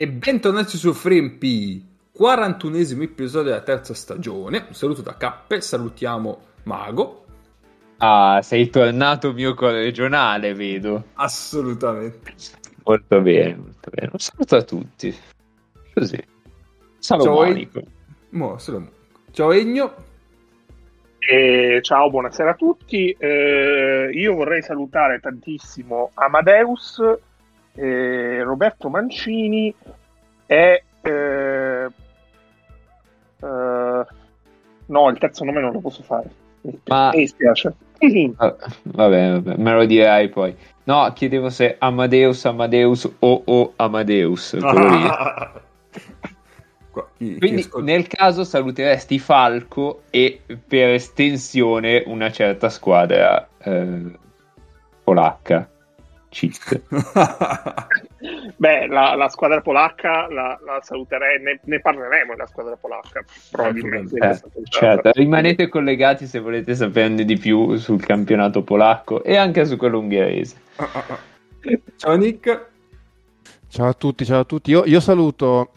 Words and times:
E 0.00 0.06
bentornati 0.06 0.76
su 0.76 0.92
FreeMP, 0.92 1.42
41esimo 2.16 3.02
episodio 3.02 3.50
della 3.50 3.64
terza 3.64 3.94
stagione. 3.94 4.66
Un 4.68 4.74
saluto 4.74 5.02
da 5.02 5.16
Cappe, 5.16 5.60
salutiamo 5.60 6.40
Mago. 6.62 7.24
Ah, 7.96 8.38
sei 8.40 8.70
tornato 8.70 9.32
mio 9.32 9.54
corregionale, 9.54 10.54
vedo. 10.54 11.06
Assolutamente. 11.14 12.32
Molto 12.84 13.20
bene, 13.20 13.56
molto 13.56 13.90
bene. 13.90 14.10
Un 14.12 14.18
saluto 14.20 14.54
a 14.54 14.62
tutti. 14.62 15.12
Così. 15.92 16.24
Salomonico. 17.00 17.82
Mo, 18.28 18.56
Ciao 19.32 19.50
Egno. 19.50 19.94
Eh, 21.18 21.80
ciao, 21.82 22.08
buonasera 22.08 22.50
a 22.50 22.54
tutti. 22.54 23.10
Eh, 23.18 24.10
io 24.12 24.34
vorrei 24.36 24.62
salutare 24.62 25.18
tantissimo 25.18 26.12
Amadeus 26.14 27.02
eh, 27.78 28.42
Roberto 28.42 28.88
Mancini 28.88 29.72
e 30.46 30.82
eh, 31.00 31.88
eh, 33.40 34.06
no, 34.86 35.08
il 35.10 35.18
terzo 35.18 35.44
nome 35.44 35.60
non 35.60 35.72
lo 35.72 35.80
posso 35.80 36.02
fare. 36.02 36.28
Ma... 36.86 37.10
Mi 37.12 37.20
dispiace. 37.20 37.74
Ah, 38.36 38.54
vabbè, 38.82 39.40
vabbè, 39.40 39.56
me 39.56 39.72
lo 39.72 39.84
dirai 39.84 40.28
poi. 40.28 40.54
No, 40.84 41.12
chiedevo 41.14 41.50
se 41.50 41.76
Amadeus, 41.78 42.44
Amadeus 42.44 43.08
o 43.18 43.42
o 43.44 43.72
Amadeus. 43.76 44.56
Ah. 46.90 47.06
Quindi 47.16 47.68
nel 47.82 48.08
caso 48.08 48.42
saluteresti 48.42 49.20
Falco 49.20 50.02
e 50.10 50.40
per 50.66 50.94
estensione 50.94 52.02
una 52.06 52.32
certa 52.32 52.68
squadra 52.68 53.48
eh, 53.62 54.18
polacca 55.04 55.68
cheat. 56.28 56.82
Beh, 58.56 58.86
la, 58.86 59.14
la, 59.14 59.28
squadra 59.28 59.60
polacca 59.60 60.28
la, 60.28 60.58
la 60.64 60.80
saluterei, 60.82 61.40
ne, 61.40 61.60
ne, 61.62 61.80
parleremo 61.80 62.32
della 62.32 62.46
squadra 62.46 62.76
polacca, 62.76 63.24
probabilmente. 63.50 64.16
Eh, 64.16 64.40
certo, 64.64 65.10
rimanete 65.12 65.68
collegati 65.68 66.26
se 66.26 66.40
volete 66.40 66.74
saperne 66.74 67.24
di 67.24 67.36
più 67.36 67.76
sul 67.76 68.04
campionato 68.04 68.62
polacco 68.62 69.22
e 69.22 69.36
anche 69.36 69.64
su 69.64 69.76
quello 69.76 69.98
ungherese. 69.98 70.56
Ciao 71.96 72.16
Nick. 72.16 72.66
Ciao 73.68 73.88
a 73.88 73.94
tutti, 73.94 74.24
ciao 74.24 74.40
a 74.40 74.44
tutti. 74.44 74.70
Io, 74.70 74.84
io 74.86 75.00
saluto 75.00 75.72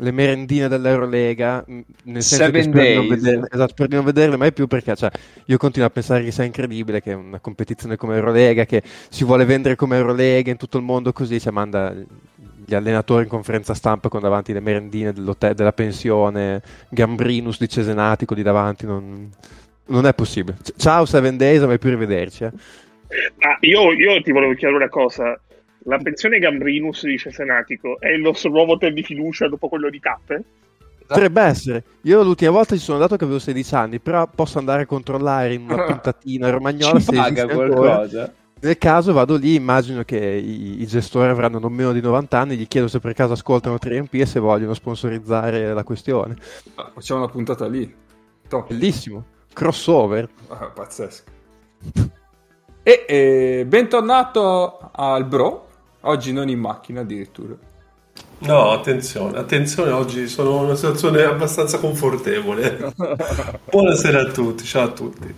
le 0.00 0.10
merendine 0.10 0.68
dell'Eurolega, 0.68 1.64
nel 1.66 2.22
senso 2.22 2.44
Seven 2.44 2.52
che 2.52 2.62
spero 2.62 2.88
di, 2.88 2.94
non 2.94 3.08
vederle, 3.08 3.48
esatto, 3.50 3.70
spero 3.70 3.88
di 3.88 3.94
non 3.94 4.04
vederle 4.04 4.36
mai 4.36 4.52
più 4.52 4.66
perché 4.66 4.96
cioè, 4.96 5.10
io 5.44 5.56
continuo 5.58 5.88
a 5.88 5.90
pensare 5.90 6.24
che 6.24 6.30
sia 6.30 6.44
incredibile 6.44 7.02
che 7.02 7.12
una 7.12 7.38
competizione 7.38 7.96
come 7.96 8.16
Eurolega, 8.16 8.64
che 8.64 8.82
si 9.08 9.24
vuole 9.24 9.44
vendere 9.44 9.76
come 9.76 9.96
Eurolega 9.96 10.50
in 10.50 10.56
tutto 10.56 10.78
il 10.78 10.84
mondo 10.84 11.12
così, 11.12 11.38
cioè, 11.38 11.52
manda 11.52 11.94
gli 11.94 12.74
allenatori 12.74 13.24
in 13.24 13.28
conferenza 13.28 13.74
stampa 13.74 14.08
con 14.08 14.20
davanti 14.20 14.52
le 14.52 14.60
merendine 14.60 15.12
della 15.12 15.72
pensione, 15.72 16.62
Gambrinus 16.88 17.58
di 17.58 17.68
Cesenatico 17.68 18.34
di 18.34 18.42
davanti, 18.42 18.86
non, 18.86 19.30
non 19.86 20.06
è 20.06 20.14
possibile. 20.14 20.56
Ciao 20.76 21.04
Seven 21.04 21.36
Days, 21.36 21.62
mai 21.62 21.78
più 21.78 21.90
rivederci. 21.90 22.44
Eh. 22.44 22.52
Ah, 23.40 23.58
io, 23.60 23.92
io 23.92 24.22
ti 24.22 24.30
volevo 24.30 24.54
chiedere 24.54 24.76
una 24.76 24.88
cosa 24.88 25.38
la 25.84 25.98
pensione 25.98 26.38
Gambrinus, 26.38 27.04
dice 27.04 27.30
Senatico, 27.30 27.98
è 28.00 28.08
il 28.08 28.20
nostro 28.20 28.50
nuovo 28.50 28.72
hotel 28.72 28.92
di 28.92 29.02
fiducia 29.02 29.48
dopo 29.48 29.68
quello 29.68 29.88
di 29.88 29.98
Cappe? 29.98 30.44
Potrebbe 31.06 31.42
essere. 31.42 31.84
Io 32.02 32.22
l'ultima 32.22 32.52
volta 32.52 32.76
ci 32.76 32.82
sono 32.82 32.98
andato 32.98 33.16
che 33.16 33.24
avevo 33.24 33.40
16 33.40 33.74
anni, 33.74 33.98
però 33.98 34.28
posso 34.32 34.58
andare 34.58 34.82
a 34.82 34.86
controllare 34.86 35.54
in 35.54 35.62
una 35.62 35.82
puntatina 35.86 36.50
romagnola 36.50 37.00
se 37.00 37.12
paga 37.12 37.48
qualcosa. 37.48 38.32
Nel 38.62 38.78
caso 38.78 39.12
vado 39.12 39.36
lì, 39.36 39.54
immagino 39.54 40.04
che 40.04 40.18
i, 40.18 40.82
i, 40.82 40.86
gestori 40.86 41.30
avranno 41.30 41.58
non 41.58 41.72
meno 41.72 41.92
di 41.92 42.00
90 42.02 42.38
anni, 42.38 42.56
gli 42.56 42.68
chiedo 42.68 42.88
se 42.88 43.00
per 43.00 43.14
caso 43.14 43.32
ascoltano 43.32 43.76
3MP 43.76 44.20
e 44.20 44.26
se 44.26 44.38
vogliono 44.38 44.74
sponsorizzare 44.74 45.72
la 45.72 45.82
questione. 45.82 46.36
Ah, 46.74 46.90
facciamo 46.92 47.20
una 47.22 47.30
puntata 47.30 47.66
lì. 47.66 47.92
Top. 48.46 48.68
Bellissimo. 48.68 49.24
Crossover. 49.52 50.28
Ah, 50.48 50.66
pazzesco. 50.66 51.24
e 52.82 53.04
eh, 53.08 53.64
bentornato 53.66 54.90
al 54.92 55.24
Bro, 55.24 55.69
Oggi 56.02 56.32
non 56.32 56.48
in 56.48 56.58
macchina 56.58 57.00
addirittura. 57.00 57.54
No, 58.38 58.70
attenzione, 58.70 59.36
attenzione, 59.36 59.90
oggi 59.90 60.26
sono 60.28 60.56
in 60.56 60.64
una 60.64 60.74
situazione 60.74 61.22
abbastanza 61.24 61.78
confortevole. 61.78 62.94
Buonasera 63.70 64.20
a 64.20 64.30
tutti, 64.30 64.64
ciao 64.64 64.84
a 64.84 64.92
tutti. 64.92 65.34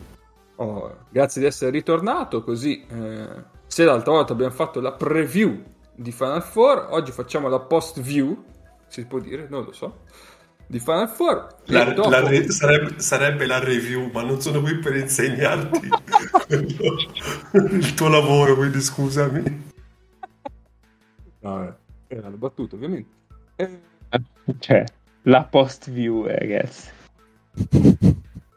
Oh, 0.56 0.98
grazie 1.10 1.40
di 1.40 1.48
essere 1.48 1.72
ritornato, 1.72 2.44
così 2.44 2.84
eh, 2.88 3.26
se 3.66 3.84
l'altra 3.84 4.12
volta 4.12 4.34
abbiamo 4.34 4.52
fatto 4.52 4.80
la 4.80 4.92
preview 4.92 5.60
di 5.96 6.12
Final 6.12 6.44
Four, 6.44 6.88
oggi 6.90 7.10
facciamo 7.10 7.48
la 7.48 7.58
post 7.58 8.00
view, 8.00 8.44
si 8.86 9.04
può 9.06 9.18
dire, 9.18 9.48
non 9.50 9.64
lo 9.64 9.72
so, 9.72 10.02
di 10.64 10.78
Final 10.78 11.08
Four. 11.08 11.46
La, 11.64 11.84
dopo... 11.92 12.08
la 12.08 12.20
re, 12.20 12.48
sarebbe, 12.52 13.00
sarebbe, 13.00 13.46
la 13.46 13.58
review, 13.58 14.10
ma 14.12 14.22
non 14.22 14.40
sono 14.40 14.60
qui 14.60 14.78
per 14.78 14.94
insegnarti 14.94 15.88
il 17.50 17.94
tuo 17.94 18.08
lavoro, 18.08 18.54
quindi 18.54 18.80
scusami. 18.80 19.70
Eh, 22.12 22.16
era 22.16 22.28
la 22.28 22.36
battuta, 22.36 22.74
ovviamente. 22.76 23.10
Eh... 23.56 23.80
Cioè, 24.58 24.84
la 25.22 25.44
post 25.44 25.90
view, 25.90 26.26
eh, 26.26 26.38
ragazzi. 26.38 26.90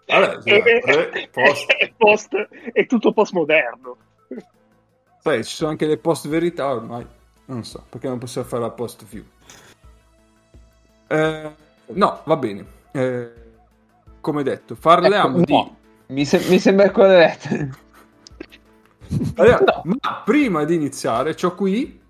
Vabbè, 0.07 0.39
è, 0.43 1.29
post... 1.29 1.71
È, 1.79 1.93
post... 1.95 2.35
è 2.73 2.85
tutto 2.85 3.13
postmoderno. 3.13 3.97
Sai, 5.19 5.43
ci 5.43 5.55
sono 5.55 5.71
anche 5.71 5.87
le 5.87 5.97
post 5.97 6.27
verità 6.27 6.67
ormai. 6.67 7.05
Non 7.45 7.63
so, 7.63 7.83
perché 7.89 8.07
non 8.07 8.17
possiamo 8.17 8.47
fare 8.47 8.61
la 8.61 8.71
post 8.71 9.05
view. 9.05 9.23
Eh, 11.07 11.51
no, 11.85 12.21
va 12.23 12.35
bene. 12.35 12.65
Eh, 12.91 13.31
come 14.19 14.43
detto, 14.43 14.75
parliamo 14.75 15.37
ecco, 15.37 15.45
di... 15.45 15.53
No. 15.53 15.77
Mi, 16.07 16.25
se- 16.25 16.47
mi, 16.49 16.59
sembra 16.59 16.91
corretto. 16.91 17.47
Allora, 19.35 19.59
no. 19.65 19.81
Ma 19.83 20.21
prima 20.23 20.63
di 20.65 20.75
iniziare, 20.75 21.35
ho 21.41 21.55
qui 21.55 22.03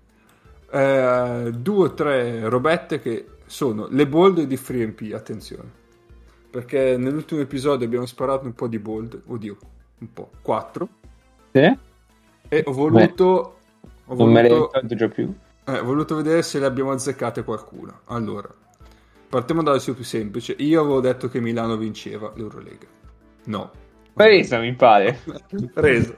eh, 0.70 1.50
due 1.54 1.84
o 1.84 1.94
tre 1.94 2.48
robette 2.48 3.00
che 3.00 3.26
sono 3.46 3.86
le 3.90 4.06
bold 4.06 4.42
di 4.42 4.56
FreeMP, 4.56 5.12
attenzione. 5.14 5.84
Perché 6.50 6.96
nell'ultimo 6.96 7.40
episodio 7.40 7.86
abbiamo 7.86 8.06
sparato 8.06 8.46
un 8.46 8.54
po' 8.54 8.66
di 8.66 8.78
bold, 8.78 9.22
oddio, 9.26 9.56
un 9.98 10.12
po', 10.12 10.30
quattro. 10.42 10.88
Sì? 11.52 11.76
E 12.48 12.62
ho 12.64 12.72
voluto... 12.72 13.24
Ho 14.08 14.14
non 14.14 14.32
voluto, 14.32 14.32
me 14.32 14.42
le 14.42 14.48
ricordo 14.48 14.94
già 14.94 15.08
più. 15.08 15.34
Eh, 15.64 15.78
ho 15.78 15.84
voluto 15.84 16.14
vedere 16.14 16.42
se 16.42 16.60
le 16.60 16.66
abbiamo 16.66 16.92
azzeccate 16.92 17.42
qualcuna. 17.42 18.00
Allora, 18.06 18.48
partiamo 19.28 19.62
dal 19.62 19.82
più 19.82 20.04
semplice. 20.04 20.54
Io 20.58 20.80
avevo 20.80 21.00
detto 21.00 21.28
che 21.28 21.40
Milano 21.40 21.76
vinceva 21.76 22.32
l'Eurolega. 22.36 22.86
No. 23.46 23.70
Presa, 24.12 24.60
mi 24.60 24.74
pare. 24.74 25.18
Presa. 25.74 26.16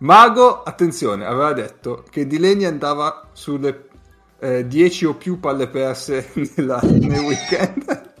Mago, 0.00 0.62
attenzione, 0.62 1.26
aveva 1.26 1.52
detto 1.52 2.04
che 2.08 2.26
Dileni 2.26 2.64
andava 2.64 3.28
sulle 3.32 3.88
eh, 4.38 4.66
10 4.66 5.04
o 5.04 5.14
più 5.14 5.38
palle 5.38 5.68
perse 5.68 6.30
nella, 6.56 6.80
nel 6.82 7.20
weekend. 7.20 8.12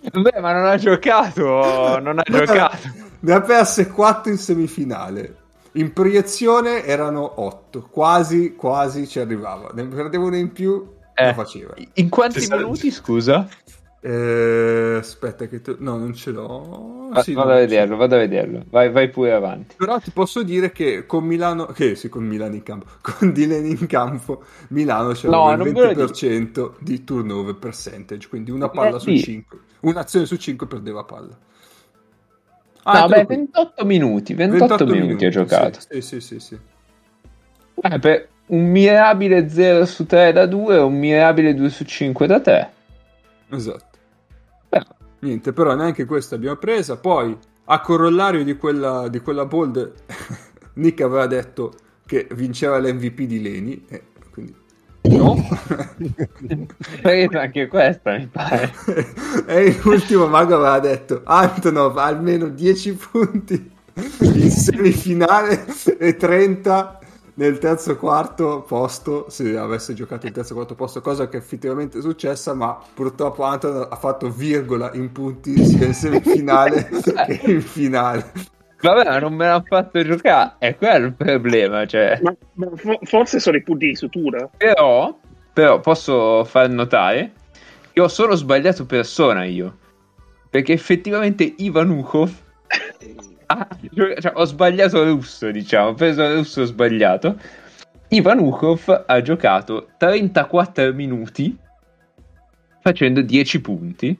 Beh, 0.00 0.40
ma 0.40 0.52
non 0.52 0.66
ha 0.66 0.76
giocato, 0.76 1.98
non 2.00 2.18
ha 2.18 2.22
giocato. 2.24 2.76
Ne 3.20 3.32
ha 3.32 3.40
perse 3.40 3.88
4 3.88 4.32
in 4.32 4.38
semifinale. 4.38 5.36
In 5.72 5.92
proiezione 5.92 6.84
erano 6.84 7.40
8, 7.40 7.88
quasi, 7.88 8.56
quasi 8.56 9.06
ci 9.06 9.20
arrivava. 9.20 9.70
Ne 9.74 9.84
perdeva 9.86 10.24
uno 10.24 10.36
in 10.36 10.50
più, 10.50 10.92
eh, 11.14 11.26
lo 11.26 11.34
faceva. 11.34 11.74
In 11.94 12.08
quanti 12.08 12.48
minuti, 12.48 12.90
scusa? 12.90 13.48
Eh, 14.00 14.96
aspetta, 14.98 15.46
che 15.46 15.60
tu... 15.60 15.76
no, 15.78 15.96
non 15.96 16.14
ce 16.14 16.30
l'ho. 16.30 17.08
Va, 17.10 17.22
sì, 17.22 17.32
vado 17.32 17.50
a 17.50 17.56
vederlo, 17.56 17.96
vado 17.96 18.14
a 18.14 18.18
vederlo. 18.18 18.64
Vai, 18.70 18.90
vai, 18.90 19.08
pure 19.10 19.32
avanti. 19.32 19.74
Però 19.76 19.98
ti 19.98 20.12
posso 20.12 20.42
dire 20.42 20.70
che 20.70 21.04
con 21.04 21.24
Milano, 21.24 21.66
che 21.66 21.96
sì, 21.96 22.08
con 22.08 22.24
Milano 22.24 22.54
in 22.54 22.62
campo, 22.62 22.86
con 23.02 23.32
Dylan 23.32 23.66
in 23.66 23.86
campo, 23.86 24.44
Milano 24.68 25.12
c'è 25.12 25.28
no, 25.28 25.50
il 25.50 25.58
20% 25.58 26.74
di 26.78 27.02
turnover 27.02 27.56
percentage, 27.56 28.28
quindi 28.28 28.52
una 28.52 28.68
palla 28.68 28.96
eh, 28.96 29.00
su 29.00 29.10
sì. 29.10 29.18
5, 29.18 29.58
un'azione 29.80 30.26
su 30.26 30.36
5 30.36 30.66
perdeva 30.66 31.02
palla. 31.02 31.36
Ah, 32.84 33.00
no, 33.00 33.08
beh, 33.08 33.24
28 33.24 33.84
minuti, 33.84 34.34
28, 34.34 34.66
28 34.66 34.84
minuti, 34.84 35.06
minuti 35.06 35.26
ha 35.26 35.30
giocato. 35.30 35.80
Sì, 35.80 36.00
sì, 36.00 36.20
sì, 36.20 36.38
sì. 36.38 36.58
Eh, 37.80 37.98
per 37.98 38.28
un 38.46 38.70
mirabile 38.70 39.48
0 39.48 39.84
su 39.84 40.06
3 40.06 40.32
da 40.32 40.46
2 40.46 40.76
e 40.76 40.78
un 40.78 40.96
mirabile 40.96 41.54
2 41.54 41.68
su 41.68 41.84
5 41.84 42.26
da 42.26 42.40
3. 42.40 42.72
Esatto. 43.50 43.87
Niente, 45.20 45.52
però 45.52 45.74
neanche 45.74 46.04
questa 46.04 46.36
abbiamo 46.36 46.56
presa. 46.56 46.96
Poi, 46.96 47.36
a 47.64 47.80
corollario 47.80 48.44
di 48.44 48.56
quella, 48.56 49.08
di 49.08 49.20
quella 49.20 49.44
bold, 49.44 49.92
Nick 50.74 51.00
aveva 51.00 51.26
detto 51.26 51.72
che 52.06 52.26
vinceva 52.32 52.78
l'MVP 52.78 53.20
di 53.22 53.42
Leni, 53.42 53.84
eh, 53.88 54.02
quindi 54.30 54.54
no. 55.02 55.36
presa 57.02 57.40
anche 57.40 57.66
questa, 57.66 58.16
mi 58.16 58.26
pare. 58.26 58.72
e 59.46 59.78
l'ultimo 59.82 60.26
mago 60.26 60.54
aveva 60.54 60.78
detto 60.78 61.22
Antonov 61.24 61.98
almeno 61.98 62.48
10 62.48 62.92
punti 62.94 63.70
in 64.20 64.50
semifinale 64.50 65.66
e 65.98 66.16
30 66.16 66.98
nel 67.38 67.58
terzo 67.58 67.96
quarto 67.96 68.64
posto 68.66 69.26
se 69.28 69.56
avesse 69.56 69.94
giocato 69.94 70.26
il 70.26 70.32
terzo 70.32 70.54
quarto 70.54 70.74
posto, 70.74 71.00
cosa 71.00 71.28
che 71.28 71.36
effettivamente 71.36 71.98
è 71.98 72.00
successa, 72.00 72.52
ma 72.52 72.76
purtroppo 72.94 73.44
Anton 73.44 73.86
ha 73.88 73.96
fatto 73.96 74.28
virgola 74.28 74.90
in 74.94 75.12
punti 75.12 75.64
sia 75.64 75.86
in 75.86 75.94
semifinale 75.94 76.88
che 76.90 77.40
in 77.44 77.62
finale. 77.62 78.32
Vabbè, 78.80 79.20
non 79.20 79.34
me 79.34 79.46
l'ha 79.46 79.62
fatto 79.64 80.02
giocare, 80.02 80.54
è 80.58 80.76
quello 80.76 81.06
il 81.06 81.14
problema. 81.14 81.86
Cioè. 81.86 82.18
Ma, 82.22 82.34
ma 82.54 82.68
forse 83.02 83.38
sono 83.38 83.56
i 83.56 83.62
punti 83.62 83.86
di 83.86 83.94
sutura. 83.94 84.48
Però, 84.56 85.16
però 85.52 85.80
posso 85.80 86.44
far 86.44 86.68
notare 86.68 87.32
che 87.92 88.00
ho 88.00 88.08
solo 88.08 88.34
sbagliato 88.34 88.84
persona 88.84 89.44
io. 89.44 89.76
Perché 90.50 90.72
effettivamente 90.72 91.54
Ivanukov 91.58 92.30
ah, 93.48 93.68
cioè, 93.94 94.32
ho 94.34 94.44
sbagliato 94.44 95.04
russo, 95.04 95.50
diciamo, 95.50 95.88
ho 95.88 95.94
preso 95.94 96.22
il 96.22 96.36
russo 96.36 96.64
sbagliato. 96.64 97.38
Ivanukov 98.08 99.04
ha 99.06 99.20
giocato 99.20 99.88
34 99.98 100.94
minuti 100.94 101.56
facendo 102.80 103.20
10 103.20 103.60
punti 103.60 104.18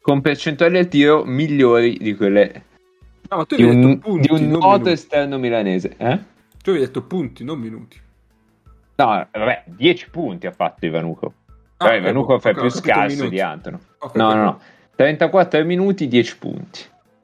con 0.00 0.20
percentuali 0.22 0.78
al 0.78 0.88
tiro 0.88 1.24
migliori 1.24 1.98
di 1.98 2.14
quelle 2.14 2.64
no, 3.28 3.44
di, 3.46 3.62
un, 3.62 3.98
punti, 3.98 4.28
di 4.28 4.34
un 4.34 4.48
noto 4.48 4.88
esterno 4.88 5.36
milanese. 5.38 5.96
Eh? 5.98 6.18
Tu 6.62 6.70
hai 6.70 6.78
detto 6.78 7.02
punti, 7.02 7.44
non 7.44 7.58
minuti. 7.58 8.00
No, 8.96 9.28
vabbè, 9.30 9.64
10 9.66 10.10
punti 10.10 10.46
ha 10.46 10.52
fatto 10.52 10.86
Ivanukov. 10.86 11.32
Ah, 11.76 11.86
cioè, 11.86 11.96
Ivanukov 11.96 12.42
è 12.42 12.54
più 12.54 12.70
scarso 12.70 13.28
di 13.28 13.40
Antono. 13.40 13.80
Okay, 13.98 14.20
no, 14.20 14.34
no, 14.34 14.42
no. 14.42 14.60
34 14.96 15.64
minuti, 15.64 16.08
10 16.08 16.38
punti. 16.38 16.80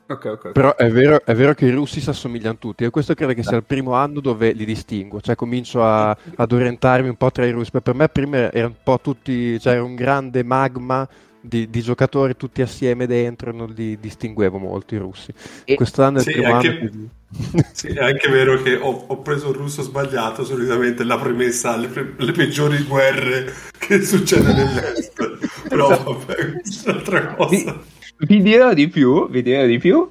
Okay, 0.06 0.32
okay. 0.32 0.52
Però 0.52 0.74
è 0.74 0.90
vero, 0.90 1.24
è 1.24 1.34
vero, 1.34 1.54
che 1.54 1.66
i 1.66 1.70
russi 1.70 2.00
si 2.00 2.10
assomigliano 2.10 2.58
tutti 2.58 2.84
e 2.84 2.90
questo 2.90 3.14
credo 3.14 3.32
che 3.32 3.42
sia 3.42 3.56
il 3.56 3.64
primo 3.64 3.94
anno 3.94 4.20
dove 4.20 4.52
li 4.52 4.64
distingo, 4.64 5.20
cioè 5.20 5.34
comincio 5.34 5.82
a, 5.82 6.16
ad 6.34 6.52
orientarmi 6.52 7.08
un 7.08 7.16
po' 7.16 7.30
tra 7.30 7.46
i 7.46 7.50
russi, 7.50 7.70
per 7.70 7.94
me 7.94 8.08
prima 8.08 8.52
erano 8.52 8.74
un 8.76 8.82
po' 8.82 9.00
tutti, 9.00 9.58
cioè 9.58 9.74
era 9.74 9.84
un 9.84 9.94
grande 9.94 10.42
magma 10.42 11.08
di, 11.40 11.68
di, 11.68 11.82
giocatori 11.82 12.36
tutti 12.36 12.62
assieme 12.62 13.06
dentro, 13.06 13.52
non 13.52 13.72
li 13.74 13.98
distinguevo 13.98 14.58
molto 14.58 14.94
i 14.94 14.98
russi. 14.98 15.32
E... 15.64 15.74
Quest'anno 15.74 16.18
è 16.18 16.20
il 16.20 16.32
primo 16.32 16.54
anche... 16.54 16.68
anno. 16.68 17.08
sì, 17.72 17.86
è 17.88 18.02
anche 18.02 18.28
vero 18.28 18.60
che 18.62 18.76
ho, 18.76 19.04
ho, 19.06 19.22
preso 19.22 19.48
il 19.48 19.56
russo 19.56 19.82
sbagliato, 19.82 20.44
solitamente 20.44 21.02
la 21.02 21.18
premessa 21.18 21.72
alle 21.72 21.88
pre- 21.88 22.14
le 22.16 22.32
peggiori 22.32 22.82
guerre 22.82 23.52
che 23.78 24.02
succedono 24.02 24.52
nell'est, 24.52 25.38
però 25.68 25.88
vabbè, 25.88 26.34
è 26.34 26.60
un'altra 26.84 27.34
cosa. 27.34 27.80
Vi 28.18 28.42
dirò 28.42 28.72
di 28.72 28.88
più, 28.88 29.28
vi 29.28 29.42
dirò 29.42 29.66
di 29.66 29.78
più. 29.78 30.08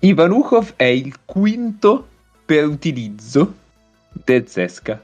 Ivanukov 0.00 0.74
è 0.76 0.84
il 0.84 1.14
quinto 1.24 2.06
per 2.44 2.66
utilizzo 2.66 3.54
del 4.10 4.46
Zesca. 4.48 5.02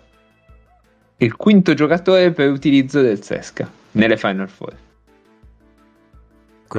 Il 1.16 1.36
quinto 1.36 1.74
giocatore 1.74 2.32
per 2.32 2.50
utilizzo 2.50 3.00
del 3.00 3.22
Zesca 3.22 3.68
nelle 3.92 4.16
Final 4.16 4.48
Four. 4.48 4.82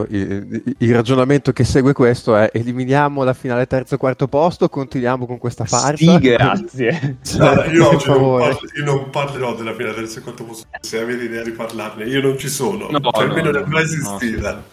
Il, 0.09 0.75
il, 0.79 0.93
ragionamento 0.93 1.53
che 1.53 1.63
segue 1.63 1.93
questo 1.93 2.35
è 2.35 2.49
eliminiamo 2.51 3.23
la 3.23 3.33
finale 3.33 3.65
terzo 3.65 3.95
e 3.95 3.97
quarto 3.97 4.27
posto, 4.27 4.67
continuiamo 4.67 5.25
con 5.25 5.37
questa 5.37 5.63
farsa. 5.63 5.95
Sì, 5.95 6.17
grazie. 6.19 7.17
cioè, 7.23 7.69
io, 7.69 7.87
oggi 7.87 8.09
non 8.09 8.37
parlo, 8.37 8.59
io, 8.75 8.83
non 8.83 9.09
parlerò 9.09 9.55
della 9.55 9.73
finale 9.73 9.95
terzo 9.95 10.19
e 10.19 10.21
quarto 10.21 10.43
posto, 10.43 10.67
se 10.81 10.99
avete 10.99 11.23
idea 11.23 11.43
di 11.43 11.51
parlarne, 11.51 12.03
io 12.05 12.21
non 12.21 12.37
ci 12.37 12.49
sono, 12.49 12.89
no, 12.89 12.99
cioè, 12.99 13.23
almeno 13.23 13.51
no, 13.51 13.59
non 13.59 13.63
è 13.63 13.67
mai 13.67 13.83
esistita. 13.83 14.63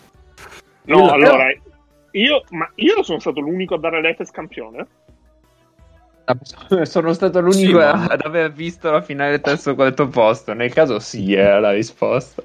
No, 0.84 0.98
io, 0.98 1.10
allora, 1.10 1.52
io, 2.12 2.42
ma 2.50 2.70
io 2.76 3.02
sono 3.02 3.18
stato 3.18 3.40
l'unico 3.40 3.74
a 3.74 3.78
dare 3.78 4.00
l'Efes 4.00 4.30
campione. 4.30 4.86
Ah, 6.24 6.36
sono 6.84 7.12
stato 7.12 7.40
l'unico 7.40 7.58
sì, 7.58 7.72
ma... 7.72 8.06
ad 8.06 8.20
aver 8.24 8.52
visto 8.52 8.90
la 8.90 9.02
finale 9.02 9.40
terzo 9.40 9.70
e 9.70 9.74
quarto 9.74 10.08
posto. 10.08 10.52
Nel 10.52 10.72
caso, 10.72 10.98
sì, 10.98 11.34
è 11.34 11.58
la 11.58 11.72
risposta. 11.72 12.42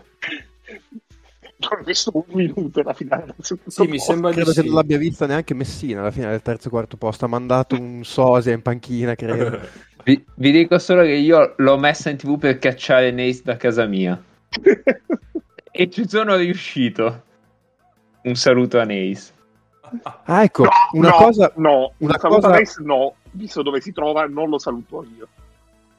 non 1.60 1.80
ho 1.80 1.84
visto 1.84 2.12
un 2.14 2.24
minuto 2.28 2.82
la 2.84 2.94
finale 2.94 3.26
del 3.26 3.34
terzo 3.36 3.58
sì, 3.66 3.88
mi 3.90 3.98
sembra 3.98 4.32
credo 4.32 4.52
che 4.52 4.62
non 4.62 4.76
l'abbia 4.76 5.00
vista 5.00 5.26
neanche 5.26 5.56
Messina 5.56 6.04
la 6.04 6.12
finale 6.12 6.34
del 6.34 6.42
terzo 6.44 6.68
e 6.68 6.72
quarto 6.72 6.98
posto 6.98 7.26
ha 7.26 7.28
mandato 7.28 7.76
un 7.76 8.04
sosia 8.04 8.54
in 8.54 8.62
panchina 8.62 9.16
credo 9.16 9.60
vi, 10.06 10.24
vi, 10.36 10.52
dico 10.52 10.78
solo 10.78 11.02
che 11.02 11.14
io 11.14 11.56
l'ho 11.58 11.78
messa 11.80 12.12
in 12.12 12.18
tv 12.18 12.38
per 12.38 12.60
cacciare 12.60 13.10
Nace 13.10 13.42
da 13.44 13.58
casa 13.58 13.88
mia 13.88 14.22
e 15.72 15.90
ci 15.90 16.08
sono 16.08 16.36
riuscito 16.36 17.24
un 18.28 18.36
saluto 18.36 18.80
a 18.80 18.84
Nace 18.84 19.34
ah 20.02 20.44
ecco 20.44 20.64
no, 20.64 20.70
una 20.94 21.10
no, 21.10 21.16
cosa 21.16 21.52
no 21.56 21.94
una 22.00 22.18
cosa... 22.18 22.50
Nace 22.50 22.84
no 22.84 23.14
visto 23.32 23.62
dove 23.62 23.80
si 23.80 23.94
trova 23.94 24.26
non 24.26 24.50
lo 24.50 24.60
saluto 24.60 25.06
io 25.18 25.28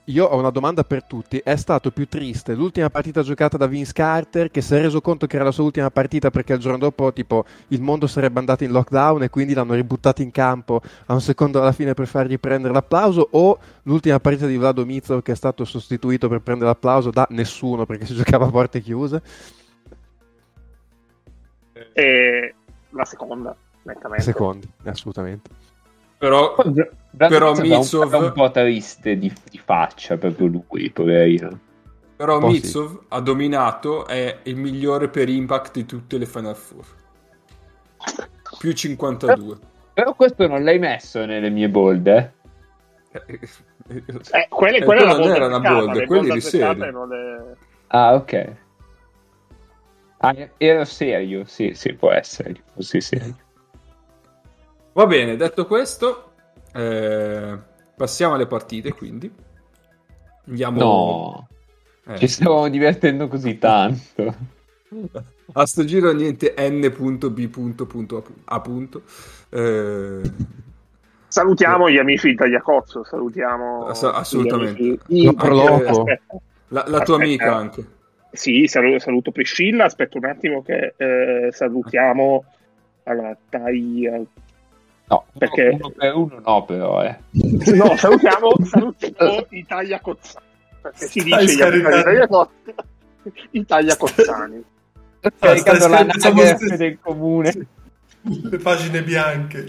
io 0.08 0.24
ho 0.24 0.38
una 0.38 0.48
domanda 0.48 0.84
per 0.84 1.04
tutti. 1.04 1.36
È 1.36 1.54
stato 1.56 1.90
più 1.90 2.08
triste 2.08 2.54
l'ultima 2.54 2.88
partita 2.88 3.22
giocata 3.22 3.58
da 3.58 3.66
Vince 3.66 3.92
Carter 3.92 4.50
che 4.50 4.62
si 4.62 4.74
è 4.74 4.80
reso 4.80 5.02
conto 5.02 5.26
che 5.26 5.36
era 5.36 5.44
la 5.44 5.50
sua 5.50 5.64
ultima 5.64 5.90
partita 5.90 6.30
perché 6.30 6.54
il 6.54 6.60
giorno 6.60 6.78
dopo 6.78 7.12
tipo 7.12 7.44
il 7.68 7.82
mondo 7.82 8.06
sarebbe 8.06 8.38
andato 8.38 8.64
in 8.64 8.70
lockdown 8.70 9.24
e 9.24 9.28
quindi 9.28 9.52
l'hanno 9.52 9.74
ributtato 9.74 10.22
in 10.22 10.30
campo 10.30 10.80
a 11.06 11.12
un 11.12 11.20
secondo 11.20 11.60
alla 11.60 11.72
fine 11.72 11.92
per 11.92 12.06
fargli 12.06 12.38
prendere 12.38 12.72
l'applauso 12.72 13.28
o 13.32 13.58
l'ultima 13.82 14.18
partita 14.18 14.46
di 14.46 14.56
Vlado 14.56 14.86
Mizov 14.86 15.20
che 15.20 15.32
è 15.32 15.36
stato 15.36 15.66
sostituito 15.66 16.26
per 16.28 16.40
prendere 16.40 16.70
l'applauso 16.70 17.10
da 17.10 17.26
nessuno 17.30 17.84
perché 17.84 18.06
si 18.06 18.14
giocava 18.14 18.46
a 18.46 18.50
porte 18.50 18.80
chiuse? 18.80 19.20
E 21.92 22.54
la 22.90 23.04
seconda, 23.04 23.56
nettamente. 23.82 24.24
Seconda, 24.24 24.66
assolutamente. 24.84 25.50
Però, 26.18 26.56
però 27.16 27.54
Mitsov... 27.54 28.12
È 28.12 28.18
un, 28.18 28.32
po' 28.32 28.50
triste 28.50 29.16
di, 29.16 29.32
di, 29.50 29.60
faccia 29.64 30.16
proprio 30.16 30.48
lui, 30.48 30.90
poverino. 30.90 31.60
Però 32.16 32.38
oh, 32.38 32.46
Mitsov 32.46 32.90
sì. 32.90 33.06
ha 33.08 33.20
dominato, 33.20 34.06
è 34.06 34.38
il 34.42 34.56
migliore 34.56 35.08
per 35.08 35.28
impact 35.28 35.74
di 35.74 35.86
tutte 35.86 36.18
le 36.18 36.26
Final 36.26 36.56
Four. 36.56 36.84
Più 38.58 38.72
52. 38.72 39.56
Però 39.94 40.14
questo 40.14 40.46
non 40.48 40.64
l'hai 40.64 40.80
messo 40.80 41.24
nelle 41.24 41.50
mie 41.50 41.68
bold, 41.68 42.06
eh? 42.08 42.32
eh 43.12 44.48
quelle, 44.48 44.84
quelle 44.84 45.04
non 45.04 45.22
era 45.22 45.46
una 45.46 45.60
bold, 45.60 46.04
quelli 46.06 46.30
di 46.30 46.40
serie. 46.40 46.90
Le... 46.90 47.56
Ah, 47.88 48.14
ok. 48.14 48.56
Ah, 50.18 50.34
ero 50.56 50.84
serio, 50.84 51.44
sì, 51.44 51.72
sì, 51.74 51.94
può 51.94 52.10
essere. 52.10 52.56
Sì, 52.78 53.00
sì. 53.00 53.34
Va 54.92 55.06
bene, 55.06 55.36
detto 55.36 55.64
questo, 55.66 56.32
eh, 56.74 57.56
passiamo 57.96 58.34
alle 58.34 58.46
partite 58.46 58.92
quindi. 58.92 59.32
Andiamo... 60.48 60.78
No, 60.78 61.48
eh. 62.12 62.18
ci 62.18 62.26
stiamo 62.26 62.68
divertendo 62.68 63.28
così 63.28 63.58
tanto. 63.58 64.34
A 65.52 65.66
sto 65.66 65.84
giro 65.84 66.12
niente 66.12 66.54
n.b.a. 66.58 68.22
Eh... 69.50 70.32
Salutiamo 71.28 71.90
gli 71.90 71.98
amici 71.98 72.28
di 72.30 72.34
Tagliacozzo, 72.34 73.04
salutiamo... 73.04 73.86
assolutamente. 73.86 74.98
Anche, 75.08 76.22
la, 76.68 76.84
la 76.88 77.00
tua 77.02 77.16
amica 77.16 77.54
anche. 77.54 77.86
Sì, 78.30 78.66
saluto, 78.66 78.98
saluto 78.98 79.30
Priscilla, 79.30 79.84
aspetta 79.84 80.18
un 80.18 80.26
attimo 80.26 80.62
che 80.62 80.94
eh, 80.96 81.48
salutiamo 81.50 82.44
alla 83.04 83.36
Taglia 83.48 84.20
No, 85.08 85.24
perché... 85.36 85.68
uno 85.68 85.90
per 85.90 86.14
uno 86.14 86.40
no, 86.44 86.64
però, 86.64 87.02
eh. 87.02 87.16
No, 87.74 87.96
salutiamo, 87.96 88.52
salutiamo 88.62 89.46
Italia 89.50 90.00
Cozzani. 90.00 90.44
Perché 90.82 91.06
si 91.06 91.20
Stai 91.20 91.46
dice 91.46 91.66
Italia 91.66 92.26
Cozzani. 92.26 92.74
Italia 93.50 93.96
Cozzani. 93.96 94.64
Caricando 95.38 95.88
l'anagrafe 95.88 96.76
del 96.76 96.98
comune. 97.00 97.66
Le 98.20 98.58
pagine 98.58 99.02
bianche. 99.02 99.68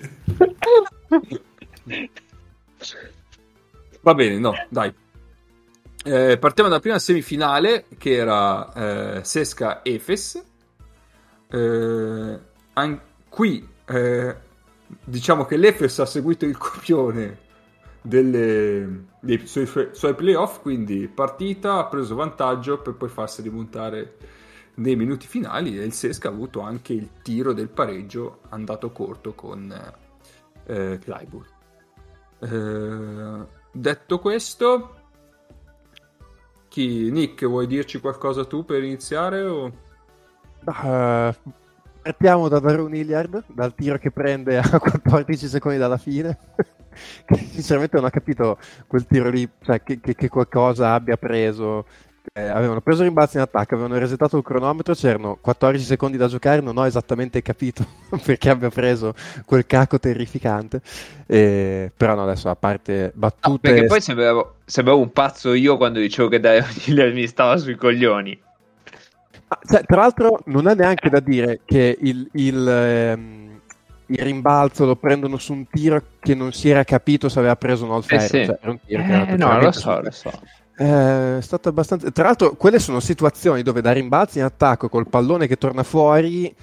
Va 4.01 4.13
bene, 4.13 4.39
no, 4.39 4.53
dai. 4.67 4.93
Eh, 6.11 6.39
partiamo 6.39 6.69
dalla 6.69 6.81
prima 6.81 6.97
semifinale 6.97 7.85
che 7.99 8.15
era 8.15 8.73
eh, 9.17 9.23
Sesca 9.23 9.81
Efes. 9.83 10.43
Eh, 11.47 12.39
an- 12.73 13.01
qui 13.29 13.69
eh, 13.85 14.35
diciamo 15.03 15.45
che 15.45 15.55
l'Efes 15.55 15.99
ha 15.99 16.07
seguito 16.07 16.47
il 16.47 16.57
copione 16.57 17.37
delle, 18.01 19.05
dei 19.19 19.45
suoi, 19.45 19.67
suoi 19.91 20.15
playoff, 20.15 20.61
quindi 20.61 21.07
partita, 21.07 21.77
ha 21.77 21.85
preso 21.85 22.15
vantaggio 22.15 22.79
per 22.79 22.95
poi 22.95 23.09
farsi 23.09 23.43
rimontare 23.43 24.15
nei 24.75 24.95
minuti 24.95 25.27
finali 25.27 25.77
e 25.77 25.83
il 25.83 25.93
Sesca 25.93 26.29
ha 26.29 26.31
avuto 26.31 26.61
anche 26.61 26.93
il 26.93 27.21
tiro 27.21 27.53
del 27.53 27.69
pareggio 27.69 28.39
andato 28.49 28.91
corto 28.91 29.35
con 29.35 29.71
eh, 30.65 30.97
Clyburn. 31.03 31.45
Eh, 32.39 33.47
detto 33.71 34.17
questo, 34.17 34.98
chi, 36.69 37.11
Nick, 37.11 37.45
vuoi 37.45 37.67
dirci 37.67 37.99
qualcosa 37.99 38.45
tu 38.45 38.63
per 38.63 38.83
iniziare? 38.83 39.41
O... 39.43 39.65
Uh, 40.65 41.33
partiamo 42.01 42.47
da 42.47 42.59
Daron 42.59 42.95
Hilliard, 42.95 43.43
dal 43.47 43.73
tiro 43.75 43.97
che 43.97 44.11
prende 44.11 44.57
a 44.59 44.63
14 44.79 45.47
secondi 45.47 45.77
dalla 45.77 45.97
fine. 45.97 46.37
sinceramente 47.51 47.95
non 47.97 48.05
ho 48.05 48.09
capito 48.09 48.57
quel 48.87 49.05
tiro 49.05 49.29
lì, 49.29 49.49
cioè 49.61 49.81
che, 49.83 49.99
che, 49.99 50.15
che 50.15 50.29
qualcosa 50.29 50.93
abbia 50.93 51.17
preso. 51.17 51.85
Eh, 52.39 52.47
avevano 52.47 52.79
preso 52.79 53.03
rimbalzi 53.03 53.35
in 53.35 53.43
attacco, 53.43 53.73
avevano 53.73 53.99
resettato 53.99 54.37
il 54.37 54.43
cronometro, 54.43 54.93
c'erano 54.93 55.37
14 55.41 55.83
secondi 55.83 56.15
da 56.15 56.27
giocare, 56.27 56.61
non 56.61 56.77
ho 56.77 56.85
esattamente 56.85 57.41
capito 57.41 57.85
perché 58.23 58.49
abbia 58.49 58.69
preso 58.69 59.13
quel 59.45 59.65
cacco 59.65 59.99
terrificante. 59.99 60.79
Eh, 61.25 61.91
però 61.95 62.15
no, 62.15 62.23
adesso 62.23 62.49
a 62.49 62.55
parte 62.55 63.11
battute... 63.13 63.49
No, 63.49 63.57
perché 63.57 63.85
poi 63.85 63.99
sembravo, 63.99 64.55
sembravo, 64.63 65.01
un 65.01 65.11
pazzo 65.11 65.53
io 65.53 65.75
quando 65.75 65.99
dicevo 65.99 66.29
che 66.29 66.39
Dario 66.39 66.65
mi 67.13 67.27
stava 67.27 67.57
sui 67.57 67.75
coglioni. 67.75 68.39
Ah, 69.49 69.59
cioè, 69.69 69.83
tra 69.83 69.97
l'altro 69.97 70.39
non 70.45 70.67
è 70.69 70.75
neanche 70.75 71.09
da 71.09 71.19
dire 71.19 71.59
che 71.65 71.97
il... 71.99 72.29
il 72.33 72.67
ehm 72.67 73.37
il 74.09 74.17
rimbalzo 74.17 74.85
lo 74.85 74.95
prendono 74.95 75.37
su 75.37 75.53
un 75.53 75.67
tiro 75.67 76.01
che 76.19 76.33
non 76.33 76.51
si 76.51 76.67
era 76.67 76.83
capito 76.83 77.29
se 77.29 77.37
aveva 77.37 77.55
preso 77.55 77.85
un 77.85 77.91
all 77.91 78.03
eh 78.07 78.19
sì. 78.19 78.43
cioè, 78.43 78.57
era 78.59 78.71
un 78.71 78.79
tiro 78.83 79.03
eh, 79.03 79.37
no, 79.37 79.61
lo 79.61 79.71
so, 79.71 80.01
lo 80.01 80.09
so. 80.09 80.31
Eh, 80.81 81.37
è 81.37 81.41
stato 81.41 81.67
abbastanza... 81.67 82.09
Tra 82.09 82.23
l'altro, 82.23 82.53
quelle 82.53 82.79
sono 82.79 83.01
situazioni 83.01 83.63
dove 83.63 83.81
da 83.81 83.91
rimbalzi 83.91 84.37
in 84.37 84.45
attacco 84.45 84.87
col 84.87 85.09
pallone 85.09 85.45
che 85.45 85.57
torna 85.57 85.83
fuori, 85.83 86.55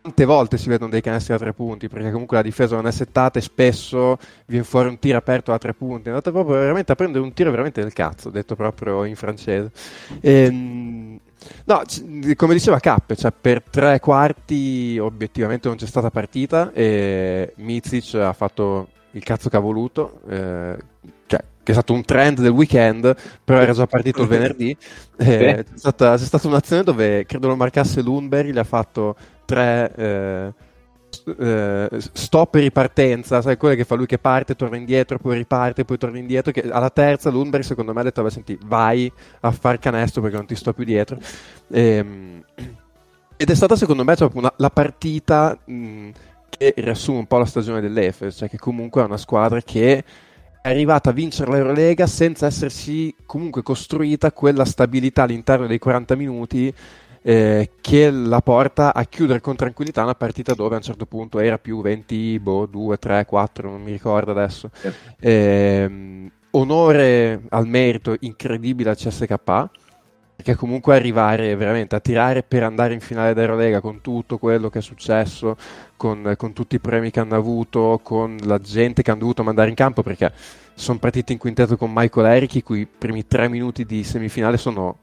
tante 0.00 0.24
volte 0.24 0.58
si 0.58 0.68
vedono 0.68 0.90
dei 0.90 1.00
canestri 1.00 1.34
a 1.34 1.38
tre 1.38 1.52
punti, 1.52 1.88
perché 1.88 2.12
comunque 2.12 2.36
la 2.36 2.42
difesa 2.44 2.76
non 2.76 2.86
è 2.86 2.92
settata 2.92 3.40
e 3.40 3.42
spesso 3.42 4.16
viene 4.46 4.64
fuori 4.64 4.88
un 4.88 4.98
tiro 5.00 5.18
aperto 5.18 5.52
a 5.52 5.58
tre 5.58 5.74
punti. 5.74 6.04
È 6.04 6.08
andato 6.10 6.30
proprio 6.30 6.56
veramente 6.56 6.92
a 6.92 6.94
prendere 6.94 7.24
un 7.24 7.32
tiro 7.32 7.50
veramente 7.50 7.80
del 7.82 7.92
cazzo, 7.92 8.30
detto 8.30 8.54
proprio 8.54 9.04
in 9.04 9.16
francese. 9.16 9.72
Ehm 10.20 11.18
No, 11.66 11.82
come 12.36 12.54
diceva 12.54 12.78
Cappe, 12.78 13.16
cioè 13.16 13.30
per 13.38 13.62
tre 13.68 14.00
quarti 14.00 14.98
obiettivamente 14.98 15.68
non 15.68 15.76
c'è 15.76 15.84
stata 15.84 16.10
partita 16.10 16.72
e 16.72 17.52
Mizic 17.56 18.14
ha 18.14 18.32
fatto 18.32 18.88
il 19.10 19.22
cazzo 19.22 19.50
che 19.50 19.56
ha 19.56 19.60
voluto, 19.60 20.20
eh, 20.26 20.76
cioè, 21.26 21.44
che 21.64 21.72
è 21.72 21.74
stato 21.74 21.92
un 21.92 22.04
trend 22.04 22.40
del 22.40 22.52
weekend, 22.52 23.16
però 23.42 23.58
era 23.58 23.72
già 23.72 23.86
partito 23.86 24.22
il 24.22 24.28
venerdì. 24.30 24.76
Eh, 25.16 25.64
c'è, 25.64 25.64
stata, 25.74 26.16
c'è, 26.16 26.24
stata, 26.24 26.46
un'azione 26.46 26.84
dove 26.84 27.26
credo 27.26 27.48
lo 27.48 27.56
marcasse 27.56 28.02
Lundberg, 28.02 28.52
gli 28.52 28.58
ha 28.58 28.64
fatto 28.64 29.16
tre... 29.44 29.92
Eh, 29.96 30.52
eh, 31.38 31.88
stop 32.12 32.56
e 32.56 32.60
ripartenza, 32.60 33.40
sai, 33.40 33.56
quelle 33.56 33.76
che 33.76 33.84
fa 33.84 33.94
lui 33.94 34.06
che 34.06 34.18
parte, 34.18 34.56
torna 34.56 34.76
indietro, 34.76 35.18
poi 35.18 35.36
riparte, 35.36 35.84
poi 35.84 35.96
torna 35.96 36.18
indietro. 36.18 36.52
Che 36.52 36.68
alla 36.68 36.90
terza 36.90 37.30
Lundberg 37.30 37.62
secondo 37.62 37.92
me 37.92 38.00
ha 38.00 38.04
detto: 38.04 38.28
senti, 38.28 38.58
vai 38.64 39.10
a 39.40 39.50
far 39.52 39.78
canestro 39.78 40.22
perché 40.22 40.36
non 40.36 40.46
ti 40.46 40.56
sto 40.56 40.72
più 40.72 40.84
dietro. 40.84 41.18
E, 41.68 41.82
ehm, 41.82 42.44
ed 43.36 43.50
è 43.50 43.54
stata 43.54 43.76
secondo 43.76 44.04
me 44.04 44.14
una, 44.32 44.52
la 44.56 44.70
partita 44.70 45.58
mh, 45.64 46.10
che 46.48 46.74
riassume 46.76 47.18
un 47.18 47.26
po' 47.26 47.38
la 47.38 47.44
stagione 47.44 47.80
dell'Efes, 47.80 48.36
cioè 48.36 48.48
che 48.48 48.58
comunque 48.58 49.02
è 49.02 49.04
una 49.04 49.16
squadra 49.16 49.60
che 49.60 50.04
è 50.64 50.70
arrivata 50.70 51.10
a 51.10 51.12
vincere 51.12 51.50
l'Eurolega 51.50 52.06
senza 52.06 52.46
essersi 52.46 53.14
comunque 53.26 53.62
costruita 53.62 54.32
quella 54.32 54.64
stabilità 54.64 55.24
all'interno 55.24 55.66
dei 55.66 55.78
40 55.78 56.16
minuti 56.16 56.74
eh, 57.20 57.72
che 57.82 58.10
la 58.10 58.40
porta 58.40 58.94
a 58.94 59.04
chiudere 59.04 59.42
con 59.42 59.56
tranquillità 59.56 60.02
una 60.02 60.14
partita 60.14 60.54
dove 60.54 60.72
a 60.72 60.78
un 60.78 60.82
certo 60.82 61.04
punto 61.04 61.38
era 61.38 61.58
più 61.58 61.82
20, 61.82 62.40
boh, 62.40 62.64
2, 62.64 62.96
3, 62.96 63.26
4, 63.26 63.68
non 63.68 63.82
mi 63.82 63.92
ricordo 63.92 64.30
adesso. 64.30 64.70
Eh, 65.20 66.30
onore 66.52 67.42
al 67.50 67.66
merito 67.66 68.16
incredibile 68.20 68.88
al 68.88 68.96
CSK 68.96 69.36
perché 70.44 70.60
comunque 70.60 70.94
arrivare 70.94 71.56
veramente 71.56 71.96
a 71.96 72.00
tirare 72.00 72.42
per 72.42 72.64
andare 72.64 72.92
in 72.92 73.00
finale 73.00 73.32
d'Eurolega 73.32 73.80
con 73.80 74.02
tutto 74.02 74.36
quello 74.36 74.68
che 74.68 74.80
è 74.80 74.82
successo, 74.82 75.56
con, 75.96 76.34
con, 76.36 76.52
tutti 76.52 76.74
i 76.74 76.80
premi 76.80 77.10
che 77.10 77.20
hanno 77.20 77.34
avuto, 77.34 77.98
con 78.02 78.36
la 78.42 78.58
gente 78.58 79.02
che 79.02 79.10
hanno 79.10 79.20
dovuto 79.20 79.42
mandare 79.42 79.70
in 79.70 79.74
campo, 79.74 80.02
perché 80.02 80.30
sono 80.74 80.98
partiti 80.98 81.32
in 81.32 81.38
quintetto 81.38 81.78
con 81.78 81.90
Michael 81.94 82.26
Eric, 82.26 82.56
i 82.56 82.62
cui 82.62 82.86
primi 82.86 83.26
tre 83.26 83.48
minuti 83.48 83.86
di 83.86 84.04
semifinale 84.04 84.58
sono 84.58 84.98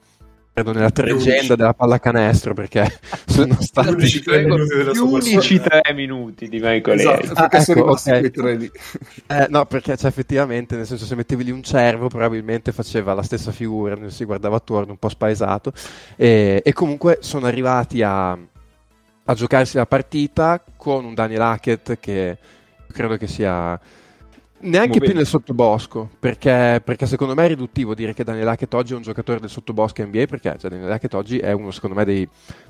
credo 0.62 0.74
nella 0.74 0.92
leggenda 0.94 1.56
della 1.56 1.74
pallacanestro 1.74 2.54
perché 2.54 3.00
sono 3.26 3.58
stati 3.60 3.90
gli 3.90 3.94
unici 3.94 4.22
tre 4.22 4.44
minuti, 4.44 4.76
della 4.76 5.02
unici 5.02 5.60
tre 5.60 5.82
minuti 5.94 6.48
di 6.48 6.60
Michael 6.60 7.00
esatto, 7.00 7.32
ah, 7.34 7.50
ecco, 7.52 7.92
okay. 7.92 8.72
eh, 9.28 9.48
no 9.50 9.66
perché 9.66 9.98
cioè, 9.98 10.10
effettivamente 10.10 10.76
nel 10.76 10.86
senso 10.86 11.06
se 11.06 11.16
mettevi 11.16 11.44
lì 11.44 11.52
un 11.52 11.64
cervo 11.64 12.08
probabilmente 12.08 12.72
faceva 12.72 13.14
la 13.14 13.24
stessa 13.24 13.52
figura 13.52 14.10
si 14.10 14.26
guardava 14.26 14.58
attorno 14.58 14.92
un 14.92 14.98
po' 14.98 15.10
spaesato. 15.10 15.74
E, 16.16 16.62
e 16.64 16.74
comunque 16.74 17.20
sono 17.22 17.48
arrivati 17.48 18.02
a, 18.02 18.32
a 18.32 19.34
giocarsi 19.34 19.78
la 19.78 19.86
partita 19.86 20.64
con 20.76 21.06
un 21.06 21.14
Daniel 21.14 21.42
Hackett 21.42 22.00
che 22.00 22.38
credo 22.92 23.18
che 23.18 23.28
sia 23.28 23.80
Neanche 24.62 25.00
più 25.00 25.14
nel 25.14 25.26
sottobosco, 25.26 26.10
perché, 26.20 26.82
perché, 26.84 27.06
secondo 27.06 27.34
me 27.34 27.46
è 27.46 27.48
riduttivo 27.50 27.96
dire 27.96 28.14
che 28.14 28.24
Daniel 28.24 28.48
Hackett 28.48 28.74
oggi 28.74 28.94
è 28.94 28.96
un 28.96 29.02
giocatore 29.02 29.40
del 29.40 29.50
sottobosco 29.50 30.04
NBA, 30.04 30.26
perché 30.26 30.56
cioè, 30.60 30.70
Daniel 30.70 30.92
Hackett 30.92 31.14
oggi 31.14 31.40
è 31.40 31.52
uno, 31.52 31.72
secondo 31.72 31.96
me, 31.96 32.06
dei... 32.06 32.28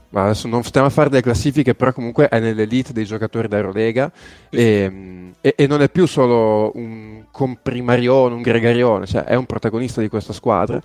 Ma 0.10 0.26
adesso 0.26 0.48
non 0.50 0.64
stiamo 0.64 0.88
a 0.88 0.90
fare 0.90 1.10
delle 1.10 1.22
classifiche, 1.22 1.74
però 1.74 1.94
comunque 1.94 2.28
è 2.28 2.40
nell'elite 2.40 2.92
dei 2.92 3.06
giocatori 3.06 3.48
d'Eurolega 3.48 4.12
e, 4.50 5.32
e, 5.40 5.54
e 5.56 5.68
non 5.68 5.82
è 5.82 5.90
più 5.90 6.06
solo 6.06 6.72
un 6.76 7.24
comprimarione, 7.32 8.36
un 8.36 8.42
gregarione, 8.42 9.06
cioè 9.06 9.24
è 9.24 9.36
un 9.36 9.46
protagonista 9.46 10.02
di 10.02 10.10
questa 10.10 10.34
squadra. 10.34 10.82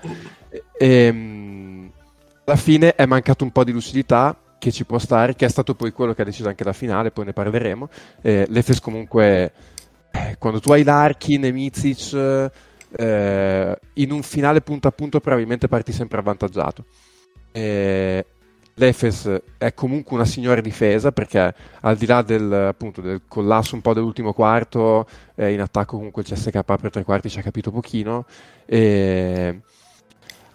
E, 0.49 0.63
e, 0.79 1.09
alla 2.45 2.57
fine 2.57 2.95
è 2.95 3.05
mancato 3.07 3.43
un 3.43 3.51
po' 3.51 3.65
di 3.65 3.73
lucidità, 3.73 4.37
che 4.59 4.73
ci 4.73 4.85
può 4.85 4.99
stare, 4.99 5.35
che 5.35 5.47
è 5.47 5.49
stato 5.49 5.75
poi 5.75 5.93
quello 5.93 6.15
che 6.15 6.23
ha 6.23 6.25
deciso 6.25 6.49
anche 6.49 6.65
la 6.65 6.73
finale, 6.73 7.11
poi 7.11 7.27
ne 7.27 7.33
parleremo. 7.33 7.89
Eh, 8.23 8.47
L'Efes 8.49 8.81
comunque 8.81 9.53
quando 10.39 10.61
tu 10.61 10.73
hai 10.73 10.83
Larkin 10.83 11.45
e 11.45 11.53
Mizic 11.53 12.13
eh, 12.99 13.79
in 13.95 14.11
un 14.11 14.23
finale 14.23 14.61
punto 14.61 14.89
a 14.89 14.93
punto 14.93 15.21
probabilmente 15.21 15.69
parti 15.69 15.93
sempre 15.93 16.19
avvantaggiato. 16.19 16.85
Eh, 17.53 18.25
L'Efes 18.79 19.41
è 19.57 19.73
comunque 19.73 20.17
una 20.17 20.27
signora 20.27 20.61
difesa 20.61 21.11
perché 21.11 21.55
al 21.81 21.97
di 21.97 22.05
là 22.05 22.21
del, 22.21 22.53
appunto, 22.53 23.01
del 23.01 23.23
collasso 23.27 23.75
un 23.75 23.81
po' 23.81 23.95
dell'ultimo 23.95 24.35
quarto, 24.35 25.09
eh, 25.35 25.53
in 25.53 25.63
attacco 25.63 25.97
comunque 25.97 26.21
il 26.23 26.29
CSK 26.29 26.63
per 26.63 26.91
tre 26.91 27.03
quarti 27.03 27.31
ci 27.31 27.39
ha 27.39 27.43
capito 27.43 27.71
pochino. 27.71 28.27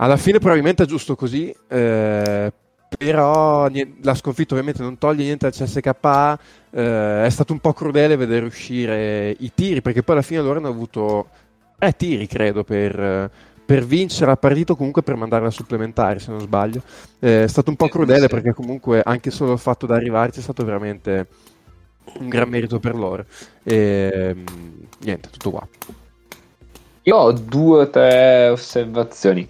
Alla 0.01 0.17
fine 0.17 0.39
probabilmente 0.39 0.83
è 0.83 0.85
giusto 0.87 1.15
così, 1.15 1.55
eh, 1.67 2.51
però 2.97 3.69
la 4.01 4.15
sconfitta 4.15 4.53
ovviamente 4.53 4.81
non 4.81 4.97
toglie 4.97 5.23
niente 5.23 5.45
al 5.45 5.53
CSK 5.53 6.37
eh, 6.71 7.25
è 7.25 7.29
stato 7.29 7.53
un 7.53 7.59
po' 7.59 7.73
crudele 7.73 8.17
vedere 8.17 8.45
uscire 8.45 9.35
i 9.39 9.51
tiri 9.53 9.81
perché 9.81 10.03
poi 10.03 10.15
alla 10.15 10.23
fine 10.23 10.41
loro 10.41 10.59
hanno 10.59 10.67
avuto 10.67 11.29
tre 11.77 11.93
tiri 11.93 12.27
credo 12.27 12.63
per, 12.63 13.31
per 13.65 13.85
vincere 13.85 14.27
la 14.27 14.37
partita 14.37 14.73
o 14.73 14.75
comunque 14.75 15.01
per 15.03 15.15
mandarla 15.15 15.47
a 15.47 15.51
supplementare 15.51 16.19
se 16.19 16.29
non 16.31 16.41
sbaglio. 16.41 16.81
Eh, 17.19 17.45
è 17.45 17.47
stato 17.47 17.69
un 17.69 17.77
po' 17.77 17.87
crudele 17.87 18.27
perché 18.27 18.53
comunque 18.53 19.01
anche 19.01 19.31
solo 19.31 19.53
il 19.53 19.59
fatto 19.59 19.85
di 19.85 19.93
arrivarci 19.93 20.39
è 20.39 20.43
stato 20.43 20.65
veramente 20.65 21.27
un 22.19 22.27
gran 22.27 22.49
merito 22.49 22.79
per 22.79 22.95
loro. 22.95 23.25
E 23.63 24.35
niente 24.99 25.29
tutto 25.29 25.51
qua. 25.51 25.67
Io 27.03 27.15
ho 27.15 27.31
due 27.31 27.81
o 27.83 27.89
tre 27.89 28.49
osservazioni. 28.49 29.47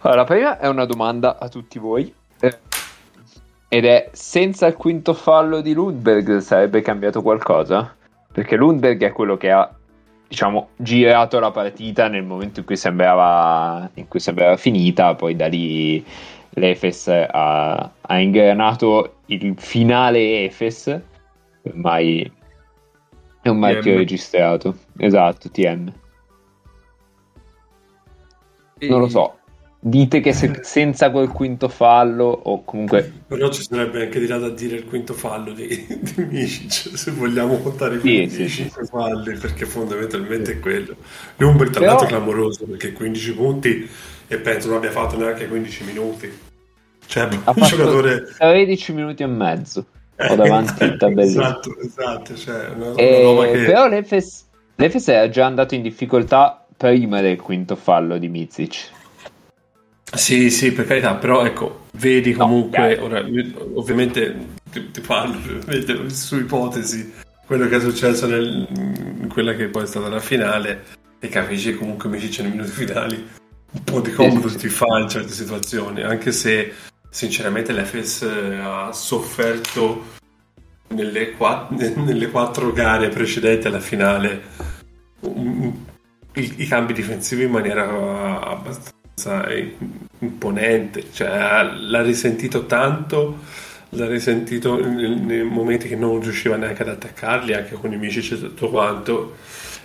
Allora, 0.00 0.20
la 0.20 0.26
prima 0.26 0.58
è 0.58 0.68
una 0.68 0.84
domanda 0.84 1.38
a 1.38 1.48
tutti 1.48 1.78
voi 1.78 2.14
ed 3.68 3.84
è 3.84 4.08
senza 4.12 4.66
il 4.66 4.74
quinto 4.74 5.14
fallo 5.14 5.60
di 5.60 5.72
Lundberg 5.72 6.38
sarebbe 6.38 6.80
cambiato 6.82 7.22
qualcosa? 7.22 7.94
Perché 8.32 8.56
Lundberg 8.56 9.02
è 9.04 9.12
quello 9.12 9.36
che 9.36 9.50
ha 9.50 9.72
diciamo 10.26 10.70
girato 10.76 11.38
la 11.40 11.50
partita 11.50 12.08
nel 12.08 12.24
momento 12.24 12.60
in 12.60 12.66
cui 12.66 12.76
sembrava, 12.76 13.90
in 13.94 14.06
cui 14.06 14.20
sembrava 14.20 14.56
finita, 14.56 15.14
poi 15.14 15.34
da 15.34 15.46
lì 15.46 16.04
l'Efes 16.50 17.08
ha, 17.08 17.90
ha 18.00 18.18
ingranato 18.18 19.16
il 19.26 19.54
finale 19.56 20.44
Efes, 20.44 21.00
ormai 21.62 22.30
è 23.42 23.48
un 23.48 23.58
marchio 23.58 23.92
TM. 23.92 23.96
registrato. 23.96 24.76
Esatto, 24.96 25.50
TM. 25.50 25.92
Non 28.80 29.00
lo 29.00 29.08
so, 29.08 29.38
Dite 29.82 30.20
che 30.20 30.34
se, 30.34 30.58
senza 30.60 31.10
quel 31.10 31.28
quinto 31.28 31.68
fallo, 31.68 32.26
o 32.26 32.64
comunque. 32.64 33.10
Però 33.26 33.48
ci 33.48 33.62
sarebbe 33.62 34.02
anche 34.02 34.20
di 34.20 34.26
là 34.26 34.36
da 34.36 34.50
dire 34.50 34.76
il 34.76 34.84
quinto 34.84 35.14
fallo 35.14 35.54
di, 35.54 35.66
di 35.66 36.22
Micic, 36.22 36.98
se 36.98 37.10
vogliamo 37.12 37.56
contare 37.56 37.96
i 37.96 37.98
15 38.00 38.48
sì, 38.48 38.62
sì, 38.64 38.70
falli, 38.84 39.38
perché 39.38 39.64
fondamentalmente 39.64 40.52
è 40.52 40.58
quello. 40.60 40.96
Lumber, 41.38 41.70
tra 41.70 41.86
l'altro, 41.86 42.04
è 42.04 42.08
clamoroso 42.10 42.66
perché 42.66 42.92
15 42.92 43.32
punti 43.32 43.88
e 44.28 44.36
penso 44.36 44.68
non 44.68 44.76
abbia 44.76 44.90
fatto 44.90 45.16
neanche 45.16 45.48
15 45.48 45.84
minuti. 45.84 46.38
Cioè, 47.06 47.28
ha 47.44 47.52
un 47.56 47.62
giocatore. 47.62 48.24
13 48.36 48.92
minuti 48.92 49.22
e 49.22 49.26
mezzo. 49.26 49.86
Ho 50.14 50.34
davanti 50.34 50.84
il 50.84 50.98
tabellino. 50.98 51.40
esatto, 51.40 51.78
esatto. 51.80 52.36
Cioè, 52.36 52.68
una, 52.76 52.92
e... 52.96 53.24
una 53.24 53.46
che... 53.46 53.64
Però 53.64 53.88
l'Efes, 53.88 54.44
l'Efes 54.74 55.08
è 55.08 55.30
già 55.30 55.46
andato 55.46 55.74
in 55.74 55.80
difficoltà 55.80 56.66
prima 56.76 57.22
del 57.22 57.40
quinto 57.40 57.76
fallo 57.76 58.18
di 58.18 58.28
Mizic 58.28 58.98
sì, 60.14 60.50
sì, 60.50 60.72
per 60.72 60.86
carità, 60.86 61.14
però 61.14 61.44
ecco, 61.44 61.86
vedi 61.92 62.32
comunque, 62.32 62.96
no, 62.96 63.04
ora, 63.04 63.24
ovviamente 63.74 64.58
ti, 64.70 64.90
ti 64.90 65.00
parlo 65.00 65.38
su 66.08 66.36
ipotesi 66.36 67.12
quello 67.46 67.66
che 67.66 67.76
è 67.76 67.80
successo 67.80 68.26
nel, 68.26 68.66
in 69.20 69.28
quella 69.28 69.54
che 69.54 69.68
poi 69.68 69.82
è 69.82 69.86
stata 69.86 70.08
la 70.08 70.20
finale 70.20 70.84
e 71.18 71.28
capisci 71.28 71.74
comunque 71.74 72.08
Micic 72.08 72.40
nei 72.40 72.52
minuti 72.52 72.70
finali. 72.70 73.28
Un 73.72 73.84
po' 73.84 74.00
di 74.00 74.12
comodo 74.12 74.48
ti 74.48 74.68
fa 74.68 74.98
in 74.98 75.08
certe 75.08 75.32
situazioni 75.32 76.02
anche 76.02 76.32
se 76.32 76.72
sinceramente 77.08 77.72
l'FS 77.72 78.22
ha 78.60 78.92
sofferto 78.92 80.18
nelle, 80.88 81.32
quatt- 81.32 81.70
nelle 81.98 82.30
quattro 82.30 82.72
gare 82.72 83.08
precedenti 83.08 83.68
alla 83.68 83.80
finale 83.80 84.42
i, 85.20 86.54
i 86.56 86.66
cambi 86.66 86.92
difensivi 86.92 87.44
in 87.44 87.50
maniera 87.50 88.40
abbastanza 88.40 88.99
imponente 90.18 91.04
cioè 91.12 91.28
l'ha 91.28 92.02
risentito 92.02 92.66
tanto 92.66 93.38
l'ha 93.90 94.06
risentito 94.06 94.78
nei 94.78 95.42
momenti 95.42 95.88
che 95.88 95.96
non 95.96 96.20
riusciva 96.20 96.56
neanche 96.56 96.82
ad 96.82 96.88
attaccarli, 96.88 97.54
anche 97.54 97.74
con 97.74 97.92
i 97.92 97.96
Micic 97.96 98.32
e 98.32 98.38
tutto 98.38 98.70
quanto. 98.70 99.36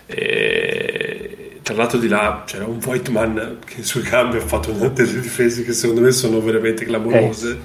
E 0.05 1.59
tra 1.63 1.73
l'altro 1.73 1.97
di 1.97 2.07
là 2.07 2.43
c'era 2.45 2.65
un 2.65 2.77
Voigtman 2.77 3.59
che 3.65 3.81
sui 3.81 4.03
cambi 4.03 4.37
ha 4.37 4.41
fatto 4.41 4.71
delle 4.71 5.19
difese 5.19 5.63
che 5.63 5.73
secondo 5.73 6.01
me 6.01 6.11
sono 6.11 6.39
veramente 6.41 6.85
clamorose. 6.85 7.59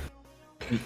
Eh. 0.69 0.79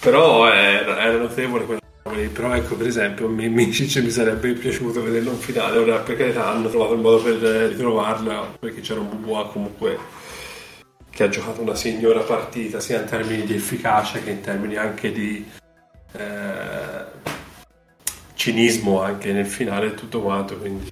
Però 0.00 0.50
era, 0.50 1.04
era 1.04 1.18
notevole 1.18 1.64
quella 1.64 1.79
però 2.28 2.54
ecco 2.54 2.76
per 2.76 2.86
esempio 2.86 3.26
a 3.26 3.28
me 3.28 3.48
Micic 3.48 4.02
mi 4.02 4.10
sarebbe 4.10 4.52
piaciuto 4.52 5.02
vederlo 5.02 5.30
in 5.30 5.38
finale 5.38 5.78
ora 5.78 5.98
per 5.98 6.16
carità 6.16 6.48
hanno 6.48 6.68
trovato 6.68 6.94
il 6.94 7.00
modo 7.00 7.22
per 7.22 7.36
ritrovarla 7.36 8.56
perché 8.58 8.80
c'era 8.80 9.00
un 9.00 9.08
Bubois 9.08 9.50
comunque 9.52 9.98
che 11.10 11.24
ha 11.24 11.28
giocato 11.28 11.60
una 11.60 11.74
signora 11.74 12.20
partita 12.20 12.80
sia 12.80 13.00
in 13.00 13.06
termini 13.06 13.44
di 13.44 13.54
efficacia 13.54 14.20
che 14.20 14.30
in 14.30 14.40
termini 14.40 14.76
anche 14.76 15.12
di 15.12 15.44
eh, 16.12 17.04
cinismo 18.34 19.02
anche 19.02 19.32
nel 19.32 19.46
finale 19.46 19.88
e 19.88 19.94
tutto 19.94 20.22
quanto 20.22 20.56
quindi 20.56 20.90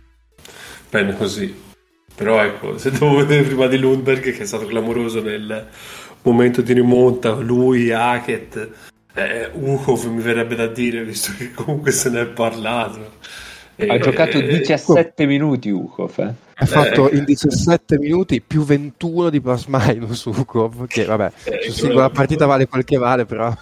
bene 0.90 1.16
così. 1.16 1.66
Però 2.14 2.42
ecco 2.42 2.76
se 2.78 2.90
devo 2.90 3.14
vedere 3.16 3.42
prima 3.42 3.66
di 3.68 3.78
Lundberg 3.78 4.20
che 4.20 4.42
è 4.42 4.46
stato 4.46 4.66
clamoroso 4.66 5.22
nel 5.22 5.68
momento 6.22 6.60
di 6.60 6.72
rimonta 6.72 7.34
lui, 7.36 7.90
Hackett 7.90 8.96
eh, 9.18 9.50
Ukov 9.52 10.04
mi 10.10 10.22
verrebbe 10.22 10.54
da 10.54 10.66
dire 10.66 11.04
visto 11.04 11.32
che 11.36 11.52
comunque 11.52 11.90
se 11.90 12.10
ne 12.10 12.22
è 12.22 12.26
parlato. 12.26 13.16
Ha 13.80 13.94
e, 13.94 13.98
giocato 14.00 14.40
17 14.40 15.22
e, 15.22 15.26
minuti 15.26 15.70
Ukov 15.70 16.12
eh. 16.16 16.34
ha 16.52 16.66
fatto 16.66 17.08
in 17.12 17.22
17 17.24 17.96
minuti 17.98 18.40
più 18.40 18.64
21 18.64 19.30
di 19.30 19.40
plus 19.40 19.66
minus 19.66 20.24
Ukov 20.24 20.88
che 20.88 21.04
vabbè 21.04 21.30
eh, 21.44 21.70
su 21.70 21.84
singola 21.84 22.10
partita 22.10 22.46
vale 22.46 22.66
quel 22.66 22.84
che 22.84 22.96
vale 22.96 23.24
però. 23.24 23.54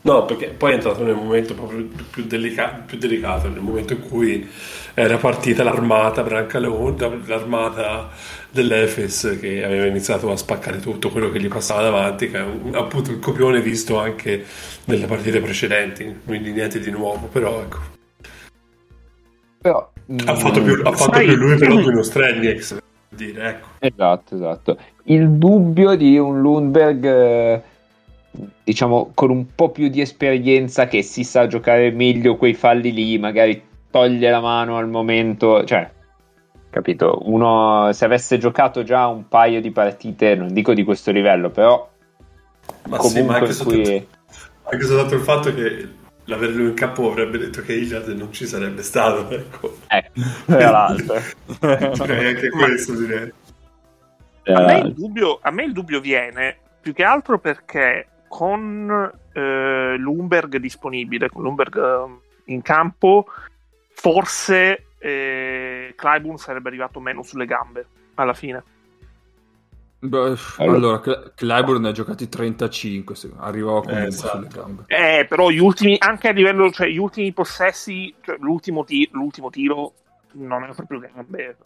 No 0.00 0.24
perché 0.26 0.48
poi 0.48 0.72
è 0.72 0.74
entrato 0.74 1.02
nel 1.02 1.14
momento 1.14 1.54
proprio 1.54 1.86
più, 2.10 2.24
delica- 2.24 2.82
più 2.86 2.98
delicato 2.98 3.48
nel 3.48 3.60
momento 3.60 3.94
in 3.94 4.00
cui 4.00 4.48
era 4.94 5.16
partita 5.16 5.62
l'armata 5.62 6.22
Brancaleone 6.22 7.22
l'armata 7.26 8.10
dell'Efes 8.50 9.36
che 9.40 9.62
aveva 9.62 9.86
iniziato 9.86 10.30
a 10.30 10.36
spaccare 10.36 10.78
tutto 10.80 11.10
quello 11.10 11.30
che 11.30 11.40
gli 11.40 11.48
passava 11.48 11.82
davanti 11.82 12.30
che 12.30 12.38
è 12.38 12.42
un, 12.42 12.74
appunto 12.74 13.10
il 13.10 13.18
copione 13.18 13.60
visto 13.60 13.98
anche 13.98 14.44
nelle 14.84 15.06
partite 15.06 15.40
precedenti 15.40 16.20
quindi 16.24 16.52
niente 16.52 16.80
di 16.80 16.90
nuovo 16.90 17.26
però 17.26 17.60
ecco. 17.60 17.78
Però, 19.60 19.92
ha 20.24 20.34
fatto 20.34 20.62
più, 20.62 20.80
ha 20.84 20.92
fatto 20.92 21.18
più 21.18 21.34
lui 21.34 21.56
però 21.56 21.76
di 21.76 21.86
uno 21.88 22.02
Strelnieks 22.02 22.78
dire, 23.08 23.48
ecco. 23.48 23.68
esatto 23.80 24.34
esatto. 24.34 24.78
Il 25.04 25.30
dubbio 25.30 25.94
di 25.94 26.18
un 26.18 26.40
Lundberg 26.40 27.04
eh, 27.04 27.62
diciamo 28.64 29.10
con 29.14 29.30
un 29.30 29.54
po' 29.54 29.70
più 29.70 29.88
di 29.88 30.00
esperienza 30.00 30.86
che 30.86 31.02
si 31.02 31.24
sa 31.24 31.46
giocare 31.46 31.90
meglio 31.90 32.36
quei 32.36 32.54
falli 32.54 32.92
lì 32.92 33.18
magari 33.18 33.62
toglie 33.90 34.30
la 34.30 34.40
mano 34.40 34.76
al 34.76 34.88
momento 34.88 35.64
cioè 35.64 35.90
capito 36.78 37.22
uno 37.24 37.92
se 37.92 38.04
avesse 38.04 38.38
giocato 38.38 38.84
già 38.84 39.08
un 39.08 39.26
paio 39.26 39.60
di 39.60 39.72
partite 39.72 40.36
non 40.36 40.52
dico 40.52 40.74
di 40.74 40.84
questo 40.84 41.10
livello 41.10 41.50
però 41.50 41.90
ma 42.88 42.96
comunque 42.96 43.10
sì, 43.10 43.22
ma 43.22 43.34
anche, 43.34 43.64
cui... 43.64 43.84
sotto, 43.84 44.06
anche 44.70 44.84
soltanto 44.84 45.14
il 45.14 45.20
fatto 45.20 45.54
che 45.54 45.88
l'averlo 46.28 46.62
in 46.62 46.74
capo 46.74 47.10
avrebbe 47.10 47.38
detto 47.38 47.62
che 47.62 47.72
Iliad 47.72 48.08
non 48.08 48.32
ci 48.32 48.46
sarebbe 48.46 48.82
stato. 48.82 49.28
Ecco. 49.30 49.78
Eh, 49.88 50.10
tra 50.44 50.70
l'altro. 50.70 51.14
anche 51.60 52.50
questo, 52.50 52.94
direi. 52.94 53.32
A 54.44 54.62
me, 54.62 54.78
il 54.78 54.94
dubbio, 54.94 55.38
a 55.42 55.50
me 55.50 55.64
il 55.64 55.72
dubbio 55.72 56.00
viene 56.00 56.56
più 56.80 56.94
che 56.94 57.02
altro 57.02 57.38
perché 57.38 58.08
con 58.28 59.10
eh, 59.32 59.94
Lumberg 59.98 60.56
disponibile, 60.56 61.28
con 61.28 61.42
Lumberg 61.42 61.76
eh, 61.76 62.52
in 62.52 62.62
campo, 62.62 63.26
forse 63.92 64.84
eh, 64.98 65.77
Clyburn 65.94 66.36
sarebbe 66.36 66.68
arrivato 66.68 67.00
meno 67.00 67.22
sulle 67.22 67.46
gambe 67.46 67.86
alla 68.14 68.34
fine. 68.34 68.62
Beh, 70.00 70.36
allora, 70.58 71.00
Clyburn 71.00 71.82
ne 71.82 71.88
ha 71.88 71.92
giocati 71.92 72.28
35, 72.28 73.16
arrivò 73.38 73.80
comunque 73.80 74.04
eh, 74.04 74.06
esatto. 74.06 74.36
sulle 74.36 74.48
gambe. 74.48 74.84
Eh, 74.86 75.26
però 75.28 75.50
gli 75.50 75.58
ultimi, 75.58 75.96
anche 75.98 76.28
a 76.28 76.32
livello, 76.32 76.70
cioè 76.70 76.86
gli 76.86 76.98
ultimi 76.98 77.32
possessi, 77.32 78.14
cioè 78.20 78.36
l'ultimo, 78.38 78.84
ti- 78.84 79.08
l'ultimo 79.10 79.50
tiro 79.50 79.94
non 80.34 80.62
è 80.62 80.72
proprio 80.72 81.00
gambe, 81.00 81.56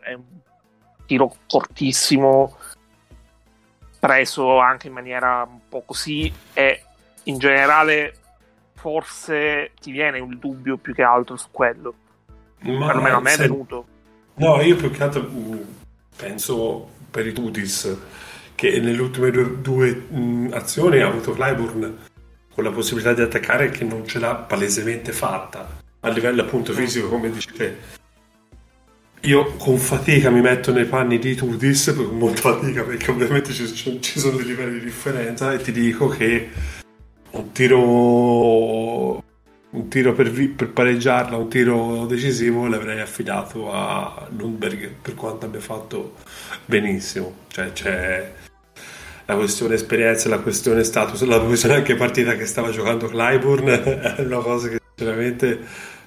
è 0.00 0.12
un 0.12 0.24
tiro 1.06 1.34
cortissimo, 1.48 2.58
preso 3.98 4.58
anche 4.58 4.88
in 4.88 4.92
maniera 4.92 5.48
un 5.48 5.60
po' 5.66 5.82
così, 5.86 6.30
e 6.52 6.82
in 7.22 7.38
generale 7.38 8.14
forse 8.74 9.72
ti 9.80 9.92
viene 9.92 10.18
un 10.18 10.38
dubbio 10.38 10.76
più 10.76 10.92
che 10.92 11.02
altro 11.02 11.36
su 11.36 11.48
quello. 11.50 11.94
Ma 12.60 12.86
Perlomeno 12.86 13.16
a 13.16 13.20
me 13.20 13.30
se... 13.30 13.44
è 13.44 13.48
venuto. 13.48 13.86
No, 14.34 14.60
io 14.60 14.76
più 14.76 14.90
che 14.90 15.02
altro 15.02 15.28
mm, 15.30 15.56
penso 16.16 16.88
per 17.10 17.26
i 17.26 17.32
Tutis 17.32 17.96
che 18.54 18.80
nelle 18.80 19.00
ultime 19.00 19.30
due, 19.30 19.60
due 19.60 19.94
mh, 19.94 20.50
azioni 20.52 21.00
ha 21.00 21.08
avuto 21.08 21.32
Clyburn 21.32 21.96
con 22.52 22.64
la 22.64 22.70
possibilità 22.70 23.12
di 23.12 23.20
attaccare 23.20 23.70
che 23.70 23.84
non 23.84 24.06
ce 24.06 24.18
l'ha 24.18 24.34
palesemente 24.34 25.12
fatta 25.12 25.82
a 26.00 26.08
livello 26.08 26.42
appunto 26.42 26.72
fisico 26.72 27.08
come 27.08 27.30
dici 27.30 27.52
te 27.52 27.76
io 29.20 29.56
con 29.56 29.76
fatica 29.76 30.30
mi 30.30 30.40
metto 30.40 30.72
nei 30.72 30.84
panni 30.84 31.18
di 31.18 31.34
Tutis 31.34 31.92
con 31.96 32.16
molta 32.16 32.40
fatica 32.52 32.82
perché 32.82 33.10
ovviamente 33.10 33.52
ci, 33.52 34.00
ci 34.00 34.18
sono 34.18 34.36
dei 34.36 34.46
livelli 34.46 34.78
di 34.78 34.84
differenza 34.84 35.52
e 35.52 35.60
ti 35.60 35.72
dico 35.72 36.08
che 36.08 36.48
un 37.30 37.52
tiro 37.52 39.22
un 39.76 39.88
tiro 39.88 40.14
per, 40.14 40.30
per, 40.54 40.70
pareggiarla, 40.70 41.36
un 41.36 41.48
tiro 41.48 42.06
decisivo, 42.06 42.66
l'avrei 42.66 43.00
affidato 43.00 43.72
a 43.72 44.26
Lundberg 44.34 44.94
per 45.02 45.14
quanto 45.14 45.46
abbia 45.46 45.60
fatto 45.60 46.14
benissimo. 46.64 47.44
Cioè, 47.48 47.72
c'è 47.72 48.32
la 49.26 49.34
questione 49.34 49.74
esperienza, 49.74 50.28
la 50.28 50.38
questione 50.38 50.82
status, 50.82 51.22
la 51.24 51.40
questione 51.40 51.76
anche 51.76 51.94
partita 51.94 52.36
che 52.36 52.46
stava 52.46 52.70
giocando 52.70 53.06
Clyburn 53.06 53.68
è 54.16 54.22
una 54.22 54.38
cosa 54.38 54.68
che 54.68 54.80
sinceramente 54.94 55.60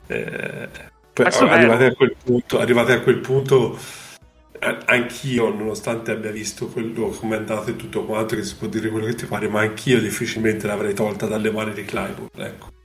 eh, 0.08 0.70
arrivati, 1.14 1.84
a 1.84 1.94
quel 1.94 2.16
punto, 2.24 2.60
arrivati 2.60 2.92
a 2.92 3.02
quel 3.02 3.20
punto 3.20 3.78
anch'io 4.86 5.54
nonostante 5.54 6.12
abbia 6.12 6.32
visto 6.32 6.68
quello 6.68 7.10
come 7.10 7.36
è 7.36 7.40
andato 7.40 7.70
e 7.70 7.78
tutto 7.78 8.04
quanto 8.04 8.36
che 8.36 8.44
si 8.44 8.56
può 8.58 8.68
dire 8.68 8.90
quello 8.90 9.06
che 9.06 9.16
ti 9.16 9.26
pare 9.26 9.48
ma 9.48 9.62
anch'io 9.62 10.02
difficilmente 10.02 10.68
l'avrei 10.68 10.94
tolta 10.94 11.28
dalle 11.28 11.50
mani 11.50 11.72
di 11.72 11.86
Clyburn 11.86 12.28
ecco 12.36 12.79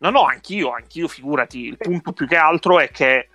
No, 0.00 0.10
no, 0.10 0.22
anch'io, 0.22 0.72
anch'io, 0.72 1.08
figurati. 1.08 1.66
Il 1.66 1.76
punto 1.76 2.12
più 2.12 2.26
che 2.26 2.36
altro 2.36 2.78
è 2.78 2.90
che 2.90 3.28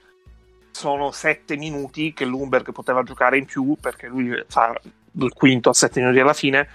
sono 0.72 1.12
sette 1.12 1.58
minuti 1.58 2.14
che 2.14 2.26
Lumberg 2.26 2.72
poteva 2.72 3.04
giocare 3.04 3.38
in 3.38 3.46
più, 3.46 3.76
perché 3.80 4.08
lui 4.08 4.44
fa 4.48 4.74
il 5.12 5.34
quinto 5.34 5.70
a 5.70 5.74
sette 5.74 6.00
minuti 6.00 6.20
alla 6.20 6.34
fine, 6.34 6.68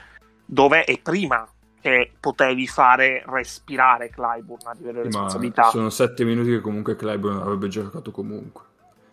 dove 0.45 0.85
è 0.85 0.99
prima 0.99 1.49
che 1.81 2.13
potevi 2.21 2.67
fare 2.67 3.23
respirare 3.27 4.11
Clyburn 4.11 4.67
a 4.67 4.75
livello 4.77 4.99
di 4.99 5.05
responsabilità. 5.07 5.65
Sono 5.71 5.91
sette 5.91 6.25
minuti 6.25 6.51
che 6.51 6.61
comunque 6.61 6.95
Clyburn 6.95 7.39
avrebbe 7.39 7.69
giocato 7.69 8.11
comunque. 8.11 8.65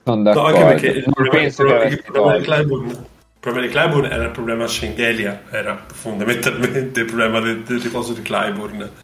D'accordo. 0.04 0.34
No, 0.34 0.46
anche 0.46 0.64
perché 0.64 0.88
il 0.88 1.04
problema, 1.04 1.44
il 1.46 1.54
problema, 1.54 1.86
il 1.86 2.02
problema 2.04 2.38
di 2.38 2.44
Clyburn 2.44 2.90
il 2.90 3.52
problema 3.52 3.68
di 3.68 3.72
Clyburn 3.74 4.12
era 4.12 4.24
il 4.24 4.32
problema 4.32 4.68
Schengelia, 4.68 5.44
era 5.52 5.86
fondamentalmente 5.88 7.00
il 7.02 7.06
problema 7.06 7.40
del, 7.40 7.62
del 7.62 7.80
riposo 7.80 8.14
di 8.14 8.24
Clyburn 8.24 9.04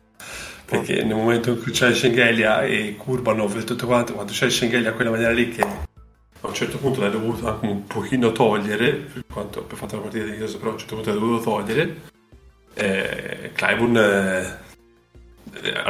perché 0.72 1.04
nel 1.04 1.16
momento 1.16 1.52
in 1.52 1.62
cui 1.62 1.74
c'è 1.74 1.94
Schengelia 1.94 2.64
e 2.64 2.96
Kurbanov 2.96 3.58
e 3.58 3.66
tutto 3.66 3.86
quanto, 3.86 4.14
quando 4.14 4.32
c'è 4.32 4.50
Schengelia 4.50 4.92
a 4.92 4.94
quella 4.94 5.10
maniera 5.10 5.34
lì 5.34 5.50
che 5.50 5.62
a 5.62 6.48
un 6.48 6.54
certo 6.54 6.78
punto 6.78 7.02
l'hai 7.02 7.12
dovuto 7.12 7.50
anche 7.50 7.66
un 7.66 7.86
pochino 7.86 8.32
togliere, 8.32 8.94
per 8.94 9.26
quanto 9.32 9.60
abbia 9.60 9.76
fatto 9.76 9.98
la 9.98 10.04
partita 10.04 10.24
di 10.24 10.38
Ioso, 10.38 10.60
però 10.60 10.70
a 10.70 10.74
un 10.74 10.80
certo 10.80 10.96
punto 10.96 11.12
l'hai 11.12 11.20
dovuto 11.20 11.44
togliere, 11.44 12.02
eh, 12.74 13.52
Clyburn 13.54 13.98
eh, 13.98 14.60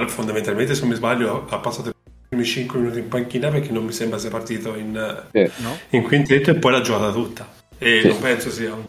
fondamentalmente 0.08 0.74
se 0.74 0.82
non 0.82 0.90
mi 0.90 0.96
sbaglio 0.96 1.46
ha 1.48 1.60
passato 1.60 1.90
i 1.90 1.94
primi 2.28 2.44
5 2.44 2.80
minuti 2.80 2.98
in 3.00 3.08
panchina 3.08 3.50
perché 3.50 3.72
non 3.72 3.86
mi 3.86 3.92
sembra 3.92 4.18
sia 4.18 4.32
partito 4.32 4.76
in, 4.76 5.26
eh, 5.32 5.52
no? 5.58 5.78
in 5.90 6.02
quintetto 6.02 6.50
e 6.50 6.56
poi 6.56 6.72
l'ha 6.72 6.82
giocata 6.82 7.12
tutta 7.12 7.48
e 7.78 8.00
sì. 8.02 8.08
non 8.08 8.20
penso 8.20 8.50
sia 8.50 8.74
un... 8.74 8.84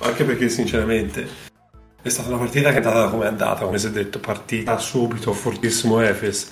anche 0.00 0.24
perché 0.24 0.48
sinceramente 0.48 1.49
è 2.02 2.08
stata 2.08 2.28
una 2.28 2.38
partita 2.38 2.70
che 2.70 2.80
è 2.80 2.84
andata 2.84 3.08
come 3.08 3.24
è 3.24 3.28
andata, 3.28 3.64
come 3.64 3.78
si 3.78 3.86
è 3.86 3.90
detto, 3.90 4.18
partita 4.20 4.78
subito, 4.78 5.32
fortissimo 5.32 6.00
Efes. 6.00 6.50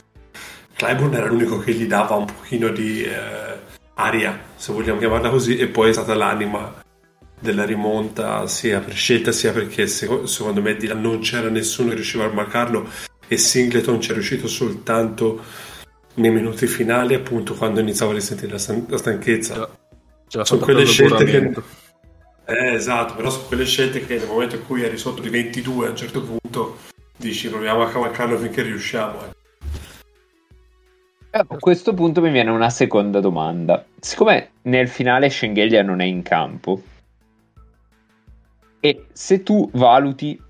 Clyburn 0.74 1.14
era 1.14 1.26
l'unico 1.26 1.58
che 1.58 1.72
gli 1.72 1.86
dava 1.86 2.14
un 2.14 2.26
pochino 2.26 2.68
di 2.68 3.02
eh, 3.02 3.58
aria, 3.94 4.38
se 4.54 4.72
vogliamo 4.72 4.98
chiamarla 4.98 5.30
così, 5.30 5.56
e 5.56 5.68
poi 5.68 5.90
è 5.90 5.92
stata 5.92 6.14
l'anima 6.14 6.82
della 7.40 7.64
rimonta 7.64 8.46
sia 8.46 8.80
per 8.80 8.94
scelta 8.94 9.32
sia 9.32 9.52
perché 9.52 9.86
secondo 9.86 10.60
me 10.60 10.76
non 10.94 11.20
c'era 11.20 11.48
nessuno 11.48 11.90
che 11.90 11.94
riusciva 11.96 12.24
a 12.24 12.32
marcarlo 12.32 12.88
e 13.28 13.36
Singleton 13.36 14.00
ci 14.00 14.10
è 14.10 14.14
riuscito 14.14 14.48
soltanto 14.48 15.40
nei 16.14 16.30
minuti 16.30 16.66
finali 16.66 17.14
appunto 17.14 17.54
quando 17.54 17.78
iniziava 17.78 18.10
a 18.10 18.14
risentire 18.16 18.50
la, 18.50 18.58
stan- 18.58 18.86
la 18.88 18.98
stanchezza 18.98 19.70
sono 20.26 20.60
quelle 20.60 20.84
scelte 20.84 21.24
che 21.24 21.52
eh, 22.48 22.72
esatto 22.74 23.14
però 23.14 23.30
sono 23.30 23.46
quelle 23.46 23.64
scelte 23.64 24.04
che 24.04 24.16
nel 24.16 24.26
momento 24.26 24.56
in 24.56 24.66
cui 24.66 24.82
eri 24.82 24.96
sotto 24.96 25.20
di 25.20 25.28
22 25.28 25.86
a 25.86 25.90
un 25.90 25.96
certo 25.96 26.22
punto 26.22 26.78
dici 27.16 27.48
proviamo 27.48 27.82
a 27.82 27.90
cavalcarlo 27.90 28.38
finché 28.38 28.62
riusciamo 28.62 29.20
eh. 29.22 29.36
A 31.30 31.44
questo 31.58 31.92
punto 31.92 32.22
mi 32.22 32.30
viene 32.30 32.50
una 32.50 32.70
seconda 32.70 33.20
domanda. 33.20 33.84
Siccome 34.00 34.52
nel 34.62 34.88
finale 34.88 35.28
Schengelia 35.28 35.82
non 35.82 36.00
è 36.00 36.04
in 36.04 36.22
campo, 36.22 36.82
e 38.80 39.06
se 39.12 39.42
tu 39.42 39.68
valuti, 39.74 40.40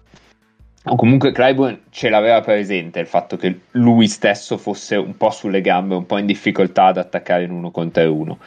o 0.84 0.96
comunque 0.96 1.32
Clyburn 1.32 1.80
ce 1.90 2.08
l'aveva 2.08 2.40
presente 2.40 3.00
il 3.00 3.06
fatto 3.06 3.36
che 3.36 3.60
lui 3.72 4.06
stesso 4.06 4.56
fosse 4.56 4.96
un 4.96 5.16
po' 5.16 5.30
sulle 5.30 5.60
gambe, 5.60 5.94
un 5.94 6.06
po' 6.06 6.18
in 6.18 6.26
difficoltà 6.26 6.86
ad 6.86 6.98
attaccare 6.98 7.44
in 7.44 7.50
uno 7.50 7.70
contro 7.70 8.12
uno. 8.12 8.38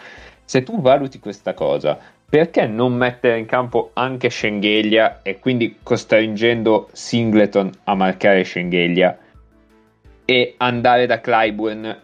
Se 0.45 0.63
tu 0.63 0.81
valuti 0.81 1.19
questa 1.19 1.53
cosa, 1.53 1.97
perché 2.31 2.65
non 2.65 2.93
mettere 2.93 3.37
in 3.39 3.45
campo 3.45 3.91
anche 3.91 4.29
Schengelia 4.29 5.21
e 5.21 5.39
quindi 5.39 5.79
costringendo 5.83 6.87
Singleton 6.93 7.69
a 7.83 7.93
marcare 7.93 8.45
Schengelia? 8.45 9.17
E 10.23 10.53
andare 10.55 11.07
da 11.07 11.19
Clyburn 11.19 11.99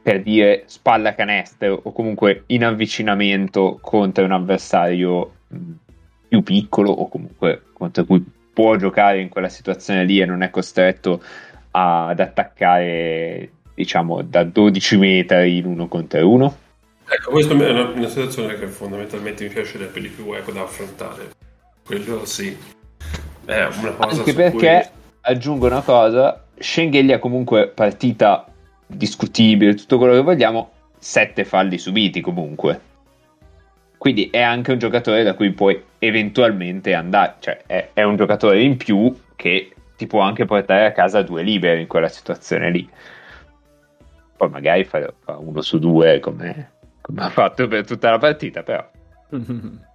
per 0.00 0.22
dire 0.22 0.62
spalla 0.64 1.14
canestro 1.14 1.82
o 1.82 1.92
comunque 1.92 2.44
in 2.46 2.64
avvicinamento 2.64 3.78
contro 3.82 4.24
un 4.24 4.32
avversario 4.32 5.32
più 6.28 6.42
piccolo 6.42 6.90
o 6.90 7.06
comunque 7.10 7.64
contro 7.74 8.06
cui 8.06 8.24
può 8.50 8.74
giocare 8.76 9.20
in 9.20 9.28
quella 9.28 9.50
situazione 9.50 10.04
lì 10.04 10.18
e 10.18 10.24
non 10.24 10.40
è 10.40 10.48
costretto 10.48 11.22
ad 11.72 12.18
attaccare 12.18 13.50
diciamo 13.74 14.22
da 14.22 14.44
12 14.44 14.96
metri 14.96 15.58
in 15.58 15.66
uno 15.66 15.88
contro 15.88 16.26
uno 16.26 16.56
ecco 17.08 17.30
questa 17.30 17.54
è 17.54 17.70
una, 17.70 17.88
una 17.88 18.08
situazione 18.08 18.58
che 18.58 18.66
fondamentalmente 18.66 19.44
mi 19.44 19.50
piacerebbe 19.50 20.00
di 20.00 20.08
più 20.08 20.32
ecco, 20.34 20.52
da 20.52 20.62
affrontare. 20.62 21.30
Quello 21.84 22.24
sì. 22.24 22.56
È 23.44 23.68
una 23.80 23.92
cosa 23.92 24.18
anche 24.18 24.34
perché 24.34 24.90
cui... 24.90 25.00
aggiungo 25.22 25.66
una 25.66 25.80
cosa 25.80 26.44
Schengelia 26.58 27.18
comunque 27.18 27.68
partita 27.68 28.46
discutibile 28.86 29.74
tutto 29.74 29.98
quello 29.98 30.14
che 30.14 30.22
vogliamo 30.22 30.72
sette 30.98 31.44
falli 31.44 31.78
subiti 31.78 32.20
comunque. 32.20 32.80
Quindi 33.96 34.30
è 34.30 34.40
anche 34.40 34.72
un 34.72 34.78
giocatore 34.78 35.24
da 35.24 35.34
cui 35.34 35.52
puoi 35.52 35.82
eventualmente 35.98 36.94
andare, 36.94 37.34
cioè 37.40 37.62
è, 37.66 37.90
è 37.92 38.02
un 38.02 38.16
giocatore 38.16 38.62
in 38.62 38.76
più 38.76 39.12
che 39.34 39.72
ti 39.96 40.06
può 40.06 40.20
anche 40.20 40.44
portare 40.44 40.86
a 40.86 40.92
casa 40.92 41.22
due 41.22 41.42
liberi 41.42 41.80
in 41.80 41.88
quella 41.88 42.08
situazione 42.08 42.70
lì. 42.70 42.88
Poi 44.36 44.48
magari 44.48 44.84
fa, 44.84 45.12
fa 45.24 45.36
uno 45.36 45.60
su 45.62 45.80
due 45.80 46.20
come, 46.20 46.70
come 47.08 47.22
ha 47.22 47.30
fatto 47.30 47.66
per 47.66 47.86
tutta 47.86 48.10
la 48.10 48.18
partita, 48.18 48.62
però. 48.62 48.86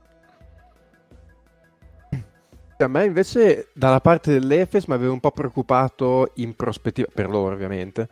A 2.76 2.88
me 2.88 3.06
invece 3.06 3.70
dalla 3.72 4.02
parte 4.02 4.32
dell'Efes 4.32 4.88
mi 4.88 4.96
aveva 4.96 5.14
un 5.14 5.20
po' 5.20 5.32
preoccupato 5.32 6.32
in 6.36 6.56
prospettiva, 6.56 7.08
per 7.14 7.30
loro 7.30 7.54
ovviamente, 7.54 8.10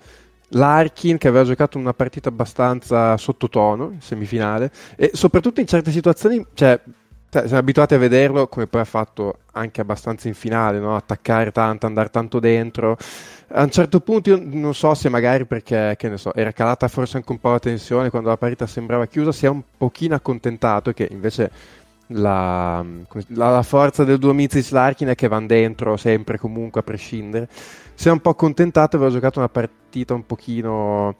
Larkin 0.50 1.18
che 1.18 1.28
aveva 1.28 1.44
giocato 1.44 1.78
una 1.78 1.94
partita 1.94 2.30
abbastanza 2.30 3.18
sottotono 3.18 3.90
in 3.92 4.00
semifinale 4.02 4.72
e 4.96 5.12
soprattutto 5.14 5.60
in 5.60 5.68
certe 5.68 5.92
situazioni, 5.92 6.46
cioè, 6.54 6.80
cioè, 6.80 6.94
siamo 7.32 7.58
abituati 7.58 7.94
a 7.94 7.98
vederlo 7.98 8.48
come 8.48 8.68
poi 8.68 8.82
ha 8.82 8.86
fatto 8.86 9.40
anche 9.54 9.80
abbastanza 9.80 10.28
in 10.28 10.34
finale, 10.34 10.80
no? 10.80 10.96
attaccare 10.96 11.52
tanto, 11.52 11.86
andare 11.86 12.10
tanto 12.10 12.40
dentro. 12.40 12.98
A 13.54 13.64
un 13.64 13.72
certo 13.72 14.02
punto 14.02 14.30
io 14.30 14.42
non 14.44 14.74
so 14.74 14.94
se 14.94 15.08
magari 15.10 15.46
perché 15.46 15.98
so, 16.16 16.34
era 16.34 16.52
calata 16.52 16.88
forse 16.88 17.18
anche 17.18 17.32
un 17.32 17.40
po' 17.40 17.52
la 17.52 17.60
tensione 17.60 18.10
quando 18.10 18.30
la 18.30 18.38
partita 18.38 18.66
sembrava 18.68 19.06
chiusa, 19.08 19.32
si 19.32 19.46
è 19.46 19.50
un 19.50 19.62
pochino 19.78 20.16
accontentato 20.16 20.92
che 20.92 21.08
invece 21.10 21.52
la, 22.12 22.86
la, 23.28 23.64
forza 23.64 24.04
del 24.04 24.18
duo 24.18 24.34
Mizic 24.34 24.72
Larkin 24.72 25.10
è 25.10 25.16
che 25.16 25.28
vanno 25.28 25.48
dentro 25.48 25.98
sempre 25.98 26.38
comunque 26.38 26.82
a 26.82 26.84
prescindere 26.84 27.48
si 28.02 28.08
è 28.08 28.12
un 28.12 28.20
po' 28.20 28.32
accontentato, 28.32 28.96
aveva 28.96 29.12
giocato 29.12 29.38
una 29.38 29.48
partita 29.48 30.16
un 30.16 30.26
pochino, 30.26 31.06
un 31.06 31.16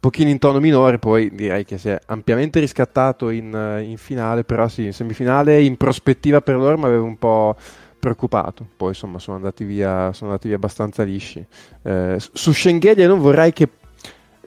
pochino 0.00 0.30
in 0.30 0.38
tono 0.38 0.58
minore, 0.58 0.98
poi 0.98 1.32
direi 1.32 1.64
che 1.64 1.78
si 1.78 1.90
è 1.90 2.00
ampiamente 2.06 2.58
riscattato 2.58 3.30
in, 3.30 3.82
in 3.86 3.96
finale, 3.96 4.42
però 4.42 4.66
sì, 4.66 4.86
in 4.86 4.92
semifinale 4.92 5.62
in 5.62 5.76
prospettiva 5.76 6.40
per 6.40 6.56
loro 6.56 6.76
mi 6.76 6.86
aveva 6.86 7.04
un 7.04 7.18
po' 7.18 7.54
preoccupato, 8.00 8.66
poi 8.76 8.88
insomma 8.88 9.20
sono 9.20 9.36
andati 9.36 9.62
via, 9.62 10.12
sono 10.12 10.30
andati 10.30 10.48
via 10.48 10.56
abbastanza 10.56 11.04
lisci. 11.04 11.46
Eh, 11.82 12.16
su 12.18 12.52
Schengelia 12.52 13.06
non 13.06 13.20
vorrei 13.20 13.52
che 13.52 13.68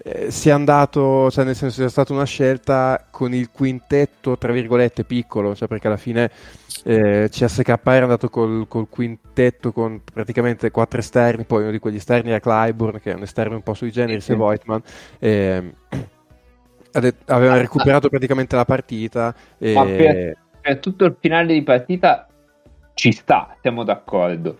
eh, 0.04 0.32
sia 0.32 0.56
andato, 0.56 1.30
cioè 1.32 1.44
nel 1.44 1.56
senso 1.56 1.78
sia 1.78 1.90
stata 1.90 2.14
una 2.14 2.26
scelta 2.26 3.06
con 3.10 3.34
il 3.34 3.50
quintetto, 3.52 4.38
tra 4.38 4.52
virgolette, 4.52 5.04
piccolo, 5.04 5.56
cioè 5.56 5.68
perché 5.68 5.88
alla 5.88 5.98
fine 5.98 6.30
eh, 6.84 7.28
CSK 7.30 7.80
era 7.84 8.04
andato 8.04 8.30
col, 8.30 8.68
col, 8.68 8.88
quintetto 8.90 9.72
con 9.72 10.02
praticamente 10.04 10.72
quattro 10.72 11.00
esterni, 11.00 11.46
poi 11.46 11.64
uno 11.64 11.72
di 11.72 11.80
quegli 11.80 11.96
esterni 11.96 12.30
era 12.30 12.40
Clyburn, 12.40 13.00
che 13.00 13.12
è 13.12 13.16
un 13.16 13.24
esterno 13.24 13.56
un 13.56 13.64
po' 13.64 13.74
sui 13.74 13.92
generis, 13.92 14.26
sì. 14.26 14.32
e 14.32 14.36
Voigtman. 14.36 14.82
Eh, 15.20 15.74
avevano 17.26 17.60
recuperato 17.60 18.10
praticamente 18.10 18.56
la 18.56 18.66
partita. 18.66 19.36
E... 19.58 19.74
Ma 19.74 19.84
per, 19.86 20.38
per 20.62 20.80
tutto 20.80 21.06
il 21.06 21.16
finale 21.20 21.54
di 21.54 21.64
partita 21.64 22.28
ci 22.94 23.12
sta, 23.12 23.56
siamo 23.62 23.84
d'accordo. 23.84 24.60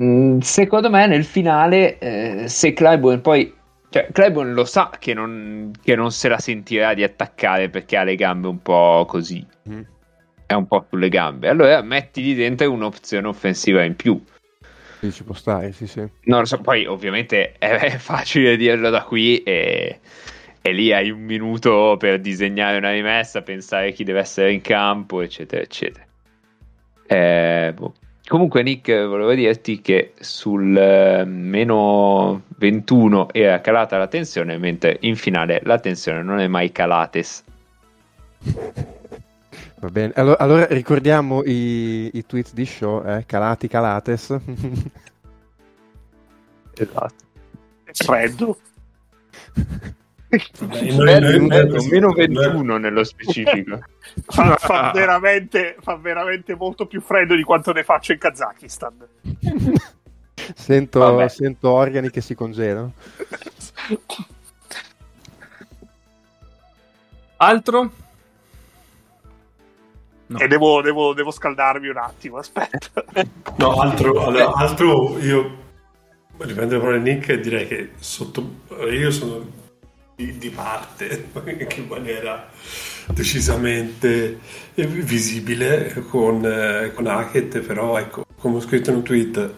Mm, 0.00 0.38
secondo 0.40 0.90
me 0.90 1.06
nel 1.06 1.24
finale, 1.24 1.98
eh, 1.98 2.48
se 2.48 2.72
Clyburn 2.72 3.20
poi 3.20 3.54
cioè, 3.90 4.08
Clyburn 4.12 4.52
lo 4.52 4.64
sa 4.64 4.90
che 4.98 5.14
non, 5.14 5.72
che 5.82 5.94
non, 5.94 6.12
se 6.12 6.28
la 6.28 6.38
sentirà 6.38 6.92
di 6.92 7.02
attaccare 7.02 7.70
perché 7.70 7.96
ha 7.96 8.04
le 8.04 8.16
gambe 8.16 8.48
un 8.48 8.60
po' 8.60 9.06
così. 9.08 9.44
Mm. 9.68 9.80
È 10.46 10.52
un 10.52 10.66
po' 10.66 10.86
sulle 10.88 11.08
gambe. 11.08 11.48
Allora 11.48 11.80
metti 11.82 12.20
di 12.20 12.34
dentro 12.34 12.70
un'opzione 12.70 13.26
offensiva 13.26 13.82
in 13.84 13.96
più. 13.96 14.22
Sì, 15.00 15.12
ci 15.12 15.24
può 15.24 15.34
stare, 15.34 15.72
sì, 15.72 15.86
sì. 15.86 16.00
Non 16.24 16.40
lo 16.40 16.44
so, 16.44 16.60
poi 16.60 16.84
ovviamente 16.84 17.52
è 17.58 17.96
facile 17.96 18.56
dirlo 18.56 18.90
da 18.90 19.04
qui 19.04 19.42
e, 19.42 20.00
e 20.60 20.72
lì 20.72 20.92
hai 20.92 21.10
un 21.10 21.20
minuto 21.20 21.96
per 21.98 22.20
disegnare 22.20 22.76
una 22.76 22.90
rimessa, 22.90 23.42
pensare 23.42 23.92
chi 23.92 24.04
deve 24.04 24.20
essere 24.20 24.52
in 24.52 24.60
campo, 24.60 25.22
eccetera, 25.22 25.62
eccetera. 25.62 26.04
Eh, 27.06 27.72
boh. 27.74 27.94
Comunque, 28.28 28.62
Nick, 28.62 28.92
volevo 29.06 29.32
dirti 29.32 29.80
che 29.80 30.12
sul 30.20 30.76
eh, 30.76 31.24
meno 31.24 32.42
21 32.58 33.30
era 33.32 33.62
calata 33.62 33.96
la 33.96 34.06
tensione, 34.06 34.58
mentre 34.58 34.98
in 35.00 35.16
finale 35.16 35.62
la 35.64 35.78
tensione 35.78 36.22
non 36.22 36.38
è 36.38 36.46
mai 36.46 36.70
calates. 36.70 37.42
Va 39.80 39.88
bene, 39.88 40.12
allora, 40.14 40.38
allora 40.38 40.66
ricordiamo 40.66 41.42
i, 41.42 42.10
i, 42.12 42.26
tweet 42.26 42.52
di 42.52 42.66
show, 42.66 43.02
eh? 43.06 43.24
calati 43.24 43.66
calates. 43.66 44.36
esatto. 46.74 47.14
È 47.84 47.92
freddo. 47.94 48.58
Vabbè, 50.28 51.20
noi, 51.20 51.46
noi, 51.46 51.68
noi, 51.68 51.88
meno 51.88 52.12
21 52.12 52.76
nello 52.76 53.02
specifico. 53.02 53.78
fa, 54.26 54.56
fa, 54.56 54.90
veramente, 54.94 55.76
fa, 55.80 55.96
veramente, 55.96 56.54
molto 56.54 56.86
più 56.86 57.00
freddo 57.00 57.34
di 57.34 57.42
quanto 57.42 57.72
ne 57.72 57.82
faccio 57.82 58.12
in 58.12 58.18
Kazakistan. 58.18 59.08
Sento, 60.54 61.28
sento 61.28 61.70
organi 61.70 62.10
che 62.10 62.20
si 62.20 62.34
congelano. 62.34 62.92
Altro? 67.36 67.92
No. 70.26 70.38
E 70.38 70.46
devo, 70.46 70.82
devo, 70.82 71.14
devo, 71.14 71.30
scaldarmi 71.30 71.88
un 71.88 71.96
attimo, 71.96 72.36
aspetta. 72.36 73.02
No, 73.56 73.80
altro, 73.80 74.24
allora, 74.24 74.52
altro 74.52 75.18
io 75.18 75.56
riprendere 76.36 76.80
proprio 76.80 77.00
Nick 77.00 77.30
e 77.30 77.40
direi 77.40 77.66
che 77.66 77.90
sotto 77.98 78.60
io 78.88 79.10
sono 79.10 79.67
di, 80.24 80.50
parte, 80.50 81.28
in 81.76 81.86
maniera 81.86 82.50
decisamente 83.06 84.40
visibile 84.74 86.04
con, 86.08 86.44
eh, 86.44 86.92
con 86.92 87.06
Hackett, 87.06 87.60
però 87.60 87.96
ecco, 87.98 88.24
come 88.40 88.56
ho 88.56 88.60
scritto 88.60 88.90
in 88.90 88.96
un 88.96 89.02
tweet, 89.02 89.50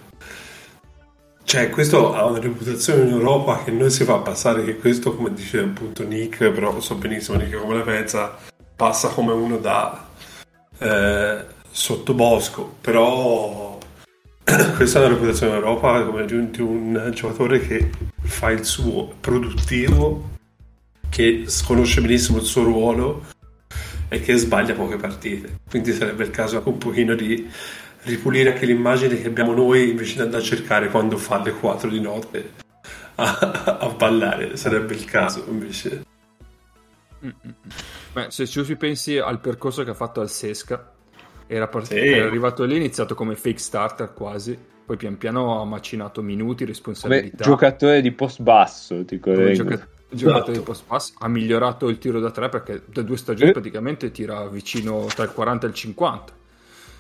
cioè 1.45 1.71
questo 1.71 2.15
ha 2.15 2.27
una 2.27 2.39
reputazione 2.39 3.03
in 3.03 3.11
Europa 3.11 3.63
che 3.65 3.71
noi 3.71 3.91
si 3.91 4.05
fa 4.05 4.19
passare 4.19 4.63
che 4.63 4.77
questo, 4.77 5.17
come 5.17 5.33
dice 5.33 5.61
appunto 5.61 6.07
Nick, 6.07 6.51
però 6.51 6.79
so 6.81 6.95
benissimo 6.95 7.39
Nick 7.39 7.59
come 7.59 7.77
la 7.77 7.83
pensa, 7.83 8.37
passa 8.77 9.09
come 9.09 9.33
uno 9.33 9.57
da 9.57 10.09
eh, 10.79 11.45
sottobosco, 11.71 12.77
però 12.81 13.79
questa 14.77 15.01
è 15.01 15.05
una 15.05 15.15
reputazione 15.15 15.57
in 15.57 15.59
Europa 15.59 16.05
come 16.05 16.25
di 16.27 16.35
un 16.35 17.11
giocatore 17.15 17.61
che 17.61 17.91
fa 18.23 18.51
il 18.51 18.65
suo 18.65 19.15
produttivo, 19.21 20.39
che 21.11 21.45
conosce 21.67 22.01
benissimo 22.01 22.39
il 22.39 22.45
suo 22.45 22.63
ruolo 22.63 23.25
e 24.09 24.21
che 24.21 24.37
sbaglia 24.37 24.75
poche 24.75 24.97
partite. 24.97 25.59
Quindi 25.69 25.93
sarebbe 25.93 26.25
il 26.25 26.31
caso 26.31 26.63
un 26.65 26.79
pochino 26.79 27.15
di 27.15 27.49
ripulire 28.05 28.53
anche 28.53 28.65
l'immagine 28.65 29.21
che 29.21 29.27
abbiamo 29.27 29.53
noi 29.53 29.91
invece 29.91 30.15
di 30.15 30.21
andare 30.23 30.43
a 30.43 30.47
cercare 30.47 30.89
quando 30.89 31.19
fa 31.19 31.43
le 31.43 31.53
4 31.53 31.91
di 31.91 32.01
notte 32.01 32.53
a, 33.17 33.79
a 33.81 33.89
ballare. 33.89 34.57
Sarebbe 34.57 34.95
il 34.95 35.05
caso 35.05 35.45
invece. 35.49 36.05
Beh, 38.13 38.31
se 38.31 38.47
ci 38.47 38.77
pensi 38.77 39.19
al 39.19 39.41
percorso 39.41 39.85
che 39.85 39.91
ha 39.91 39.95
fatto 39.95 40.21
al 40.21 40.31
Sesca, 40.31 40.93
era, 41.47 41.69
part- 41.69 41.89
sì. 41.89 41.97
era 41.97 42.27
arrivato 42.27 42.65
lì, 42.65 42.77
iniziato 42.77 43.15
come 43.15 43.35
fake 43.35 43.59
starter 43.59 44.13
quasi, 44.15 44.59
poi 44.87 44.97
pian 44.97 45.19
piano 45.19 45.61
ha 45.61 45.65
macinato 45.65 46.23
minuti, 46.23 46.65
responsabilità. 46.65 47.45
Come 47.45 47.51
giocatore 47.51 48.01
di 48.01 48.13
post 48.13 48.41
basso, 48.41 49.05
ti 49.05 49.19
collego. 49.21 49.53
Gioca- 49.53 49.89
giocatore 50.11 50.43
esatto. 50.43 50.59
di 50.59 50.61
post 50.61 50.85
basso, 50.87 51.13
ha 51.19 51.29
migliorato 51.29 51.89
il 51.89 51.99
tiro 51.99 52.21
da 52.21 52.31
tre 52.31 52.49
perché 52.49 52.83
da 52.87 53.03
due 53.03 53.17
stagioni 53.17 53.51
eh. 53.51 53.53
praticamente 53.53 54.11
tira 54.11 54.47
vicino 54.49 55.07
tra 55.15 55.25
il 55.25 55.33
40 55.33 55.67
e 55.67 55.69
il 55.69 55.75
50. 55.75 56.33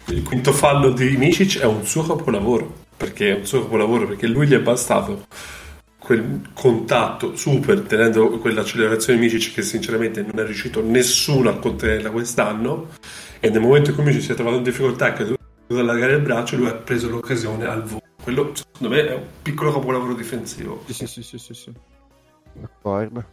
Il 0.06 0.22
quinto 0.22 0.52
fallo 0.52 0.90
di 0.90 1.16
Micic 1.16 1.58
è 1.58 1.66
un 1.66 1.84
suo 1.84 2.02
capolavoro, 2.02 2.84
perché 2.96 3.34
è 3.34 3.38
un 3.38 3.44
suo 3.44 3.62
capolavoro, 3.62 4.06
perché 4.06 4.26
lui 4.26 4.46
gli 4.46 4.54
è 4.54 4.60
bastato 4.60 5.26
quel 5.98 6.50
contatto 6.54 7.36
super 7.36 7.82
tenendo 7.82 8.30
quell'accelerazione 8.38 9.18
Micic 9.18 9.54
che 9.54 9.62
sinceramente 9.62 10.22
non 10.22 10.40
è 10.40 10.44
riuscito 10.44 10.82
nessuno 10.82 11.50
a 11.50 11.58
contenerla 11.58 12.10
quest'anno 12.10 12.88
e 13.38 13.50
nel 13.50 13.60
momento 13.60 13.90
in 13.90 13.96
cui 13.96 14.04
Micic 14.04 14.22
si 14.22 14.32
è 14.32 14.34
trovato 14.34 14.56
in 14.56 14.62
difficoltà 14.62 15.08
e 15.08 15.12
che 15.12 15.22
ha 15.22 15.24
dovuto 15.26 15.42
allargare 15.68 16.14
il 16.14 16.22
braccio 16.22 16.56
lui 16.56 16.66
ha 16.68 16.74
preso 16.74 17.08
l'occasione 17.08 17.66
al 17.66 17.84
volo 17.84 18.02
quello 18.22 18.50
secondo 18.54 18.94
me 18.94 19.06
è 19.06 19.14
un 19.14 19.24
piccolo 19.42 19.72
capolavoro 19.72 20.14
difensivo 20.14 20.82
sì 20.86 21.06
sì 21.06 21.22
sì 21.22 21.38
sì, 21.38 21.54
sì. 21.54 21.72
D'accordo 22.52 23.24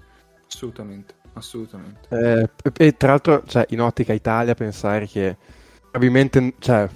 assolutamente 0.47 1.13
assolutamente 1.34 2.08
eh, 2.10 2.49
e 2.77 2.97
tra 2.97 3.10
l'altro 3.10 3.43
cioè, 3.45 3.65
in 3.69 3.82
ottica 3.82 4.13
Italia 4.13 4.56
pensare 4.56 5.08
che 5.08 5.38
probabilmente 5.82 6.53
cioè, 6.60 6.88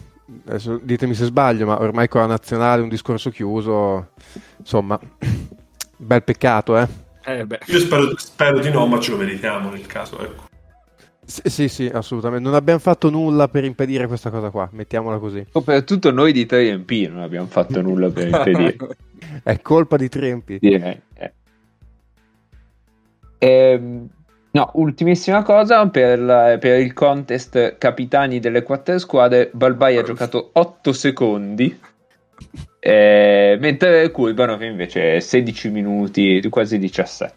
adesso 0.45 0.77
ditemi 0.77 1.13
se 1.13 1.25
sbaglio 1.25 1.65
ma 1.65 1.79
ormai 1.79 2.07
con 2.07 2.21
la 2.21 2.27
nazionale 2.27 2.81
un 2.81 2.89
discorso 2.89 3.29
chiuso 3.29 4.11
insomma 4.57 4.99
Bel 6.03 6.23
peccato, 6.23 6.79
eh? 6.79 6.87
eh 7.23 7.45
Io 7.67 7.79
spero, 7.79 8.17
spero, 8.17 8.57
di 8.57 8.71
no, 8.71 8.87
ma 8.87 8.99
ce 8.99 9.11
lo 9.11 9.17
meritiamo 9.17 9.69
nel 9.69 9.85
caso, 9.85 10.19
ecco. 10.19 10.45
Sì, 11.23 11.41
sì, 11.45 11.67
sì, 11.67 11.85
assolutamente. 11.93 12.43
Non 12.43 12.55
abbiamo 12.55 12.79
fatto 12.79 13.11
nulla 13.11 13.47
per 13.47 13.65
impedire 13.65 14.07
questa 14.07 14.31
cosa 14.31 14.49
qua, 14.49 14.67
mettiamola 14.71 15.19
così. 15.19 15.45
Soprattutto 15.51 16.09
noi 16.09 16.31
di 16.33 16.47
3MP 16.49 17.07
non 17.07 17.21
abbiamo 17.21 17.45
fatto 17.45 17.83
nulla 17.83 18.09
per 18.09 18.29
impedire. 18.33 18.77
È 19.43 19.61
colpa 19.61 19.95
di 19.95 20.09
3MP. 20.11 20.57
Yeah, 20.59 20.97
yeah. 21.15 21.31
Ehm, 23.43 24.07
no, 24.51 24.69
ultimissima 24.73 25.41
cosa, 25.41 25.87
per, 25.87 26.19
la, 26.19 26.57
per, 26.59 26.79
il 26.79 26.93
contest 26.93 27.77
capitani 27.79 28.39
delle 28.39 28.61
quattro 28.61 28.99
squadre, 28.99 29.49
Balbai 29.51 29.97
ha 29.97 30.03
giocato 30.03 30.51
8 30.53 30.93
secondi 30.93 31.79
eh, 32.79 33.57
mentre 33.59 34.11
Kurbanov 34.11 34.61
invece 34.61 35.21
16 35.21 35.69
minuti, 35.69 36.47
quasi 36.49 36.77
17. 36.77 37.33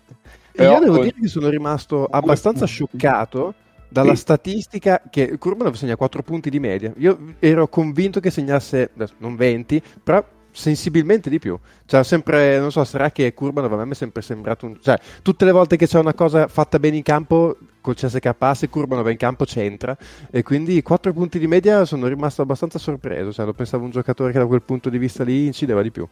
Però, 0.53 0.75
io 0.75 0.79
devo 0.79 0.95
con... 0.97 1.03
dire 1.05 1.17
che 1.21 1.29
sono 1.29 1.49
rimasto 1.49 2.05
abbastanza 2.05 2.67
scioccato 2.67 3.55
dalla 3.88 4.14
sì. 4.14 4.21
statistica 4.21 5.01
che 5.09 5.38
Kurbanov 5.38 5.75
segna 5.75 5.97
4 5.97 6.23
punti 6.23 6.51
di 6.51 6.61
media. 6.61 6.93
Io 6.99 7.35
ero 7.38 7.67
convinto 7.69 8.21
che 8.21 8.31
segnasse, 8.31 8.90
non 9.19 9.37
20, 9.37 9.83
però 10.03 10.23
sensibilmente 10.55 11.29
di 11.29 11.38
più. 11.38 11.59
Cioè, 11.85 12.05
sempre, 12.05 12.59
non 12.59 12.71
so, 12.71 12.85
sarà 12.85 13.11
che 13.11 13.35
Kurbanov 13.35 13.73
a 13.79 13.85
me 13.85 13.93
è 13.93 13.95
sempre 13.95 14.23
sembrato 14.23 14.67
un... 14.67 14.79
Cioè, 14.81 14.99
tutte 15.21 15.45
le 15.45 15.51
volte 15.51 15.77
che 15.77 15.87
c'è 15.87 15.99
una 15.99 16.14
cosa 16.14 16.47
fatta 16.47 16.79
bene 16.79 16.97
in 16.97 17.03
campo, 17.03 17.57
col 17.81 17.97
CSK 17.97 18.53
se 18.55 18.69
Kurbanov 18.69 19.09
in 19.11 19.17
campo 19.17 19.45
c'entra, 19.45 19.97
e 20.31 20.43
quindi 20.43 20.81
4 20.81 21.12
punti 21.12 21.38
di 21.38 21.49
media 21.49 21.85
sono 21.85 22.07
rimasto 22.07 22.40
abbastanza 22.43 22.79
sorpreso, 22.79 23.33
cioè, 23.33 23.45
lo 23.45 23.53
pensavo 23.53 23.85
un 23.85 23.90
giocatore 23.90 24.33
che 24.33 24.38
da 24.38 24.47
quel 24.47 24.62
punto 24.62 24.88
di 24.88 24.97
vista 24.97 25.25
lì 25.25 25.47
incideva 25.47 25.83
di 25.83 25.90
più. 25.90 26.07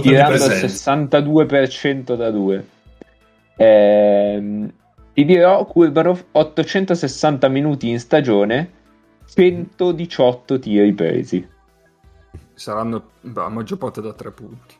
Tirando 0.00 0.44
il 0.44 0.52
62% 0.52 2.16
da 2.16 2.30
2. 2.30 2.66
Ehm, 3.56 4.72
ti 5.12 5.24
dirò, 5.24 5.66
Kurbanov 5.66 6.24
860 6.30 7.48
minuti 7.48 7.88
in 7.88 7.98
stagione, 7.98 8.70
118 9.26 10.58
tiri 10.58 10.92
presi 10.92 11.49
saranno 12.60 13.12
beh, 13.22 13.40
a 13.40 13.48
maggior 13.48 13.78
parte 13.78 14.02
da 14.02 14.12
3 14.12 14.30
punti. 14.32 14.74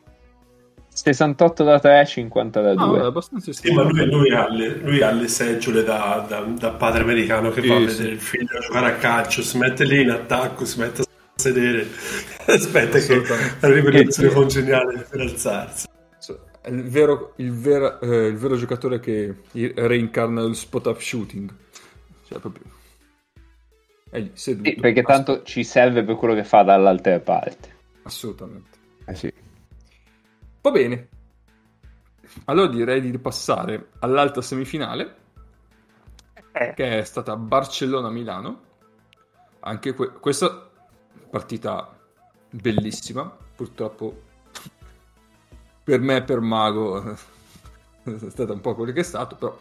68 0.93 1.63
da 1.63 1.79
3, 1.79 2.05
50 2.05 2.61
da 2.61 2.73
2. 2.75 2.99
Ah, 2.99 3.05
abbastanza 3.05 3.51
sì, 3.53 3.71
ma 3.71 3.81
lui, 3.83 4.05
lui, 4.05 4.31
ha 4.31 4.47
le, 4.49 4.75
lui, 4.75 5.01
ha 5.01 5.09
le, 5.11 5.27
seggiole 5.27 5.83
da, 5.83 6.23
da, 6.27 6.41
da 6.41 6.71
padre 6.71 7.01
americano 7.01 7.49
che 7.49 7.61
sì, 7.61 7.67
va 7.67 7.75
a 7.75 7.79
vedere 7.79 7.93
sì. 7.93 8.09
il 8.09 8.19
figlio 8.19 8.57
a 8.57 8.59
giocare 8.59 8.87
a 8.87 8.95
calcio, 8.95 9.41
si 9.41 9.57
mette 9.57 9.85
lì 9.85 10.01
in 10.01 10.11
attacco, 10.11 10.65
si 10.65 10.79
mette 10.79 11.01
a 11.01 11.05
sedere, 11.35 11.87
aspetta 12.45 12.99
che 12.99 13.23
arrivi 13.61 13.87
un'azione 13.87 14.29
congeniale 14.33 15.07
per 15.09 15.21
alzarsi. 15.21 15.87
È 16.61 16.69
il 16.69 16.87
vero, 16.87 17.33
il, 17.37 17.51
vero, 17.51 17.99
eh, 18.01 18.27
il 18.27 18.37
vero 18.37 18.55
giocatore 18.55 18.99
che 18.99 19.37
reincarna 19.51 20.41
il 20.43 20.55
spot 20.55 20.85
up 20.85 20.99
shooting. 20.99 21.51
Cioè, 22.27 22.37
proprio 22.37 22.65
è 24.11 24.29
seduto. 24.33 24.69
Sì, 24.69 24.75
perché 24.75 25.01
tanto 25.03 25.43
ci 25.43 25.63
serve 25.63 26.03
per 26.03 26.17
quello 26.17 26.35
che 26.35 26.43
fa 26.43 26.63
dall'altra 26.63 27.17
parte. 27.21 27.70
Assolutamente. 28.03 28.77
Eh 29.05 29.15
sì. 29.15 29.33
Va 30.61 30.71
bene. 30.71 31.09
Allora 32.45 32.67
direi 32.67 33.01
di 33.01 33.17
passare 33.17 33.89
all'altra 33.99 34.41
semifinale, 34.41 35.15
eh. 36.53 36.73
che 36.75 36.99
è 36.99 37.03
stata 37.03 37.35
Barcellona-Milano. 37.35 38.69
Anche 39.61 39.93
que- 39.93 40.13
questa 40.13 40.69
partita 41.29 41.97
bellissima, 42.49 43.35
purtroppo 43.55 44.29
per 45.83 45.99
me, 45.99 46.23
per 46.23 46.39
Mago, 46.39 47.01
è 48.03 48.29
stata 48.29 48.53
un 48.53 48.61
po' 48.61 48.75
quello 48.75 48.91
che 48.91 49.01
è 49.01 49.03
stato, 49.03 49.35
però 49.35 49.59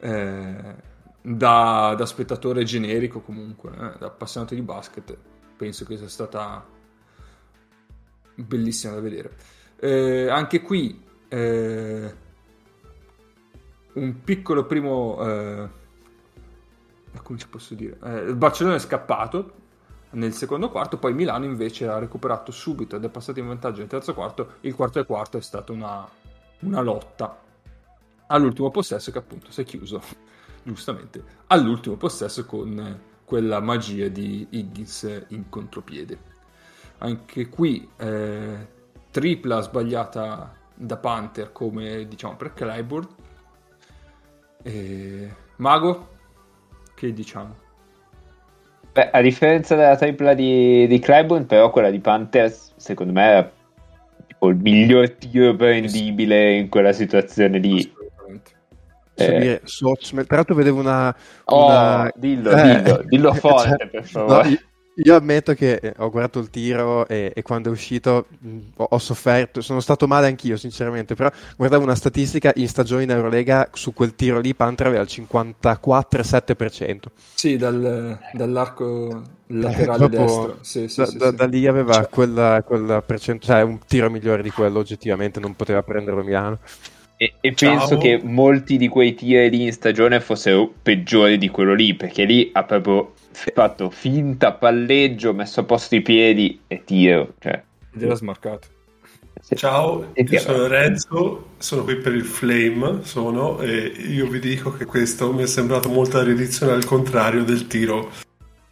eh, 0.00 0.74
da, 1.20 1.94
da 1.96 2.06
spettatore 2.06 2.64
generico 2.64 3.20
comunque, 3.20 3.70
eh, 3.70 3.98
da 3.98 4.06
appassionato 4.06 4.54
di 4.54 4.62
basket, 4.62 5.16
penso 5.56 5.84
che 5.84 5.96
sia 5.96 6.08
stata 6.08 6.64
bellissima 8.42 8.94
da 8.94 9.00
vedere. 9.00 9.36
Eh, 9.80 10.28
anche 10.28 10.60
qui 10.62 11.02
eh, 11.28 12.14
un 13.94 14.22
piccolo 14.22 14.64
primo... 14.66 15.18
Eh, 15.20 15.68
come 17.22 17.38
ci 17.38 17.48
posso 17.48 17.74
dire? 17.74 17.98
Eh, 18.02 18.18
il 18.28 18.36
Barcellona 18.36 18.76
è 18.76 18.80
scappato 18.80 19.52
nel 20.10 20.32
secondo 20.32 20.70
quarto, 20.70 20.98
poi 20.98 21.12
Milano 21.12 21.44
invece 21.44 21.86
ha 21.86 21.98
recuperato 21.98 22.52
subito 22.52 22.96
ed 22.96 23.04
è 23.04 23.08
passato 23.08 23.38
in 23.40 23.46
vantaggio 23.46 23.80
nel 23.80 23.88
terzo 23.88 24.14
quarto. 24.14 24.54
Il 24.60 24.74
quarto 24.74 24.98
e 25.00 25.04
quarto 25.04 25.36
è 25.36 25.42
stata 25.42 25.72
una, 25.72 26.08
una 26.60 26.80
lotta 26.80 27.42
all'ultimo 28.28 28.70
possesso 28.70 29.10
che 29.10 29.18
appunto 29.18 29.50
si 29.50 29.62
è 29.62 29.64
chiuso 29.64 30.00
giustamente, 30.62 31.22
all'ultimo 31.48 31.96
possesso 31.96 32.44
con 32.46 33.00
quella 33.24 33.60
magia 33.60 34.08
di 34.08 34.46
Higgins 34.50 35.26
in 35.28 35.48
contropiede. 35.48 36.36
Anche 36.98 37.48
qui 37.48 37.88
eh, 37.96 38.66
tripla 39.10 39.60
sbagliata 39.60 40.54
da 40.74 40.96
Panther 40.96 41.52
come 41.52 42.06
diciamo 42.08 42.36
per 42.36 42.54
Clyburn. 42.54 43.08
E... 44.62 45.34
Mago, 45.56 46.08
che 46.94 47.12
diciamo? 47.12 47.54
Beh, 48.92 49.10
a 49.10 49.20
differenza 49.20 49.76
della 49.76 49.96
tripla 49.96 50.34
di, 50.34 50.86
di 50.86 50.98
Clyburn, 50.98 51.46
però 51.46 51.70
quella 51.70 51.90
di 51.90 52.00
Panther 52.00 52.52
secondo 52.76 53.12
me 53.12 53.22
era 53.22 53.52
tipo 54.26 54.48
il 54.48 54.56
miglior 54.56 55.10
tiro 55.10 55.54
prendibile 55.54 56.56
in 56.56 56.68
quella 56.68 56.92
situazione 56.92 57.58
lì 57.58 57.96
eh. 59.18 59.60
Sochmel. 59.64 60.26
Tra 60.26 60.36
l'altro 60.36 60.54
vedevo 60.54 60.78
una... 60.78 61.14
Oh, 61.44 61.66
una... 61.66 62.10
dillo, 62.14 62.50
eh, 62.50 62.82
dillo, 62.82 63.02
dillo 63.04 63.34
forte 63.34 63.76
cioè, 63.76 63.88
per 63.88 64.04
favore. 64.04 64.48
No, 64.48 64.58
io 65.04 65.16
ammetto 65.16 65.54
che 65.54 65.74
eh, 65.74 65.94
ho 65.98 66.10
guardato 66.10 66.38
il 66.40 66.50
tiro 66.50 67.06
e, 67.06 67.32
e 67.34 67.42
quando 67.42 67.68
è 67.68 67.72
uscito 67.72 68.26
mh, 68.38 68.58
ho, 68.76 68.98
sofferto, 68.98 69.60
sono 69.60 69.80
stato 69.80 70.06
male 70.06 70.26
anch'io 70.26 70.56
sinceramente, 70.56 71.14
però 71.14 71.30
guardavo 71.56 71.84
una 71.84 71.94
statistica 71.94 72.52
in 72.56 72.68
stagione 72.68 73.04
in 73.04 73.10
Eurolega 73.10 73.70
su 73.72 73.92
quel 73.92 74.14
tiro 74.14 74.40
lì 74.40 74.54
Pantra 74.54 74.88
aveva 74.88 75.02
il 75.02 75.08
54,7%. 75.10 77.02
Sì, 77.34 77.56
dal, 77.56 78.18
dall'arco 78.32 79.22
laterale 79.46 80.04
eh, 80.06 80.08
destro. 80.08 80.58
Sì, 80.62 80.88
sì, 80.88 81.00
da, 81.00 81.06
sì, 81.06 81.16
da, 81.16 81.30
da, 81.30 81.46
lì 81.46 81.66
aveva 81.66 81.92
cioè. 81.94 82.08
quella, 82.08 82.62
quella 82.64 83.00
percentuale, 83.02 83.60
cioè 83.60 83.70
un 83.70 83.78
tiro 83.86 84.10
migliore 84.10 84.42
di 84.42 84.50
quello 84.50 84.80
oggettivamente, 84.80 85.38
non 85.38 85.54
poteva 85.54 85.82
prenderlo 85.82 86.24
Milano. 86.24 86.58
E, 87.20 87.34
e 87.40 87.52
penso 87.52 87.98
che 87.98 88.20
molti 88.22 88.76
di 88.76 88.86
quei 88.86 89.14
tiri 89.14 89.50
lì 89.50 89.64
in 89.64 89.72
stagione 89.72 90.20
fossero 90.20 90.72
peggiori 90.80 91.36
di 91.36 91.48
quello 91.48 91.74
lì, 91.74 91.94
perché 91.94 92.22
lì 92.24 92.50
ha 92.52 92.62
proprio 92.62 93.14
fatto 93.32 93.90
finta 93.90 94.52
palleggio, 94.52 95.34
messo 95.34 95.60
a 95.60 95.64
posto 95.64 95.96
i 95.96 96.00
piedi 96.00 96.60
e 96.68 96.84
tiro. 96.84 97.34
Cioè. 97.40 97.60
Gliel'ha 97.92 98.14
smarcato. 98.14 98.68
Ciao, 99.54 100.12
io 100.14 100.38
sono 100.38 100.66
Renzo, 100.66 101.50
sono 101.58 101.82
qui 101.82 101.96
per 101.96 102.14
il 102.14 102.24
Flame, 102.24 103.00
sono, 103.02 103.60
e 103.60 103.86
io 104.08 104.28
vi 104.28 104.40
dico 104.40 104.72
che 104.72 104.84
questo 104.84 105.32
mi 105.32 105.42
è 105.42 105.46
sembrato 105.46 105.88
molto 105.88 106.18
la 106.18 106.24
riedizione 106.24 106.72
al 106.72 106.84
contrario 106.84 107.44
del 107.44 107.66
tiro 107.66 108.10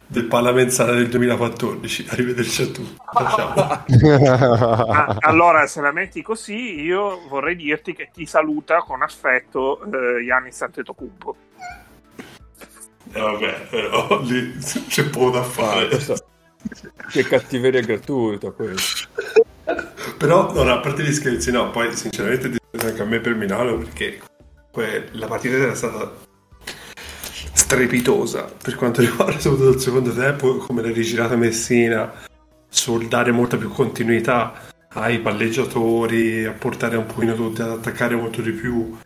del 0.07 0.25
Palamenzana 0.25 0.93
del 0.93 1.09
2014. 1.09 2.07
Arrivederci 2.09 2.61
a 2.61 2.65
tutti. 2.67 2.95
ah, 4.91 5.17
allora, 5.19 5.67
se 5.67 5.81
la 5.81 5.91
metti 5.91 6.21
così, 6.21 6.81
io 6.81 7.27
vorrei 7.27 7.55
dirti 7.55 7.93
che 7.93 8.09
ti 8.13 8.25
saluta 8.25 8.79
con 8.79 9.01
affetto 9.01 9.81
eh, 9.83 10.23
Yannis 10.23 10.61
Antetokounmpo. 10.61 11.35
Eh, 13.13 13.19
vabbè, 13.19 13.67
però 13.69 14.21
lì 14.21 14.57
c'è 14.87 15.09
poco 15.09 15.31
da 15.31 15.43
fare. 15.43 15.89
Che 17.09 17.23
cattiveria 17.23 17.81
gratuita 17.81 18.51
questo. 18.51 19.07
Però, 20.17 20.51
no, 20.53 20.71
a 20.71 20.79
parte 20.79 21.03
gli 21.03 21.13
scherzi, 21.13 21.51
no, 21.51 21.69
poi 21.69 21.95
sinceramente 21.95 22.57
anche 22.71 23.01
a 23.01 23.05
me 23.05 23.19
per 23.19 23.35
Milano 23.35 23.77
perché 23.77 24.19
la 25.13 25.27
partita 25.27 25.55
era 25.55 25.73
stata 25.73 26.25
strepitosa. 27.57 28.49
Per 28.61 28.75
quanto 28.75 29.01
riguarda 29.01 29.39
soprattutto 29.39 29.75
il 29.75 29.79
secondo 29.79 30.13
tempo, 30.13 30.57
come 30.57 30.81
l'ha 30.81 30.91
rigirata 30.91 31.35
Messina 31.35 32.13
sul 32.69 33.07
dare 33.07 33.31
molta 33.31 33.57
più 33.57 33.69
continuità 33.69 34.53
ai 34.89 35.19
palleggiatori, 35.19 36.45
a 36.45 36.51
portare 36.51 36.95
un 36.95 37.05
pochino 37.05 37.35
tutti 37.35 37.61
ad 37.61 37.71
attaccare 37.71 38.15
molto 38.15 38.41
di 38.41 38.51
più 38.51 38.97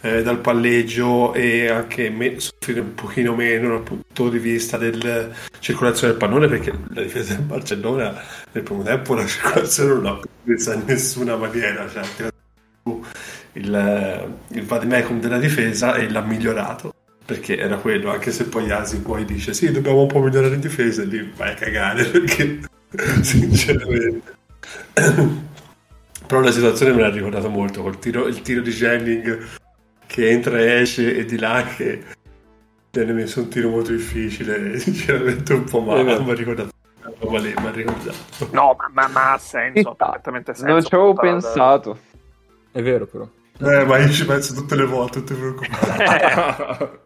eh, 0.00 0.22
dal 0.22 0.38
palleggio 0.38 1.32
e 1.32 1.68
anche 1.68 2.10
me- 2.10 2.38
soffrire 2.38 2.80
un 2.80 2.94
pochino 2.94 3.34
meno 3.34 3.68
dal 3.68 3.82
punto 3.82 4.28
di 4.28 4.38
vista 4.38 4.76
della 4.76 5.28
circolazione 5.58 6.12
del 6.12 6.20
pallone 6.20 6.48
perché 6.48 6.72
la 6.90 7.02
difesa 7.02 7.34
del 7.34 7.44
Barcellona 7.44 8.14
nel 8.52 8.62
primo 8.62 8.82
tempo 8.82 9.14
la 9.14 9.26
circolazione 9.26 9.94
non 9.94 10.02
l'ha 10.02 10.20
presa 10.44 10.74
in 10.74 10.82
nessuna 10.84 11.36
maniera 11.36 11.88
cioè 11.88 12.30
il, 13.52 14.36
il 14.48 14.64
vademecum 14.64 15.18
della 15.18 15.38
difesa 15.38 15.94
e 15.94 16.10
l'ha 16.10 16.20
migliorato 16.20 16.95
perché 17.26 17.58
era 17.58 17.76
quello 17.76 18.10
anche 18.10 18.30
se 18.30 18.44
poi 18.44 18.70
Asi 18.70 19.00
poi 19.00 19.24
dice 19.24 19.52
sì 19.52 19.72
dobbiamo 19.72 20.02
un 20.02 20.06
po' 20.06 20.20
migliorare 20.20 20.54
in 20.54 20.60
difesa 20.60 21.02
e 21.02 21.06
lì 21.06 21.32
vai 21.34 21.50
a 21.50 21.54
cagare 21.54 22.04
perché 22.08 22.60
sinceramente. 23.20 24.34
Però 26.26 26.40
la 26.40 26.50
situazione 26.52 26.92
me 26.92 27.02
l'ha 27.02 27.10
ricordato 27.10 27.48
molto 27.48 27.82
col 27.82 27.98
tiro, 27.98 28.26
il 28.26 28.40
tiro 28.42 28.60
di 28.60 28.70
Jennings 28.70 29.58
che 30.06 30.30
entra 30.30 30.58
e 30.58 30.80
esce 30.80 31.16
e 31.16 31.24
di 31.24 31.38
là 31.38 31.64
che 31.64 32.02
viene 32.92 33.12
messo 33.12 33.40
un 33.40 33.48
tiro 33.48 33.68
molto 33.68 33.90
difficile 33.90 34.78
sinceramente 34.78 35.52
un 35.52 35.64
po' 35.64 35.80
male 35.80 36.02
mi 36.02 36.30
ha 36.30 36.34
ricordato 36.34 36.70
mi 37.20 37.52
ha 37.54 37.70
ricordato. 37.70 38.48
No 38.52 38.76
ma, 38.92 39.08
ma, 39.08 39.32
ha 39.32 39.38
senso 39.38 39.94
perfettamente 39.94 40.54
senso 40.54 40.72
non 40.72 40.82
ci 40.82 40.94
avevo 40.94 41.14
pensato. 41.14 41.98
È 42.70 42.82
vero 42.82 43.06
però. 43.06 43.28
Eh 43.58 43.84
ma 43.84 43.98
io 43.98 44.10
ci 44.10 44.24
penso 44.24 44.54
tutte 44.54 44.76
le 44.76 44.84
volte 44.84 45.18
non 45.18 45.26
ti 45.26 45.34
preoccupare 45.34 47.00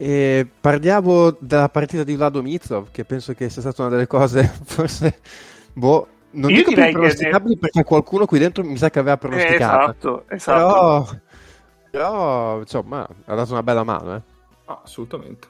E 0.00 0.46
parliamo 0.60 1.36
della 1.40 1.68
partita 1.68 2.04
di 2.04 2.14
Vlado 2.14 2.40
Mizov, 2.40 2.92
che 2.92 3.04
penso 3.04 3.34
che 3.34 3.48
sia 3.50 3.60
stata 3.60 3.82
una 3.82 3.90
delle 3.90 4.06
cose 4.06 4.44
forse 4.62 5.18
boh, 5.72 6.06
non 6.30 6.50
Io 6.50 6.58
dico 6.58 6.72
più 6.72 6.90
pronosticabili 6.92 7.54
che... 7.54 7.60
perché 7.60 7.82
qualcuno 7.82 8.24
qui 8.24 8.38
dentro 8.38 8.62
mi 8.62 8.76
sa 8.76 8.90
che 8.90 9.00
aveva 9.00 9.16
pronosticato. 9.16 9.56
esatto, 9.58 10.24
esatto. 10.28 11.20
Però, 11.90 11.90
però 11.90 12.58
insomma, 12.60 13.08
ha 13.24 13.34
dato 13.34 13.52
una 13.52 13.62
bella 13.64 13.82
mano, 13.82 14.14
eh. 14.14 14.22
Ah, 14.66 14.82
assolutamente. 14.84 15.48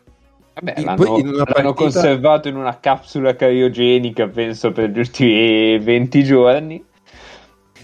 Vabbè, 0.55 0.81
l'hanno, 0.83 1.05
l'hanno 1.05 1.44
partita... 1.44 1.72
conservato 1.72 2.48
in 2.48 2.57
una 2.57 2.79
capsula 2.79 3.35
criogenica, 3.37 4.29
penso, 4.29 4.72
per 4.72 4.90
gli 4.90 4.98
ultimi 4.98 5.79
20 5.79 6.24
giorni. 6.24 6.85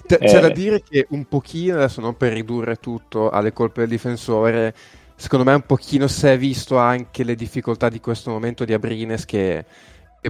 C'è 0.07 0.19
eh. 0.21 0.41
da 0.41 0.51
dire 0.51 0.83
che 0.83 1.07
un 1.11 1.25
pochino, 1.25 1.77
adesso 1.77 2.01
non 2.01 2.17
per 2.17 2.33
ridurre 2.33 2.77
tutto 2.77 3.31
alle 3.31 3.53
colpe 3.53 3.81
del 3.81 3.89
difensore, 3.89 4.75
secondo 5.17 5.45
me 5.45 5.55
un 5.55 5.63
pochino 5.63 6.07
si 6.07 6.27
è 6.27 6.37
visto 6.37 6.77
anche 6.77 7.25
le 7.25 7.35
difficoltà 7.35 7.89
di 7.89 8.01
questo 8.01 8.31
momento 8.31 8.65
di 8.65 8.75
Abrines 8.75 9.25
che, 9.25 9.65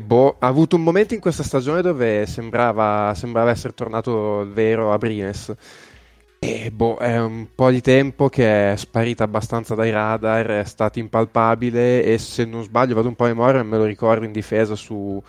boh, 0.01 0.37
ha 0.39 0.47
avuto 0.47 0.77
un 0.77 0.83
momento 0.83 1.15
in 1.15 1.21
questa 1.21 1.43
stagione 1.43 1.83
dove 1.83 2.27
sembrava, 2.27 3.13
sembrava 3.17 3.51
essere 3.51 3.75
tornato 3.75 4.43
il 4.43 4.51
vero 4.51 4.93
Abrines. 4.93 5.53
E 6.39 6.71
boh, 6.71 6.97
è 6.99 7.19
un 7.19 7.49
po' 7.55 7.71
di 7.71 7.81
tempo 7.81 8.29
che 8.29 8.73
è 8.73 8.77
sparita 8.77 9.25
abbastanza 9.25 9.75
dai 9.75 9.91
radar, 9.91 10.47
è 10.47 10.65
stato 10.65 10.99
impalpabile 10.99 12.05
e 12.05 12.19
se 12.19 12.45
non 12.45 12.63
sbaglio 12.63 12.95
vado 12.95 13.09
un 13.09 13.15
po' 13.15 13.25
a 13.25 13.29
memoria, 13.29 13.63
me 13.63 13.79
lo 13.79 13.87
ricordo 13.87 14.27
in 14.27 14.33
difesa 14.33 14.75
su 14.75 15.23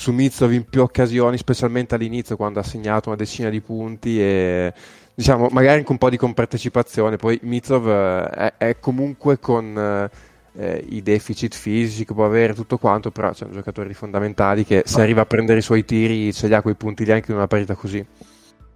su 0.00 0.12
Mizov 0.12 0.50
in 0.52 0.64
più 0.64 0.80
occasioni, 0.80 1.36
specialmente 1.36 1.94
all'inizio 1.94 2.34
quando 2.34 2.58
ha 2.58 2.62
segnato 2.62 3.10
una 3.10 3.18
decina 3.18 3.50
di 3.50 3.60
punti 3.60 4.18
e 4.18 4.72
diciamo 5.14 5.48
magari 5.50 5.80
anche 5.80 5.92
un 5.92 5.98
po' 5.98 6.08
di 6.08 6.16
compartecipazione. 6.16 7.16
Poi 7.16 7.38
Mizov 7.42 7.86
eh, 7.86 8.30
è, 8.30 8.54
è, 8.56 8.78
comunque 8.80 9.38
con 9.38 10.08
eh, 10.56 10.84
i 10.88 11.02
deficit 11.02 11.54
fisici 11.54 12.06
che 12.06 12.14
può 12.14 12.24
avere 12.24 12.54
tutto 12.54 12.78
quanto, 12.78 13.10
però 13.10 13.30
c'è 13.32 13.44
un 13.44 13.52
giocatore 13.52 13.92
fondamentali 13.92 14.64
che 14.64 14.84
se 14.86 15.02
arriva 15.02 15.20
a 15.20 15.26
prendere 15.26 15.58
i 15.58 15.62
suoi 15.62 15.84
tiri 15.84 16.32
ce 16.32 16.48
li 16.48 16.54
ha 16.54 16.62
quei 16.62 16.76
punti 16.76 17.04
lì 17.04 17.12
anche 17.12 17.30
in 17.30 17.36
una 17.36 17.46
partita 17.46 17.74
così. 17.74 18.02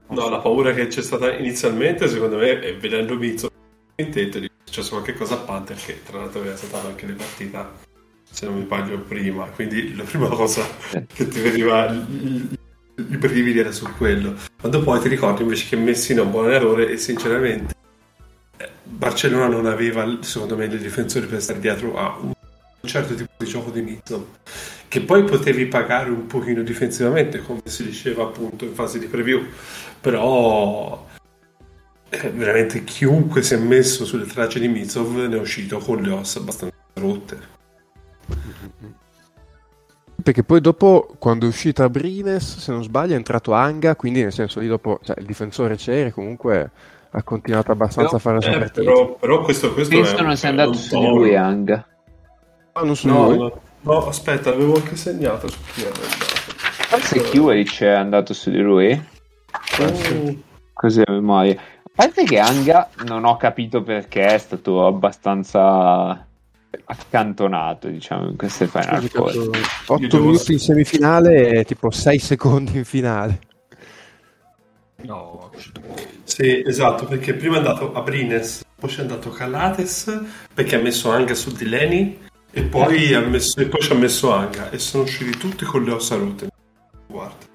No, 0.08 0.28
la 0.28 0.40
paura 0.40 0.74
che 0.74 0.88
c'è 0.88 1.00
stata 1.00 1.34
inizialmente, 1.34 2.06
secondo 2.06 2.36
me, 2.36 2.60
è 2.60 2.76
vedendo 2.76 3.16
Mizov 3.16 3.50
in 3.96 4.10
tetto, 4.10 4.36
è 4.36 4.46
successo 4.64 4.90
qualche 4.90 5.14
cosa 5.14 5.36
a 5.36 5.38
Panther 5.38 5.78
che 5.78 6.02
tra 6.04 6.18
l'altro 6.18 6.40
aveva 6.40 6.56
saltato 6.56 6.88
anche 6.88 7.06
le 7.06 7.14
partite 7.14 7.92
se 8.34 8.46
non 8.46 8.56
mi 8.56 8.64
sbaglio 8.64 8.98
prima, 8.98 9.44
quindi 9.46 9.94
la 9.94 10.02
prima 10.02 10.28
cosa 10.34 10.66
che 11.06 11.28
ti 11.28 11.40
veniva 11.40 11.90
i 11.90 13.16
brividi 13.16 13.58
era 13.58 13.72
su 13.72 13.86
quello. 13.96 14.34
Quando 14.58 14.82
poi 14.82 15.00
ti 15.00 15.08
ricordi 15.08 15.42
invece 15.42 15.68
che 15.68 15.76
Messina 15.76 16.22
è 16.22 16.24
un 16.24 16.30
buon 16.30 16.50
errore 16.50 16.90
e 16.90 16.96
sinceramente 16.96 17.74
eh, 18.56 18.68
Barcellona 18.82 19.46
non 19.46 19.66
aveva, 19.66 20.18
secondo 20.20 20.56
me, 20.56 20.68
dei 20.68 20.78
difensori 20.78 21.26
per 21.26 21.40
stare 21.40 21.60
dietro 21.60 21.96
a 21.96 22.18
un 22.20 22.32
certo 22.82 23.14
tipo 23.14 23.30
di 23.38 23.46
gioco 23.46 23.70
di 23.70 23.82
Mizzo 23.82 24.42
che 24.88 25.00
poi 25.00 25.24
potevi 25.24 25.66
pagare 25.66 26.10
un 26.10 26.26
pochino 26.26 26.62
difensivamente, 26.62 27.40
come 27.40 27.62
si 27.64 27.82
diceva 27.82 28.22
appunto 28.22 28.64
in 28.64 28.74
fase 28.74 29.00
di 29.00 29.06
preview, 29.06 29.44
però 30.00 31.04
eh, 32.10 32.30
veramente 32.30 32.84
chiunque 32.84 33.42
si 33.42 33.54
è 33.54 33.56
messo 33.56 34.04
sulle 34.04 34.26
tracce 34.26 34.60
di 34.60 34.68
Mizov 34.68 35.16
ne 35.26 35.36
è 35.36 35.40
uscito 35.40 35.78
con 35.78 36.00
le 36.00 36.10
ossa 36.10 36.38
abbastanza 36.38 36.76
rotte. 36.92 37.53
Perché 40.22 40.44
poi 40.44 40.60
dopo, 40.60 41.14
quando 41.18 41.44
è 41.44 41.48
uscita 41.48 41.88
Brines, 41.90 42.58
se 42.58 42.72
non 42.72 42.82
sbaglio, 42.82 43.12
è 43.12 43.16
entrato 43.16 43.52
Anga, 43.52 43.96
quindi 43.96 44.22
nel 44.22 44.32
senso 44.32 44.60
lì 44.60 44.68
dopo, 44.68 45.00
cioè, 45.02 45.18
il 45.18 45.26
difensore 45.26 45.76
c'era 45.76 46.10
comunque 46.12 46.70
ha 47.16 47.22
continuato 47.22 47.70
abbastanza 47.72 48.16
però, 48.16 48.16
a 48.16 48.20
fare 48.20 48.34
la 48.36 48.40
sua 48.40 48.64
eh. 48.64 48.70
Però, 48.70 49.14
però 49.14 49.42
questo, 49.42 49.72
questo 49.72 49.94
Penso 49.94 50.16
è, 50.16 50.22
non 50.22 50.36
sia 50.36 50.48
andato 50.48 50.72
su 50.72 50.98
di 50.98 51.06
lui 51.06 51.36
Anga. 51.36 51.86
Ah, 52.72 52.82
non 52.82 52.96
su 52.96 53.06
no, 53.06 53.28
lui? 53.28 53.38
No, 53.38 53.60
no, 53.82 54.06
aspetta, 54.06 54.50
avevo 54.50 54.74
anche 54.74 54.96
segnato 54.96 55.48
su 55.48 55.58
chi 55.72 55.82
era 55.82 55.90
andato. 55.90 56.32
Forse 56.88 57.22
Kiwich 57.22 57.82
è 57.82 57.88
andato 57.88 58.34
su 58.34 58.50
di 58.50 58.60
lui? 58.60 58.92
Oh. 59.80 60.36
Così 60.72 61.02
a 61.04 61.12
memoria. 61.12 61.54
A 61.84 61.90
parte 61.94 62.24
che 62.24 62.38
Anga 62.40 62.88
non 63.04 63.24
ho 63.24 63.36
capito 63.36 63.82
perché 63.82 64.26
è 64.26 64.38
stato 64.38 64.84
abbastanza 64.84 66.26
accantonato 66.84 67.88
diciamo 67.88 68.28
in 68.30 68.36
queste 68.36 68.66
Final 68.66 69.08
Four. 69.08 69.50
8 69.86 70.20
minuti 70.20 70.52
in 70.52 70.58
semifinale 70.58 71.50
e 71.50 71.64
tipo 71.64 71.90
6 71.90 72.18
secondi 72.18 72.76
in 72.76 72.84
finale. 72.84 73.38
No 75.02 75.50
sì 76.24 76.62
esatto 76.64 77.04
perché 77.04 77.34
prima 77.34 77.56
è 77.56 77.58
andato 77.58 77.92
a 77.92 78.00
Brines 78.00 78.64
poi 78.74 78.94
è 78.96 79.00
andato 79.00 79.30
Calates 79.30 80.22
perché 80.52 80.76
ha 80.76 80.80
messo 80.80 81.10
Anga 81.10 81.34
su 81.34 81.52
di 81.52 81.66
Leni 81.66 82.18
e 82.50 82.62
poi, 82.62 83.12
ha 83.14 83.20
messo, 83.20 83.60
e 83.60 83.66
poi 83.66 83.80
ci 83.80 83.92
ha 83.92 83.96
messo 83.96 84.32
Anga 84.32 84.70
e 84.70 84.78
sono 84.78 85.02
usciti 85.02 85.36
tutti 85.36 85.64
con 85.64 85.82
le 85.82 85.90
ossa 85.90 86.14
rotte. 86.14 86.48
Guarda. 87.08 87.46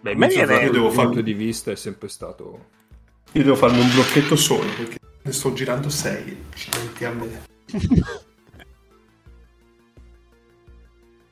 Beh, 0.00 0.14
me 0.14 0.28
viene... 0.28 0.62
io 0.62 0.70
devo 0.70 0.90
fare 0.90 1.08
punto 1.08 1.20
di 1.20 1.34
vista 1.34 1.72
è 1.72 1.76
sempre 1.76 2.08
stato 2.08 2.74
io 3.32 3.42
devo 3.42 3.56
farmi 3.56 3.80
un 3.80 3.90
blocchetto 3.90 4.36
solo 4.36 4.64
perché 4.76 4.98
ne 5.26 5.32
sto 5.32 5.52
girando 5.52 5.90
6. 5.90 6.44
Accidenti 6.50 7.04
a 7.04 7.10
me. 7.10 7.44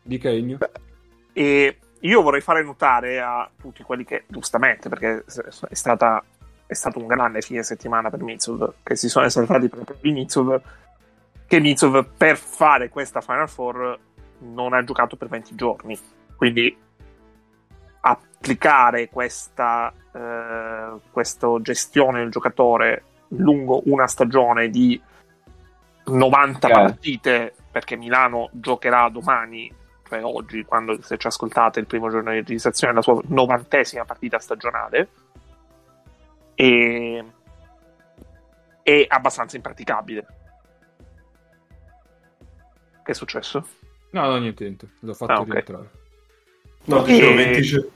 Dica 0.03 0.29
Igno. 0.31 0.59
E 1.33 1.79
io 2.01 2.23
vorrei 2.23 2.41
fare 2.41 2.65
notare 2.65 3.21
a 3.21 3.49
tutti 3.59 3.85
quelli 3.85 4.05
che, 4.05 4.25
giustamente, 4.27 4.89
perché 4.89 5.25
è, 5.25 5.75
stata, 5.75 6.23
è 6.67 6.75
stato 6.75 6.99
un 6.99 7.07
grande 7.07 7.41
fine 7.41 7.63
settimana 7.63 8.11
per 8.11 8.21
Mitsov, 8.23 8.75
che 8.83 8.97
si 8.97 9.09
sono 9.09 9.27
esaltati 9.27 9.69
proprio 9.69 9.97
di 10.01 10.11
Mitsov, 10.11 10.61
che 11.47 11.61
Mitsov 11.61 12.05
per 12.17 12.37
fare 12.37 12.89
questa 12.89 13.21
Final 13.21 13.49
Four 13.49 13.99
non 14.41 14.73
ha 14.73 14.83
giocato 14.83 15.15
per 15.15 15.29
20 15.29 15.55
giorni. 15.55 15.97
Quindi 16.35 16.77
applicare 18.01 19.09
questa, 19.09 19.93
eh, 20.13 20.99
questa 21.13 21.49
gestione 21.61 22.19
del 22.19 22.31
giocatore 22.31 23.05
lungo 23.29 23.83
una 23.87 24.07
stagione 24.07 24.69
di 24.69 25.01
90 26.07 26.69
yeah. 26.69 26.77
partite 26.77 27.55
perché 27.71 27.97
Milano 27.97 28.51
giocherà 28.53 29.09
domani, 29.09 29.73
cioè 30.09 30.23
oggi, 30.23 30.65
quando 30.65 31.03
se 31.03 31.17
ci 31.19 31.27
ascoltate 31.27 31.81
il 31.81 31.87
primo 31.87 32.09
giorno 32.09 32.31
di 32.31 32.37
registrazione, 32.37 32.93
la 32.93 33.03
sua 33.03 33.21
novantesima 33.27 34.05
partita 34.05 34.39
stagionale. 34.39 35.09
E 36.55 37.25
è 38.83 39.05
abbastanza 39.09 39.57
impraticabile. 39.57 40.27
Che 43.03 43.11
è 43.11 43.15
successo? 43.15 43.67
No, 44.11 44.27
no, 44.27 44.37
niente, 44.37 44.65
niente. 44.65 44.89
L'ho 45.01 45.15
fatto 45.15 45.33
ah, 45.33 45.41
okay. 45.41 45.53
rientrare. 45.53 45.91
No, 46.85 47.03
dicevo 47.03 47.31
e... 47.31 47.35
20, 47.35 47.91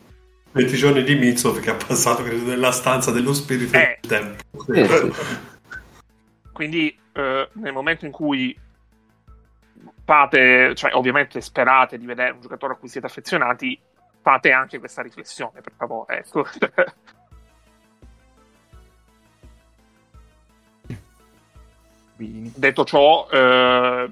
20, 0.53 0.77
giorni 0.77 1.03
di 1.03 1.15
Mizzo 1.15 1.53
che 1.53 1.71
ha 1.71 1.75
passato, 1.75 2.23
credo, 2.23 2.47
nella 2.47 2.73
stanza 2.73 3.11
dello 3.11 3.33
spirito 3.33 3.77
eh. 3.77 3.99
del 4.01 4.09
tempo. 4.09 4.73
Eh. 4.73 5.13
Quindi, 6.53 6.99
eh, 7.13 7.49
nel 7.53 7.73
momento 7.73 8.07
in 8.07 8.13
cui 8.13 8.59
fate, 10.05 10.75
cioè 10.75 10.95
ovviamente 10.95 11.41
sperate 11.41 11.99
di 11.99 12.07
vedere 12.07 12.33
un 12.33 12.41
giocatore 12.41 12.73
a 12.73 12.77
cui 12.77 12.89
siete 12.89 13.07
affezionati, 13.07 13.79
fate 14.23 14.51
anche 14.53 14.79
questa 14.79 15.03
riflessione, 15.03 15.61
per 15.61 15.73
favore. 15.77 16.19
Ecco. 16.19 16.47
Detto 22.17 22.85
ciò, 22.85 23.29
eh, 23.31 24.11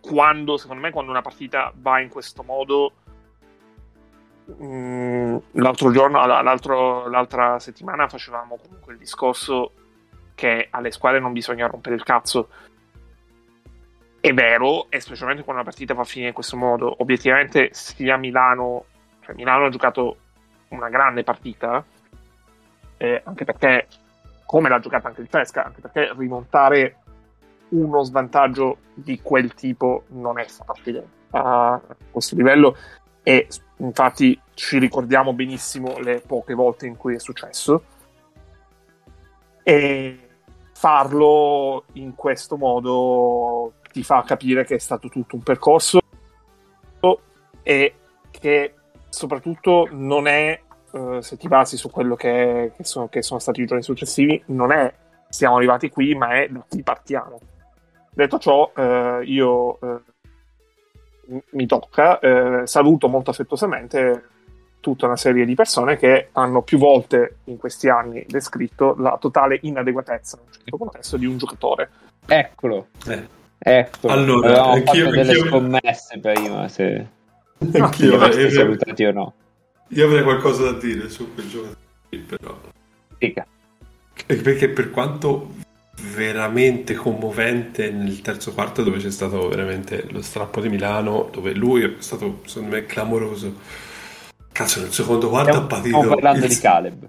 quando, 0.00 0.56
secondo 0.56 0.82
me, 0.82 0.90
quando 0.90 1.10
una 1.10 1.20
partita 1.20 1.72
va 1.74 2.00
in 2.00 2.08
questo 2.08 2.42
modo, 2.42 2.92
mm, 4.50 5.36
l'altro 5.52 5.90
giorno, 5.90 6.24
l'altra 6.26 7.58
settimana 7.58 8.08
facevamo 8.08 8.58
comunque 8.62 8.92
il 8.92 8.98
discorso 8.98 9.72
che 10.34 10.68
alle 10.70 10.90
squadre 10.90 11.20
non 11.20 11.32
bisogna 11.32 11.66
rompere 11.66 11.94
il 11.94 12.02
cazzo. 12.02 12.48
È 14.20 14.32
vero, 14.32 14.90
e 14.90 15.00
specialmente 15.00 15.42
quando 15.42 15.62
una 15.62 15.70
partita 15.70 15.94
va 15.94 16.02
a 16.02 16.06
finire 16.06 16.28
in 16.28 16.34
questo 16.34 16.56
modo, 16.56 16.94
obiettivamente 16.98 17.68
sia 17.72 18.16
Milano, 18.16 18.86
cioè 19.20 19.34
Milano 19.34 19.66
ha 19.66 19.70
giocato 19.70 20.16
una 20.68 20.88
grande 20.88 21.22
partita, 21.24 21.84
eh, 22.96 23.22
anche 23.24 23.44
perché 23.44 23.86
come 24.46 24.68
l'ha 24.68 24.80
giocata 24.80 25.08
anche 25.08 25.20
il 25.20 25.28
Pesca, 25.28 25.64
anche 25.64 25.80
perché 25.80 26.12
rimontare 26.16 26.96
uno 27.70 28.02
svantaggio 28.02 28.78
di 28.94 29.20
quel 29.20 29.52
tipo 29.54 30.04
non 30.08 30.38
è 30.38 30.46
facile 30.46 31.06
a 31.30 31.80
questo 32.10 32.36
livello 32.36 32.76
e 33.24 33.48
infatti 33.78 34.40
ci 34.54 34.78
ricordiamo 34.78 35.32
benissimo 35.32 35.98
le 35.98 36.22
poche 36.24 36.54
volte 36.54 36.86
in 36.86 36.96
cui 36.96 37.16
è 37.16 37.18
successo 37.18 37.82
e 39.64 40.28
farlo 40.72 41.84
in 41.94 42.14
questo 42.14 42.56
modo 42.56 43.72
ti 43.90 44.04
fa 44.04 44.22
capire 44.22 44.64
che 44.64 44.76
è 44.76 44.78
stato 44.78 45.08
tutto 45.08 45.34
un 45.34 45.42
percorso 45.42 45.98
e 47.64 47.94
che 48.30 48.74
soprattutto 49.08 49.88
non 49.90 50.26
è 50.28 50.60
uh, 50.92 51.20
se 51.20 51.36
ti 51.36 51.48
basi 51.48 51.76
su 51.76 51.90
quello 51.90 52.14
che, 52.14 52.72
che, 52.76 52.84
sono, 52.84 53.08
che, 53.08 53.22
sono, 53.22 53.40
stati 53.40 53.62
i 53.62 53.66
giorni 53.66 53.82
successivi, 53.82 54.40
non 54.46 54.70
è 54.70 54.92
siamo 55.28 55.56
arrivati 55.56 55.88
qui, 55.88 56.14
ma 56.14 56.34
è 56.34 56.48
da 56.48 56.64
qui 56.68 56.82
partiamo. 56.82 57.40
Detto 58.10 58.38
ciò, 58.38 58.70
uh, 58.74 59.22
io 59.22 59.78
uh, 59.80 60.02
mi 61.50 61.66
tocca, 61.66 62.20
saluto 62.64 63.08
molto 63.08 63.30
affettuosamente 63.30 64.24
tutta 64.84 65.06
una 65.06 65.16
serie 65.16 65.46
di 65.46 65.54
persone 65.54 65.96
che 65.96 66.28
hanno 66.32 66.60
più 66.60 66.76
volte 66.76 67.36
in 67.44 67.56
questi 67.56 67.88
anni 67.88 68.26
descritto 68.28 68.94
la 68.98 69.16
totale 69.18 69.58
inadeguatezza 69.62 70.36
in 70.36 70.42
un 70.46 70.52
certo 70.52 70.76
contesto 70.76 71.16
di 71.16 71.24
un 71.24 71.38
giocatore. 71.38 71.90
Eccolo. 72.26 72.88
Eh. 73.06 73.26
Eccolo. 73.56 74.12
Allora, 74.12 74.48
Avevamo 74.48 74.72
anch'io, 74.72 75.04
fatto 75.04 75.16
delle 75.16 75.34
scommesse 75.36 76.18
prima 76.18 76.68
se 76.68 77.06
anch'io, 77.72 78.26
eh, 78.26 78.50
salutati 78.50 79.04
o 79.04 79.12
no. 79.12 79.34
Io 79.88 80.04
avrei 80.04 80.22
qualcosa 80.22 80.64
da 80.64 80.78
dire 80.78 81.08
su 81.08 81.32
quel 81.32 81.48
gioco, 81.48 81.74
però. 82.10 82.60
Figa. 83.16 83.46
Perché 84.26 84.68
per 84.68 84.90
quanto 84.90 85.48
veramente 86.12 86.94
commovente 86.94 87.90
nel 87.90 88.20
terzo 88.20 88.52
quarto 88.52 88.82
dove 88.82 88.98
c'è 88.98 89.10
stato 89.10 89.48
veramente 89.48 90.06
lo 90.10 90.22
strappo 90.22 90.60
di 90.60 90.68
Milano 90.68 91.28
dove 91.32 91.52
lui 91.54 91.82
è 91.82 91.94
stato 91.98 92.40
secondo 92.44 92.76
me 92.76 92.86
clamoroso. 92.86 93.54
Cazzo 94.52 94.80
nel 94.80 94.92
secondo 94.92 95.28
quarto 95.28 95.50
stiamo, 95.50 95.66
ha 95.66 95.68
patito 95.68 95.96
stiamo 95.96 96.14
parlando 96.14 96.44
il... 96.44 96.50
di 96.50 96.58
Caleb. 96.58 97.08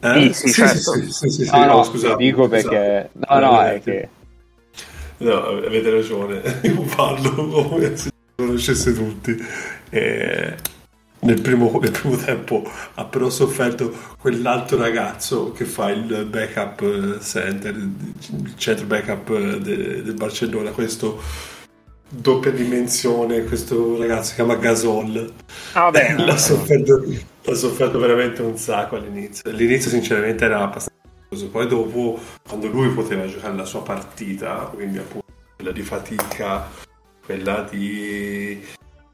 Eh? 0.00 0.32
sì, 0.32 0.32
sì, 0.32 0.48
sì, 0.48 0.52
certo. 0.52 0.92
sì, 0.94 1.10
sì, 1.10 1.30
sì, 1.30 1.50
no, 1.50 1.58
no, 1.58 1.76
no 1.76 1.82
scusate, 1.82 2.16
dico 2.16 2.48
perché 2.48 3.10
no 3.12 3.38
no 3.38 3.60
è 3.60 3.82
che 3.82 4.08
no 5.18 5.46
avete 5.46 5.90
ragione 5.90 6.40
io 6.64 6.80
parlo 6.96 7.34
come 7.34 7.96
se 7.96 8.10
conoscesse 8.34 8.92
tutti. 8.94 9.36
E 9.90 10.56
nel 11.20 11.40
primo, 11.40 11.78
nel 11.80 11.90
primo, 11.90 12.16
tempo 12.16 12.68
ha 12.94 13.04
però 13.04 13.28
sofferto 13.30 13.92
quell'altro 14.18 14.78
ragazzo 14.78 15.52
che 15.52 15.64
fa 15.64 15.90
il 15.90 16.26
backup 16.28 16.80
eh, 16.80 17.20
center, 17.22 17.74
il 17.74 18.54
centro 18.56 18.86
backup 18.86 19.28
eh, 19.30 19.58
del 19.60 20.02
de 20.02 20.12
Barcellona, 20.12 20.70
questo 20.70 21.20
doppia 22.08 22.50
dimensione, 22.50 23.44
questo 23.44 23.96
ragazzo 23.98 24.30
si 24.30 24.34
chiama 24.34 24.56
Gasol. 24.56 25.32
Ah, 25.74 25.90
beh, 25.90 26.16
l'ha, 26.24 26.36
sofferto, 26.36 27.04
l'ha 27.42 27.54
sofferto 27.54 27.98
veramente 27.98 28.42
un 28.42 28.56
sacco 28.56 28.96
all'inizio. 28.96 29.48
All'inizio 29.48 29.90
sinceramente 29.90 30.44
era 30.44 30.62
abbastanza 30.62 30.98
poi 31.50 31.68
dopo 31.68 32.18
quando 32.42 32.66
lui 32.66 32.88
poteva 32.88 33.24
giocare 33.26 33.54
la 33.54 33.64
sua 33.64 33.82
partita, 33.82 34.68
quindi 34.74 34.98
appunto 34.98 35.26
quella 35.54 35.70
di 35.70 35.82
fatica, 35.82 36.68
quella 37.24 37.66
di 37.70 38.60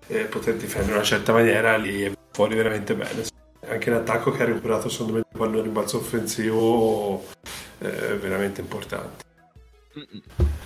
eh, 0.09 0.25
poter 0.25 0.57
difendere 0.57 0.93
in 0.93 0.97
una 0.97 1.05
certa 1.05 1.33
maniera 1.33 1.77
lì 1.77 2.03
è 2.03 2.13
fuori 2.31 2.55
veramente 2.55 2.95
bene. 2.95 3.25
Anche 3.69 3.91
l'attacco 3.91 4.31
che 4.31 4.43
ha 4.43 4.47
recuperato 4.47 4.89
secondo 4.89 5.15
me 5.15 5.23
quando 5.37 5.61
rimbalzo 5.61 5.99
offensivo 5.99 7.25
è 7.79 8.17
veramente 8.17 8.61
importante. 8.61 9.25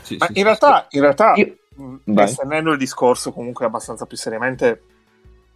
Sì, 0.02 0.16
ma 0.18 0.26
sì, 0.26 0.32
in, 0.38 0.44
realtà, 0.44 0.86
in 0.90 1.00
realtà 1.00 1.32
Io... 1.36 1.56
estendendo 2.16 2.72
il 2.72 2.78
discorso 2.78 3.32
comunque 3.32 3.64
abbastanza 3.64 4.04
più 4.04 4.16
seriamente 4.16 4.82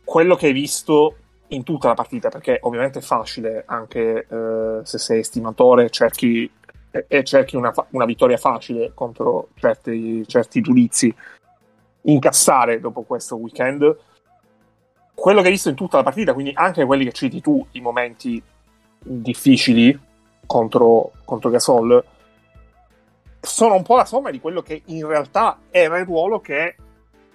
quello 0.05 0.37
che 0.37 0.47
hai 0.47 0.53
visto 0.53 1.17
in 1.49 1.65
tutta 1.65 1.89
la 1.89 1.95
partita 1.95 2.29
perché 2.29 2.59
ovviamente 2.63 3.01
è 3.01 3.03
facile 3.03 3.65
anche 3.67 4.27
eh, 4.29 4.81
se 4.83 4.99
sei 4.99 5.21
estimatore 5.21 5.91
cerchi 5.91 6.51
e 7.09 7.25
cerchi 7.25 7.57
una, 7.57 7.73
una 7.91 8.05
vittoria 8.05 8.37
facile 8.37 8.93
contro 8.95 9.49
certi, 9.57 10.27
certi 10.29 10.61
giudizi 10.61 11.13
incassare 12.05 12.81
dopo 12.81 13.03
questo 13.03 13.37
weekend. 13.37 13.97
Quello 15.15 15.41
che 15.41 15.47
hai 15.47 15.53
visto 15.53 15.69
in 15.69 15.77
tutta 15.77 15.99
la 15.99 16.03
partita, 16.03 16.35
quindi 16.35 16.53
anche 16.55 16.85
quelli 16.85 17.05
che 17.05 17.13
citi 17.13 17.41
tu, 17.41 17.65
i 17.73 17.81
momenti 17.81 18.43
difficili 18.99 19.99
contro, 20.47 21.13
contro 21.25 21.51
Gasol, 21.51 22.05
sono 23.41 23.75
un 23.75 23.83
po' 23.83 23.97
la 23.97 24.05
somma 24.05 24.31
di 24.31 24.41
quello 24.41 24.63
che 24.63 24.83
in 24.87 25.07
realtà 25.07 25.59
era 25.71 25.99
il 25.99 26.07
ruolo 26.07 26.41
che 26.41 26.77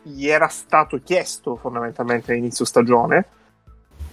gli 0.01 0.27
era 0.27 0.47
stato 0.47 0.99
chiesto 1.03 1.55
fondamentalmente 1.55 2.31
all'inizio 2.31 2.65
stagione 2.65 3.25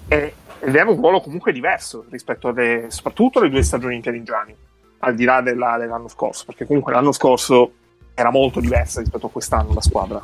ed 0.08 0.32
era 0.60 0.90
un 0.90 0.96
ruolo 0.96 1.20
comunque 1.20 1.52
diverso 1.52 2.04
rispetto 2.10 2.48
alle, 2.48 2.86
soprattutto 2.90 3.38
alle 3.38 3.48
due 3.48 3.62
stagioni 3.62 3.94
interigiani 3.94 4.54
al 4.98 5.14
di 5.14 5.24
là 5.24 5.40
della, 5.40 5.76
dell'anno 5.78 6.08
scorso 6.08 6.44
perché 6.44 6.66
comunque 6.66 6.92
l'anno 6.92 7.12
scorso 7.12 7.72
era 8.14 8.30
molto 8.30 8.60
diversa 8.60 9.00
rispetto 9.00 9.26
a 9.26 9.30
quest'anno 9.30 9.72
la 9.72 9.80
squadra 9.80 10.22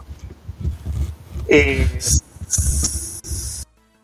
e 1.47 1.87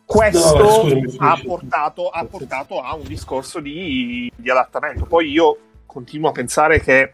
questo 0.05 0.57
no, 0.57 0.69
scusami, 0.71 1.15
ha, 1.19 1.39
portato, 1.43 2.09
ha, 2.09 2.25
portato, 2.25 2.81
a 2.81 2.95
un 2.95 3.03
discorso 3.03 3.59
di, 3.59 4.31
di, 4.35 4.49
adattamento. 4.49 5.05
Poi 5.05 5.29
io 5.29 5.57
continuo 5.85 6.29
a 6.29 6.31
pensare 6.31 6.79
che 6.79 7.13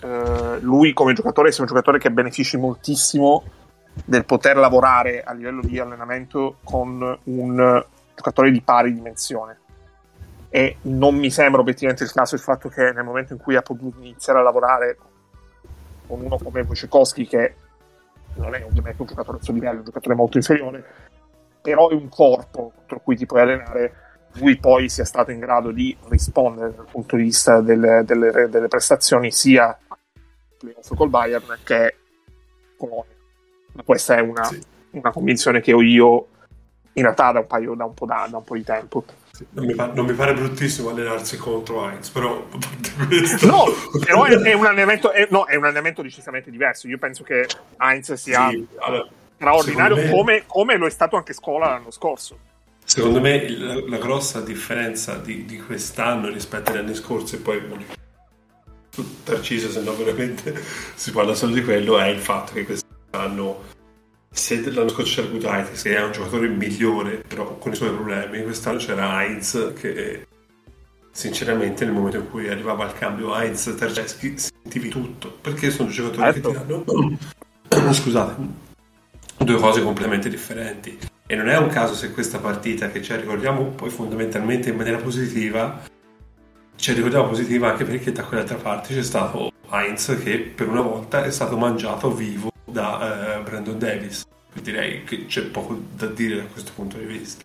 eh, 0.00 0.58
lui 0.60 0.92
come 0.92 1.14
giocatore 1.14 1.50
sia 1.50 1.62
un 1.62 1.68
giocatore 1.68 1.98
che 1.98 2.10
benefici 2.10 2.58
moltissimo 2.58 3.42
del 4.04 4.24
poter 4.24 4.56
lavorare 4.56 5.22
a 5.22 5.32
livello 5.32 5.62
di 5.62 5.78
allenamento 5.78 6.56
con 6.62 7.18
un 7.24 7.84
giocatore 8.14 8.50
di 8.50 8.60
pari 8.60 8.92
dimensione. 8.92 9.60
E 10.50 10.76
non 10.82 11.16
mi 11.16 11.30
sembra 11.30 11.62
obiettivamente 11.62 12.04
il 12.04 12.12
caso 12.12 12.34
il 12.34 12.40
fatto 12.42 12.68
che 12.68 12.92
nel 12.92 13.02
momento 13.02 13.32
in 13.32 13.38
cui 13.38 13.56
ha 13.56 13.62
potuto 13.62 13.98
iniziare 14.00 14.38
a 14.38 14.42
lavorare 14.42 14.98
con 16.06 16.20
uno 16.20 16.36
come 16.36 16.60
Wojciechowski 16.60 17.26
che 17.26 17.54
non 18.36 18.54
è 18.54 18.64
ovviamente 18.64 19.00
un 19.00 19.08
giocatore 19.08 19.38
al 19.38 19.44
suo 19.44 19.52
livello, 19.52 19.74
è 19.74 19.78
un 19.78 19.84
giocatore 19.84 20.14
molto 20.14 20.36
inferiore, 20.36 20.84
però 21.60 21.88
è 21.88 21.94
un 21.94 22.08
corpo 22.08 22.72
contro 22.74 23.00
cui 23.00 23.16
ti 23.16 23.26
puoi 23.26 23.40
allenare, 23.40 23.94
lui 24.34 24.58
poi 24.58 24.88
sia 24.88 25.04
stato 25.04 25.30
in 25.30 25.38
grado 25.38 25.70
di 25.70 25.96
rispondere 26.08 26.74
dal 26.74 26.86
punto 26.90 27.16
di 27.16 27.22
vista 27.22 27.60
delle, 27.60 28.02
delle, 28.04 28.48
delle 28.48 28.68
prestazioni 28.68 29.30
sia 29.30 29.78
playoff 30.58 30.94
col 30.94 31.08
Bayern 31.08 31.58
che 31.62 31.96
Colonia. 32.76 33.12
Ma 33.72 33.82
questa 33.82 34.16
è 34.16 34.20
una, 34.20 34.44
sì. 34.44 34.62
una, 34.90 35.10
convinzione 35.10 35.60
che 35.60 35.72
ho 35.72 35.82
io 35.82 36.28
in 36.92 37.02
realtà 37.02 37.32
da 37.32 37.40
un, 37.40 37.46
paio, 37.46 37.74
da 37.74 37.84
un, 37.84 37.94
po', 37.94 38.06
da, 38.06 38.26
da 38.30 38.36
un 38.36 38.44
po' 38.44 38.54
di 38.54 38.64
tempo. 38.64 39.04
Non, 39.50 39.66
mi 39.66 39.74
pare, 39.74 39.92
non, 39.94 40.06
mi 40.06 40.12
pare, 40.12 40.34
bruttissimo 40.34 40.90
allenarsi 40.90 41.36
contro 41.36 41.88
Heinz, 41.88 42.08
però. 42.10 42.46
No, 43.42 43.64
però 44.04 44.24
è, 44.24 44.36
è, 44.36 44.52
un 44.52 44.66
allenamento, 44.66 45.12
è, 45.12 45.26
no, 45.30 45.46
è, 45.46 45.56
un 45.56 45.64
allenamento, 45.64 46.02
decisamente 46.02 46.50
diverso. 46.50 46.88
Io 46.88 46.98
penso 46.98 47.22
che 47.22 47.46
Heinz 47.78 48.12
sia 48.14 48.48
sì, 48.50 48.66
allora, 48.78 49.06
straordinario 49.34 49.96
me... 49.96 50.10
come, 50.10 50.44
come, 50.46 50.76
lo 50.76 50.86
è 50.86 50.90
stato 50.90 51.16
anche 51.16 51.32
Scola 51.32 51.66
l'anno 51.66 51.90
scorso. 51.90 52.38
Secondo 52.84 53.20
me 53.20 53.48
la, 53.48 53.74
la 53.86 53.98
grossa 53.98 54.40
differenza 54.40 55.16
di, 55.16 55.44
di, 55.44 55.58
quest'anno 55.58 56.28
rispetto 56.28 56.70
agli 56.70 56.78
anni 56.78 56.94
scorsi, 56.94 57.36
e 57.36 57.38
poi 57.38 57.62
Tarcisio, 59.24 59.70
se 59.70 59.80
no 59.80 59.96
veramente 59.96 60.54
si 60.94 61.10
parla 61.10 61.34
solo 61.34 61.52
di 61.52 61.64
quello, 61.64 61.98
è 61.98 62.08
il 62.08 62.20
fatto 62.20 62.52
che 62.52 62.64
quest'anno 62.64 63.72
se 64.34 64.68
l'anno 64.72 64.88
scorso 64.88 65.14
c'era 65.14 65.32
Gudaitis 65.32 65.82
che 65.82 65.96
è 65.96 66.02
un 66.02 66.10
giocatore 66.10 66.48
migliore 66.48 67.22
però 67.26 67.56
con 67.56 67.70
i 67.70 67.76
suoi 67.76 67.90
problemi 67.90 68.42
quest'anno 68.42 68.78
c'era 68.78 69.22
Heinz 69.22 69.72
che 69.78 70.26
sinceramente 71.12 71.84
nel 71.84 71.94
momento 71.94 72.16
in 72.16 72.28
cui 72.28 72.48
arrivava 72.48 72.84
al 72.84 72.94
cambio 72.94 73.32
Heinz 73.32 73.72
Terceschi 73.78 74.34
sentivi 74.36 74.88
tutto 74.88 75.38
perché 75.40 75.70
sono 75.70 75.88
giocatori 75.88 76.32
certo. 76.32 76.50
che 76.50 76.58
ti 76.58 76.64
danno 77.68 77.92
scusate 77.94 78.34
due 79.36 79.56
cose 79.56 79.82
completamente 79.82 80.28
differenti 80.28 80.98
e 81.26 81.36
non 81.36 81.48
è 81.48 81.56
un 81.56 81.68
caso 81.68 81.94
se 81.94 82.10
questa 82.10 82.38
partita 82.38 82.90
che 82.90 83.02
ci 83.02 83.14
ricordiamo 83.14 83.66
poi 83.66 83.88
fondamentalmente 83.88 84.70
in 84.70 84.76
maniera 84.76 84.98
positiva 84.98 85.80
ci 86.74 86.92
ricordiamo 86.92 87.28
positiva 87.28 87.70
anche 87.70 87.84
perché 87.84 88.10
da 88.10 88.24
quell'altra 88.24 88.56
parte 88.56 88.94
c'è 88.94 89.02
stato 89.04 89.52
Heinz 89.70 90.18
che 90.20 90.38
per 90.40 90.68
una 90.68 90.80
volta 90.80 91.22
è 91.22 91.30
stato 91.30 91.56
mangiato 91.56 92.12
vivo 92.12 92.50
da 92.74 93.36
eh, 93.36 93.42
Brandon 93.42 93.78
Davis. 93.78 94.26
Direi 94.60 95.04
che 95.04 95.26
c'è 95.26 95.44
poco 95.44 95.78
da 95.94 96.06
dire 96.06 96.36
da 96.36 96.44
questo 96.46 96.72
punto 96.74 96.98
di 96.98 97.04
vista. 97.04 97.44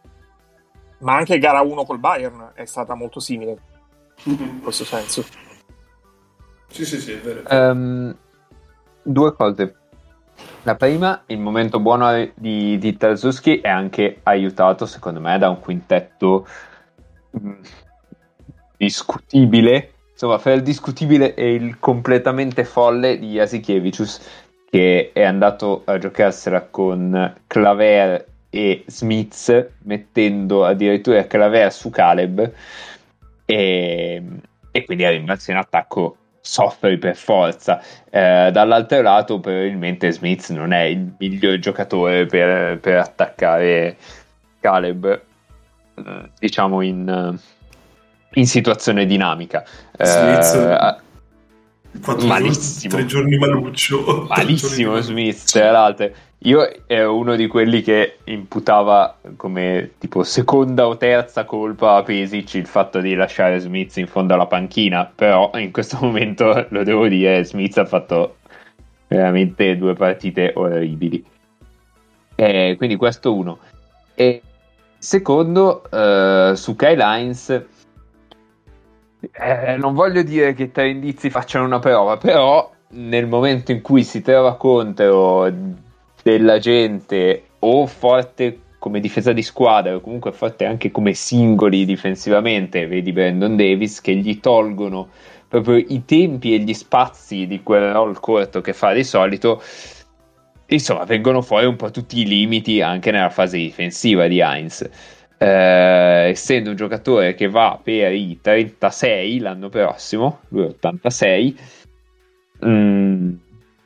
Ma 1.00 1.16
anche 1.16 1.38
gara 1.38 1.62
1 1.62 1.86
col 1.86 2.00
Bayern 2.00 2.52
è 2.54 2.66
stata 2.66 2.94
molto 2.96 3.20
simile 3.20 3.58
in 4.26 4.60
questo 4.62 4.84
senso. 4.84 5.24
Sì, 6.68 6.86
sì, 6.86 7.00
sì, 7.00 7.14
è 7.14 7.20
vero. 7.20 7.44
Um, 7.50 8.16
due 9.02 9.34
cose. 9.34 9.76
La 10.64 10.76
prima, 10.76 11.24
il 11.28 11.40
momento 11.40 11.80
buono 11.80 12.32
di, 12.36 12.78
di 12.78 12.98
Tarzuski 12.98 13.60
è 13.60 13.70
anche 13.70 14.20
aiutato, 14.24 14.86
secondo 14.86 15.20
me, 15.20 15.38
da 15.38 15.50
un 15.50 15.60
quintetto 15.60 16.48
mh, 17.32 17.50
mm, 17.50 17.62
discutibile. 18.78 19.94
Insomma, 20.12 20.38
fra 20.38 20.54
il 20.54 20.62
discutibile 20.62 21.34
e 21.34 21.54
il 21.54 21.80
completamente 21.80 22.66
folle 22.66 23.18
di 23.18 23.32
Jasikevicius, 23.32 24.48
che 24.70 25.10
è 25.14 25.24
andato 25.24 25.82
a 25.86 25.98
giocarsela 25.98 26.62
con 26.70 27.36
Claver 27.48 28.26
e 28.52 28.84
Smith, 28.86 29.72
mettendo 29.84 30.64
addirittura 30.64 31.26
Claver 31.26 31.74
su 31.74 31.90
Caleb, 31.90 32.52
e, 33.46 34.24
e 34.72 34.86
quindi 34.86 35.06
a 35.06 35.10
rimbalzo 35.10 35.50
in 35.50 35.58
attacco 35.58 36.18
soffre 36.40 36.98
per 36.98 37.16
forza. 37.16 37.82
Eh, 38.10 38.50
dall'altro 38.52 39.02
lato, 39.02 39.40
probabilmente 39.40 40.12
Smith 40.12 40.50
non 40.50 40.72
è 40.72 40.84
il 40.84 41.14
miglior 41.18 41.58
giocatore 41.58 42.28
per, 42.28 42.80
per 42.80 42.98
attaccare 42.98 43.98
Caleb, 44.60 45.22
eh, 45.96 46.30
diciamo 46.38 46.82
in, 46.82 47.38
in 48.34 48.46
situazione 48.46 49.08
dinamica. 49.08 49.64
Smith, 49.98 50.56
eh, 50.56 51.08
Quattro 52.04 52.28
malissimo. 52.28 52.96
Tre 52.96 53.06
giorni 53.06 53.38
maluccio. 53.38 54.28
Malissimo 54.30 54.92
giorni 54.92 55.04
Smith, 55.04 55.52
tra 55.52 55.72
l'altro. 55.72 56.12
Io 56.44 56.86
ero 56.88 57.18
uno 57.18 57.36
di 57.36 57.48
quelli 57.48 57.82
che 57.82 58.20
imputava 58.26 59.18
come 59.36 59.92
tipo 59.98 60.24
seconda 60.24 60.88
o 60.88 60.96
terza 60.96 61.44
colpa 61.44 61.96
a 61.96 62.04
Pesic 62.04 62.54
il 62.54 62.66
fatto 62.66 63.02
di 63.02 63.14
lasciare 63.14 63.60
Smith 63.60 63.98
in 63.98 64.08
fondo 64.08 64.36
alla 64.36 64.46
panchina, 64.46 65.12
però 65.14 65.52
in 65.56 65.72
questo 65.72 65.98
momento 66.02 66.68
lo 66.70 66.84
devo 66.84 67.08
dire, 67.08 67.44
Smith 67.44 67.78
ha 67.78 67.86
fatto 67.86 68.38
veramente 69.08 69.76
due 69.76 69.96
partite 69.96 70.54
orribili. 70.56 71.26
E 72.36 72.76
quindi 72.78 72.96
questo 72.96 73.36
uno. 73.36 73.58
E 74.16 74.42
secondo, 74.98 75.84
uh, 75.90 76.54
su 76.54 76.76
Kyle 76.78 77.04
Hines 77.04 77.66
eh, 79.20 79.76
non 79.78 79.94
voglio 79.94 80.22
dire 80.24 80.54
che 80.54 80.72
tre 80.72 80.90
indizi 80.90 81.30
facciano 81.30 81.66
una 81.66 81.80
prova, 81.80 82.18
però 82.18 82.72
nel 82.92 83.28
momento 83.28 83.72
in 83.72 83.82
cui 83.82 84.04
si 84.04 84.22
trova 84.22 84.56
contro 84.56 85.52
della 86.24 86.58
gente 86.60 87.44
o 87.60 87.86
forte 87.86 88.62
come 88.80 89.02
difesa 89.02 89.34
di 89.34 89.44
squadra 89.44 89.94
o 89.94 90.00
comunque 90.00 90.32
forte 90.32 90.66
anche 90.66 90.90
come 90.90 91.14
singoli 91.14 91.84
difensivamente, 91.84 92.88
vedi 92.88 93.12
Brandon 93.12 93.58
Davis, 93.58 94.00
che 94.00 94.16
gli 94.16 94.40
tolgono 94.40 95.10
proprio 95.50 95.76
i 95.76 96.06
tempi 96.06 96.54
e 96.54 96.60
gli 96.60 96.74
spazi 96.74 97.46
di 97.46 97.62
quel 97.62 97.92
roll 97.92 98.18
corto 98.20 98.62
che 98.62 98.72
fa 98.72 98.94
di 98.94 99.04
solito, 99.04 99.62
insomma 100.68 101.04
vengono 101.04 101.42
fuori 101.42 101.66
un 101.66 101.76
po' 101.76 101.92
tutti 101.92 102.20
i 102.20 102.26
limiti 102.26 102.82
anche 102.82 103.12
nella 103.12 103.30
fase 103.30 103.58
difensiva 103.58 104.28
di 104.28 104.40
Heinz 104.40 104.88
eh, 105.42 106.28
essendo 106.30 106.72
un 106.72 106.76
giocatore 106.76 107.34
che 107.34 107.48
va 107.48 107.80
per 107.82 108.12
i 108.12 108.40
36 108.42 109.40
l'anno 109.40 109.70
prossimo, 109.70 110.42
lui 110.50 110.66
è 110.66 110.68
86, 110.68 111.60
mm, 112.66 113.34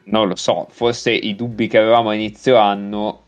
non 0.06 0.28
lo 0.28 0.36
so, 0.36 0.68
forse 0.72 1.12
i 1.12 1.36
dubbi 1.36 1.68
che 1.68 1.78
avevamo 1.78 2.10
a 2.10 2.16
inizio 2.16 2.58
anno 2.58 3.26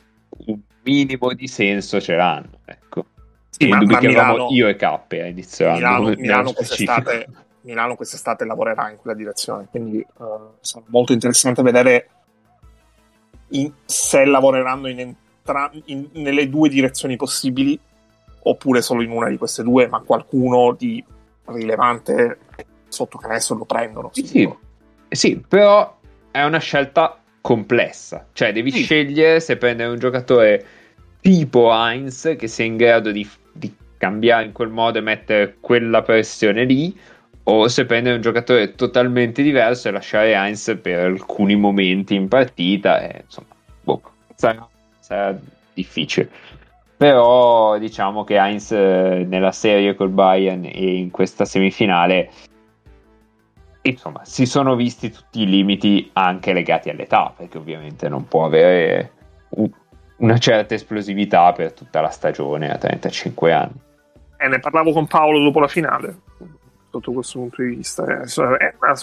un 0.48 0.60
minimo 0.84 1.34
di 1.34 1.48
senso 1.48 2.02
ce 2.02 2.16
l'hanno, 2.16 2.62
ecco. 2.66 3.06
Sì, 3.52 3.68
I 3.68 3.70
ma, 3.70 3.78
dubbi 3.78 3.94
ma 3.94 4.00
che 4.00 4.08
Milano, 4.08 4.30
avevamo 4.30 4.50
io 4.50 4.68
e 4.70 4.76
K 4.76 4.84
a 4.84 5.06
inizio 5.28 5.72
Milano, 5.72 6.08
anno. 6.08 6.16
Milano 6.18 6.52
quest'estate, 6.54 7.28
Milano 7.62 7.96
quest'estate 7.96 8.44
lavorerà 8.44 8.90
in 8.90 8.98
quella 8.98 9.16
direzione, 9.16 9.68
quindi 9.70 10.04
uh, 10.18 10.56
sarà 10.62 10.84
molto 10.88 11.14
interessante 11.14 11.62
vedere 11.62 12.10
in, 13.50 13.72
se 13.86 14.26
lavoreranno 14.26 14.88
in 14.88 15.00
entra- 15.00 15.70
in, 15.86 16.10
nelle 16.14 16.50
due 16.50 16.70
direzioni 16.70 17.18
possibili 17.18 17.80
oppure 18.48 18.82
solo 18.82 19.02
in 19.02 19.12
una 19.12 19.30
di 19.30 19.38
queste 19.38 19.64
due, 19.64 19.88
ma 19.88 20.00
qualcuno 20.00 20.76
di 20.78 21.04
rilevante 21.46 22.40
sotto 22.88 23.18
canestro 23.18 23.58
lo 23.58 23.66
prendono. 23.66 24.10
Sì, 24.14 24.50
sì, 25.10 25.44
però 25.48 25.98
è 26.32 26.44
una 26.44 26.60
scelta 26.60 27.20
complessa, 27.42 28.28
cioè 28.34 28.52
devi 28.52 28.72
sì. 28.72 28.84
scegliere 28.84 29.40
se 29.40 29.58
prendere 29.58 29.92
un 29.92 30.00
giocatore 30.00 30.66
tipo 31.22 31.72
Heinz 31.72 32.36
che 32.38 32.48
sia 32.48 32.66
in 32.66 32.78
grado 32.78 33.12
di, 33.12 33.28
di 33.52 33.74
cambiare 33.98 34.46
in 34.46 34.52
quel 34.52 34.70
modo 34.70 34.98
e 34.98 35.02
mettere 35.02 35.58
quella 35.60 36.02
pressione 36.02 36.66
lì 36.66 36.96
o 37.48 37.68
se 37.68 37.86
prendere 37.86 38.16
un 38.16 38.22
giocatore 38.22 38.74
totalmente 38.74 39.44
diverso 39.44 39.88
e 39.88 39.92
lasciare 39.92 40.34
Heinz 40.34 40.78
per 40.82 41.00
alcuni 41.00 41.56
momenti 41.56 42.16
in 42.16 42.28
partita 42.28 43.02
e, 43.02 43.22
insomma 43.26 43.56
boh, 43.84 44.02
sarà, 44.36 44.68
sarà 45.00 45.38
difficile 45.74 46.30
però 46.98 47.78
diciamo 47.78 48.24
che 48.24 48.36
Heinz 48.36 48.72
eh, 48.72 49.26
nella 49.28 49.52
serie 49.52 49.96
col 49.96 50.10
Bayern 50.10 50.66
e 50.66 50.98
in 50.98 51.12
questa 51.12 51.46
semifinale 51.46 52.30
insomma 53.82 54.24
si 54.24 54.46
sono 54.46 54.76
visti 54.76 55.12
tutti 55.12 55.42
i 55.42 55.46
limiti 55.46 56.10
anche 56.14 56.54
legati 56.54 56.90
all'età 56.90 57.34
perché 57.36 57.58
ovviamente 57.58 58.08
non 58.08 58.28
può 58.28 58.46
avere 58.46 59.12
una 60.18 60.38
certa 60.38 60.74
esplosività 60.74 61.52
per 61.52 61.74
tutta 61.74 62.02
la 62.02 62.10
stagione 62.10 62.72
a 62.72 62.78
35 62.78 63.52
anni. 63.52 63.82
E 64.38 64.48
ne 64.48 64.60
parlavo 64.60 64.92
con 64.92 65.08
Paolo 65.08 65.40
dopo 65.44 65.60
la 65.60 65.68
finale 65.68 66.22
sotto 66.90 67.12
questo 67.12 67.40
punto 67.40 67.62
di 67.62 67.76
vista. 67.76 68.06
È 68.06 68.74
una, 68.80 68.96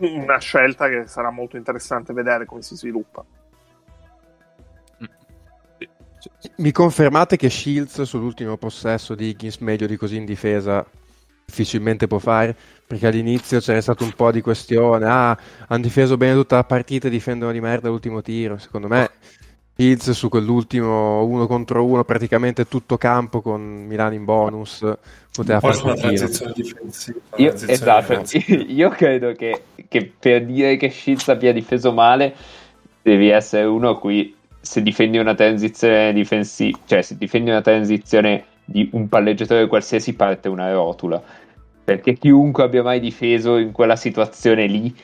una 0.00 0.38
scelta 0.38 0.88
che 0.88 1.06
sarà 1.06 1.30
molto 1.30 1.56
interessante 1.56 2.12
vedere 2.12 2.44
come 2.44 2.62
si 2.62 2.76
sviluppa 2.76 3.24
mi 6.56 6.72
confermate 6.72 7.36
che 7.36 7.50
Shields 7.50 8.02
sull'ultimo 8.02 8.56
possesso 8.56 9.14
di 9.14 9.28
Higgins 9.28 9.58
meglio 9.58 9.86
di 9.86 9.96
così 9.96 10.16
in 10.16 10.24
difesa 10.24 10.84
difficilmente 11.44 12.06
può 12.06 12.18
fare? 12.18 12.56
Perché 12.86 13.06
all'inizio 13.06 13.60
c'era 13.60 13.80
stato 13.80 14.04
un 14.04 14.12
po' 14.12 14.30
di 14.30 14.40
questione, 14.40 15.06
ah, 15.06 15.36
hanno 15.68 15.82
difeso 15.82 16.16
bene 16.16 16.34
tutta 16.34 16.56
la 16.56 16.64
partita 16.64 17.08
e 17.08 17.10
difendono 17.10 17.52
di 17.52 17.60
merda 17.60 17.88
l'ultimo 17.88 18.22
tiro. 18.22 18.58
Secondo 18.58 18.88
me 18.88 19.10
Shields 19.76 20.10
su 20.10 20.28
quell'ultimo 20.28 21.24
uno 21.24 21.46
contro 21.46 21.84
uno, 21.84 22.04
praticamente 22.04 22.68
tutto 22.68 22.96
campo 22.96 23.40
con 23.40 23.60
Milano 23.86 24.14
in 24.14 24.24
bonus, 24.24 24.84
poteva 25.32 25.60
fare 25.60 25.78
una 25.82 25.94
transizione 25.94 26.52
difensiva. 26.54 27.18
Io, 27.36 27.52
esatto, 27.54 28.22
io 28.66 28.88
credo 28.90 29.32
che, 29.32 29.62
che 29.88 30.12
per 30.18 30.44
dire 30.44 30.76
che 30.76 30.90
Shields 30.90 31.28
abbia 31.28 31.52
difeso 31.52 31.92
male 31.92 32.34
devi 33.02 33.28
essere 33.28 33.64
uno 33.64 33.90
a 33.90 33.98
cui 33.98 34.36
se 34.70 34.82
difendi 34.82 35.18
una 35.18 35.34
transizione 35.34 36.12
difensiva, 36.12 36.78
cioè 36.86 37.02
se 37.02 37.16
difendi 37.16 37.50
una 37.50 37.60
transizione 37.60 38.44
di 38.64 38.88
un 38.92 39.08
palleggiatore 39.08 39.66
qualsiasi 39.66 40.14
parte 40.14 40.48
una 40.48 40.70
rotula. 40.70 41.20
Perché 41.82 42.12
chiunque 42.12 42.62
abbia 42.62 42.84
mai 42.84 43.00
difeso 43.00 43.56
in 43.56 43.72
quella 43.72 43.96
situazione 43.96 44.66
lì 44.66 44.96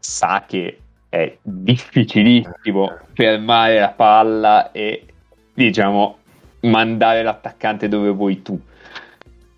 sa 0.00 0.42
che 0.48 0.80
è 1.08 1.38
difficilissimo 1.40 2.92
fermare 3.12 3.78
la 3.78 3.90
palla 3.90 4.72
e 4.72 5.06
diciamo 5.54 6.18
mandare 6.62 7.22
l'attaccante 7.22 7.86
dove 7.86 8.10
vuoi 8.10 8.42
tu. 8.42 8.58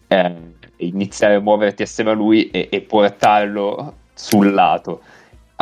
eh, 0.07 0.34
iniziare 0.76 1.36
a 1.36 1.41
muoverti 1.41 1.80
assieme 1.80 2.11
a 2.11 2.14
lui 2.14 2.51
e, 2.51 2.68
e 2.70 2.82
portarlo 2.82 3.95
sul 4.12 4.53
lato. 4.53 5.01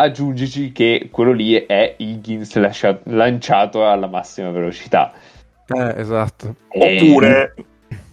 Aggiungici 0.00 0.70
che 0.70 1.08
quello 1.10 1.32
lì 1.32 1.54
è 1.54 1.96
Higgins 1.98 2.54
lascia- 2.54 3.00
lanciato 3.04 3.84
alla 3.84 4.06
massima 4.06 4.50
velocità. 4.52 5.12
Eh, 5.66 5.94
esatto. 5.96 6.54
E... 6.70 7.00
Oppure... 7.02 7.54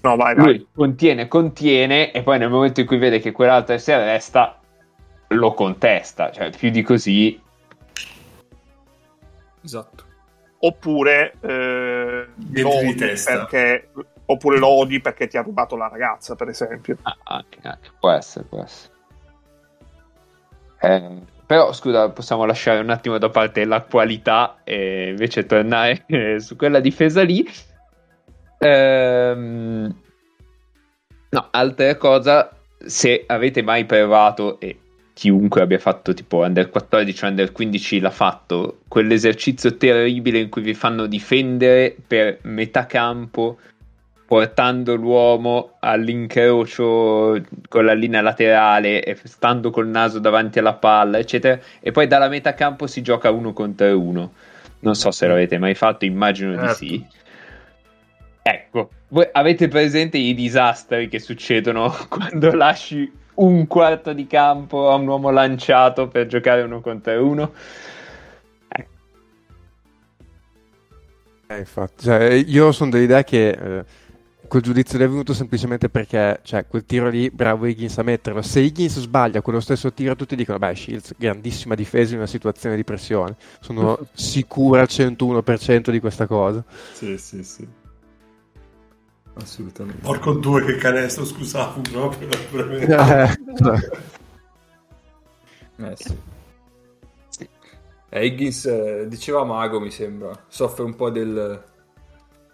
No, 0.01 0.15
vai, 0.15 0.33
vai. 0.33 0.45
Lui 0.45 0.67
contiene, 0.73 1.27
contiene 1.27 2.11
e 2.11 2.23
poi 2.23 2.39
nel 2.39 2.49
momento 2.49 2.79
in 2.79 2.87
cui 2.87 2.97
vede 2.97 3.19
che 3.19 3.31
quell'altro 3.31 3.77
si 3.77 3.91
arresta 3.91 4.59
lo 5.27 5.53
contesta, 5.53 6.31
cioè 6.31 6.49
più 6.49 6.71
di 6.71 6.81
così. 6.81 7.39
Esatto. 9.63 10.03
Oppure 10.59 11.33
eh, 11.41 12.27
lo 12.61 12.75
odi 12.77 12.95
perché 12.95 13.89
oppure 14.25 14.57
lo 14.57 14.69
odi 14.69 14.99
perché 15.01 15.27
ti 15.27 15.37
ha 15.37 15.41
rubato 15.41 15.75
la 15.75 15.87
ragazza, 15.87 16.35
per 16.35 16.49
esempio. 16.49 16.97
Ah, 17.03 17.15
anche, 17.23 17.59
anche. 17.61 17.89
Può 17.99 18.09
essere, 18.09 18.45
può 18.45 18.63
essere. 18.63 18.93
Eh, 20.81 21.33
però 21.45 21.71
scusa, 21.73 22.09
possiamo 22.09 22.45
lasciare 22.45 22.79
un 22.79 22.89
attimo 22.89 23.17
da 23.17 23.29
parte 23.29 23.65
la 23.65 23.81
qualità 23.81 24.61
e 24.63 25.09
invece 25.09 25.45
tornare 25.45 26.03
eh, 26.07 26.39
su 26.39 26.55
quella 26.55 26.79
difesa 26.79 27.21
lì. 27.21 27.47
Ehm, 28.57 29.95
no, 31.29 31.47
altra 31.51 31.95
cosa, 31.97 32.55
se 32.77 33.23
avete 33.27 33.61
mai 33.61 33.85
provato, 33.85 34.59
e 34.59 34.79
chiunque 35.13 35.61
abbia 35.61 35.79
fatto 35.79 36.13
tipo 36.13 36.39
under 36.39 36.69
14 36.69 37.23
o 37.23 37.27
under 37.27 37.51
15 37.51 37.99
l'ha 37.99 38.09
fatto, 38.09 38.79
quell'esercizio 38.87 39.77
terribile 39.77 40.39
in 40.39 40.49
cui 40.49 40.61
vi 40.61 40.73
fanno 40.73 41.05
difendere 41.05 41.95
per 42.07 42.39
metà 42.41 42.85
campo 42.85 43.59
portando 44.25 44.95
l'uomo 44.95 45.75
all'incrocio 45.79 47.41
con 47.69 47.85
la 47.85 47.93
linea 47.93 48.21
laterale 48.21 49.03
e 49.03 49.17
stando 49.23 49.69
col 49.69 49.87
naso 49.87 50.19
davanti 50.19 50.59
alla 50.59 50.73
palla, 50.73 51.19
eccetera, 51.19 51.59
e 51.79 51.91
poi 51.91 52.07
dalla 52.07 52.27
metà 52.27 52.53
campo 52.55 52.87
si 52.87 53.01
gioca 53.01 53.29
uno 53.29 53.53
contro 53.53 53.99
uno. 53.99 54.33
Non 54.79 54.95
so 54.95 55.11
se 55.11 55.27
l'avete 55.27 55.57
mai 55.57 55.75
fatto, 55.75 56.05
immagino 56.05 56.55
certo. 56.55 56.83
di 56.83 56.87
sì. 56.87 57.05
Ecco, 58.41 58.89
voi 59.09 59.27
avete 59.31 59.67
presente 59.67 60.17
i 60.17 60.33
disastri 60.33 61.07
che 61.07 61.19
succedono 61.19 61.91
quando 62.09 62.53
lasci 62.53 63.11
un 63.35 63.67
quarto 63.67 64.13
di 64.13 64.27
campo 64.27 64.89
a 64.89 64.95
un 64.95 65.07
uomo 65.07 65.29
lanciato 65.29 66.07
per 66.07 66.27
giocare 66.27 66.61
uno 66.61 66.81
contro 66.81 67.25
uno? 67.25 67.53
Eh. 68.69 68.87
Eh, 71.47 71.57
infatti, 71.57 72.05
cioè, 72.05 72.33
io 72.33 72.71
sono 72.71 72.91
dell'idea 72.91 73.23
che 73.23 73.49
eh, 73.49 73.85
quel 74.47 74.61
giudizio 74.61 74.97
è 74.99 75.07
venuto 75.07 75.33
semplicemente 75.33 75.89
perché 75.89 76.39
cioè, 76.43 76.67
quel 76.67 76.85
tiro 76.85 77.09
lì, 77.09 77.29
bravo 77.29 77.65
Higgins 77.65 77.97
a 77.97 78.03
metterlo. 78.03 78.41
Se 78.41 78.59
Higgins 78.59 78.99
sbaglia 78.99 79.41
quello 79.41 79.59
stesso 79.59 79.93
tiro, 79.93 80.15
tutti 80.15 80.35
dicono: 80.35 80.57
Beh, 80.57 80.75
Shields, 80.75 81.13
grandissima 81.17 81.75
difesa 81.75 82.11
in 82.11 82.19
una 82.19 82.27
situazione 82.27 82.75
di 82.75 82.83
pressione. 82.83 83.35
Sono 83.59 83.97
sicuro 84.13 84.79
al 84.79 84.87
101% 84.89 85.89
di 85.89 85.99
questa 85.99 86.27
cosa. 86.27 86.63
Sì, 86.93 87.17
sì, 87.17 87.43
sì. 87.43 87.67
Assolutamente. 89.33 90.01
Porco 90.01 90.33
due 90.33 90.63
che 90.63 90.75
canestro, 90.77 91.25
scusate, 91.25 91.81
proprio. 91.91 92.29
eh, 95.77 95.95
sì. 95.95 96.17
sì. 97.29 97.49
Eh, 98.09 98.25
Higgins 98.25 98.65
eh, 98.65 99.05
diceva 99.07 99.43
Mago, 99.43 99.79
mi 99.79 99.91
sembra, 99.91 100.31
soffre 100.47 100.83
un 100.83 100.95
po' 100.95 101.09
del. 101.09 101.63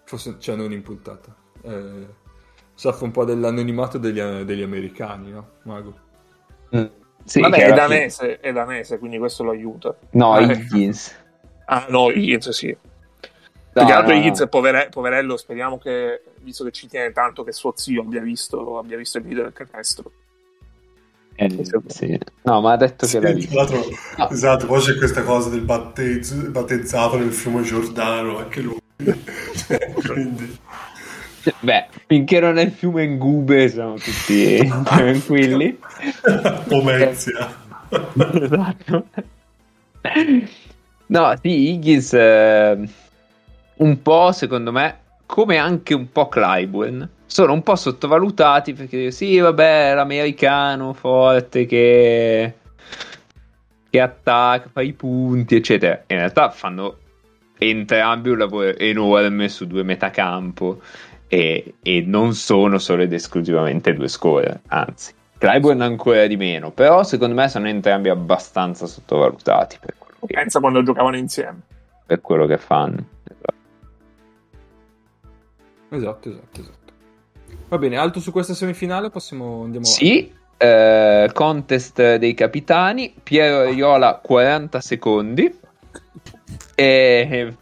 Forse, 0.04 0.36
cioè, 0.38 0.56
non 0.56 0.72
in 0.72 0.82
puntata 0.82 1.40
eh, 1.62 2.06
soffre 2.74 3.04
un 3.04 3.10
po' 3.10 3.24
dell'anonimato 3.24 3.98
degli, 3.98 4.20
degli 4.20 4.62
americani, 4.62 5.30
no? 5.30 5.48
Mago. 5.62 5.94
Mm. 6.76 6.84
Sì, 7.24 7.40
Vabbè, 7.40 7.66
è 7.66 7.72
danese, 7.72 8.40
è 8.40 8.52
danese, 8.52 8.98
quindi 8.98 9.18
questo 9.18 9.44
lo 9.44 9.52
aiuta. 9.52 9.94
No, 10.10 10.38
eh. 10.38 10.52
Higgins. 10.52 11.14
Ah, 11.66 11.86
no, 11.88 12.10
Higgins, 12.10 12.48
sì. 12.50 12.76
No, 13.74 13.84
Più 13.84 13.94
altro 13.94 14.12
no, 14.12 14.18
Higgins, 14.18 14.40
no. 14.40 14.46
Povere, 14.48 14.88
poverello, 14.90 15.36
speriamo 15.36 15.78
che, 15.78 16.22
visto 16.40 16.64
che 16.64 16.72
ci 16.72 16.88
tiene 16.88 17.12
tanto, 17.12 17.44
che 17.44 17.52
suo 17.52 17.72
zio 17.76 18.02
abbia 18.02 18.20
visto, 18.20 18.78
abbia 18.78 18.96
visto 18.96 19.18
il 19.18 19.24
video 19.24 19.44
del 19.44 19.52
canestro. 19.52 20.10
Eh, 21.34 21.64
sì. 21.86 22.18
No, 22.42 22.60
ma 22.60 22.72
ha 22.72 22.76
detto 22.76 23.06
sì, 23.06 23.18
che 23.18 23.26
l'ha 23.26 23.32
visto. 23.32 23.84
No. 24.18 24.28
Esatto, 24.30 24.66
poi 24.66 24.80
c'è 24.80 24.96
questa 24.96 25.22
cosa 25.22 25.48
del 25.48 25.62
battezzato 25.62 27.16
nel 27.16 27.32
fiume 27.32 27.62
Giordano, 27.62 28.38
anche 28.38 28.60
lui. 28.60 28.78
Quindi... 30.06 30.58
Beh, 31.60 31.86
finché 32.06 32.40
non 32.40 32.58
è 32.58 32.62
il 32.62 32.70
fiume 32.70 33.06
Ngube 33.06 33.68
siamo 33.68 33.94
tutti 33.94 34.58
tranquilli. 34.84 35.78
Pomezia. 36.68 37.54
esatto. 38.16 39.06
No, 41.06 41.34
sì, 41.40 41.70
Higgins 41.70 42.12
eh, 42.14 42.88
un 43.76 44.02
po', 44.02 44.32
secondo 44.32 44.72
me, 44.72 44.98
come 45.26 45.56
anche 45.56 45.94
un 45.94 46.10
po' 46.10 46.28
Clyburn, 46.28 47.08
sono 47.26 47.52
un 47.52 47.62
po' 47.62 47.76
sottovalutati 47.76 48.72
perché 48.72 49.10
sì, 49.10 49.38
vabbè, 49.38 49.94
l'americano 49.94 50.92
forte 50.92 51.66
che, 51.66 52.54
che 53.90 54.00
attacca, 54.00 54.68
fa 54.72 54.80
i 54.82 54.92
punti, 54.92 55.56
eccetera. 55.56 56.02
In 56.06 56.16
realtà 56.16 56.50
fanno 56.50 56.96
entrambi 57.58 58.30
un 58.30 58.38
lavoro 58.38 58.76
enorme 58.76 59.48
su 59.48 59.66
due 59.66 59.82
metacampo 59.82 60.80
e, 61.32 61.76
e 61.80 62.04
non 62.06 62.34
sono 62.34 62.76
solo 62.76 63.00
ed 63.04 63.14
esclusivamente 63.14 63.94
due 63.94 64.08
score, 64.08 64.60
anzi. 64.66 65.14
Clyburn 65.38 65.80
ancora 65.80 66.26
di 66.26 66.36
meno, 66.36 66.72
però 66.72 67.02
secondo 67.04 67.34
me 67.34 67.48
sono 67.48 67.68
entrambi 67.68 68.10
abbastanza 68.10 68.84
sottovalutati 68.84 69.78
per 69.80 69.94
quello 69.96 70.26
che 70.26 70.34
Pensa 70.34 70.60
quando 70.60 70.82
giocavano 70.82 71.16
insieme. 71.16 71.62
Per 72.04 72.20
quello 72.20 72.44
che 72.44 72.58
fanno. 72.58 73.02
Esatto, 75.88 76.28
esatto, 76.28 76.60
esatto. 76.60 76.92
Va 77.68 77.78
bene, 77.78 77.96
alto 77.96 78.20
su 78.20 78.30
questa 78.30 78.52
semifinale, 78.52 79.08
possiamo 79.08 79.62
andiamo 79.62 79.86
Sì, 79.86 80.30
eh, 80.58 81.30
contest 81.32 82.16
dei 82.16 82.34
capitani, 82.34 83.14
Piero 83.22 83.70
Riola 83.70 84.20
40 84.22 84.80
secondi 84.82 85.58
e 86.74 87.54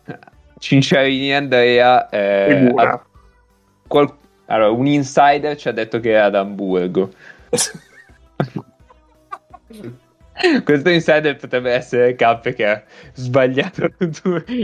Cinciarini 0.59 1.31
e 1.31 1.35
Andrea 1.35 2.09
eh, 2.09 2.73
qual- 3.91 4.15
allora, 4.47 4.71
un 4.71 4.87
insider 4.87 5.57
ci 5.57 5.69
ha 5.69 5.73
detto 5.73 5.99
che 5.99 6.13
è 6.13 6.19
ad 6.19 6.37
Amburgo. 6.37 7.11
Questo 10.65 10.89
insider 10.89 11.37
potrebbe 11.37 11.73
essere 11.73 12.15
K 12.15 12.55
che 12.55 12.67
ha 12.67 12.83
sbagliato, 13.13 13.91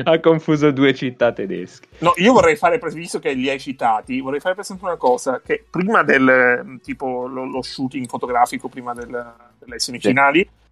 ha 0.04 0.20
confuso 0.20 0.70
due 0.70 0.94
città 0.94 1.32
tedesche. 1.32 1.88
No, 1.98 2.12
io 2.16 2.32
vorrei 2.32 2.54
fare, 2.54 2.78
visto 2.92 3.18
che 3.18 3.32
li 3.32 3.50
hai 3.50 3.58
citati, 3.58 4.20
vorrei 4.20 4.38
fare 4.40 4.54
presente 4.54 4.84
una 4.84 4.96
cosa, 4.96 5.40
che 5.44 5.64
prima 5.68 6.04
del 6.04 6.78
tipo 6.82 7.26
lo, 7.26 7.44
lo 7.44 7.62
shooting 7.62 8.06
fotografico, 8.06 8.68
prima 8.68 8.94
del, 8.94 9.34
delle 9.58 9.78
semifinali, 9.78 10.40
sì 10.40 10.64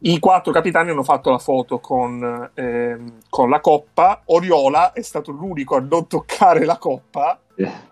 i 0.00 0.20
quattro 0.20 0.52
capitani 0.52 0.90
hanno 0.90 1.02
fatto 1.02 1.30
la 1.30 1.38
foto 1.38 1.80
con, 1.80 2.50
ehm, 2.54 3.18
con, 3.28 3.50
la 3.50 3.60
coppa. 3.60 4.22
Oriola 4.26 4.92
è 4.92 5.02
stato 5.02 5.32
l'unico 5.32 5.74
a 5.74 5.80
non 5.80 6.06
toccare 6.06 6.64
la 6.64 6.78
coppa, 6.78 7.40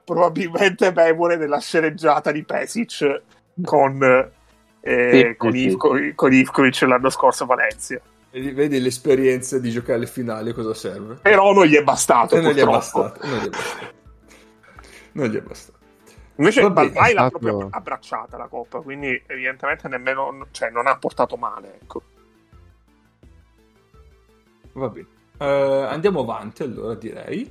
probabilmente 0.05 0.93
memore 0.93 1.37
della 1.37 1.59
sceneggiata 1.59 2.31
di 2.31 2.45
Pesic 2.45 3.23
con, 3.62 4.31
eh, 4.81 5.11
sì, 5.12 5.37
con, 5.37 5.53
sì. 5.53 5.69
Ivko, 5.69 5.99
con 6.14 6.33
Ivkovic 6.33 6.83
l'anno 6.83 7.11
scorso 7.11 7.45
a 7.45 7.47
Valencia. 7.47 8.01
Vedi, 8.31 8.53
vedi, 8.53 8.81
l'esperienza 8.81 9.59
di 9.59 9.71
giocare 9.71 9.95
alle 9.95 10.07
finali 10.07 10.53
cosa 10.53 10.75
serve? 10.75 11.14
Però 11.23 11.53
non 11.53 11.64
gli 11.64 11.75
è 11.75 11.83
bastato. 11.83 12.41
Non 12.41 12.53
gli 12.53 12.59
è 12.59 12.64
bastato. 12.64 13.27
Non 13.27 13.39
gli 13.39 13.47
è 13.47 13.49
bastato. 13.49 13.95
Non 15.12 15.27
gli 15.29 15.37
è 15.37 15.41
bastato. 15.41 15.79
Invece 16.39 16.61
Vabbè, 16.61 16.75
Balbai 16.75 17.14
l'ha 17.14 17.31
proprio 17.31 17.69
abbracciata 17.71 18.37
la 18.37 18.47
coppa, 18.47 18.81
quindi 18.81 19.21
evidentemente 19.27 19.89
nemmeno, 19.89 20.47
cioè, 20.51 20.69
non 20.69 20.87
ha 20.87 20.99
portato 20.99 21.37
male, 21.37 21.79
ecco. 21.81 22.03
Va 24.73 24.89
bene. 24.91 25.07
Uh, 25.39 25.87
andiamo 25.89 26.21
avanti 26.21 26.62
allora, 26.62 26.95
direi. 26.95 27.51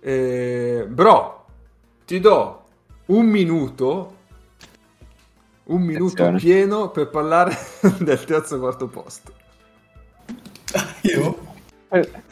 Eh, 0.00 0.84
bro, 0.88 1.45
ti 2.06 2.20
do 2.20 2.62
un 3.06 3.26
minuto, 3.26 4.14
un 5.64 5.82
minuto 5.82 6.22
Attenzione. 6.22 6.38
pieno 6.38 6.90
per 6.90 7.08
parlare 7.10 7.56
del 7.98 8.24
terzo 8.24 8.58
quarto 8.60 8.86
posto. 8.86 9.32
Io? 11.02 11.44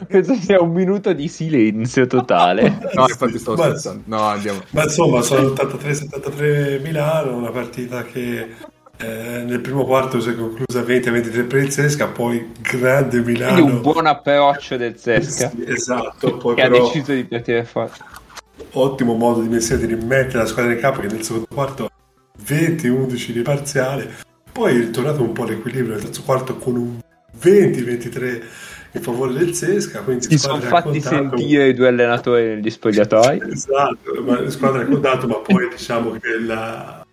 Penso 0.07 0.35
sia 0.35 0.61
un 0.61 0.71
minuto 0.71 1.11
di 1.11 1.27
silenzio 1.27 2.07
totale. 2.07 2.69
no, 2.93 3.07
infatti 3.07 3.37
sto 3.37 3.57
scherzando. 3.57 4.03
No, 4.05 4.21
andiamo. 4.21 4.61
Ma 4.69 4.83
insomma, 4.83 5.21
sono 5.21 5.49
83-73 5.49 6.81
Milano, 6.81 7.35
una 7.35 7.51
partita 7.51 8.03
che 8.03 8.47
eh, 8.97 9.43
nel 9.45 9.59
primo 9.59 9.85
quarto 9.85 10.21
si 10.21 10.29
è 10.29 10.35
conclusa 10.35 10.81
20-23 10.81 11.47
per 11.47 11.63
il 11.63 11.71
Zesca, 11.71 12.07
poi 12.07 12.51
grande 12.61 13.19
Milano. 13.19 13.53
Quindi 13.53 13.71
un 13.71 13.81
buon 13.81 14.05
approccio 14.05 14.77
del 14.77 14.97
Zesca. 14.97 15.49
Sì, 15.49 15.65
esatto. 15.67 16.37
Poi 16.37 16.55
che 16.55 16.61
però... 16.61 16.77
ha 16.77 16.79
deciso 16.79 17.11
di 17.11 17.25
partire 17.25 17.65
forte. 17.65 18.23
Ottimo 18.71 19.15
modo 19.15 19.41
di 19.41 19.47
Messina 19.47 19.77
di 19.77 19.85
rimettere 19.85 20.39
la 20.39 20.45
squadra 20.45 20.73
in 20.73 20.79
campo 20.79 21.01
che 21.01 21.07
nel 21.07 21.23
secondo 21.23 21.47
quarto 21.53 21.89
20-11 22.45 23.31
di 23.31 23.41
parziale 23.41 24.13
poi 24.51 24.75
è 24.75 24.79
ritornato 24.79 25.21
un 25.21 25.33
po' 25.33 25.45
l'equilibrio 25.45 25.93
nel 25.93 26.03
terzo 26.03 26.23
quarto 26.23 26.55
con 26.57 26.75
un 26.75 26.99
20-23 27.41 28.41
in 28.91 29.01
favore 29.01 29.33
del 29.33 29.53
Sesca 29.53 30.01
quindi 30.01 30.25
si 30.25 30.37
sono 30.37 30.59
fatti 30.61 31.01
sentire 31.01 31.69
i 31.69 31.73
due 31.73 31.89
allenatori 31.89 32.55
negli 32.55 32.69
spogliatoi 32.69 33.41
esatto 33.51 34.23
ma 34.23 34.39
la 34.39 34.49
squadra 34.49 34.81
ha 34.81 34.85
contato 34.85 35.27
ma 35.27 35.35
poi 35.35 35.67
diciamo 35.69 36.11
che 36.11 36.39
la, 36.39 37.05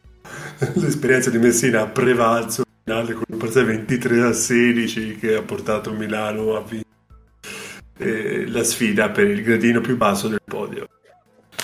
l'esperienza 0.75 1.31
di 1.31 1.39
Messina 1.39 1.83
ha 1.83 1.87
prevalso 1.87 2.63
finale 2.85 3.15
con 3.15 3.25
un 3.29 3.39
parziale 3.39 3.67
23 3.69 4.23
a 4.23 4.33
16 4.33 5.17
che 5.17 5.35
ha 5.35 5.43
portato 5.43 5.93
Milano 5.93 6.57
a 6.57 6.61
vincere 6.61 6.91
eh, 7.99 8.47
la 8.49 8.65
sfida 8.65 9.11
per 9.11 9.29
il 9.29 9.43
gradino 9.43 9.81
più 9.81 9.97
basso 9.97 10.29
del 10.29 10.43
podio. 10.45 10.89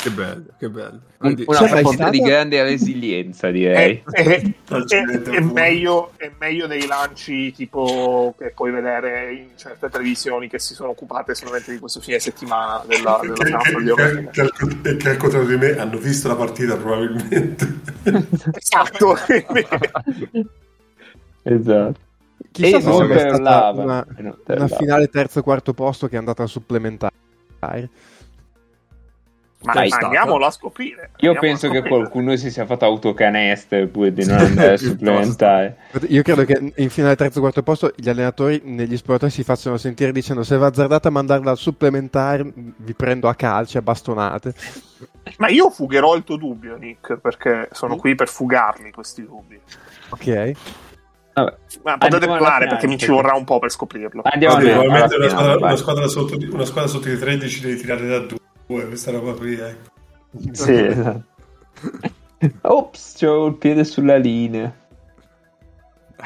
Che 0.00 0.10
bello, 0.10 0.44
che 0.56 0.70
bello. 0.70 1.00
Quindi, 1.18 1.42
una 1.44 1.58
partita 1.58 1.90
stata... 1.90 2.10
di 2.10 2.20
grande 2.20 2.62
resilienza, 2.62 3.50
direi. 3.50 4.00
È, 4.08 4.22
è, 4.22 4.40
è, 4.40 5.20
è, 5.22 5.40
meglio, 5.40 6.12
è, 6.16 6.30
meglio, 6.38 6.68
dei 6.68 6.86
lanci 6.86 7.52
tipo 7.52 8.34
che 8.38 8.52
puoi 8.54 8.70
vedere 8.70 9.32
in 9.32 9.48
certe 9.56 9.88
televisioni 9.88 10.48
che 10.48 10.60
si 10.60 10.74
sono 10.74 10.90
occupate 10.90 11.34
solamente 11.34 11.72
di 11.72 11.78
questo 11.78 12.00
fine 12.00 12.20
settimana 12.20 12.84
della, 12.86 13.18
dello 13.20 13.34
campo 13.34 13.80
di 13.80 13.92
che, 14.30 14.50
che, 14.82 14.96
che 14.96 15.08
al 15.08 15.16
contrario 15.16 15.48
di 15.48 15.56
me 15.56 15.76
hanno 15.78 15.98
visto 15.98 16.28
la 16.28 16.36
partita 16.36 16.76
probabilmente. 16.76 17.80
esatto. 18.54 19.16
esatto. 21.42 22.06
Chissà 22.52 22.80
se 22.80 23.06
è 23.08 23.18
stata 23.18 23.70
una, 23.70 24.06
una 24.46 24.68
finale 24.68 25.08
terzo 25.08 25.40
e 25.40 25.42
quarto 25.42 25.74
posto 25.74 26.06
che 26.06 26.14
è 26.14 26.18
andata 26.18 26.44
a 26.44 26.46
supplementare. 26.46 27.12
Ma 29.60 29.72
Dai, 29.72 29.90
andiamolo 29.90 30.46
a 30.46 30.50
scoprire. 30.52 31.10
Io 31.18 31.34
penso 31.34 31.66
scoprire. 31.66 31.82
che 31.82 31.88
qualcuno 31.88 32.36
si 32.36 32.50
sia 32.50 32.64
fatto 32.64 32.84
autocanester 32.84 33.88
pure 33.88 34.12
di 34.12 34.24
non 34.26 34.38
andare 34.38 34.74
a 34.74 34.76
supplementare. 34.76 35.76
Io 36.08 36.22
credo 36.22 36.44
che 36.44 36.72
in 36.76 36.90
finale 36.90 37.16
terzo 37.16 37.38
e 37.38 37.40
quarto 37.40 37.62
posto 37.64 37.92
gli 37.96 38.08
allenatori 38.08 38.60
negli 38.64 38.96
sportatori 38.96 39.32
si 39.32 39.42
facciano 39.42 39.76
sentire 39.76 40.12
dicendo 40.12 40.44
se 40.44 40.56
va 40.56 40.66
azzardata 40.66 41.08
a 41.08 41.10
mandarla 41.10 41.50
a 41.50 41.56
supplementare 41.56 42.52
vi 42.54 42.94
prendo 42.94 43.28
a 43.28 43.34
calci, 43.34 43.78
a 43.78 43.82
bastonate. 43.82 44.54
Ma 45.38 45.48
io 45.48 45.70
fugherò 45.70 46.14
il 46.14 46.22
tuo 46.22 46.36
dubbio, 46.36 46.76
Nick, 46.76 47.16
perché 47.18 47.68
sono 47.72 47.96
qui 47.96 48.14
per 48.14 48.28
fugarli 48.28 48.92
questi 48.92 49.24
dubbi. 49.24 49.60
Ok. 50.10 50.52
Vabbè. 51.34 51.56
Ma 51.82 51.98
potete 51.98 52.26
parlare 52.26 52.66
perché 52.66 52.86
mi 52.86 52.96
ci 52.96 53.10
vorrà 53.10 53.34
un 53.34 53.44
po' 53.44 53.58
per 53.58 53.70
scoprirlo. 53.70 54.22
Andiamo 54.24 54.54
Vabbè, 54.54 54.70
probabilmente 54.70 55.16
una, 55.16 55.28
squadra, 55.28 55.56
una, 55.56 55.76
squadra 55.76 56.08
sotto 56.08 56.36
di, 56.36 56.46
una 56.46 56.64
squadra 56.64 56.90
sotto 56.90 57.08
di 57.08 57.18
13 57.18 57.60
devi 57.60 57.76
tirare 57.76 58.06
da 58.06 58.26
due, 58.68 58.86
questa 58.86 59.10
roba 59.10 59.32
qui, 59.32 59.54
ecco. 59.54 59.90
Sì, 60.52 60.74
esatto. 60.86 61.24
Ops, 62.60 63.16
c'ho 63.18 63.46
il 63.46 63.54
piede 63.54 63.84
sulla 63.84 64.16
linea. 64.16 64.72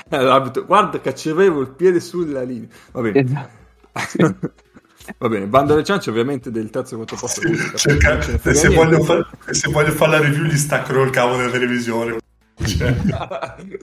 Guarda 0.09 1.01
che 1.01 1.12
c'avevo 1.14 1.61
il 1.61 1.70
piede 1.70 2.01
sulla 2.01 2.43
linea. 2.43 2.68
Va 2.90 3.01
bene. 3.01 3.20
Esatto. 3.20 3.61
Va 5.18 5.28
bene, 5.28 5.47
bando 5.49 5.72
alle 5.72 5.82
ciance 5.82 6.11
ovviamente 6.11 6.53
del 6.53 6.70
terzo 6.70 6.95
e 6.95 6.97
quarto 6.97 7.16
posto. 7.16 7.40
Sì, 7.40 7.57
cerca, 7.76 8.20
se, 8.53 8.68
voglio 8.68 9.03
far, 9.03 9.28
se 9.51 9.68
voglio 9.70 9.90
fare 9.90 10.12
la 10.12 10.20
review 10.20 10.45
gli 10.45 10.57
staccano 10.57 11.03
il 11.03 11.11
cavo 11.11 11.36
della 11.36 11.51
televisione. 11.51 12.18
Cioè. 12.55 12.95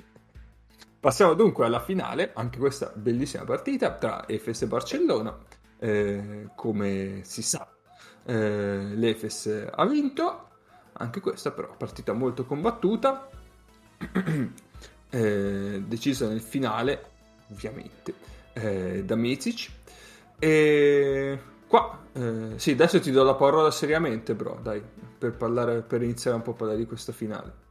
Passiamo 0.99 1.33
dunque 1.33 1.65
alla 1.65 1.81
finale, 1.81 2.31
anche 2.33 2.57
questa 2.57 2.91
bellissima 2.95 3.43
partita 3.43 3.95
tra 3.95 4.27
Efes 4.27 4.61
e 4.61 4.67
Barcellona. 4.67 5.37
Eh, 5.77 6.49
come 6.55 7.21
si 7.23 7.41
sa, 7.41 7.67
eh, 8.25 8.91
l'Efes 8.95 9.67
ha 9.71 9.85
vinto, 9.85 10.47
anche 10.93 11.19
questa 11.19 11.51
però 11.51 11.75
partita 11.77 12.13
molto 12.13 12.45
combattuta, 12.45 13.29
eh, 15.09 15.83
decisa 15.85 16.27
nel 16.27 16.41
finale, 16.41 17.09
ovviamente, 17.51 18.13
eh, 18.53 19.03
da 19.03 19.15
Micic. 19.15 19.69
E 20.37 21.39
qua, 21.67 21.99
eh, 22.13 22.53
sì, 22.55 22.71
adesso 22.71 22.99
ti 22.99 23.11
do 23.11 23.23
la 23.23 23.35
parola 23.35 23.71
seriamente, 23.71 24.33
bro, 24.35 24.59
dai, 24.61 24.81
per, 25.17 25.33
parlare, 25.33 25.81
per 25.81 26.01
iniziare 26.01 26.37
un 26.37 26.43
po' 26.43 26.51
a 26.51 26.55
parlare 26.55 26.79
di 26.79 26.85
questa 26.85 27.11
finale. 27.11 27.67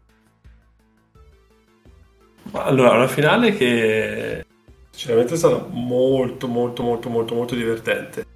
Allora, 2.53 2.97
una 2.97 3.09
finale 3.09 3.53
che 3.53 4.45
sinceramente 4.91 5.35
è 5.35 5.37
stata 5.37 5.67
molto, 5.69 6.47
molto, 6.47 6.83
molto, 6.83 7.09
molto, 7.11 7.35
molto 7.35 7.55
divertente. 7.55 8.28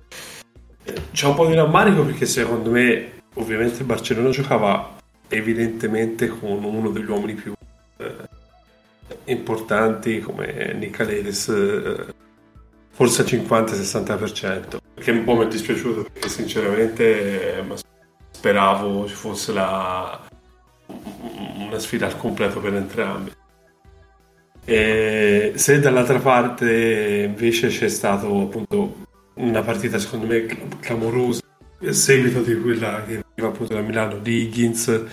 C'è 1.23 1.29
un 1.29 1.37
po' 1.37 1.47
di 1.47 1.55
rammarico 1.55 2.03
perché 2.03 2.27
secondo 2.27 2.69
me, 2.69 3.21
ovviamente, 3.35 3.79
il 3.79 3.85
Barcellona 3.85 4.31
giocava 4.31 4.97
evidentemente 5.29 6.27
con 6.27 6.65
uno 6.65 6.91
degli 6.91 7.09
uomini 7.09 7.35
più 7.35 7.53
eh, 7.99 8.15
importanti 9.27 10.19
come 10.19 10.73
Nicaledes, 10.73 11.47
eh, 11.47 12.07
forse 12.91 13.23
al 13.23 13.29
50-60%. 13.29 14.79
Che 14.95 15.11
un 15.13 15.23
po' 15.23 15.37
mi 15.37 15.45
è 15.45 15.47
dispiaciuto 15.47 16.09
perché 16.13 16.29
sinceramente 16.29 17.57
eh, 17.57 17.65
speravo 18.33 19.07
ci 19.07 19.15
fosse 19.15 19.53
la, 19.53 20.21
una 20.87 21.79
sfida 21.79 22.07
al 22.07 22.17
completo 22.17 22.59
per 22.59 22.75
entrambi. 22.75 23.33
E 24.65 25.53
se 25.55 25.79
dall'altra 25.79 26.19
parte 26.19 27.27
invece 27.29 27.69
c'è 27.69 27.89
stato 27.89 28.27
appunto 28.41 29.11
una 29.35 29.63
partita 29.63 29.99
secondo 29.99 30.27
me 30.27 30.47
clamorosa. 30.81 31.41
A 31.85 31.93
seguito 31.93 32.43
di 32.43 32.61
quella 32.61 33.05
che 33.05 33.25
arriva 33.33 33.49
appunto 33.49 33.75
da 33.75 33.81
Milano 33.81 34.19
di 34.19 34.43
Higgins 34.43 35.05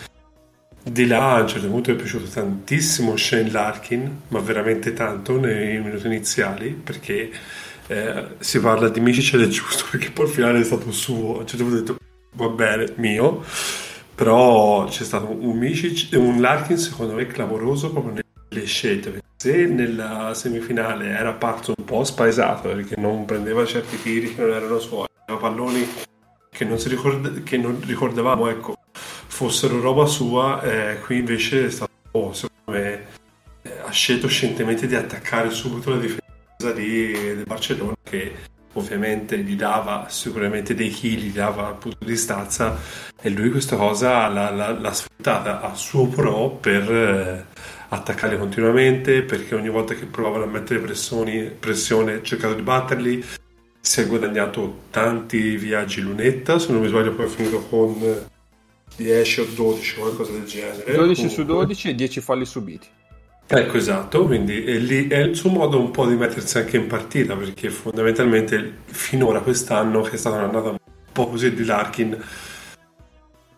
di 0.81 1.07
là 1.07 1.35
a 1.35 1.41
un 1.41 1.47
certo 1.47 1.67
punto 1.67 1.91
mi 1.91 1.97
è 1.97 1.99
piaciuto 1.99 2.29
tantissimo 2.29 3.17
Shane 3.17 3.51
Larkin 3.51 4.21
ma 4.29 4.39
veramente 4.39 4.93
tanto 4.93 5.39
nei 5.39 5.79
minuti 5.81 6.07
iniziali 6.07 6.69
perché 6.69 7.31
eh, 7.87 8.27
si 8.39 8.59
parla 8.59 8.89
di 8.89 8.99
Micic 8.99 9.33
ed 9.33 9.41
è 9.41 9.47
giusto 9.47 9.85
perché 9.91 10.11
poi 10.11 10.25
il 10.25 10.31
finale 10.31 10.59
è 10.59 10.63
stato 10.63 10.91
suo. 10.91 11.37
A 11.37 11.39
un 11.39 11.47
certo 11.47 11.65
punto 11.65 11.77
ho 11.77 11.79
detto 11.79 11.97
va 12.33 12.47
bene 12.49 12.93
mio. 12.97 13.43
Però 14.15 14.85
c'è 14.85 15.03
stato 15.03 15.31
un 15.31 15.57
Micic 15.57 16.09
un 16.17 16.41
Larkin 16.41 16.77
secondo 16.77 17.13
me 17.13 17.25
clamoroso 17.25 17.91
proprio 17.91 18.21
nelle 18.49 18.65
scelte 18.65 19.21
se 19.41 19.65
nella 19.67 20.33
semifinale 20.33 21.11
era 21.11 21.31
parto 21.31 21.73
un 21.77 21.85
po' 21.85 22.03
spaesato 22.03 22.67
perché 22.67 22.95
non 22.97 23.23
prendeva 23.23 23.65
certi 23.65 24.01
tiri 24.01 24.35
che 24.35 24.41
non 24.41 24.51
erano 24.51 24.79
suoi, 24.79 25.07
aveva 25.25 25.47
palloni 25.47 25.87
che 26.49 26.65
non, 26.65 26.77
ricorda- 26.83 27.31
che 27.41 27.55
non 27.55 27.79
ricordavamo 27.79 28.49
ecco, 28.49 28.75
fossero 28.91 29.79
roba 29.79 30.05
sua, 30.07 30.61
eh, 30.61 30.99
qui 30.99 31.19
invece 31.19 31.67
è 31.67 31.69
stato, 31.69 31.91
oh, 32.11 32.33
secondo 32.33 32.77
me, 32.77 33.05
eh, 33.61 33.77
ha 33.85 33.91
scelto 33.91 34.27
scientemente 34.27 34.87
di 34.87 34.95
attaccare 34.95 35.51
subito 35.51 35.91
la 35.91 35.99
difesa 35.99 36.73
di, 36.75 37.11
del 37.13 37.45
Barcellona 37.45 37.95
che 38.03 38.35
ovviamente 38.73 39.37
gli 39.37 39.55
dava 39.55 40.07
sicuramente 40.09 40.75
dei 40.75 40.89
chili, 40.89 41.29
gli 41.29 41.33
dava 41.33 41.67
appunto 41.67 42.03
di 42.03 42.17
stazza 42.17 42.77
e 43.21 43.29
lui 43.29 43.51
questa 43.51 43.77
cosa 43.77 44.27
l'ha, 44.27 44.49
l'ha, 44.51 44.71
l'ha 44.71 44.93
sfruttata 44.93 45.61
a 45.61 45.73
suo 45.75 46.07
pro 46.07 46.49
per... 46.49 46.91
Eh, 46.91 47.77
attaccare 47.89 48.37
continuamente 48.37 49.23
perché 49.23 49.55
ogni 49.55 49.69
volta 49.69 49.93
che 49.93 50.05
provavano 50.05 50.43
a 50.43 50.47
mettere 50.47 50.79
pressioni, 50.79 51.49
pressione 51.49 52.15
ha 52.15 52.21
cercato 52.21 52.53
di 52.53 52.61
batterli 52.61 53.23
si 53.81 54.01
è 54.01 54.07
guadagnato 54.07 54.81
tanti 54.91 55.55
viaggi 55.55 56.01
lunetta 56.01 56.59
se 56.59 56.71
non 56.71 56.81
mi 56.81 56.87
sbaglio 56.87 57.13
poi 57.13 57.25
è 57.25 57.29
finito 57.29 57.61
con 57.61 58.27
10 58.95 59.39
o 59.39 59.45
12 59.55 59.95
qualcosa 59.99 60.31
del 60.33 60.43
genere 60.43 60.93
12 60.93 60.95
Comunque. 60.95 61.29
su 61.29 61.43
12 61.45 61.89
e 61.89 61.95
10 61.95 62.21
falli 62.21 62.45
subiti 62.45 62.87
ecco 63.47 63.77
esatto 63.77 64.25
quindi 64.25 64.63
è, 64.63 64.77
lì, 64.77 65.07
è 65.07 65.19
il 65.19 65.35
suo 65.35 65.49
modo 65.49 65.79
un 65.79 65.91
po' 65.91 66.05
di 66.05 66.15
mettersi 66.15 66.57
anche 66.57 66.77
in 66.77 66.87
partita 66.87 67.35
perché 67.35 67.69
fondamentalmente 67.69 68.79
finora 68.85 69.39
quest'anno 69.39 70.01
che 70.01 70.15
è 70.15 70.17
stata 70.17 70.35
un'annata 70.35 70.69
un 70.69 70.77
po' 71.11 71.29
così 71.29 71.53
di 71.53 71.63
Larkin 71.63 72.21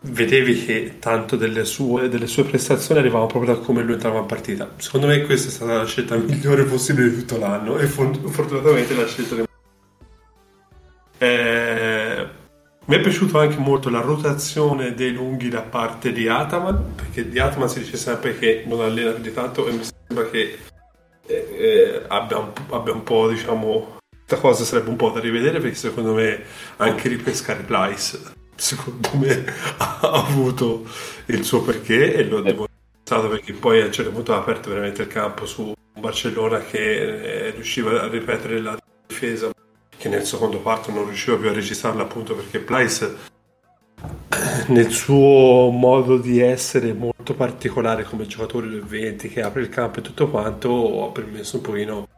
vedevi 0.02 0.64
che 0.64 0.96
tanto 0.98 1.36
delle 1.36 1.64
sue, 1.64 2.08
delle 2.08 2.26
sue 2.26 2.44
prestazioni 2.44 3.00
arrivavano 3.00 3.28
proprio 3.28 3.54
da 3.54 3.60
come 3.60 3.82
lui 3.82 3.94
entrava 3.94 4.18
in 4.18 4.26
partita. 4.26 4.72
Secondo 4.76 5.06
me 5.06 5.22
questa 5.22 5.48
è 5.48 5.52
stata 5.52 5.76
la 5.78 5.86
scelta 5.86 6.16
migliore 6.16 6.64
possibile 6.64 7.10
di 7.10 7.18
tutto 7.18 7.38
l'anno 7.38 7.78
e 7.78 7.86
fortunatamente 7.86 8.94
la 8.94 9.06
scelta 9.06 9.34
del... 9.36 9.46
eh, 11.18 12.28
mi 12.84 12.96
è 12.96 13.00
piaciuto 13.00 13.38
anche 13.38 13.58
molto 13.58 13.90
la 13.90 14.00
rotazione 14.00 14.94
dei 14.94 15.12
lunghi 15.12 15.48
da 15.48 15.62
parte 15.62 16.12
di 16.12 16.26
Ataman, 16.26 16.94
perché 16.96 17.28
di 17.28 17.38
Ataman 17.38 17.68
si 17.68 17.78
dice 17.78 17.96
sempre 17.96 18.36
che 18.36 18.64
non 18.66 18.80
allena 18.80 19.12
più 19.12 19.22
di 19.22 19.32
tanto 19.32 19.68
e 19.68 19.72
mi 19.72 19.84
sembra 19.84 20.28
che 20.28 20.58
eh, 21.26 21.48
eh, 21.56 22.02
abbia, 22.08 22.38
un, 22.38 22.50
abbia, 22.70 22.92
un, 22.92 23.04
po', 23.04 23.28
diciamo, 23.28 23.98
questa 24.26 24.36
cosa 24.36 24.64
sarebbe 24.64 24.90
un 24.90 24.96
po' 24.96 25.10
da 25.10 25.20
rivedere 25.20 25.60
perché 25.60 25.76
secondo 25.76 26.14
me 26.14 26.42
anche 26.78 27.08
ripescare 27.08 27.62
Plyce 27.62 28.40
secondo 28.54 29.10
me 29.14 29.44
ha 29.78 29.98
avuto 30.00 30.86
il 31.26 31.44
suo 31.44 31.62
perché 31.62 32.14
e 32.14 32.24
lo 32.24 32.38
ha 32.38 32.42
dimostrato 32.42 33.28
perché 33.28 33.52
poi 33.52 33.80
a 33.80 33.86
un 33.86 33.92
certo 33.92 34.10
punto 34.10 34.34
ha 34.34 34.38
aperto 34.38 34.70
veramente 34.70 35.02
il 35.02 35.08
campo 35.08 35.46
su 35.46 35.62
un 35.62 36.00
Barcellona 36.00 36.60
che 36.60 37.46
eh, 37.46 37.50
riusciva 37.50 38.02
a 38.02 38.08
ripetere 38.08 38.60
la 38.60 38.78
difesa 39.06 39.50
che 39.96 40.08
nel 40.08 40.24
secondo 40.24 40.60
quarto 40.60 40.90
non 40.90 41.04
riusciva 41.04 41.36
più 41.36 41.48
a 41.48 41.52
registrarla 41.52 42.02
appunto 42.02 42.34
perché 42.34 42.58
Plyce 42.58 43.30
nel 44.68 44.90
suo 44.90 45.70
modo 45.70 46.16
di 46.16 46.40
essere 46.40 46.92
molto 46.92 47.34
particolare 47.34 48.04
come 48.04 48.26
giocatore 48.26 48.68
del 48.68 48.84
20 48.84 49.28
che 49.28 49.42
apre 49.42 49.62
il 49.62 49.68
campo 49.68 49.98
e 49.98 50.02
tutto 50.02 50.28
quanto 50.28 50.68
ho 50.70 51.12
permesso 51.12 51.56
un 51.56 51.62
pochino 51.62 52.08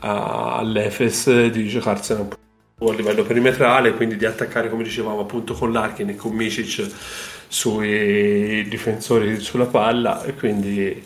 all'Efes 0.00 1.48
di 1.48 1.66
giocarsene 1.66 2.20
un 2.20 2.28
po' 2.28 2.36
a 2.78 2.92
livello 2.92 3.22
perimetrale 3.22 3.94
quindi 3.94 4.16
di 4.16 4.24
attaccare 4.24 4.68
come 4.68 4.82
dicevamo 4.82 5.20
appunto 5.20 5.54
con 5.54 5.72
Larkin 5.72 6.10
e 6.10 6.16
con 6.16 6.32
Micic 6.32 6.90
sui 7.48 8.66
difensori 8.68 9.38
sulla 9.40 9.66
palla 9.66 10.22
e 10.24 10.34
quindi 10.34 11.02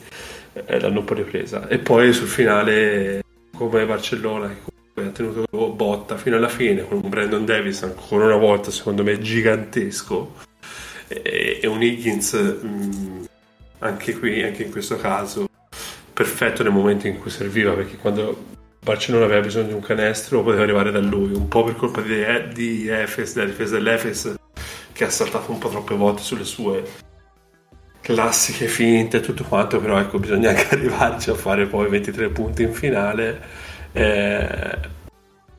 eh, 0.52 0.80
l'hanno 0.80 1.00
un 1.00 1.04
po' 1.04 1.14
ripresa. 1.14 1.68
E 1.68 1.78
poi 1.78 2.12
sul 2.12 2.26
finale 2.26 3.22
come 3.54 3.84
Barcellona 3.84 4.48
che 4.94 5.00
ha 5.00 5.10
tenuto 5.10 5.44
botta 5.72 6.16
fino 6.16 6.36
alla 6.36 6.48
fine 6.48 6.86
con 6.86 7.06
Brandon 7.08 7.44
Davis 7.44 7.82
ancora 7.82 8.24
una 8.24 8.36
volta 8.36 8.70
secondo 8.70 9.02
me 9.02 9.18
gigantesco. 9.18 10.34
E, 11.08 11.60
un 11.64 11.82
Higgins 11.82 12.58
mm, 12.64 13.24
anche 13.80 14.18
qui 14.18 14.42
anche 14.42 14.64
in 14.64 14.70
questo 14.70 14.96
caso 14.96 15.48
perfetto 16.12 16.62
nel 16.62 16.72
momento 16.72 17.06
in 17.06 17.18
cui 17.18 17.30
serviva 17.30 17.72
perché 17.72 17.96
quando 17.96 18.56
Barcellona 18.88 19.26
aveva 19.26 19.42
bisogno 19.42 19.66
di 19.66 19.72
un 19.74 19.80
canestro 19.80 20.42
poteva 20.42 20.62
arrivare 20.62 20.90
da 20.90 20.98
lui 20.98 21.34
un 21.34 21.46
po' 21.46 21.62
per 21.62 21.76
colpa 21.76 22.00
di, 22.00 22.24
di 22.54 22.88
Efes 22.88 23.34
della 23.34 23.46
difesa 23.46 23.74
dell'Efes 23.74 24.34
che 24.92 25.04
ha 25.04 25.10
saltato 25.10 25.52
un 25.52 25.58
po' 25.58 25.68
troppe 25.68 25.94
volte 25.94 26.22
sulle 26.22 26.44
sue 26.44 26.82
classiche 28.00 28.66
finte 28.66 29.18
e 29.18 29.20
tutto 29.20 29.44
quanto, 29.44 29.78
però 29.78 29.98
ecco, 29.98 30.18
bisogna 30.18 30.48
anche 30.56 30.68
arrivarci 30.70 31.28
a 31.28 31.34
fare 31.34 31.66
poi 31.66 31.90
23 31.90 32.30
punti 32.30 32.62
in 32.62 32.72
finale. 32.72 33.40
Eh, 33.92 34.78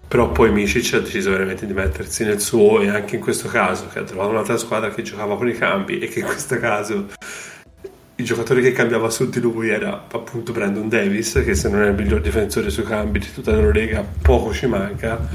però 0.07 0.31
poi 0.31 0.51
Micic 0.51 0.95
ha 0.95 0.99
deciso 0.99 1.29
veramente 1.29 1.67
di 1.67 1.73
mettersi 1.73 2.25
nel 2.25 2.41
suo 2.41 2.81
e 2.81 2.89
anche 2.89 3.15
in 3.15 3.21
questo 3.21 3.47
caso 3.47 3.87
che 3.89 3.99
ha 3.99 4.03
trovato 4.03 4.31
un'altra 4.31 4.57
squadra 4.57 4.89
che 4.89 5.03
giocava 5.03 5.37
con 5.37 5.47
i 5.47 5.53
cambi 5.53 5.99
e 5.99 6.07
che 6.07 6.19
in 6.21 6.25
questo 6.25 6.57
caso 6.57 7.09
il 8.19 8.25
giocatore 8.25 8.61
che 8.61 8.73
cambiava 8.73 9.09
su 9.09 9.29
di 9.29 9.39
lui 9.39 9.69
era 9.69 10.05
appunto 10.11 10.51
Brandon 10.51 10.89
Davis 10.89 11.41
che 11.43 11.55
se 11.55 11.69
non 11.69 11.83
è 11.83 11.87
il 11.87 11.95
miglior 11.95 12.19
difensore 12.19 12.69
sui 12.69 12.83
cambi 12.83 13.19
di 13.19 13.31
tutta 13.33 13.55
la 13.55 13.71
Lega 13.71 14.05
poco 14.21 14.53
ci 14.53 14.67
manca 14.67 15.27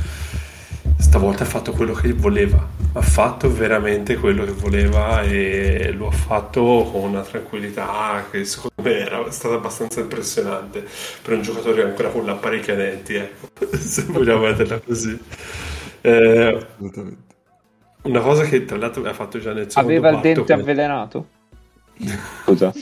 stavolta 0.98 1.44
ha 1.44 1.46
fatto 1.46 1.72
quello 1.72 1.92
che 1.92 2.12
voleva, 2.12 2.66
ha 2.92 3.00
fatto 3.00 3.52
veramente 3.52 4.16
quello 4.16 4.44
che 4.44 4.52
voleva 4.52 5.22
e 5.22 5.92
lo 5.92 6.08
ha 6.08 6.10
fatto 6.10 6.88
con 6.90 7.10
una 7.10 7.20
tranquillità 7.20 8.24
che 8.30 8.44
secondo 8.44 8.82
me 8.82 8.98
era 8.98 9.30
stata 9.30 9.54
abbastanza 9.54 10.00
impressionante 10.00 10.84
per 11.22 11.34
un 11.34 11.42
giocatore 11.42 11.84
ancora 11.84 12.08
con 12.08 12.24
l'apparecchio 12.24 12.72
a 12.72 12.76
denti, 12.76 13.14
ecco, 13.14 13.48
se 13.76 14.04
vogliamo 14.08 14.40
metterla 14.42 14.80
così. 14.80 15.18
Eh, 16.00 16.66
una 18.02 18.20
cosa 18.20 18.42
che 18.42 18.64
tra 18.64 18.76
l'altro 18.76 19.04
ha 19.04 19.14
fatto 19.14 19.38
già 19.38 19.52
nel 19.52 19.70
secondo 19.70 19.88
Aveva 19.88 20.10
il 20.10 20.20
dente 20.20 20.52
avvelenato? 20.52 21.26
Scusa. 22.44 22.72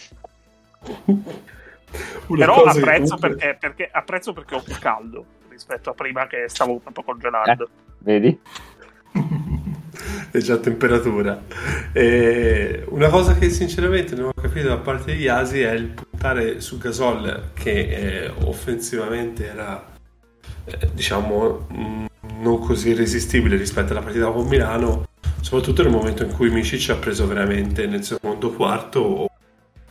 Però 2.27 2.63
apprezzo, 2.65 3.17
perché, 3.17 3.57
perché, 3.59 3.89
apprezzo 3.91 4.33
perché 4.33 4.55
ho 4.55 4.63
più 4.63 4.77
caldo 4.79 5.25
rispetto 5.49 5.91
a 5.91 5.95
prima 5.95 6.27
che 6.27 6.45
stavo 6.49 6.79
proprio 6.79 7.05
congelando. 7.05 7.65
Eh. 7.65 7.69
Vedi? 7.99 8.41
è 10.31 10.39
già 10.39 10.57
temperatura. 10.57 11.43
E 11.93 12.85
una 12.89 13.09
cosa 13.09 13.35
che 13.35 13.51
sinceramente 13.51 14.15
non 14.15 14.29
ho 14.29 14.41
capito 14.41 14.69
da 14.69 14.79
parte 14.79 15.15
di 15.15 15.23
Yasi 15.23 15.61
è 15.61 15.73
il 15.73 15.89
puntare 15.89 16.61
su 16.61 16.79
Gasol 16.79 17.51
che 17.53 17.71
eh, 17.71 18.33
offensivamente 18.45 19.47
era 19.47 19.91
eh, 20.65 20.91
diciamo 20.93 21.67
mh, 21.69 22.07
non 22.41 22.59
così 22.61 22.91
irresistibile 22.91 23.57
rispetto 23.57 23.93
alla 23.93 24.03
partita 24.03 24.31
con 24.31 24.47
Milano, 24.47 25.05
soprattutto 25.43 25.83
nel 25.83 25.91
momento 25.91 26.23
in 26.23 26.33
cui 26.33 26.51
Micic 26.51 26.91
ha 26.91 26.95
preso 26.95 27.27
veramente 27.27 27.87
nel 27.87 28.05
secondo 28.05 28.53
quarto 28.53 29.29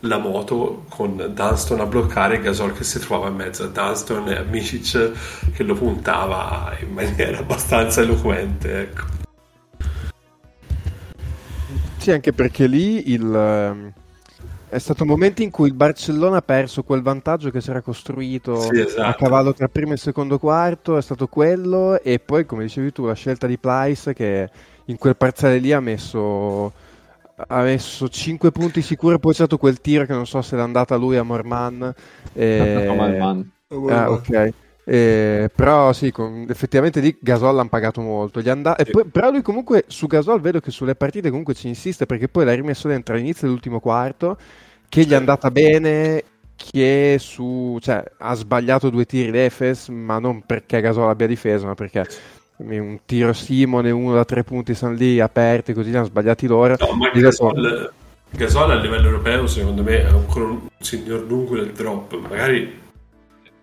la 0.05 0.17
moto 0.17 0.85
con 0.89 1.31
Dunston 1.33 1.81
a 1.81 1.85
bloccare 1.85 2.35
e 2.35 2.39
Gasol 2.39 2.73
che 2.73 2.83
si 2.83 2.99
trovava 2.99 3.27
in 3.27 3.35
mezzo 3.35 3.65
a 3.65 3.67
Dunston 3.67 4.29
e 4.29 4.37
a 4.37 4.43
Micic 4.43 5.51
che 5.51 5.63
lo 5.63 5.75
puntava 5.75 6.75
in 6.81 6.93
maniera 6.93 7.37
abbastanza 7.43 8.01
eloquente 8.01 8.81
ecco. 8.81 9.03
sì 11.97 12.11
anche 12.11 12.31
perché 12.31 12.65
lì 12.65 13.11
il, 13.11 13.31
ehm, 13.31 13.93
è 14.69 14.79
stato 14.79 15.03
un 15.03 15.09
momento 15.09 15.43
in 15.43 15.51
cui 15.51 15.67
il 15.67 15.75
Barcellona 15.75 16.37
ha 16.37 16.41
perso 16.41 16.81
quel 16.81 17.01
vantaggio 17.01 17.51
che 17.51 17.59
si 17.59 17.69
era 17.69 17.81
costruito 17.81 18.61
sì, 18.61 18.79
esatto. 18.79 19.01
a 19.01 19.13
cavallo 19.15 19.53
tra 19.53 19.67
primo 19.67 19.93
e 19.93 19.97
secondo 19.97 20.39
quarto 20.39 20.97
è 20.97 21.01
stato 21.01 21.27
quello 21.27 22.01
e 22.01 22.19
poi 22.19 22.45
come 22.45 22.63
dicevi 22.63 22.93
tu 22.93 23.05
la 23.05 23.13
scelta 23.13 23.45
di 23.45 23.57
Plyce 23.59 24.13
che 24.13 24.49
in 24.91 24.97
quel 24.97 25.15
parziale 25.15 25.57
lì 25.57 25.71
ha 25.71 25.79
messo 25.79 26.71
ha 27.47 27.61
messo 27.61 28.07
5 28.07 28.51
punti 28.51 28.81
sicuro, 28.81 29.17
poi 29.17 29.31
c'è 29.31 29.39
stato 29.39 29.57
quel 29.57 29.81
tiro 29.81 30.05
che 30.05 30.13
non 30.13 30.27
so 30.27 30.41
se 30.41 30.55
l'è 30.55 30.61
andata 30.61 30.95
lui 30.95 31.17
a 31.17 31.23
Morman. 31.23 31.93
E... 32.33 32.87
Ah, 33.89 34.11
ok. 34.11 34.53
Eh, 34.83 35.49
però 35.53 35.93
sì, 35.93 36.11
con, 36.11 36.45
effettivamente 36.49 36.99
lì 36.99 37.15
Gasol 37.19 37.55
l'hanno 37.55 37.69
pagato 37.69 38.01
molto. 38.01 38.39
And- 38.39 38.75
sì. 38.83 38.91
poi, 38.91 39.05
però 39.05 39.31
lui 39.31 39.41
comunque 39.41 39.85
su 39.87 40.07
Gasol 40.07 40.41
vedo 40.41 40.59
che 40.59 40.71
sulle 40.71 40.95
partite 40.95 41.29
comunque 41.29 41.53
ci 41.53 41.67
insiste 41.67 42.05
perché 42.05 42.27
poi 42.27 42.45
l'ha 42.45 42.53
rimesso 42.53 42.87
dentro 42.87 43.15
all'inizio 43.15 43.47
dell'ultimo 43.47 43.79
quarto, 43.79 44.37
che 44.89 45.05
gli 45.05 45.11
è 45.11 45.15
andata 45.15 45.49
bene, 45.51 46.23
che 46.55 47.17
su, 47.19 47.77
cioè, 47.79 48.03
ha 48.17 48.33
sbagliato 48.33 48.89
due 48.89 49.05
tiri 49.05 49.31
l'Efes, 49.31 49.87
ma 49.89 50.19
non 50.19 50.43
perché 50.45 50.81
Gasol 50.81 51.09
abbia 51.09 51.27
difeso, 51.27 51.67
ma 51.67 51.75
perché 51.75 52.05
un 52.67 52.99
tiro 53.05 53.33
Simone, 53.33 53.91
uno 53.91 54.13
da 54.13 54.25
tre 54.25 54.43
punti 54.43 54.73
sono 54.73 54.93
lì 54.93 55.19
aperti, 55.19 55.73
così 55.73 55.89
li 55.89 55.97
hanno 55.97 56.05
sbagliati 56.05 56.47
loro. 56.47 56.75
No, 56.79 56.93
ma 56.93 57.09
Gasol, 57.09 57.91
Gasol 58.31 58.71
a 58.71 58.75
livello 58.75 59.07
europeo 59.07 59.47
secondo 59.47 59.83
me 59.83 60.03
è 60.03 60.05
ancora 60.05 60.45
un 60.45 60.59
signor 60.79 61.25
lungo 61.27 61.55
del 61.55 61.71
drop, 61.71 62.17
magari 62.19 62.79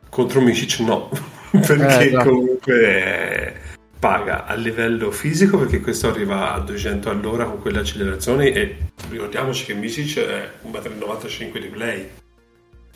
contro 0.09 0.41
Micic 0.41 0.81
no, 0.81 1.11
perché 1.51 1.99
eh, 1.99 2.07
esatto. 2.07 2.29
comunque 2.29 3.55
paga 3.99 4.47
a 4.47 4.55
livello 4.55 5.11
fisico 5.11 5.59
perché 5.59 5.81
questo 5.81 6.09
arriva 6.09 6.55
a 6.55 6.61
200 6.61 7.11
all'ora 7.11 7.45
con 7.47 7.61
quelle 7.61 7.81
accelerazioni 7.81 8.51
e 8.53 8.77
ricordiamoci 9.11 9.65
che 9.65 9.75
Micic 9.75 10.19
è 10.19 10.51
1,95 10.71 11.49
m 11.49 11.61
di 11.61 11.67
play 11.67 12.09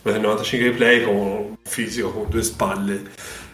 1,95 0.04 0.60
m 0.60 0.62
di 0.62 0.70
play 0.70 1.04
con 1.04 1.14
un 1.16 1.54
fisico 1.64 2.12
con 2.12 2.26
due 2.28 2.42
spalle 2.42 3.02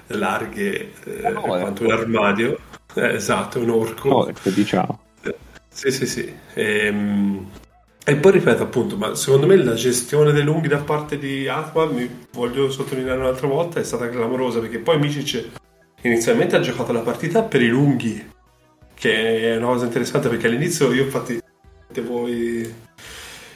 larghe 0.08 0.92
eh, 1.04 1.32
oh, 1.32 1.40
quanto 1.40 1.84
un 1.84 1.92
armadio. 1.92 2.58
Eh, 2.94 3.14
esatto, 3.14 3.60
un 3.60 3.70
orco. 3.70 4.16
Orco, 4.16 4.50
diciamo. 4.50 5.00
Eh, 5.22 5.36
sì, 5.68 5.90
sì, 5.90 6.06
sì. 6.06 6.34
E, 6.54 6.86
ehm, 6.86 7.50
e, 8.04 8.16
poi 8.16 8.32
ripeto 8.32 8.62
appunto, 8.62 8.96
ma 8.96 9.14
secondo 9.14 9.46
me 9.46 9.56
la 9.56 9.74
gestione 9.74 10.32
dei 10.32 10.42
lunghi 10.42 10.68
da 10.68 10.78
parte 10.78 11.18
di 11.18 11.46
Atman, 11.46 11.94
mi 11.94 12.26
voglio 12.32 12.70
sottolineare 12.70 13.20
un'altra 13.20 13.46
volta, 13.46 13.80
è 13.80 13.84
stata 13.84 14.08
clamorosa 14.08 14.60
perché 14.60 14.78
poi 14.78 14.98
Micic 14.98 15.50
inizialmente 16.02 16.56
ha 16.56 16.60
giocato 16.60 16.92
la 16.92 17.00
partita 17.00 17.42
per 17.42 17.60
i 17.60 17.68
lunghi, 17.68 18.30
che 18.94 19.52
è 19.52 19.56
una 19.56 19.66
cosa 19.66 19.84
interessante 19.84 20.28
perché 20.28 20.46
all'inizio 20.46 20.92
io 20.92 21.04
infatti 21.04 21.38
voi 22.00 22.72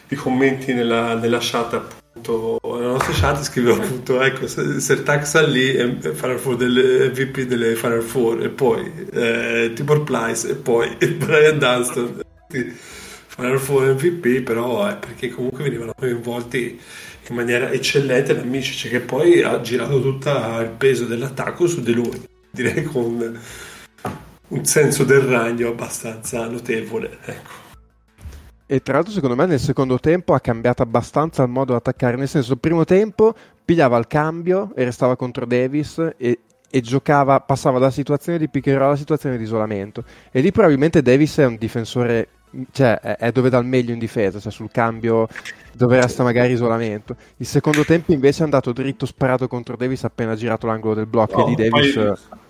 i 0.08 0.14
commenti 0.16 0.72
nella, 0.74 1.14
nella 1.14 1.38
chat 1.40 1.74
appunto 1.74 2.01
nella 2.30 2.92
nostra 2.92 3.12
chat 3.12 3.42
scriveva 3.42 3.82
appunto 3.82 4.20
ecco 4.22 4.46
Sertax 4.46 5.46
lì 5.46 5.74
e 5.74 5.96
Final 6.00 6.38
Four 6.38 6.56
delle 6.56 7.08
MVP 7.08 7.40
delle 7.42 7.74
Final 7.74 8.02
Four 8.02 8.44
e 8.44 8.48
poi 8.48 8.92
eh, 9.12 9.72
Tibor 9.74 10.04
Plyce 10.04 10.50
e 10.50 10.54
poi 10.54 10.96
Brian 11.16 11.58
Dunston. 11.58 12.22
Final 13.26 13.58
Four 13.58 13.94
MVP 13.94 14.42
però 14.42 14.86
è 14.86 14.96
perché 14.96 15.30
comunque 15.30 15.62
venivano 15.64 15.94
coinvolti 15.96 16.78
in 17.28 17.34
maniera 17.34 17.70
eccellente 17.70 18.34
da 18.34 18.42
Micic 18.42 18.90
che 18.90 19.00
poi 19.00 19.42
ha 19.42 19.60
girato 19.60 20.00
tutto 20.00 20.30
il 20.60 20.74
peso 20.76 21.06
dell'attacco 21.06 21.66
su 21.66 21.80
di 21.80 21.92
lui 21.92 22.28
direi 22.50 22.82
con 22.84 23.40
un 24.48 24.64
senso 24.66 25.04
del 25.04 25.20
ragno 25.20 25.68
abbastanza 25.68 26.46
notevole 26.46 27.18
ecco 27.24 27.61
e 28.72 28.80
tra 28.80 28.94
l'altro, 28.94 29.12
secondo 29.12 29.36
me, 29.36 29.44
nel 29.44 29.60
secondo 29.60 29.98
tempo 29.98 30.32
ha 30.32 30.40
cambiato 30.40 30.80
abbastanza 30.80 31.42
il 31.42 31.50
modo 31.50 31.72
di 31.72 31.76
attaccare. 31.76 32.16
Nel 32.16 32.26
senso, 32.26 32.54
il 32.54 32.58
primo 32.58 32.86
tempo 32.86 33.34
pigliava 33.62 33.98
il 33.98 34.06
cambio 34.06 34.72
e 34.74 34.84
restava 34.84 35.14
contro 35.14 35.44
Davis 35.44 35.98
e, 36.16 36.38
e 36.70 36.80
giocava, 36.80 37.38
passava 37.40 37.78
dalla 37.78 37.90
situazione 37.90 38.38
di 38.38 38.48
pick 38.48 38.68
alla 38.68 38.96
situazione 38.96 39.36
di 39.36 39.42
isolamento. 39.42 40.04
E 40.30 40.40
lì 40.40 40.50
probabilmente 40.52 41.02
Davis 41.02 41.36
è 41.36 41.44
un 41.44 41.56
difensore, 41.56 42.28
cioè 42.70 42.98
è, 42.98 43.16
è 43.18 43.30
dove 43.30 43.50
dà 43.50 43.58
il 43.58 43.66
meglio 43.66 43.92
in 43.92 43.98
difesa, 43.98 44.40
cioè 44.40 44.50
sul 44.50 44.70
cambio 44.70 45.28
dove 45.74 46.00
resta 46.00 46.22
magari 46.22 46.54
isolamento. 46.54 47.14
Il 47.36 47.46
secondo 47.46 47.84
tempo 47.84 48.14
invece 48.14 48.40
è 48.40 48.44
andato 48.44 48.72
dritto 48.72 49.04
sparato 49.04 49.48
contro 49.48 49.76
Davis 49.76 50.04
appena 50.04 50.34
girato 50.34 50.66
l'angolo 50.66 50.94
del 50.94 51.06
blocco 51.06 51.40
no, 51.40 51.46
e 51.46 51.54
di 51.54 51.68
Davis... 51.68 51.92
Poi... 51.92 52.40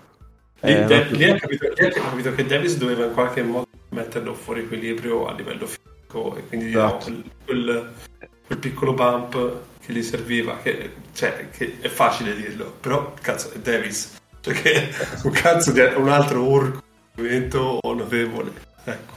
Lì, 0.64 0.72
eh, 0.72 0.84
De- 0.84 1.08
lì, 1.10 1.24
ha 1.24 1.34
capito, 1.34 1.66
lì 1.74 1.84
ha 1.84 1.90
capito 1.90 2.32
che 2.32 2.46
Davis 2.46 2.78
doveva 2.78 3.06
in 3.06 3.12
qualche 3.12 3.42
modo 3.42 3.66
metterlo 3.88 4.34
fuori 4.34 4.60
equilibrio 4.60 5.26
a 5.26 5.32
livello 5.32 5.66
fisico 5.66 5.91
ecco, 6.12 6.36
e 6.36 6.46
quindi 6.46 6.68
esatto. 6.68 7.10
no, 7.10 7.22
quel, 7.44 7.92
quel, 8.46 8.58
piccolo 8.58 8.92
bump 8.92 9.60
che 9.80 9.92
gli 9.92 10.02
serviva, 10.02 10.58
che, 10.58 10.92
cioè, 11.14 11.48
che 11.50 11.78
è 11.80 11.88
facile 11.88 12.36
dirlo, 12.36 12.74
però 12.78 13.14
cazzo 13.20 13.50
è 13.52 13.58
Davis, 13.58 14.20
cioè 14.40 14.54
che 14.54 14.90
un 15.24 15.30
cazzo 15.30 15.72
di 15.72 15.80
un 15.80 16.08
altro 16.08 16.46
orco 16.46 16.82
notevole, 17.14 18.52
ecco. 18.84 19.14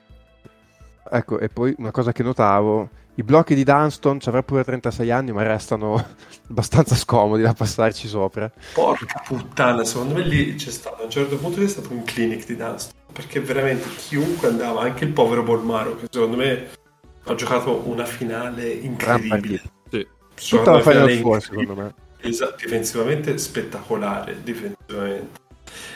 ecco, 1.09 1.39
e 1.39 1.49
poi 1.49 1.75
una 1.77 1.91
cosa 1.91 2.11
che 2.11 2.23
notavo, 2.23 2.89
i 3.15 3.23
blocchi 3.23 3.55
di 3.55 3.63
Dunston 3.63 4.19
ci 4.19 4.27
avrà 4.29 4.43
pure 4.43 4.63
36 4.63 5.11
anni, 5.11 5.31
ma 5.31 5.43
restano 5.43 5.95
abbastanza 6.49 6.95
scomodi 6.95 7.43
da 7.43 7.53
passarci 7.53 8.07
sopra. 8.07 8.51
Porca 8.73 9.21
puttana, 9.25 9.83
secondo 9.83 10.15
me 10.15 10.21
lì 10.21 10.55
c'è 10.55 10.71
stato, 10.71 11.01
a 11.01 11.05
un 11.05 11.09
certo 11.09 11.37
punto 11.37 11.59
c'è 11.59 11.67
stato 11.67 11.91
un 11.91 12.03
clinic 12.03 12.45
di 12.45 12.55
Dunston, 12.55 12.93
perché 13.13 13.39
veramente 13.39 13.87
chiunque 13.95 14.47
andava, 14.47 14.81
anche 14.81 15.05
il 15.05 15.11
povero 15.11 15.43
Bolmaro, 15.43 15.95
che 15.95 16.07
secondo 16.09 16.35
me 16.37 16.83
ha 17.25 17.35
giocato 17.35 17.87
una 17.87 18.05
finale 18.05 18.69
incredibile. 18.69 19.61
Sì. 19.89 20.07
Tutta 20.49 20.71
la 20.71 20.81
Final 20.81 21.11
Four, 21.11 21.41
secondo 21.41 21.75
me. 21.75 21.93
Esatto, 22.21 22.55
difensivamente 22.63 23.37
spettacolare, 23.37 24.37
difensivamente. 24.43 25.39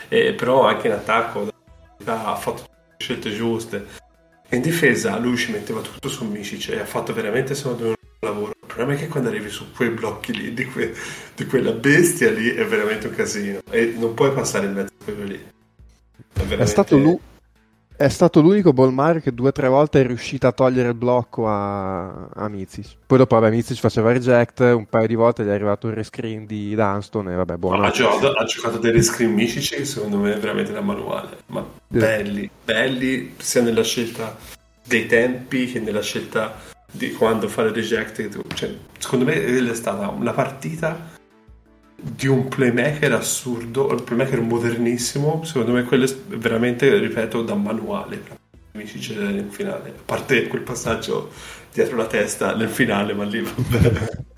Eh, 0.08 0.32
però 0.34 0.66
anche 0.66 0.88
in 0.88 0.94
attacco 0.94 1.52
ha 2.04 2.36
fatto 2.36 2.62
le 2.62 2.96
scelte 2.98 3.34
giuste. 3.34 3.86
E 4.48 4.56
in 4.56 4.62
difesa 4.62 5.16
lui 5.18 5.36
ci 5.36 5.52
metteva 5.52 5.80
tutto 5.80 6.08
su 6.08 6.24
Micic 6.24 6.70
e 6.70 6.80
ha 6.80 6.84
fatto 6.84 7.12
veramente 7.12 7.54
secondo 7.54 7.84
me 7.84 7.88
un 7.90 8.28
lavoro. 8.28 8.50
Il 8.50 8.66
problema 8.66 8.94
è 8.94 8.96
che 8.96 9.08
quando 9.08 9.28
arrivi 9.28 9.48
su 9.48 9.70
quei 9.72 9.90
blocchi 9.90 10.32
lì, 10.32 10.52
di, 10.54 10.64
que- 10.64 10.94
di 11.34 11.46
quella 11.46 11.72
bestia 11.72 12.30
lì, 12.30 12.50
è 12.50 12.64
veramente 12.66 13.06
un 13.06 13.14
casino. 13.14 13.60
E 13.70 13.94
non 13.96 14.14
puoi 14.14 14.32
passare 14.32 14.66
in 14.66 14.72
mezzo 14.72 14.92
a 14.98 15.04
quello 15.04 15.24
lì. 15.24 15.36
È, 15.36 15.42
veramente... 16.34 16.62
è 16.62 16.66
stato 16.66 16.96
lui 16.96 17.18
è 18.00 18.08
stato 18.08 18.40
l'unico 18.40 18.72
Bolmar 18.72 19.20
che 19.20 19.34
due 19.34 19.48
o 19.48 19.52
tre 19.52 19.68
volte 19.68 20.00
è 20.00 20.06
riuscito 20.06 20.46
a 20.46 20.52
togliere 20.52 20.88
il 20.88 20.94
blocco 20.94 21.46
a, 21.46 22.28
a 22.28 22.48
Mizic. 22.48 22.96
Poi 23.04 23.18
dopo, 23.18 23.38
vabbè, 23.38 23.50
Mizic 23.54 23.76
faceva 23.78 24.10
reject, 24.10 24.60
un 24.60 24.86
paio 24.86 25.06
di 25.06 25.14
volte 25.14 25.44
gli 25.44 25.48
è 25.48 25.52
arrivato 25.52 25.86
il 25.88 25.92
rescreen 25.92 26.46
di 26.46 26.74
Dunston 26.74 27.28
e 27.28 27.34
vabbè, 27.34 27.56
buono. 27.56 27.82
Ha 27.82 27.90
giocato, 27.90 28.32
ha 28.32 28.44
giocato 28.44 28.78
dei 28.78 28.92
rescreen 28.92 29.34
Mizic 29.34 29.76
che 29.76 29.84
secondo 29.84 30.16
me 30.16 30.34
è 30.34 30.38
veramente 30.38 30.72
da 30.72 30.80
manuale, 30.80 31.40
ma 31.48 31.62
belli, 31.88 32.48
belli 32.64 33.34
sia 33.36 33.60
nella 33.60 33.84
scelta 33.84 34.34
dei 34.82 35.04
tempi 35.04 35.66
che 35.66 35.78
nella 35.78 36.00
scelta 36.00 36.54
di 36.90 37.12
quando 37.12 37.48
fare 37.48 37.70
reject. 37.70 38.54
Cioè, 38.54 38.74
secondo 38.98 39.26
me 39.26 39.44
è 39.44 39.74
stata 39.74 40.08
una 40.08 40.32
partita 40.32 41.09
di 42.02 42.26
un 42.26 42.48
playmaker 42.48 43.12
assurdo, 43.12 43.88
un 43.90 44.02
playmaker 44.02 44.40
modernissimo, 44.40 45.42
secondo 45.44 45.72
me 45.72 45.84
quello 45.84 46.04
è 46.04 46.14
veramente, 46.36 46.98
ripeto, 46.98 47.42
da 47.42 47.54
manuale. 47.54 48.38
Amici 48.72 48.98
c'era 48.98 49.28
in 49.28 49.50
finale, 49.50 49.88
a 49.88 50.02
parte 50.04 50.46
quel 50.46 50.62
passaggio 50.62 51.30
dietro 51.72 51.96
la 51.96 52.06
testa 52.06 52.54
nel 52.54 52.68
finale, 52.68 53.14
ma 53.14 53.24
lì 53.24 53.46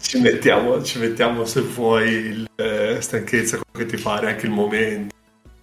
ci, 0.01 0.21
mettiamo, 0.21 0.83
ci 0.83 0.99
mettiamo 0.99 1.45
se 1.45 1.61
vuoi 1.61 2.09
il, 2.09 2.51
eh, 2.57 2.99
stanchezza, 3.01 3.59
quello 3.59 3.89
che 3.89 3.97
ti 3.97 4.03
pare, 4.03 4.29
anche 4.29 4.47
il 4.47 4.53
momento. 4.53 5.15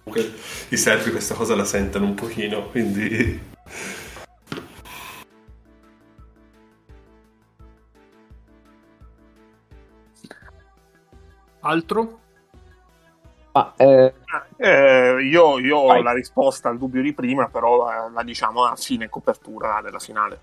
Comunque 0.02 0.32
i 0.68 0.76
serbi 0.76 1.10
questa 1.10 1.34
cosa 1.34 1.54
la 1.54 1.64
sentono 1.64 2.06
un 2.06 2.14
pochino, 2.14 2.68
quindi 2.68 3.38
Altro? 11.60 12.18
Ah, 13.52 13.72
eh... 13.76 14.14
Eh, 14.56 15.16
io, 15.22 15.58
io 15.58 15.76
ho 15.76 16.02
la 16.02 16.12
risposta 16.12 16.68
al 16.68 16.78
dubbio 16.78 17.02
di 17.02 17.12
prima, 17.12 17.48
però 17.48 17.84
la, 17.84 18.10
la, 18.12 18.22
diciamo 18.22 18.64
a 18.64 18.76
fine 18.76 19.08
copertura 19.08 19.80
della 19.82 19.98
finale. 19.98 20.40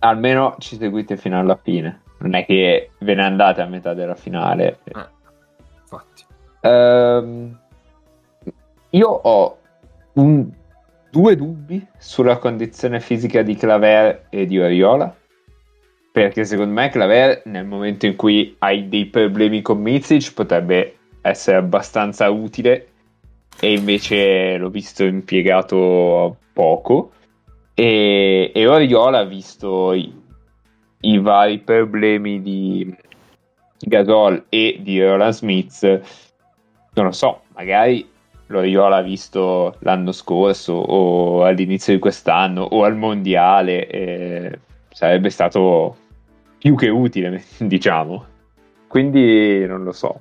Almeno 0.00 0.56
ci 0.58 0.76
seguite 0.76 1.16
fino 1.16 1.38
alla 1.38 1.56
fine. 1.56 2.02
Non 2.18 2.34
è 2.34 2.44
che 2.44 2.90
ve 2.98 3.14
ne 3.14 3.24
andate 3.24 3.62
a 3.62 3.66
metà 3.66 3.94
della 3.94 4.14
finale. 4.14 4.80
Eh, 4.84 5.06
infatti. 5.82 6.24
Um, 6.60 7.58
io 8.90 9.08
ho 9.08 9.58
un, 10.14 10.50
due 11.10 11.36
dubbi 11.36 11.86
sulla 11.96 12.38
condizione 12.38 12.98
fisica 12.98 13.42
di 13.42 13.54
Claver 13.54 14.26
e 14.30 14.46
di 14.46 14.58
Oriola 14.58 15.14
perché 16.14 16.44
secondo 16.44 16.72
me 16.72 16.90
Claver 16.90 17.42
nel 17.46 17.64
momento 17.64 18.06
in 18.06 18.14
cui 18.14 18.54
hai 18.60 18.88
dei 18.88 19.06
problemi 19.06 19.62
con 19.62 19.80
Mizic 19.80 20.32
potrebbe 20.32 20.96
essere 21.20 21.56
abbastanza 21.56 22.30
utile. 22.30 22.86
E 23.58 23.72
invece 23.72 24.56
l'ho 24.56 24.70
visto 24.70 25.02
impiegato 25.02 26.36
poco. 26.52 27.10
E, 27.74 28.52
e 28.54 28.66
Oriola 28.68 29.24
visto 29.24 29.92
i, 29.92 30.14
i, 31.00 31.18
vari 31.18 31.58
problemi 31.58 32.40
di 32.40 32.94
Gasol 33.80 34.44
e 34.50 34.78
di 34.82 35.02
Roland 35.02 35.32
Smith 35.32 35.82
non 36.92 37.06
lo 37.06 37.10
so 37.10 37.40
magari 37.56 38.08
l'Oriola 38.46 39.02
visto 39.02 39.74
l'anno 39.80 40.12
scorso 40.12 40.74
o 40.74 41.42
all'inizio 41.42 41.92
di 41.92 41.98
quest'anno 41.98 42.62
o 42.62 42.84
al 42.84 42.94
mondiale 42.94 43.88
eh, 43.88 44.58
sarebbe 44.90 45.28
stato 45.30 45.96
più 46.64 46.74
che 46.76 46.88
utile, 46.88 47.44
diciamo. 47.60 48.24
Quindi 48.86 49.66
non 49.66 49.84
lo 49.84 49.92
so. 49.92 50.20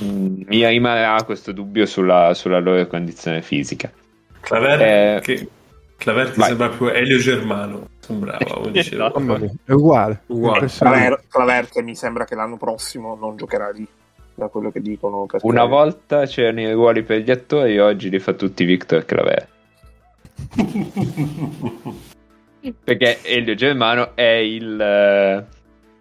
Mm, 0.00 0.42
mi 0.46 0.64
rimarrà 0.64 1.20
questo 1.24 1.50
dubbio 1.50 1.86
sulla, 1.86 2.34
sulla 2.34 2.60
loro 2.60 2.86
condizione 2.86 3.42
fisica. 3.42 3.90
Claver, 4.38 4.80
eh, 4.82 5.20
che, 5.22 5.48
Claver 5.96 6.30
che 6.30 6.40
sembra 6.40 6.68
più 6.68 6.86
Elio 6.86 7.18
Germano. 7.18 7.88
Sembrava, 7.98 8.38
esatto. 8.72 9.18
è 9.64 9.72
uguale. 9.72 10.22
uguale. 10.26 10.68
Claver, 10.68 11.24
Claver 11.28 11.68
che 11.68 11.82
mi 11.82 11.96
sembra 11.96 12.24
che 12.24 12.36
l'anno 12.36 12.56
prossimo 12.56 13.16
non 13.16 13.36
giocherà 13.36 13.70
lì 13.70 13.84
da 14.34 14.46
quello 14.46 14.70
che 14.70 14.80
dicono. 14.80 15.26
Perché... 15.26 15.44
Una 15.44 15.64
volta 15.64 16.26
c'erano 16.26 16.60
i 16.60 16.70
ruoli 16.70 17.02
per 17.02 17.22
gli 17.22 17.32
attori, 17.32 17.80
oggi 17.80 18.08
li 18.08 18.20
fa 18.20 18.34
tutti 18.34 18.64
Victor 18.64 19.04
Claver. 19.04 19.48
perché 22.84 23.18
Elio 23.22 23.54
Germano 23.54 24.14
è 24.14 24.22
il, 24.22 25.46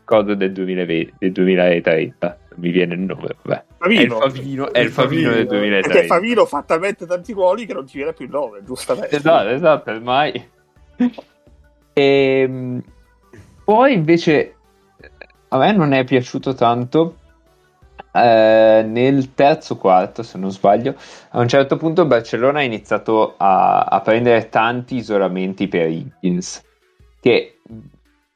coso 0.06 0.34
del, 0.36 0.54
2020, 0.54 1.14
del 1.20 1.32
2030. 1.34 2.38
Non 2.50 2.60
mi 2.60 2.72
viene 2.72 2.94
il 2.94 3.02
nome, 3.02 3.36
vabbè. 3.44 3.64
Favino. 3.78 4.22
È 4.22 4.26
il 4.26 4.32
Favino, 4.32 4.72
è 4.72 4.80
il 4.80 4.90
Favino, 4.90 5.32
del 5.32 5.48
2030. 5.48 5.88
Perché 5.90 6.08
Favino 6.08 6.46
fa 6.46 6.64
talmente 6.64 7.06
tanti 7.06 7.34
ruoli 7.34 7.66
che 7.66 7.74
non 7.74 7.86
ti 7.86 7.98
viene 7.98 8.14
più 8.14 8.26
il 8.26 8.32
nome, 8.32 8.64
giustamente. 8.64 9.16
Esatto, 9.18 9.50
esatto, 9.50 9.92
ormai. 9.92 10.50
E, 10.98 11.12
ehm, 11.94 12.82
poi 13.66 13.94
invece 13.94 14.56
a 15.50 15.58
me 15.58 15.72
non 15.74 15.92
è 15.92 16.04
piaciuto 16.04 16.54
tanto 16.54 17.18
eh, 18.12 18.84
nel 18.88 19.34
terzo 19.34 19.76
quarto, 19.78 20.24
se 20.24 20.38
non 20.38 20.52
sbaglio, 20.52 20.96
a 21.32 21.40
un 21.40 21.48
certo 21.48 21.76
punto 21.76 22.06
Barcellona 22.06 22.60
ha 22.60 22.64
iniziato 22.64 23.36
a, 23.38 23.84
a 23.84 24.00
prendere 24.02 24.48
tanti 24.50 24.96
isolamenti 24.96 25.68
per 25.68 25.90
Higgins, 25.90 26.64
che 27.20 27.55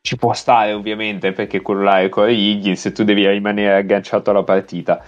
ci 0.02 0.16
può 0.16 0.34
stare 0.34 0.74
ovviamente 0.74 1.34
perché 1.34 1.62
quello 1.62 1.84
là 1.84 2.02
è 2.02 2.10
Corey 2.10 2.36
Higgins 2.36 2.86
e 2.86 2.92
tu 2.92 3.04
devi 3.04 3.28
rimanere 3.28 3.76
agganciato 3.76 4.32
alla 4.32 4.44
partita. 4.44 5.04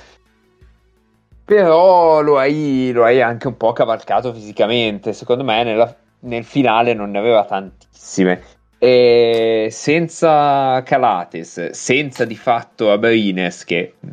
Però 1.45 2.21
lo 2.21 2.37
hai, 2.37 2.91
lo 2.93 3.03
hai 3.03 3.21
anche 3.21 3.47
un 3.47 3.57
po' 3.57 3.73
cavalcato 3.73 4.33
fisicamente. 4.33 5.13
Secondo 5.13 5.43
me 5.43 5.63
nella, 5.63 5.93
nel 6.21 6.43
finale 6.43 6.93
non 6.93 7.11
ne 7.11 7.19
aveva 7.19 7.45
tantissime. 7.45 8.41
E 8.77 9.67
senza 9.69 10.81
Calates 10.83 11.69
senza 11.69 12.25
di 12.25 12.35
fatto 12.35 12.91
Abrines 12.91 13.63
che 13.63 13.93
è 13.99 14.07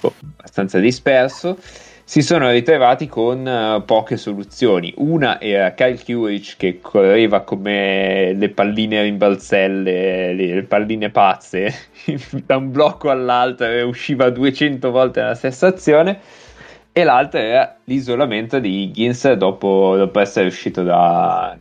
boh, 0.00 0.12
abbastanza 0.36 0.78
disperso 0.78 1.56
si 2.06 2.20
sono 2.20 2.50
ritrovati 2.50 3.08
con 3.08 3.46
uh, 3.46 3.82
poche 3.84 4.18
soluzioni. 4.18 4.92
Una 4.98 5.40
era 5.40 5.72
Kyle 5.72 5.98
Curich 5.98 6.56
che 6.58 6.78
correva 6.80 7.40
come 7.40 8.34
le 8.34 8.50
palline 8.50 9.02
rimbalzelle, 9.02 10.34
le, 10.34 10.62
palline 10.64 11.08
pazze, 11.08 11.72
da 12.44 12.58
un 12.58 12.70
blocco 12.70 13.08
all'altro 13.08 13.66
e 13.66 13.82
usciva 13.82 14.28
200 14.28 14.90
volte 14.90 15.20
nella 15.20 15.34
stessa 15.34 15.68
azione. 15.68 16.20
E 16.92 17.04
l'altra 17.04 17.40
era 17.40 17.76
l'isolamento 17.84 18.58
di 18.60 18.82
Higgins 18.82 19.32
dopo, 19.32 19.94
dopo 19.96 20.20
essere 20.20 20.46
uscito 20.46 20.82
da, 20.82 21.56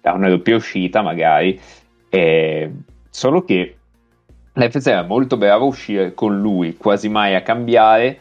da, 0.00 0.12
una 0.12 0.28
doppia 0.28 0.54
uscita, 0.54 1.02
magari. 1.02 1.60
E, 2.08 2.72
solo 3.10 3.42
che 3.42 3.76
l'FZ 4.52 4.86
era 4.86 5.02
molto 5.02 5.36
bravo 5.36 5.64
a 5.64 5.68
uscire 5.68 6.14
con 6.14 6.38
lui, 6.38 6.76
quasi 6.76 7.08
mai 7.08 7.34
a 7.34 7.42
cambiare 7.42 8.18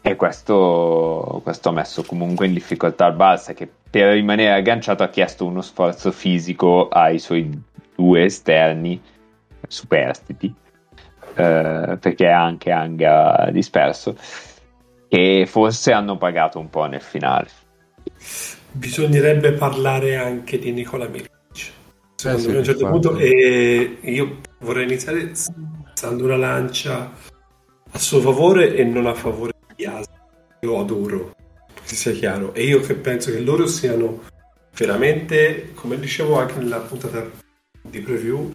e 0.00 0.16
questo, 0.16 1.40
questo, 1.42 1.68
ha 1.68 1.72
messo 1.72 2.02
comunque 2.02 2.46
in 2.46 2.54
difficoltà 2.54 3.06
il 3.06 3.16
Barça 3.16 3.54
che 3.54 3.68
per 3.90 4.12
rimanere 4.12 4.52
agganciato 4.52 5.02
ha 5.02 5.08
chiesto 5.08 5.44
uno 5.44 5.60
sforzo 5.60 6.12
fisico 6.12 6.88
ai 6.88 7.18
suoi 7.18 7.50
due 7.94 8.24
esterni 8.24 9.00
superstiti 9.66 10.54
eh, 11.34 11.98
perché 12.00 12.28
anche 12.28 12.70
Anga 12.70 13.48
disperso 13.50 14.16
che 15.08 15.46
forse 15.46 15.92
hanno 15.92 16.16
pagato 16.16 16.58
un 16.58 16.70
po' 16.70 16.86
nel 16.86 17.00
finale. 17.00 17.48
Bisognerebbe 18.70 19.52
parlare 19.52 20.16
anche 20.16 20.58
di 20.58 20.72
Nicola 20.72 21.06
Milic 21.08 21.36
secondo 22.18 22.38
eh 22.38 22.40
sì, 22.40 22.48
me 22.48 22.54
a 22.56 22.58
un 22.58 22.64
certo 22.64 22.88
punto 22.88 23.16
e 23.16 23.98
io 24.00 24.40
vorrei 24.58 24.84
iniziare 24.84 25.32
alzando 25.84 26.24
una 26.24 26.36
lancia 26.36 27.12
a 27.90 27.98
suo 27.98 28.20
favore 28.20 28.74
e 28.74 28.82
non 28.82 29.06
a 29.06 29.14
favore 29.14 29.52
io 30.60 30.78
adoro, 30.78 31.34
che 31.84 31.94
sia 31.94 32.12
chiaro, 32.12 32.54
e 32.54 32.64
io 32.64 32.80
che 32.80 32.94
penso 32.94 33.30
che 33.30 33.40
loro 33.40 33.66
siano 33.66 34.24
veramente, 34.76 35.72
come 35.74 35.98
dicevo 35.98 36.38
anche 36.38 36.54
nella 36.54 36.78
puntata 36.78 37.28
di 37.82 38.00
preview, 38.00 38.52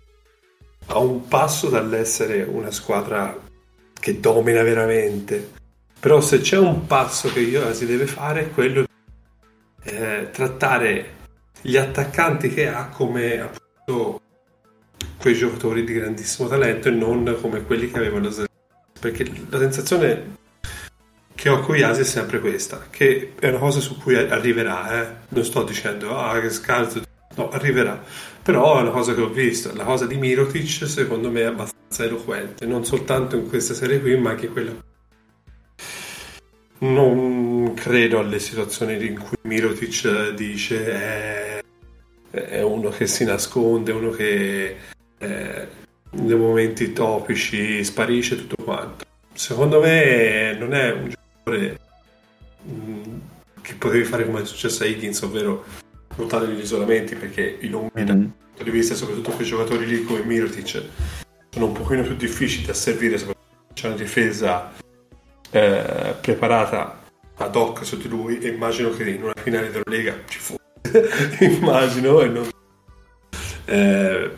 a 0.87 0.97
un 0.97 1.27
passo 1.27 1.69
dall'essere 1.69 2.43
una 2.43 2.71
squadra 2.71 3.37
che 3.99 4.19
domina 4.19 4.63
veramente. 4.63 5.51
Però 5.99 6.19
se 6.19 6.41
c'è 6.41 6.57
un 6.57 6.85
passo 6.85 7.31
che 7.31 7.39
io 7.39 7.73
si 7.73 7.85
deve 7.85 8.05
fare 8.05 8.41
è 8.41 8.51
quello 8.51 8.83
di 8.83 9.89
eh, 9.89 10.29
trattare 10.31 11.21
gli 11.61 11.77
attaccanti 11.77 12.49
che 12.49 12.67
ha 12.67 12.89
come 12.89 13.39
appunto 13.39 14.21
quei 15.17 15.33
giocatori 15.33 15.85
di 15.85 15.93
grandissimo 15.93 16.49
talento 16.49 16.89
e 16.89 16.91
non 16.91 17.37
come 17.39 17.63
quelli 17.63 17.89
che 17.89 17.97
avevano 17.97 18.29
perché 18.99 19.25
la 19.49 19.59
sensazione 19.59 20.41
che 21.35 21.49
ho 21.49 21.59
con 21.59 21.75
Iasi 21.75 22.01
è 22.01 22.05
sempre 22.05 22.39
questa 22.39 22.87
che 22.89 23.33
è 23.39 23.47
una 23.47 23.59
cosa 23.59 23.79
su 23.79 23.97
cui 23.97 24.15
arriverà 24.15 25.01
eh? 25.01 25.15
non 25.29 25.43
sto 25.43 25.63
dicendo 25.63 26.15
ah 26.17 26.39
che 26.39 26.49
scarso 26.49 27.01
no 27.35 27.49
arriverà 27.49 28.03
però 28.41 28.77
è 28.77 28.81
una 28.81 28.91
cosa 28.91 29.13
che 29.13 29.21
ho 29.21 29.29
visto 29.29 29.73
la 29.75 29.83
cosa 29.83 30.05
di 30.05 30.15
Mirotic 30.17 30.87
secondo 30.87 31.29
me 31.31 31.41
è 31.41 31.45
abbastanza 31.45 32.03
eloquente 32.03 32.65
non 32.65 32.85
soltanto 32.85 33.35
in 33.35 33.47
questa 33.47 33.73
serie 33.73 33.99
qui 33.99 34.17
ma 34.17 34.31
anche 34.31 34.47
quella 34.47 34.73
non 36.79 37.73
credo 37.75 38.19
alle 38.19 38.39
situazioni 38.39 39.05
in 39.05 39.17
cui 39.17 39.37
Mirotic 39.43 40.31
dice 40.31 40.85
è, 40.91 41.63
è 42.29 42.61
uno 42.61 42.89
che 42.89 43.07
si 43.07 43.23
nasconde 43.23 43.91
uno 43.91 44.09
che 44.09 44.75
eh, 45.17 45.67
nei 46.13 46.37
momenti 46.37 46.93
topici 46.93 47.83
sparisce 47.83 48.35
tutto 48.35 48.63
quanto. 48.63 49.05
Secondo 49.33 49.79
me 49.79 50.55
non 50.57 50.73
è 50.73 50.91
un 50.91 51.13
che 51.43 51.77
potevi 53.77 54.03
fare 54.03 54.25
come 54.25 54.41
è 54.41 54.45
successo 54.45 54.83
a 54.83 54.85
Higgins, 54.85 55.21
ovvero 55.21 55.63
ruotare 56.15 56.47
gli 56.47 56.59
isolamenti 56.59 57.15
perché 57.15 57.57
i 57.61 57.69
lunghi 57.69 58.01
mm-hmm. 58.01 58.05
dal 58.05 58.17
punto 58.17 58.63
di 58.63 58.69
vista 58.69 58.95
soprattutto 58.95 59.31
quei 59.31 59.47
giocatori 59.47 59.85
lì 59.85 60.03
come 60.03 60.23
Mirotic 60.23 60.83
sono 61.49 61.65
un 61.65 61.71
pochino 61.71 62.03
più 62.03 62.15
difficili 62.15 62.65
da 62.65 62.73
servire 62.73 63.17
soprattutto 63.17 63.73
c'è 63.73 63.87
una 63.87 63.95
difesa 63.95 64.71
eh, 65.49 66.15
preparata 66.21 67.01
ad 67.35 67.55
hoc 67.55 67.95
di 67.95 68.07
lui 68.07 68.39
e 68.39 68.49
immagino 68.49 68.91
che 68.91 69.09
in 69.09 69.23
una 69.23 69.33
finale 69.35 69.71
della 69.71 69.83
Lega 69.87 70.15
ci 70.27 70.39
fosse 70.39 70.59
immagino 71.39 72.21
e 72.21 72.27
non 72.27 72.49
eh, 73.65 74.31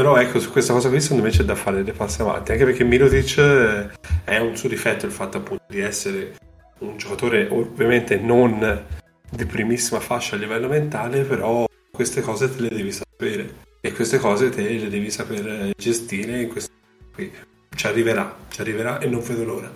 però 0.00 0.16
ecco, 0.16 0.40
su 0.40 0.50
questa 0.50 0.72
cosa 0.72 0.88
qui 0.88 0.98
secondo 0.98 1.24
me 1.24 1.28
c'è 1.28 1.42
da 1.42 1.54
fare 1.54 1.84
dei 1.84 1.92
passi 1.92 2.22
avanti, 2.22 2.52
anche 2.52 2.64
perché 2.64 2.84
Mirotic 2.84 3.36
eh, 3.36 3.90
è 4.24 4.38
un 4.38 4.56
suo 4.56 4.70
difetto 4.70 5.04
il 5.04 5.12
fatto 5.12 5.36
appunto 5.36 5.64
di 5.68 5.80
essere 5.80 6.36
un 6.78 6.96
giocatore 6.96 7.46
ovviamente 7.50 8.16
non 8.16 8.82
di 9.28 9.44
primissima 9.44 10.00
fascia 10.00 10.36
a 10.36 10.38
livello 10.38 10.68
mentale, 10.68 11.20
però 11.24 11.66
queste 11.92 12.22
cose 12.22 12.50
te 12.50 12.62
le 12.62 12.68
devi 12.70 12.90
sapere 12.90 13.54
e 13.82 13.92
queste 13.92 14.16
cose 14.16 14.48
te 14.48 14.62
le 14.62 14.88
devi 14.88 15.10
saper 15.10 15.72
gestire 15.76 16.40
in 16.40 16.48
questo 16.48 16.72
qui. 17.12 17.30
Ci 17.68 17.86
arriverà, 17.86 18.34
ci 18.48 18.62
arriverà 18.62 19.00
e 19.00 19.06
non 19.06 19.20
vedo 19.20 19.44
l'ora. 19.44 19.70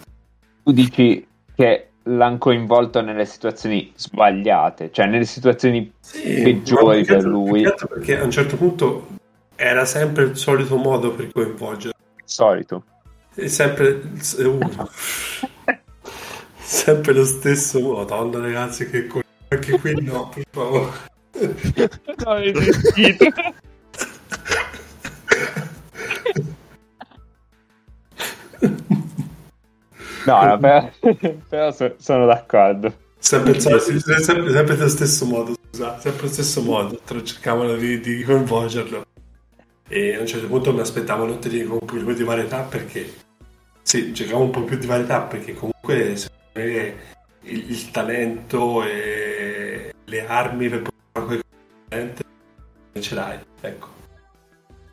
Tu 0.62 0.72
dici 0.72 1.26
che 1.54 1.88
l'hanno 2.04 2.38
coinvolto 2.38 3.02
nelle 3.02 3.26
situazioni 3.26 3.92
sbagliate, 3.94 4.90
cioè 4.90 5.04
nelle 5.04 5.26
situazioni 5.26 5.92
sì, 6.00 6.40
peggiori 6.42 7.04
per 7.04 7.24
lui. 7.24 7.62
Perché 7.62 8.18
a 8.18 8.24
un 8.24 8.30
certo 8.30 8.56
punto 8.56 9.13
era 9.56 9.84
sempre 9.84 10.24
il 10.24 10.36
solito 10.36 10.76
modo 10.76 11.12
per 11.12 11.30
coinvolgere. 11.32 11.94
Solito. 12.24 12.84
È 13.34 13.46
sempre 13.46 14.00
uh, 14.38 14.58
sempre 16.58 17.12
lo 17.12 17.24
stesso 17.24 17.80
modo. 17.80 18.14
Madonna 18.14 18.40
ragazzi 18.40 18.88
che 18.88 19.06
co- 19.06 19.22
anche 19.48 19.78
qui 19.78 19.94
no, 20.02 20.28
per 20.28 20.44
favore. 20.50 21.12
No, 22.24 22.30
hai 22.30 22.52
No, 30.26 30.42
no, 30.46 30.58
però, 30.58 30.90
però 31.48 31.70
so, 31.70 31.94
sono 31.98 32.24
d'accordo. 32.24 33.02
Sempre, 33.18 33.60
sempre, 33.60 34.00
sempre, 34.00 34.52
sempre, 34.52 34.76
lo 34.76 34.88
stesso 34.88 35.26
modo, 35.26 35.54
scusa, 35.70 35.98
sempre 35.98 36.22
lo 36.22 36.28
stesso 36.28 36.62
modo, 36.62 37.00
cercavano 37.22 37.74
di, 37.74 38.00
di 38.00 38.22
coinvolgerlo 38.22 39.04
e 39.88 40.14
a 40.14 40.20
un 40.20 40.26
certo 40.26 40.46
punto 40.46 40.72
mi 40.72 40.80
aspettavo 40.80 41.26
notte 41.26 41.48
di, 41.48 41.62
con 41.64 41.78
un 41.80 41.86
po' 41.86 41.94
più 41.94 42.14
di 42.14 42.22
varietà 42.22 42.60
perché 42.62 43.12
sì, 43.82 44.14
cercavo 44.14 44.44
un 44.44 44.50
po' 44.50 44.62
più 44.62 44.78
di 44.78 44.86
varietà 44.86 45.20
perché 45.20 45.54
comunque 45.54 46.16
secondo 46.16 46.42
me 46.52 46.94
il, 47.42 47.70
il 47.70 47.90
talento 47.90 48.82
e 48.82 49.92
le 50.04 50.26
armi 50.26 50.68
per 50.68 50.82
poter 50.82 51.00
fare 51.12 51.26
quel 51.26 53.02
ce 53.02 53.14
l'hai, 53.14 53.38
ecco. 53.60 53.88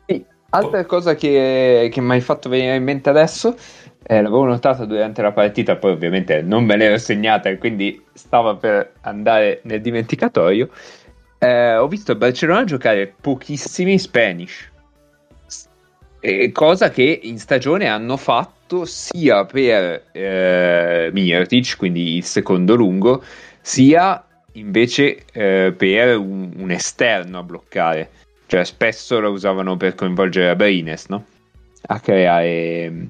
Sì, 0.06 0.24
altra 0.50 0.84
cosa 0.84 1.14
che, 1.14 1.88
che 1.90 2.00
mi 2.00 2.12
hai 2.12 2.20
fatto 2.20 2.48
venire 2.48 2.74
in 2.74 2.82
mente 2.82 3.08
adesso 3.08 3.56
eh, 4.02 4.20
l'avevo 4.20 4.44
notata 4.44 4.84
durante 4.84 5.22
la 5.22 5.32
partita, 5.32 5.76
poi 5.76 5.92
ovviamente 5.92 6.42
non 6.42 6.64
me 6.64 6.76
l'ero 6.76 6.98
segnata 6.98 7.48
e 7.48 7.58
quindi 7.58 8.02
stava 8.12 8.56
per 8.56 8.92
andare 9.02 9.60
nel 9.64 9.80
dimenticatoio. 9.80 10.68
Eh, 11.38 11.76
ho 11.76 11.88
visto 11.88 12.14
Barcellona 12.14 12.64
giocare 12.64 13.14
pochissimi 13.20 13.98
Spanish 13.98 14.71
eh, 16.24 16.52
cosa 16.52 16.90
che 16.90 17.18
in 17.24 17.36
stagione 17.38 17.88
hanno 17.88 18.16
fatto 18.16 18.84
sia 18.84 19.44
per 19.44 20.04
eh, 20.12 21.10
Mirtic, 21.12 21.76
quindi 21.76 22.16
il 22.16 22.24
secondo 22.24 22.76
lungo, 22.76 23.24
sia 23.60 24.24
invece 24.52 25.24
eh, 25.32 25.74
per 25.76 26.16
un, 26.16 26.52
un, 26.56 26.70
esterno 26.70 27.40
a 27.40 27.42
bloccare. 27.42 28.10
Cioè 28.46 28.64
spesso 28.64 29.18
lo 29.18 29.30
usavano 29.30 29.76
per 29.76 29.96
coinvolgere 29.96 30.50
Abrines, 30.50 31.06
no? 31.08 31.24
A 31.86 31.98
creare... 31.98 33.08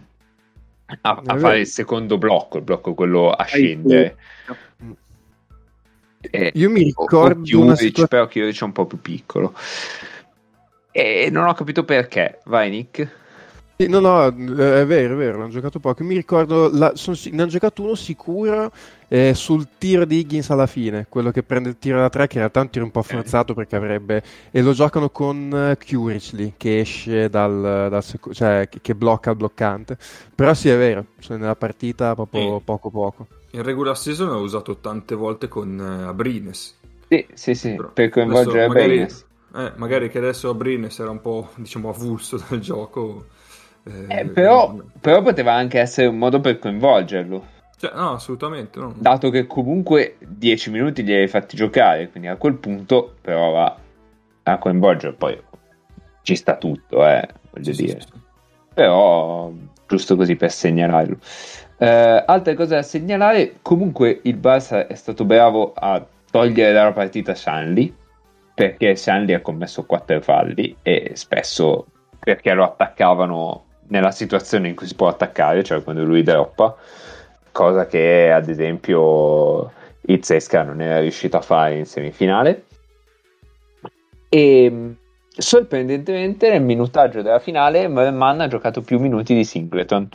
A, 1.03 1.23
a 1.25 1.39
fare 1.39 1.61
il 1.61 1.67
secondo 1.67 2.17
blocco, 2.17 2.59
il 2.59 2.65
blocco 2.65 2.95
quello 2.95 3.31
a 3.31 3.45
scendere. 3.45 4.17
Eh, 6.21 6.53
Io 6.55 6.71
mi 6.71 6.83
ricordo 6.83 7.43
Chiuric, 7.43 7.77
situazione... 7.77 8.09
però 8.09 8.27
Chiuric 8.27 8.61
è 8.61 8.65
un 8.65 8.73
po' 8.73 8.87
più 8.87 9.01
piccolo. 9.01 9.55
E 10.93 11.29
non 11.31 11.49
ho 11.49 11.55
capito 11.55 11.85
perché. 11.85 12.41
Vai, 12.45 12.71
Nick. 12.71 13.21
Sì, 13.83 13.89
no, 13.89 13.99
no, 13.99 14.27
è 14.27 14.87
vero, 14.87 15.15
è 15.15 15.17
vero, 15.17 15.39
l'hanno 15.39 15.51
giocato 15.51 15.81
poco. 15.81 16.05
Mi 16.05 16.15
ricordo, 16.15 16.71
la, 16.73 16.93
son, 16.95 17.17
ne 17.33 17.43
hanno 17.43 17.51
giocato 17.51 17.83
uno 17.83 17.95
sicuro 17.97 18.71
eh, 19.09 19.35
sul 19.35 19.67
tiro 19.79 20.05
di 20.05 20.19
Higgins 20.19 20.51
alla 20.51 20.67
fine, 20.67 21.07
quello 21.09 21.33
che 21.33 21.43
prende 21.43 21.71
il 21.71 21.79
tiro 21.79 21.99
da 21.99 22.09
tre, 22.09 22.29
che 22.29 22.35
in 22.35 22.41
realtà 22.41 22.61
è 22.61 22.63
un 22.63 22.71
tiro 22.71 22.85
un 22.85 22.91
po' 22.93 23.03
forzato 23.03 23.55
perché 23.55 23.75
avrebbe... 23.75 24.23
E 24.51 24.63
lo 24.63 24.73
giocano 24.73 25.11
con 25.11 25.77
Curich 25.85 26.33
lì, 26.33 26.53
che 26.57 26.81
esce 26.81 27.29
dal, 27.29 27.89
dal 27.91 28.05
seco... 28.05 28.33
cioè 28.33 28.69
che, 28.71 28.81
che, 28.81 28.95
blocca 28.95 29.31
il 29.31 29.37
bloccante. 29.37 29.97
Però 30.33 30.55
sì, 30.55 30.69
è 30.69 30.77
vero, 30.77 31.07
sono 31.19 31.39
nella 31.39 31.57
partita 31.57 32.15
proprio 32.15 32.59
sì. 32.59 32.65
poco 32.65 32.91
poco. 32.91 33.27
In 33.53 33.63
regular 33.63 33.97
season 33.99 34.29
l'ho 34.29 34.41
usato 34.41 34.77
tante 34.77 35.17
volte 35.17 35.49
con 35.49 35.77
uh, 35.79 36.09
Abrines. 36.09 36.79
Sì, 37.09 37.27
sì, 37.35 37.55
sì, 37.55 37.75
Però 37.75 37.91
per 37.93 38.11
coinvolgere 38.11 38.65
Abrines. 38.65 39.27
Eh, 39.55 39.73
magari 39.77 40.09
che 40.09 40.19
adesso 40.19 40.49
Abrines 40.49 40.99
era 40.99 41.11
un 41.11 41.21
po' 41.21 41.51
diciamo 41.57 41.91
avulso 41.91 42.41
dal 42.49 42.61
gioco. 42.61 43.27
Eh, 43.85 44.21
eh, 44.21 44.27
però, 44.27 44.77
però, 45.01 45.23
poteva 45.23 45.53
anche 45.53 45.81
essere 45.81 46.07
un 46.07 46.19
modo 46.19 46.41
per 46.41 46.59
coinvolgerlo. 46.59 47.47
Cioè, 47.77 47.93
no, 47.95 48.13
assolutamente. 48.13 48.79
No. 48.79 48.95
Dato 48.97 49.31
che 49.31 49.47
comunque 49.47 50.17
10 50.21 50.71
minuti 50.71 51.03
li 51.03 51.13
hai 51.13 51.29
fatti 51.29 51.57
giocare, 51.57 52.09
quindi 52.11 52.29
a 52.29 52.37
quel 52.37 52.55
punto 52.55 53.17
prova 53.21 53.77
a 54.45 54.59
coinvolgerlo. 54.59 55.17
Poi 55.17 55.41
ci 56.23 56.37
sta 56.37 56.57
tutto, 56.57 57.07
eh, 57.07 57.29
voglio 57.51 57.73
sì, 57.73 57.85
dire. 57.85 58.01
Sì, 58.01 58.07
sì. 58.07 58.21
Però 58.75 59.53
giusto 59.87 60.17
così 60.17 60.37
per 60.37 60.51
segnalarlo. 60.51 61.19
Eh, 61.77 62.25
altre 62.25 62.55
cose 62.55 62.77
da 62.77 62.83
segnalare, 62.83 63.57
comunque 63.61 64.21
il 64.23 64.37
Barça 64.37 64.87
è 64.87 64.95
stato 64.95 65.25
bravo 65.25 65.73
a 65.75 66.07
togliere 66.31 66.73
dalla 66.73 66.93
partita 66.93 67.35
Shanley 67.35 67.93
perché 68.55 68.97
Sandy 68.97 69.33
ha 69.33 69.41
commesso 69.41 69.85
quattro 69.85 70.21
falli 70.21 70.77
e 70.83 71.13
spesso 71.15 71.87
perché 72.19 72.53
lo 72.53 72.65
attaccavano 72.65 73.65
nella 73.89 74.11
situazione 74.11 74.69
in 74.69 74.75
cui 74.75 74.87
si 74.87 74.95
può 74.95 75.09
attaccare, 75.09 75.63
cioè 75.63 75.83
quando 75.83 76.05
lui 76.05 76.23
droppa, 76.23 76.77
cosa 77.51 77.87
che 77.87 78.31
ad 78.31 78.49
esempio 78.49 79.73
Izzesca 80.03 80.63
non 80.63 80.81
era 80.81 81.01
riuscito 81.01 81.37
a 81.37 81.43
fare 81.43 81.77
in 81.77 81.87
semifinale. 81.87 82.65
E 84.29 84.95
sorprendentemente 85.29 86.49
nel 86.51 86.63
minutaggio 86.63 87.23
della 87.23 87.39
finale 87.39 87.89
Merman 87.89 88.41
ha 88.41 88.49
giocato 88.49 88.83
più 88.83 88.99
minuti 88.99 89.35
di 89.35 89.45
Singleton. 89.45 90.09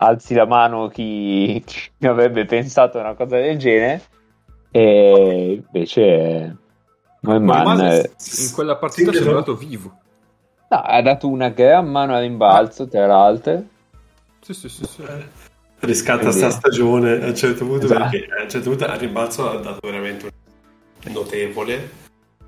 Alzi 0.00 0.34
la 0.34 0.46
mano 0.46 0.88
chi, 0.88 1.62
chi 1.64 2.06
avrebbe 2.06 2.44
pensato 2.44 2.98
a 2.98 3.02
una 3.02 3.14
cosa 3.14 3.36
del 3.36 3.58
genere, 3.58 4.02
e 4.70 5.62
invece 5.64 6.56
Merman 7.20 7.80
in 7.80 8.52
quella 8.52 8.76
partita 8.76 9.10
è 9.10 9.14
sembrato 9.14 9.56
vivo. 9.56 9.98
No, 10.70 10.76
ha 10.76 11.00
dato 11.00 11.28
una 11.28 11.48
gran 11.48 11.90
mano 11.90 12.14
a 12.14 12.20
rimbalzo, 12.20 12.86
tra 12.86 13.06
l'altro. 13.06 13.64
Sì, 14.40 14.54
sì, 14.54 14.68
sì. 14.68 14.84
sì. 14.84 15.04
Riscatta 15.80 16.30
sta 16.30 16.50
stagione 16.50 17.22
a 17.22 17.26
un 17.26 17.36
certo 17.36 17.64
punto 17.64 17.86
esatto. 17.86 18.10
perché 18.10 18.28
a 18.32 18.42
un 18.42 18.50
certo 18.50 18.70
punto 18.70 18.84
a 18.84 18.96
rimbalzo 18.96 19.50
ha 19.50 19.58
dato 19.58 19.78
veramente 19.82 20.32
un 21.04 21.12
notevole 21.12 21.90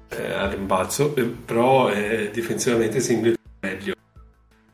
eh, 0.09 0.33
a 0.33 0.49
rimbalzo, 0.49 1.15
eh, 1.15 1.25
però 1.25 1.91
eh, 1.91 2.31
difensivamente 2.33 3.01
Singleton 3.01 3.43
è 3.61 3.67
meglio. 3.67 3.95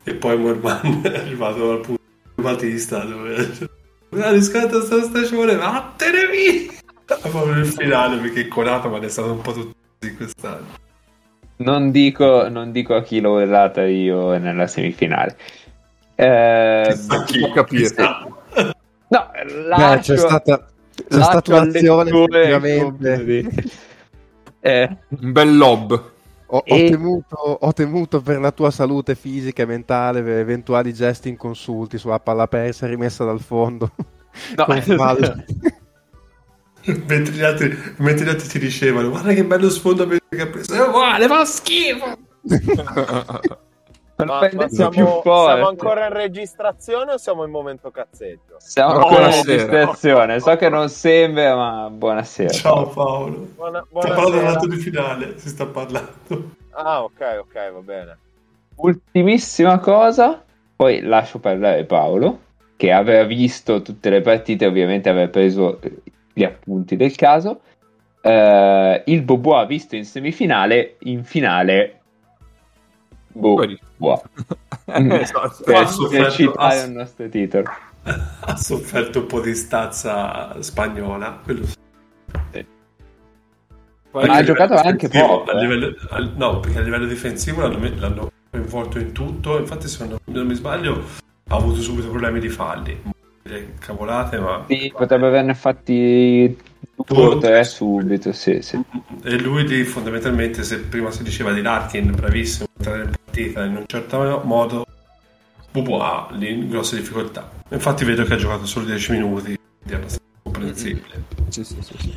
E 0.03 0.13
poi 0.15 0.37
Morman 0.37 1.01
è 1.05 1.17
arrivato 1.19 1.71
al 1.71 1.79
punto 1.81 2.01
di 2.35 2.41
Batista 2.41 3.03
dove 3.03 3.69
ha 4.09 4.31
riscattato 4.31 4.81
sta 4.81 5.01
stagione, 5.03 5.55
vattene 5.55 6.27
via! 6.27 6.73
Proprio 7.21 7.53
nel 7.53 7.65
finale 7.65 8.17
perché 8.17 8.47
Conato 8.47 8.89
ma 8.89 8.99
è 8.99 9.07
stato 9.07 9.31
un 9.31 9.41
po' 9.41 9.53
tutto 9.53 9.76
così 9.99 10.15
quest'anno. 10.15 10.85
Non 11.57 11.91
dico, 11.91 12.47
non 12.49 12.71
dico 12.71 12.95
a 12.95 13.01
chi 13.01 13.19
l'ho 13.19 13.39
urlata 13.41 13.85
io 13.85 14.37
nella 14.37 14.67
semifinale. 14.67 15.35
Eh, 16.15 16.95
chi 17.25 17.39
può 17.39 17.51
capire. 17.51 17.89
No, 19.09 19.31
lascio, 19.65 19.87
Beh, 19.87 19.99
c'è 19.99 20.17
stata, 20.17 20.65
c'è 21.07 21.21
stata 21.21 21.55
un'azione 21.55 22.09
effettivamente. 22.09 23.75
Eh. 24.59 24.97
Un 25.21 25.31
bel 25.31 25.55
lob. 25.55 26.11
Ho, 26.47 26.63
e... 26.65 26.73
ho, 26.73 26.89
temuto, 26.89 27.35
ho, 27.35 27.73
temuto, 27.73 28.21
per 28.21 28.39
la 28.39 28.51
tua 28.51 28.69
salute 28.69 29.15
fisica 29.15 29.63
e 29.63 29.65
mentale 29.65 30.21
per 30.21 30.39
eventuali 30.39 30.93
gesti 30.93 31.29
inconsulti 31.29 31.97
sulla 31.97 32.19
palla 32.19 32.47
persa 32.47 32.87
rimessa 32.87 33.23
dal 33.23 33.39
fondo. 33.39 33.91
No, 34.57 34.65
mentre, 37.07 37.33
gli 37.33 37.43
altri, 37.43 37.77
mentre 37.97 38.25
gli 38.25 38.29
altri 38.29 38.47
ti 38.47 38.59
dicevano 38.59 39.09
guarda 39.09 39.33
che 39.33 39.43
bello 39.43 39.69
sfondo 39.69 40.07
che 40.07 40.41
ha 40.41 40.47
preso 40.47 40.73
è 40.73 40.87
uguale 40.87 41.27
fa 41.27 41.45
schifo 41.45 42.17
ma, 44.25 44.49
ma 44.51 44.67
siamo, 44.67 44.91
siamo, 45.21 45.67
ancora 45.67 46.07
in 46.07 46.13
registrazione 46.13 47.13
o 47.13 47.17
siamo 47.17 47.43
in 47.43 47.51
momento 47.51 47.91
cazzeggio? 47.91 48.55
Siamo 48.57 48.93
ancora 48.93 49.27
in 49.27 49.43
registrazione. 49.43 50.39
So 50.39 50.55
che 50.55 50.69
non 50.69 50.89
sembra, 50.89 51.55
ma 51.55 51.89
buonasera. 51.91 52.49
Ciao 52.49 52.87
Paolo. 52.87 53.47
Buona, 53.53 53.85
sta 53.87 53.99
parlando 53.99 54.29
dell'atto 54.31 54.67
di 54.67 54.77
finale. 54.77 55.37
Si 55.37 55.49
sta 55.49 55.67
parlando. 55.67 56.55
Ah, 56.71 57.03
ok, 57.03 57.41
ok, 57.41 57.71
va 57.73 57.79
bene. 57.79 58.17
Ultimissima 58.77 59.77
cosa, 59.77 60.43
poi 60.75 61.01
lascio 61.01 61.37
parlare 61.37 61.85
Paolo, 61.85 62.39
che 62.75 62.91
aveva 62.91 63.23
visto 63.23 63.83
tutte 63.83 64.09
le 64.09 64.21
partite, 64.21 64.65
ovviamente 64.65 65.09
aveva 65.09 65.27
preso 65.27 65.79
gli 66.37 66.43
appunti 66.43 66.95
del 66.95 67.15
caso. 67.15 67.61
Uh, 68.21 69.01
il 69.05 69.23
Bobo 69.23 69.57
ha 69.57 69.65
visto 69.65 69.95
in 69.95 70.05
semifinale, 70.05 70.97
in 70.99 71.23
finale. 71.23 72.01
Boh, 73.29 73.65
boh. 73.95 74.21
esatto. 74.85 75.63
per 75.63 76.31
citare 76.31 76.81
il 76.83 76.91
nostro 76.91 77.27
titolo. 77.27 77.69
Ha 78.03 78.55
sofferto 78.55 79.21
un 79.21 79.25
po' 79.25 79.41
di 79.41 79.55
stazza 79.55 80.61
spagnola. 80.61 81.39
Quello... 81.43 81.65
Sì. 81.65 82.65
Ma 84.11 84.21
ha 84.21 84.43
giocato 84.43 84.75
anche 84.75 85.07
poco. 85.07 85.49
A 85.49 85.57
eh. 85.57 85.61
livello, 85.61 85.95
a, 86.09 86.31
no, 86.35 86.59
perché 86.59 86.77
a 86.77 86.81
livello 86.81 87.07
difensivo 87.07 87.61
l'hanno, 87.61 87.89
l'hanno 87.95 88.31
coinvolto 88.51 88.99
in 88.99 89.11
tutto. 89.11 89.57
Infatti, 89.57 89.87
se 89.87 90.05
non, 90.05 90.19
non 90.25 90.45
mi 90.45 90.53
sbaglio, 90.53 91.03
ha 91.49 91.55
avuto 91.55 91.81
subito 91.81 92.09
problemi 92.09 92.39
di 92.39 92.49
falli 92.49 93.15
cavolate, 93.79 94.39
ma... 94.39 94.65
Sì, 94.67 94.91
potrebbe 94.95 95.27
averne 95.27 95.53
fatti 95.53 96.57
due 97.05 97.25
o 97.25 97.37
tre 97.37 97.63
subito, 97.63 98.31
sì, 98.31 98.61
sì. 98.61 98.81
E 99.23 99.39
lui 99.39 99.63
di, 99.65 99.83
fondamentalmente, 99.83 100.63
se 100.63 100.79
prima 100.79 101.11
si 101.11 101.23
diceva 101.23 101.51
di 101.53 101.61
Larkin, 101.61 102.13
bravissimo, 102.15 102.67
entrare 102.77 103.03
in 103.03 103.11
partita 103.23 103.63
in 103.63 103.75
un 103.75 103.83
certo 103.87 104.41
modo, 104.43 104.85
Bubu 105.71 105.93
ha 105.95 106.27
lì 106.31 106.67
grosse 106.67 106.97
difficoltà. 106.97 107.49
Infatti 107.69 108.03
vedo 108.05 108.23
che 108.23 108.33
ha 108.33 108.37
giocato 108.37 108.65
solo 108.65 108.85
10 108.85 109.11
minuti, 109.11 109.53
è 109.53 109.93
abbastanza 109.93 110.23
comprensibile. 110.41 111.23
Sì, 111.49 111.63
sì, 111.63 111.77
sì. 111.81 111.93
sì. 111.97 112.13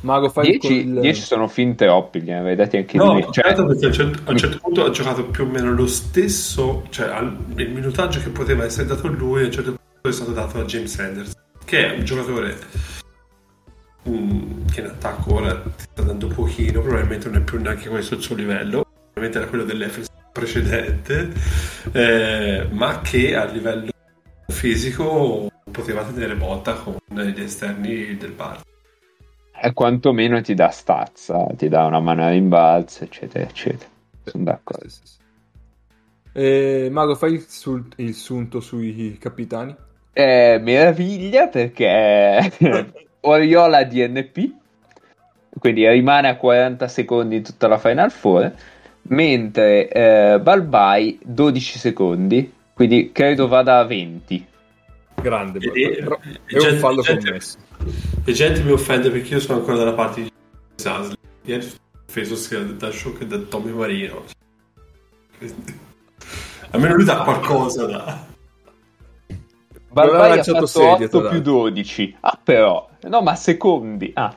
Mago, 0.00 0.28
fai 0.28 0.58
10, 0.58 1.00
10 1.00 1.20
sono 1.20 1.48
fin 1.48 1.74
troppi, 1.74 2.22
li 2.22 2.32
avete 2.32 2.56
dati 2.56 2.76
anche 2.76 2.96
no, 2.96 3.14
lui. 3.14 3.26
Cioè... 3.30 3.54
perché 3.54 3.60
a 3.60 3.64
un, 3.64 3.92
certo, 3.92 4.20
a 4.24 4.30
un 4.30 4.38
certo 4.38 4.58
punto 4.62 4.84
ha 4.84 4.90
giocato 4.90 5.24
più 5.24 5.44
o 5.44 5.46
meno 5.46 5.72
lo 5.72 5.86
stesso, 5.86 6.84
cioè 6.90 7.18
il 7.56 7.70
minutaggio 7.70 8.20
che 8.20 8.28
poteva 8.28 8.64
essere 8.64 8.86
dato 8.86 9.08
a 9.08 9.10
lui 9.10 9.42
a 9.42 9.46
un 9.46 9.52
certo 9.52 9.70
punto 9.70 9.86
è 10.02 10.12
stato 10.12 10.32
dato 10.32 10.58
da 10.58 10.64
James 10.64 10.92
Sanders, 10.92 11.32
che 11.64 11.86
è 11.86 11.98
un 11.98 12.04
giocatore 12.04 12.58
um, 14.04 14.64
che 14.70 14.80
in 14.80 14.86
attacco 14.86 15.34
ora 15.34 15.60
ti 15.60 15.84
sta 15.90 16.02
dando 16.02 16.28
pochino, 16.28 16.80
probabilmente 16.80 17.28
non 17.28 17.40
è 17.40 17.44
più 17.44 17.60
neanche 17.60 17.88
questo 17.88 18.14
il 18.14 18.22
suo 18.22 18.34
livello, 18.34 18.84
probabilmente 19.12 19.38
era 19.38 19.46
quello 19.48 19.64
dell'Efes 19.64 20.06
precedente, 20.32 21.32
eh, 21.92 22.68
ma 22.70 23.00
che 23.00 23.34
a 23.34 23.44
livello 23.44 23.90
fisico 24.46 25.50
poteva 25.70 26.04
tenere 26.04 26.34
botta 26.36 26.74
con 26.74 26.96
gli 27.06 27.40
esterni 27.40 28.16
del 28.16 28.32
bar. 28.32 28.60
E 29.60 29.72
quantomeno 29.72 30.40
ti 30.40 30.54
dà 30.54 30.68
stazza, 30.70 31.46
ti 31.56 31.68
dà 31.68 31.84
una 31.84 31.98
mano 31.98 32.24
a 32.24 32.30
rimbalzo, 32.30 33.02
eccetera, 33.02 33.44
eccetera. 33.44 33.90
Sono 34.22 34.44
d'accordo. 34.44 34.88
Sì, 34.88 35.00
sì, 35.02 35.06
sì. 35.06 35.16
Eh, 36.32 36.88
Mago, 36.92 37.16
fai 37.16 37.32
il, 37.32 37.44
sul- 37.48 37.92
il 37.96 38.14
sunto 38.14 38.60
sui 38.60 39.16
capitani? 39.18 39.74
Eh, 40.18 40.58
meraviglia 40.60 41.46
perché 41.46 42.52
Oriola 43.20 43.84
DNP, 43.84 44.50
quindi 45.60 45.88
rimane 45.88 46.28
a 46.28 46.36
40 46.36 46.88
secondi 46.88 47.36
in 47.36 47.44
tutta 47.44 47.68
la 47.68 47.78
Final 47.78 48.10
Four, 48.10 48.52
mentre 49.02 49.88
eh, 49.88 50.40
Balbai 50.40 51.20
12 51.22 51.78
secondi, 51.78 52.52
quindi 52.74 53.12
credo 53.12 53.46
vada 53.46 53.78
a 53.78 53.84
20. 53.84 54.46
Grande, 55.22 55.58
e, 55.60 55.82
e, 55.82 55.96
è 55.98 56.02
un 56.02 56.18
gente, 56.58 56.76
fallo 56.78 57.02
gente, 57.02 57.24
commesso. 57.24 57.58
E 58.24 58.32
gente 58.32 58.62
mi 58.62 58.72
offende 58.72 59.10
perché 59.10 59.34
io 59.34 59.40
sono 59.40 59.58
ancora 59.58 59.76
dalla 59.76 59.94
parte 59.94 60.22
di 60.22 60.32
Sasli. 60.74 61.14
Ieri 61.44 61.62
sono 61.62 61.80
offeso 62.08 62.34
sia 62.34 62.58
da 62.58 62.90
Show 62.90 63.16
che 63.16 63.24
da 63.24 63.38
Tommy 63.38 63.70
Marino. 63.70 64.24
Almeno 66.70 66.94
lui 66.96 67.04
dà 67.04 67.22
qualcosa 67.22 67.86
da... 67.86 68.27
Barbai 69.90 70.38
ha 70.38 70.42
fatto 70.42 70.66
sedia, 70.66 71.06
8 71.06 71.28
più 71.28 71.40
12. 71.40 72.16
Ah, 72.20 72.38
però. 72.42 72.88
No, 73.02 73.22
ma 73.22 73.34
secondi. 73.34 74.10
Ah. 74.14 74.36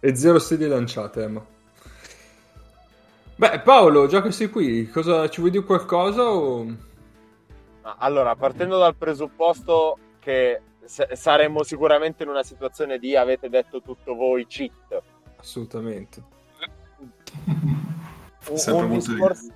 E 0.00 0.16
zero 0.16 0.38
sedie 0.38 0.68
lanciate, 0.68 1.22
Emma. 1.22 1.44
Beh, 3.36 3.60
Paolo, 3.60 4.06
già 4.06 4.22
che 4.22 4.30
sei 4.30 4.48
qui, 4.48 4.88
cosa, 4.88 5.28
ci 5.28 5.40
vuoi 5.40 5.50
dire 5.50 5.64
qualcosa? 5.64 6.22
O... 6.22 6.66
Allora, 7.98 8.36
partendo 8.36 8.78
dal 8.78 8.94
presupposto 8.94 9.98
che 10.20 10.60
saremmo 10.84 11.62
sicuramente 11.64 12.22
in 12.22 12.28
una 12.28 12.42
situazione 12.42 12.98
di 12.98 13.16
avete 13.16 13.48
detto 13.48 13.80
tutto 13.82 14.14
voi 14.14 14.46
cheat. 14.46 15.02
Assolutamente. 15.36 16.22
un, 17.46 18.72
un 18.72 18.90
discorso, 18.90 19.52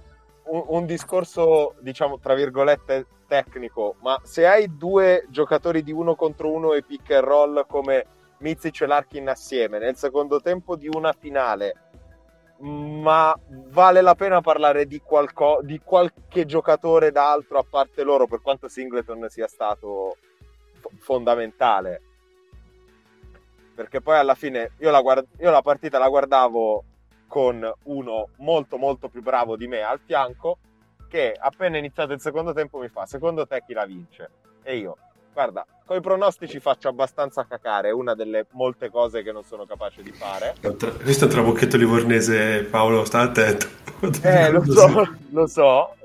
un, 0.49 0.65
un 0.66 0.87
discorso, 0.87 1.75
diciamo, 1.81 2.19
tra 2.19 2.35
virgolette, 2.35 3.07
tecnico, 3.27 3.97
ma 4.01 4.19
se 4.23 4.47
hai 4.47 4.77
due 4.77 5.27
giocatori 5.29 5.83
di 5.83 5.93
uno 5.93 6.15
contro 6.15 6.51
uno 6.51 6.73
e 6.73 6.83
pick 6.83 7.11
and 7.11 7.25
roll 7.25 7.66
come 7.66 8.07
Mizic 8.39 8.81
e 8.81 8.87
Larkin 8.87 9.29
assieme 9.29 9.79
nel 9.79 9.97
secondo 9.97 10.41
tempo 10.41 10.77
di 10.77 10.89
una 10.91 11.12
finale, 11.12 11.75
ma 12.61 13.39
vale 13.69 14.01
la 14.01 14.15
pena 14.15 14.41
parlare 14.41 14.87
di, 14.87 15.01
qualco, 15.01 15.61
di 15.62 15.81
qualche 15.85 16.47
giocatore 16.47 17.11
d'altro 17.11 17.59
a 17.59 17.66
parte 17.69 18.03
loro, 18.03 18.27
per 18.27 18.41
quanto 18.41 18.69
Singleton 18.69 19.29
sia 19.29 19.47
stato 19.47 20.16
fondamentale. 20.99 22.03
Perché 23.75 24.01
poi 24.01 24.16
alla 24.16 24.35
fine 24.35 24.73
io 24.79 24.91
la, 24.91 25.01
guard- 25.01 25.29
io 25.39 25.51
la 25.51 25.62
partita 25.62 25.99
la 25.99 26.09
guardavo 26.09 26.85
con 27.28 27.70
uno 27.84 28.28
molto 28.38 28.78
molto 28.78 29.09
più 29.09 29.22
bravo 29.22 29.56
di 29.56 29.68
me 29.68 29.82
al 29.82 30.00
fianco 30.05 30.59
che 31.09 31.34
appena 31.38 31.76
iniziato 31.76 32.12
il 32.12 32.20
secondo 32.20 32.52
tempo 32.52 32.78
mi 32.78 32.88
fa 32.88 33.06
secondo 33.06 33.46
te 33.46 33.62
chi 33.64 33.74
la 33.74 33.86
vince? 33.86 34.30
E 34.62 34.76
io, 34.76 34.96
guarda, 35.32 35.64
con 35.84 35.96
i 35.96 36.00
pronostici 36.00 36.59
faccio 36.60 36.88
abbastanza 36.88 37.46
cacare, 37.46 37.88
è 37.88 37.92
una 37.92 38.14
delle 38.14 38.46
molte 38.52 38.90
cose 38.90 39.22
che 39.22 39.32
non 39.32 39.44
sono 39.44 39.64
capace 39.64 40.02
di 40.02 40.12
fare. 40.12 40.55
Questo 40.60 41.24
è 41.24 41.26
un 41.26 41.32
trabocchetto 41.32 41.76
livornese, 41.76 42.64
Paolo, 42.64 43.05
sta 43.05 43.20
attento. 43.20 43.76
Eh, 44.22 44.50
lo 44.52 44.62
so, 44.64 45.16
lo 45.30 45.46
so, 45.48 45.96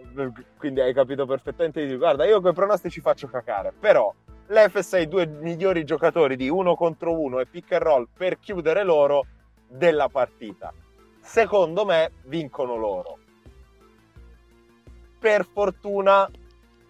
quindi 0.57 0.81
hai 0.81 0.93
capito 0.93 1.27
perfettamente. 1.27 1.95
Guarda, 1.95 2.25
io 2.25 2.41
con 2.41 2.51
i 2.51 2.55
pronostici 2.55 3.01
faccio 3.01 3.27
cacare, 3.27 3.71
però 3.77 4.11
l'Efes 4.47 4.93
ha 4.93 4.99
i 4.99 5.07
due 5.07 5.27
migliori 5.27 5.83
giocatori 5.83 6.35
di 6.35 6.49
uno 6.49 6.75
contro 6.75 7.19
uno 7.19 7.39
e 7.39 7.45
pick 7.45 7.73
and 7.73 7.83
roll 7.83 8.07
per 8.15 8.39
chiudere 8.39 8.83
loro 8.83 9.25
della 9.67 10.09
partita 10.09 10.73
secondo 11.23 11.85
me 11.85 12.11
vincono 12.25 12.75
loro. 12.75 13.17
Per 15.17 15.47
fortuna 15.51 16.29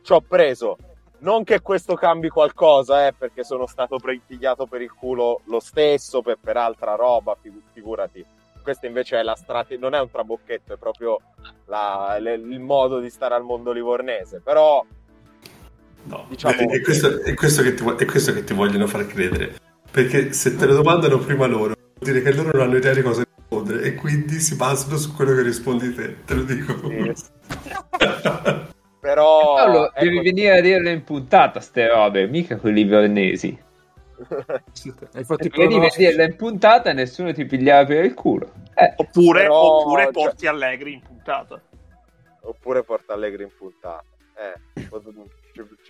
ci 0.02 0.12
ho 0.12 0.22
preso. 0.22 0.78
Non 1.20 1.46
che 1.46 1.62
questo 1.62 1.94
cambi 1.94 2.28
qualcosa, 2.28 3.08
eh, 3.08 3.14
perché 3.14 3.46
sono 3.46 3.66
stato 3.68 3.98
pigliato 4.26 4.66
per 4.66 4.82
il 4.82 4.92
culo 4.92 5.42
lo 5.46 5.62
stesso 5.62 6.22
per, 6.22 6.38
per 6.42 6.58
altra 6.58 6.96
roba, 6.96 7.38
figurati. 7.72 8.26
Questa 8.62 8.88
invece 8.88 9.20
è 9.20 9.24
la 9.24 9.36
strategia, 9.36 9.80
non 9.80 9.94
è 9.94 10.02
un 10.02 10.10
trabocchetto, 10.10 10.74
è 10.74 10.78
proprio 10.78 11.20
la, 11.66 12.18
le, 12.20 12.34
il 12.34 12.60
modo 12.60 13.00
di 13.00 13.10
stare 13.10 13.36
al 13.36 13.44
mondo 13.44 13.72
livornese. 13.72 14.42
Però, 14.44 14.84
no, 16.04 16.26
diciamo... 16.28 16.70
è, 16.70 16.82
questo, 16.82 17.22
è, 17.22 17.34
questo 17.36 17.62
ti, 17.62 18.04
è 18.04 18.06
questo 18.06 18.34
che 18.34 18.44
ti 18.44 18.54
vogliono 18.54 18.88
far 18.88 19.06
credere. 19.06 19.56
Perché 19.90 20.34
se 20.34 20.56
te 20.56 20.66
lo 20.66 20.74
domandano 20.74 21.20
prima 21.20 21.46
loro, 21.46 21.76
dire 22.04 22.22
che 22.22 22.34
loro 22.34 22.52
non 22.54 22.68
hanno 22.68 22.78
idea 22.78 22.94
di 22.94 23.02
cosa 23.02 23.24
rispondere 23.24 23.82
e 23.84 23.96
quindi 23.96 24.40
si 24.40 24.56
basano 24.56 24.98
su 24.98 25.14
quello 25.14 25.34
che 25.34 25.42
rispondi 25.42 25.94
te, 25.94 26.24
te 26.26 26.34
lo 26.34 26.44
dico. 26.44 26.74
Yes. 26.92 27.32
Però 29.00 29.56
Paolo, 29.56 29.94
ecco... 29.94 30.04
devi 30.04 30.22
venire 30.22 30.58
a 30.58 30.62
dirle 30.62 30.92
in 30.92 31.04
puntata 31.04 31.60
ste 31.60 31.88
robe, 31.88 32.28
mica 32.28 32.58
quelli 32.58 32.86
vernesi. 32.86 33.58
Hai 35.14 35.24
fatto 35.26 35.50
Venivi 35.50 35.86
a 35.88 35.94
dirle 35.96 36.26
in 36.26 36.36
puntata 36.36 36.92
e 36.92 36.94
nessuno 36.94 37.34
ti 37.34 37.46
pigliava 37.46 37.86
per 37.86 38.06
il 38.06 38.14
culo. 38.14 38.52
Eh. 38.76 38.94
Oppure, 38.96 39.42
Però, 39.42 39.80
oppure 39.80 40.04
cioè... 40.04 40.12
porti 40.14 40.48
Allegri 40.48 40.94
in 40.94 41.02
puntata. 41.02 41.62
Oppure 42.42 42.84
porta 42.84 43.14
Allegri 43.14 43.44
in 43.44 43.52
puntata. 43.58 44.04
Eh, 44.36 44.88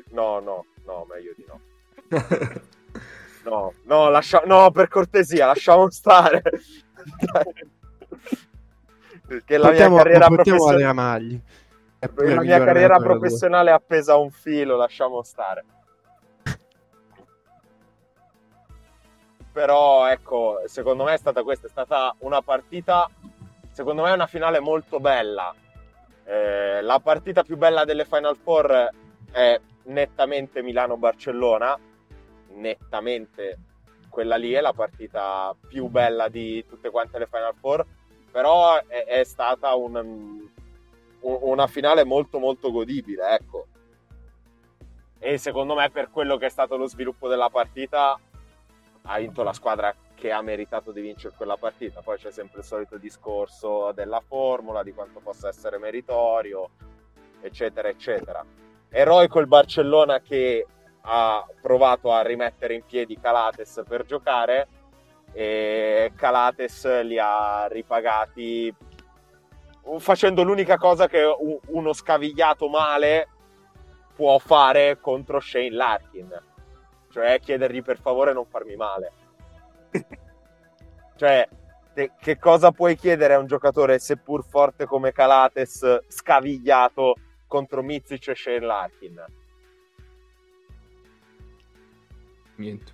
no, 0.09 0.39
no, 0.39 0.65
no, 0.85 1.07
meglio 1.07 1.33
di 1.35 1.45
no. 1.47 1.61
No, 3.43 3.73
no, 3.83 4.09
lascia... 4.09 4.41
no, 4.45 4.71
per 4.71 4.87
cortesia, 4.87 5.47
lasciamo 5.47 5.89
stare. 5.89 6.41
Perché 9.25 9.57
la 9.57 9.67
portiamo, 9.67 9.95
mia 9.95 10.03
carriera 10.03 10.27
professionale... 10.27 11.41
La 12.03 12.41
mia 12.41 12.63
carriera 12.63 12.97
professionale 12.97 13.69
è 13.69 13.73
appesa 13.73 14.13
a 14.13 14.17
un 14.17 14.29
filo, 14.29 14.75
lasciamo 14.75 15.23
stare. 15.23 15.63
Però, 19.53 20.07
ecco, 20.07 20.61
secondo 20.65 21.05
me 21.05 21.13
è 21.13 21.17
stata 21.17 21.43
questa, 21.43 21.67
è 21.67 21.69
stata 21.69 22.13
una 22.19 22.41
partita, 22.41 23.09
secondo 23.71 24.01
me 24.01 24.09
è 24.09 24.13
una 24.13 24.27
finale 24.27 24.59
molto 24.59 24.99
bella. 24.99 25.53
Eh, 26.25 26.81
la 26.81 26.99
partita 26.99 27.43
più 27.43 27.55
bella 27.55 27.85
delle 27.85 28.03
Final 28.03 28.35
Four 28.35 28.89
è 29.31 29.61
nettamente 29.83 30.61
Milano-Barcellona, 30.61 31.79
nettamente 32.53 33.57
quella 34.09 34.35
lì 34.35 34.51
è 34.51 34.61
la 34.61 34.73
partita 34.73 35.55
più 35.67 35.87
bella 35.87 36.27
di 36.27 36.63
tutte 36.67 36.91
quante 36.91 37.17
le 37.17 37.25
Final 37.25 37.55
Four, 37.59 37.85
però 38.31 38.77
è, 38.85 39.05
è 39.05 39.23
stata 39.23 39.73
un, 39.73 39.95
un, 39.95 40.49
una 41.19 41.67
finale 41.67 42.03
molto 42.03 42.37
molto 42.37 42.71
godibile, 42.71 43.33
ecco. 43.33 43.67
E 45.17 45.37
secondo 45.37 45.73
me 45.73 45.89
per 45.89 46.11
quello 46.11 46.37
che 46.37 46.47
è 46.47 46.49
stato 46.49 46.77
lo 46.77 46.85
sviluppo 46.85 47.27
della 47.27 47.49
partita 47.49 48.19
ha 49.05 49.17
vinto 49.17 49.41
la 49.41 49.53
squadra 49.53 49.95
che 50.13 50.31
ha 50.31 50.41
meritato 50.41 50.91
di 50.91 51.01
vincere 51.01 51.33
quella 51.35 51.57
partita. 51.57 52.01
Poi 52.01 52.17
c'è 52.17 52.31
sempre 52.31 52.59
il 52.59 52.65
solito 52.65 52.97
discorso 52.97 53.91
della 53.93 54.21
formula, 54.25 54.83
di 54.83 54.93
quanto 54.93 55.19
possa 55.21 55.47
essere 55.47 55.77
meritorio, 55.77 56.69
eccetera, 57.41 57.87
eccetera. 57.87 58.45
Eroico 58.89 59.39
il 59.39 59.47
Barcellona 59.47 60.21
che 60.21 60.65
ha 61.05 61.45
provato 61.61 62.11
a 62.11 62.21
rimettere 62.21 62.75
in 62.75 62.83
piedi 62.85 63.19
Calates 63.19 63.83
per 63.87 64.05
giocare 64.05 64.67
e 65.31 66.11
Calates 66.15 67.03
li 67.03 67.17
ha 67.19 67.67
ripagati 67.67 68.73
facendo 69.97 70.43
l'unica 70.43 70.77
cosa 70.77 71.07
che 71.07 71.23
uno 71.67 71.93
scavigliato 71.93 72.69
male 72.69 73.27
può 74.15 74.37
fare 74.37 74.99
contro 75.01 75.39
Shane 75.39 75.71
Larkin 75.71 76.51
cioè 77.13 77.39
chiedergli 77.39 77.83
per 77.83 77.99
favore 77.99 78.33
non 78.33 78.45
farmi 78.45 78.75
male. 78.75 79.11
Cioè 81.15 81.47
che 82.19 82.39
cosa 82.39 82.71
puoi 82.71 82.95
chiedere 82.95 83.35
a 83.35 83.37
un 83.37 83.45
giocatore 83.45 83.99
seppur 83.99 84.43
forte 84.43 84.85
come 84.85 85.11
Calates 85.11 86.07
scavigliato 86.07 87.13
contro 87.45 87.83
Mizic 87.83 88.29
e 88.29 88.35
Shane 88.35 88.65
Larkin 88.65 89.23
niente. 92.55 92.91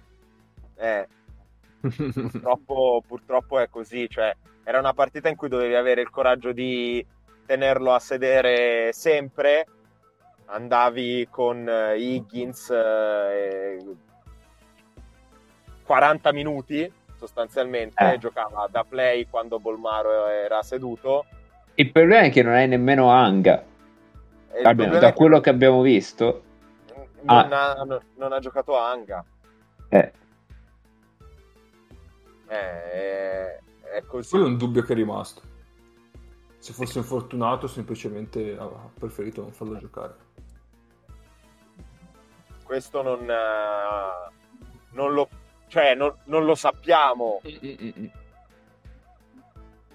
Eh, 0.75 1.07
purtroppo, 1.79 3.03
purtroppo 3.05 3.59
è 3.59 3.69
così, 3.69 4.09
cioè 4.09 4.35
era 4.63 4.79
una 4.79 4.93
partita 4.93 5.29
in 5.29 5.35
cui 5.35 5.49
dovevi 5.49 5.75
avere 5.75 6.01
il 6.01 6.09
coraggio 6.09 6.51
di 6.51 7.05
tenerlo 7.45 7.93
a 7.93 7.99
sedere 7.99 8.91
sempre, 8.93 9.65
andavi 10.45 11.27
con 11.29 11.67
eh, 11.67 11.97
Higgins 11.97 12.69
eh, 12.69 13.77
40 15.83 16.31
minuti 16.33 16.91
sostanzialmente, 17.19 18.13
eh. 18.13 18.17
giocava 18.17 18.67
da 18.71 18.85
play 18.87 19.27
quando 19.29 19.59
Bolmaro 19.59 20.27
era 20.27 20.61
seduto. 20.61 21.25
Il 21.75 21.91
problema 21.91 22.27
è 22.27 22.29
che 22.29 22.43
non 22.43 22.53
hai 22.53 22.67
nemmeno 22.67 23.09
Anga. 23.09 23.63
Almeno 24.63 24.99
da 24.99 25.13
quello 25.13 25.37
che... 25.37 25.43
che 25.43 25.49
abbiamo 25.49 25.81
visto. 25.81 26.43
Non, 27.21 27.51
ah. 27.51 27.71
ha, 27.71 28.01
non 28.15 28.31
ha 28.31 28.39
giocato 28.39 28.77
Anga. 28.77 29.23
Eh. 29.89 30.11
Eh, 32.47 33.57
è 33.57 34.03
così. 34.05 34.29
Quello 34.29 34.45
è 34.45 34.47
un 34.47 34.57
dubbio 34.57 34.81
che 34.83 34.93
è 34.93 34.95
rimasto. 34.95 35.41
Se 36.57 36.73
fosse 36.73 36.99
infortunato, 36.99 37.67
semplicemente 37.67 38.57
ha 38.57 38.69
preferito 38.97 39.41
non 39.41 39.51
farlo 39.51 39.77
giocare. 39.77 40.15
Questo 42.63 43.01
non, 43.01 43.21
uh, 43.21 44.31
non 44.91 45.13
lo, 45.13 45.27
cioè, 45.67 45.95
non, 45.95 46.13
non 46.25 46.45
lo 46.45 46.53
sappiamo. 46.53 47.41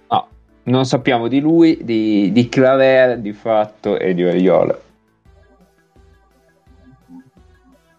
No, 0.09 0.29
non 0.65 0.85
sappiamo 0.85 1.29
di 1.29 1.41
lui, 1.41 1.85
di, 1.85 2.33
di 2.33 2.49
Claver 2.49 3.21
di 3.21 3.33
fatto 3.33 3.99
e 3.99 4.15
di 4.15 4.25
Oriola. 4.25 4.77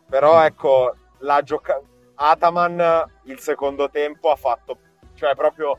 Però 0.09 0.43
ecco, 0.43 0.95
la 1.25 1.41
gioca- 1.41 1.81
Ataman 2.17 3.21
il 3.23 3.39
secondo 3.39 3.89
tempo 3.89 4.29
ha 4.29 4.37
fatto 4.37 4.79
cioè 5.15 5.35
proprio 5.35 5.77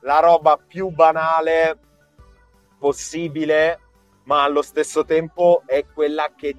la 0.00 0.18
roba 0.18 0.56
più 0.56 0.88
banale 0.88 1.78
possibile, 2.78 3.80
ma 4.24 4.42
allo 4.42 4.62
stesso 4.62 5.04
tempo 5.04 5.62
è 5.66 5.84
quella 5.86 6.32
che 6.34 6.56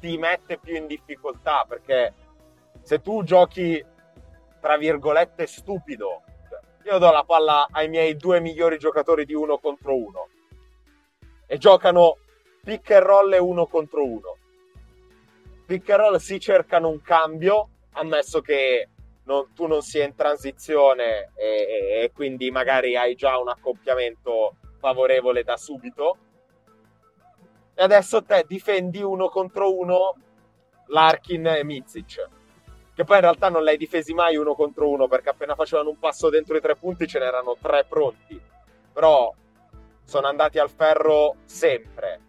ti 0.00 0.16
mette 0.16 0.58
più 0.58 0.74
in 0.74 0.86
difficoltà 0.86 1.64
perché 1.68 2.14
se 2.82 3.00
tu 3.00 3.22
giochi 3.22 3.84
tra 4.60 4.76
virgolette 4.76 5.46
stupido, 5.46 6.22
io 6.84 6.98
do 6.98 7.10
la 7.10 7.24
palla 7.24 7.68
ai 7.70 7.88
miei 7.88 8.16
due 8.16 8.40
migliori 8.40 8.78
giocatori 8.78 9.24
di 9.24 9.34
uno 9.34 9.58
contro 9.58 9.94
uno 9.94 10.28
e 11.46 11.58
giocano 11.58 12.16
pick 12.64 12.90
and 12.90 13.04
roll 13.04 13.36
uno 13.38 13.66
contro 13.66 14.04
uno 14.04 14.37
pick 15.68 15.90
and 15.90 16.00
roll 16.00 16.16
si 16.16 16.40
cercano 16.40 16.88
un 16.88 17.02
cambio, 17.02 17.68
ammesso 17.92 18.40
che 18.40 18.88
non, 19.24 19.52
tu 19.52 19.66
non 19.66 19.82
sia 19.82 20.02
in 20.02 20.14
transizione 20.14 21.32
e, 21.34 22.00
e, 22.04 22.10
quindi 22.14 22.50
magari 22.50 22.96
hai 22.96 23.14
già 23.14 23.36
un 23.36 23.48
accoppiamento 23.48 24.56
favorevole 24.78 25.42
da 25.42 25.58
subito. 25.58 26.16
E 27.74 27.82
adesso 27.82 28.22
te 28.22 28.46
difendi 28.48 29.02
uno 29.02 29.28
contro 29.28 29.76
uno 29.76 30.16
Larkin 30.86 31.46
e 31.48 31.64
Mizic. 31.64 32.28
Che 32.94 33.04
poi 33.04 33.16
in 33.16 33.22
realtà 33.22 33.50
non 33.50 33.62
l'hai 33.62 33.76
difesi 33.76 34.14
mai 34.14 34.36
uno 34.36 34.54
contro 34.54 34.88
uno 34.88 35.06
perché 35.06 35.28
appena 35.28 35.54
facevano 35.54 35.90
un 35.90 35.98
passo 35.98 36.30
dentro 36.30 36.56
i 36.56 36.62
tre 36.62 36.76
punti 36.76 37.06
ce 37.06 37.18
n'erano 37.18 37.58
tre 37.60 37.84
pronti. 37.86 38.40
Però 38.90 39.34
sono 40.02 40.26
andati 40.28 40.58
al 40.58 40.70
ferro 40.70 41.36
sempre. 41.44 42.20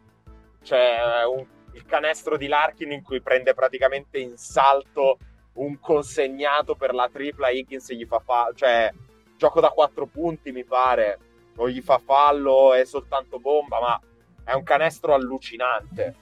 Cioè, 0.61 1.23
un 1.25 1.45
il 1.73 1.85
canestro 1.85 2.37
di 2.37 2.47
Larkin 2.47 2.91
in 2.91 3.03
cui 3.03 3.21
prende 3.21 3.53
praticamente 3.53 4.19
in 4.19 4.37
salto 4.37 5.17
un 5.53 5.79
consegnato 5.79 6.75
per 6.75 6.93
la 6.93 7.09
tripla 7.11 7.49
Higgins 7.49 7.91
gli 7.91 8.05
fa 8.05 8.19
fallo, 8.19 8.53
cioè 8.53 8.91
gioco 9.35 9.59
da 9.59 9.69
quattro 9.69 10.05
punti 10.05 10.51
mi 10.51 10.63
pare, 10.63 11.19
non 11.55 11.69
gli 11.69 11.81
fa 11.81 11.97
fallo, 11.97 12.73
è 12.73 12.85
soltanto 12.85 13.39
bomba, 13.39 13.79
ma 13.79 14.01
è 14.43 14.53
un 14.53 14.63
canestro 14.63 15.13
allucinante 15.13 16.15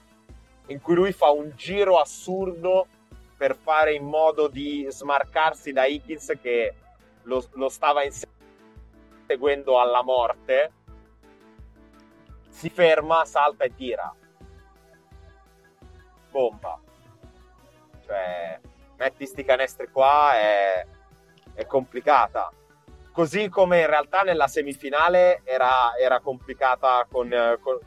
in 0.66 0.80
cui 0.80 0.94
lui 0.94 1.12
fa 1.12 1.30
un 1.30 1.52
giro 1.54 1.98
assurdo 1.98 2.86
per 3.36 3.56
fare 3.56 3.94
in 3.94 4.04
modo 4.04 4.48
di 4.48 4.86
smarcarsi 4.88 5.72
da 5.72 5.86
Higgins 5.86 6.32
che 6.40 6.74
lo, 7.22 7.44
lo 7.52 7.68
stava 7.68 8.02
inseguendo 8.04 9.80
alla 9.80 10.02
morte 10.02 10.72
si 12.48 12.68
ferma, 12.70 13.24
salta 13.24 13.64
e 13.64 13.74
tira 13.74 14.12
bomba. 16.30 16.78
Cioè, 18.04 18.60
metti 18.96 19.26
sti 19.26 19.44
canestri 19.44 19.88
qua 19.88 20.34
è, 20.34 20.86
è 21.54 21.66
complicata. 21.66 22.50
Così 23.12 23.48
come 23.48 23.80
in 23.80 23.86
realtà 23.86 24.22
nella 24.22 24.46
semifinale 24.46 25.40
era, 25.44 25.96
era 26.00 26.20
complicata 26.20 27.06
con, 27.10 27.28
con, 27.60 27.78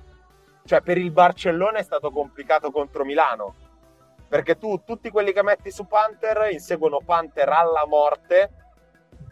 Cioè, 0.65 0.81
per 0.81 0.97
il 0.97 1.11
Barcellona 1.11 1.79
è 1.79 1.83
stato 1.83 2.11
complicato 2.11 2.71
contro 2.71 3.05
Milano. 3.05 3.55
Perché 4.27 4.57
tu, 4.57 4.83
tutti 4.85 5.09
quelli 5.09 5.33
che 5.33 5.43
metti 5.43 5.71
su 5.71 5.87
Panther, 5.87 6.51
inseguono 6.51 6.99
Panther 7.03 7.49
alla 7.49 7.85
morte. 7.85 8.51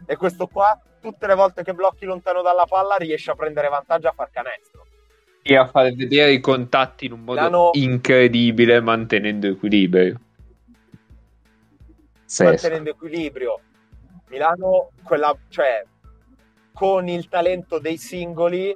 E 0.05 0.15
questo 0.17 0.47
qua, 0.47 0.77
tutte 0.99 1.27
le 1.27 1.35
volte 1.35 1.63
che 1.63 1.73
blocchi 1.73 2.05
lontano 2.05 2.41
dalla 2.41 2.65
palla, 2.65 2.95
riesce 2.95 3.31
a 3.31 3.35
prendere 3.35 3.69
vantaggio 3.69 4.07
a 4.07 4.13
far 4.13 4.29
canestro 4.31 4.88
e 5.41 5.55
a 5.55 5.67
far 5.67 5.93
vedere 5.93 6.33
i 6.33 6.39
contatti 6.39 7.05
in 7.05 7.13
un 7.13 7.21
modo 7.21 7.39
L'hanno... 7.39 7.69
incredibile 7.73 8.79
mantenendo 8.81 9.47
equilibrio. 9.47 10.19
Mantenendo 12.39 12.89
equilibrio. 12.91 13.59
Milano, 14.27 14.91
quella, 15.03 15.35
cioè, 15.49 15.83
con 16.73 17.07
il 17.07 17.27
talento 17.27 17.79
dei 17.79 17.97
singoli, 17.97 18.75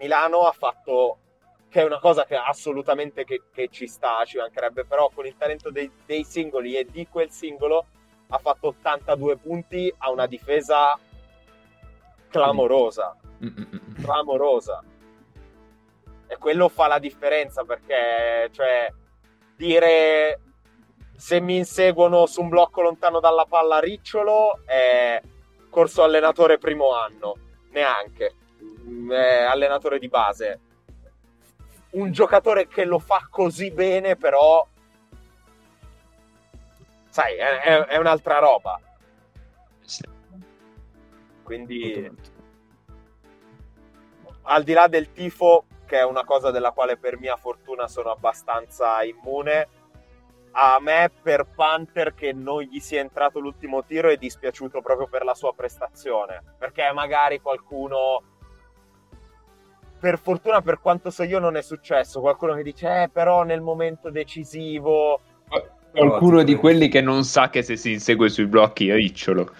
Milano 0.00 0.40
ha 0.46 0.52
fatto, 0.52 1.18
che 1.68 1.82
è 1.82 1.84
una 1.84 2.00
cosa 2.00 2.24
che 2.24 2.34
assolutamente 2.34 3.24
che, 3.24 3.42
che 3.52 3.68
ci 3.70 3.86
sta, 3.86 4.24
ci 4.24 4.38
mancherebbe, 4.38 4.84
però 4.84 5.10
con 5.14 5.24
il 5.26 5.36
talento 5.36 5.70
dei, 5.70 5.90
dei 6.04 6.24
singoli 6.24 6.74
e 6.74 6.86
di 6.90 7.06
quel 7.08 7.30
singolo 7.30 7.86
ha 8.30 8.38
fatto 8.38 8.68
82 8.68 9.36
punti 9.36 9.92
a 9.98 10.10
una 10.10 10.26
difesa 10.26 10.98
clamorosa. 12.28 13.16
Clamorosa. 14.02 14.82
E 16.28 16.36
quello 16.36 16.68
fa 16.68 16.86
la 16.86 16.98
differenza 16.98 17.64
perché, 17.64 18.50
cioè, 18.52 18.92
dire 19.56 20.40
se 21.16 21.40
mi 21.40 21.56
inseguono 21.56 22.26
su 22.26 22.42
un 22.42 22.48
blocco 22.48 22.80
lontano 22.80 23.18
dalla 23.18 23.44
palla 23.44 23.80
ricciolo 23.80 24.60
è 24.64 25.20
corso 25.68 26.04
allenatore 26.04 26.58
primo 26.58 26.94
anno, 26.94 27.34
neanche. 27.70 28.34
È 29.10 29.42
allenatore 29.42 29.98
di 29.98 30.08
base. 30.08 30.60
Un 31.90 32.12
giocatore 32.12 32.68
che 32.68 32.84
lo 32.84 32.98
fa 32.98 33.26
così 33.30 33.70
bene, 33.70 34.16
però 34.16 34.66
sai, 37.08 37.36
è, 37.36 37.60
è, 37.60 37.84
è 37.86 37.96
un'altra 37.96 38.38
roba. 38.38 38.80
Quindi, 41.42 42.10
al 44.42 44.62
di 44.62 44.72
là 44.72 44.86
del 44.86 45.10
tifo, 45.12 45.64
che 45.88 45.96
è 45.98 46.04
una 46.04 46.24
cosa 46.24 46.50
della 46.50 46.72
quale 46.72 46.98
per 46.98 47.18
mia 47.18 47.36
fortuna 47.36 47.88
sono 47.88 48.10
abbastanza 48.10 49.02
immune, 49.02 49.68
a 50.52 50.78
me 50.80 51.10
per 51.22 51.46
Panther 51.54 52.14
che 52.14 52.32
non 52.32 52.60
gli 52.60 52.78
sia 52.78 53.00
entrato 53.00 53.40
l'ultimo 53.40 53.82
tiro 53.84 54.10
è 54.10 54.16
dispiaciuto 54.16 54.82
proprio 54.82 55.08
per 55.08 55.24
la 55.24 55.34
sua 55.34 55.54
prestazione, 55.54 56.42
perché 56.58 56.90
magari 56.92 57.40
qualcuno 57.40 58.22
per 59.98 60.18
fortuna 60.18 60.60
per 60.60 60.78
quanto 60.80 61.10
so 61.10 61.22
io 61.24 61.38
non 61.38 61.56
è 61.56 61.62
successo, 61.62 62.20
qualcuno 62.20 62.54
che 62.54 62.62
dice 62.62 63.02
eh 63.02 63.08
però 63.08 63.42
nel 63.42 63.60
momento 63.62 64.10
decisivo 64.10 65.20
qualcuno 65.90 66.42
di 66.42 66.54
quelli 66.54 66.88
che 66.88 67.00
non 67.00 67.24
sa 67.24 67.48
che 67.48 67.62
se 67.62 67.76
si 67.76 67.92
insegue 67.92 68.28
sui 68.28 68.46
blocchi 68.46 68.90
è 68.90 68.94
ricciolo. 68.94 69.50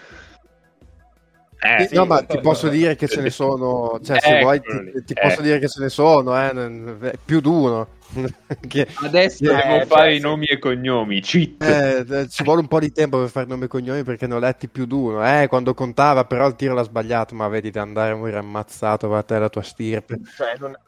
Eh, 1.60 1.88
sì, 1.88 1.94
no, 1.96 2.04
ma 2.04 2.22
ti 2.22 2.38
posso 2.40 2.68
dire 2.68 2.94
che 2.94 3.08
ce 3.08 3.20
ne 3.20 3.30
sono, 3.30 3.98
cioè, 4.04 4.20
se 4.20 4.40
vuoi, 4.40 4.60
ti, 4.60 5.04
ti 5.04 5.14
posso 5.14 5.42
dire 5.42 5.58
che 5.58 5.68
ce 5.68 5.80
ne 5.80 5.88
sono, 5.88 6.40
eh, 6.40 7.18
più 7.24 7.40
di 7.40 7.48
uno. 7.48 7.88
che, 8.68 8.86
Adesso 9.02 9.44
eh, 9.44 9.54
devo 9.54 9.86
fare 9.86 10.10
cioè, 10.10 10.18
i 10.18 10.20
nomi 10.20 10.46
e 10.46 10.58
cognomi. 10.58 11.18
Eh, 11.18 12.26
ci 12.30 12.44
vuole 12.44 12.60
un 12.60 12.68
po' 12.68 12.78
di 12.78 12.92
tempo 12.92 13.18
per 13.18 13.28
fare 13.28 13.46
nomi 13.46 13.64
e 13.64 13.68
cognomi 13.68 14.04
perché 14.04 14.28
ne 14.28 14.34
ho 14.34 14.38
letti 14.38 14.68
più 14.68 14.86
di 14.86 14.94
uno. 14.94 15.26
Eh, 15.26 15.48
quando 15.48 15.74
contava, 15.74 16.24
però 16.24 16.46
il 16.46 16.54
tiro 16.54 16.74
l'ha 16.74 16.84
sbagliato. 16.84 17.34
Ma 17.34 17.48
vedi 17.48 17.70
di 17.70 17.78
andare 17.78 18.12
a 18.12 18.16
morire 18.16 18.38
ammazzato 18.38 19.08
per 19.08 19.24
te 19.24 19.38
la 19.38 19.48
tua 19.48 19.62
stirpe. 19.62 20.20
Cioè, 20.36 20.54
in, 20.56 20.62
un, 20.62 20.78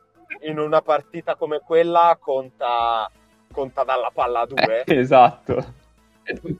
in 0.43 0.59
una 0.59 0.83
partita 0.83 1.35
come 1.35 1.61
quella 1.65 2.17
conta 2.21 3.11
conta 3.53 3.83
dalla 3.83 4.11
palla 4.15 4.47
2. 4.47 4.85
Eh, 4.85 4.95
esatto. 4.97 5.75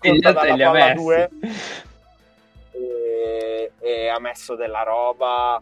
Conta 0.01 0.33
dalla 0.33 0.71
palla 0.71 0.95
2 0.95 1.31
e, 2.73 3.73
e, 3.79 4.09
ha 4.09 4.19
messo 4.19 4.55
della 4.55 4.83
roba, 4.83 5.61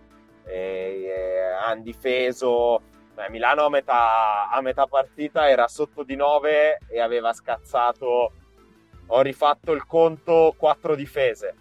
hanno 1.60 1.82
difeso. 1.82 2.82
Beh, 3.14 3.30
Milano 3.30 3.64
a 3.64 3.68
metà, 3.68 4.48
a 4.48 4.60
metà 4.60 4.86
partita 4.86 5.48
era 5.48 5.66
sotto 5.66 6.05
di 6.05 6.14
9 6.14 6.78
e 6.89 7.01
aveva 7.01 7.32
scazzato, 7.32 8.32
ho 9.06 9.20
rifatto 9.22 9.72
il 9.72 9.85
conto, 9.86 10.55
4 10.56 10.94
difese. 10.94 11.55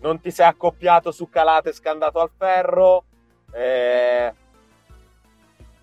Non 0.00 0.20
ti 0.20 0.30
sei 0.30 0.46
accoppiato 0.46 1.10
su 1.10 1.28
calate 1.28 1.72
scandato 1.72 2.20
al 2.20 2.30
ferro. 2.36 3.04
Eh, 3.52 4.32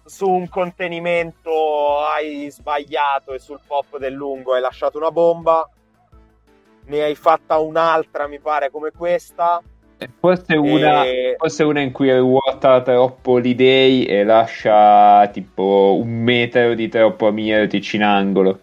su 0.06 0.30
un 0.30 0.48
contenimento 0.50 2.00
hai 2.00 2.50
sbagliato 2.52 3.34
e 3.34 3.40
sul 3.40 3.60
pop 3.66 3.98
del 3.98 4.14
lungo 4.14 4.54
hai 4.54 4.62
lasciato 4.62 4.98
una 4.98 5.12
bomba, 5.12 5.68
ne 6.86 7.04
hai 7.04 7.16
fatta 7.16 7.60
un'altra, 7.60 8.28
mi 8.28 8.40
pare, 8.40 8.70
come 8.70 8.92
questa. 8.92 9.62
Forse 10.20 10.56
una, 10.56 11.06
e... 11.06 11.36
forse 11.38 11.64
una 11.64 11.80
in 11.80 11.92
cui 11.92 12.16
ruota 12.16 12.82
troppo 12.82 13.38
l'idei 13.38 14.06
e 14.06 14.24
lascia 14.24 15.28
tipo 15.28 15.98
un 15.98 16.10
metro 16.10 16.74
di 16.74 16.90
troppo 16.90 17.28
a 17.28 17.32
Mirotic 17.32 17.94
in 17.94 18.04
angolo. 18.04 18.60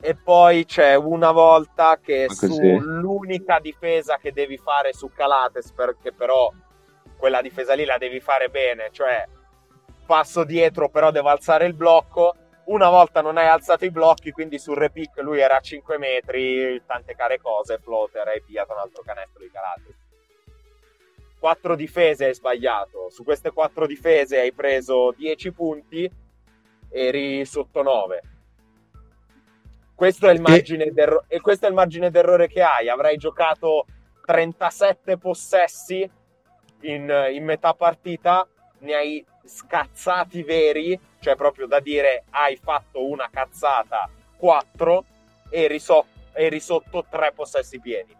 E 0.00 0.16
poi 0.16 0.64
c'è 0.64 0.94
una 0.94 1.30
volta 1.30 1.98
che 2.02 2.26
sull'unica 2.30 3.58
difesa 3.60 4.16
che 4.16 4.32
devi 4.32 4.56
fare 4.56 4.92
su 4.92 5.10
Calates, 5.14 5.72
perché 5.72 6.12
però 6.12 6.50
quella 7.16 7.42
difesa 7.42 7.74
lì 7.74 7.84
la 7.84 7.98
devi 7.98 8.18
fare 8.18 8.48
bene, 8.48 8.88
cioè 8.92 9.24
passo 10.06 10.42
dietro, 10.44 10.88
però 10.88 11.10
devo 11.10 11.28
alzare 11.28 11.66
il 11.66 11.74
blocco. 11.74 12.34
Una 12.70 12.88
volta 12.88 13.20
non 13.20 13.36
hai 13.36 13.48
alzato 13.48 13.84
i 13.84 13.90
blocchi, 13.90 14.30
quindi 14.30 14.60
sul 14.60 14.76
repick 14.76 15.18
lui 15.22 15.40
era 15.40 15.56
a 15.56 15.60
5 15.60 15.98
metri, 15.98 16.80
tante 16.86 17.16
care 17.16 17.40
cose, 17.40 17.78
floater, 17.78 18.28
hai 18.28 18.40
pigliato 18.42 18.72
un 18.72 18.78
altro 18.78 19.02
canestro 19.02 19.42
di 19.42 19.50
calati. 19.50 19.92
Quattro 21.36 21.74
difese 21.74 22.26
hai 22.26 22.34
sbagliato. 22.34 23.10
Su 23.10 23.24
queste 23.24 23.50
quattro 23.50 23.88
difese 23.88 24.38
hai 24.38 24.52
preso 24.52 25.12
10 25.16 25.50
punti, 25.50 26.08
eri 26.90 27.44
sotto 27.44 27.82
9. 27.82 28.22
Questo 29.92 30.28
è 30.28 30.32
il 30.32 30.40
margine, 30.40 30.84
e... 30.84 30.92
d'erro- 30.92 31.24
e 31.26 31.40
questo 31.40 31.66
è 31.66 31.68
il 31.68 31.74
margine 31.74 32.08
d'errore 32.08 32.46
che 32.46 32.62
hai. 32.62 32.88
Avrai 32.88 33.16
giocato 33.16 33.86
37 34.24 35.18
possessi 35.18 36.08
in, 36.82 37.30
in 37.32 37.44
metà 37.44 37.74
partita, 37.74 38.46
ne 38.78 38.94
hai 38.94 39.26
scazzati 39.44 40.44
veri, 40.44 41.09
cioè 41.20 41.36
proprio 41.36 41.66
da 41.66 41.80
dire 41.80 42.24
hai 42.30 42.56
fatto 42.56 43.06
una 43.06 43.28
cazzata 43.30 44.08
4 44.36 45.04
e 45.50 45.62
eri, 45.62 45.78
so- 45.78 46.06
eri 46.32 46.60
sotto 46.60 47.04
3 47.08 47.32
possessi 47.34 47.78
pieni. 47.78 48.18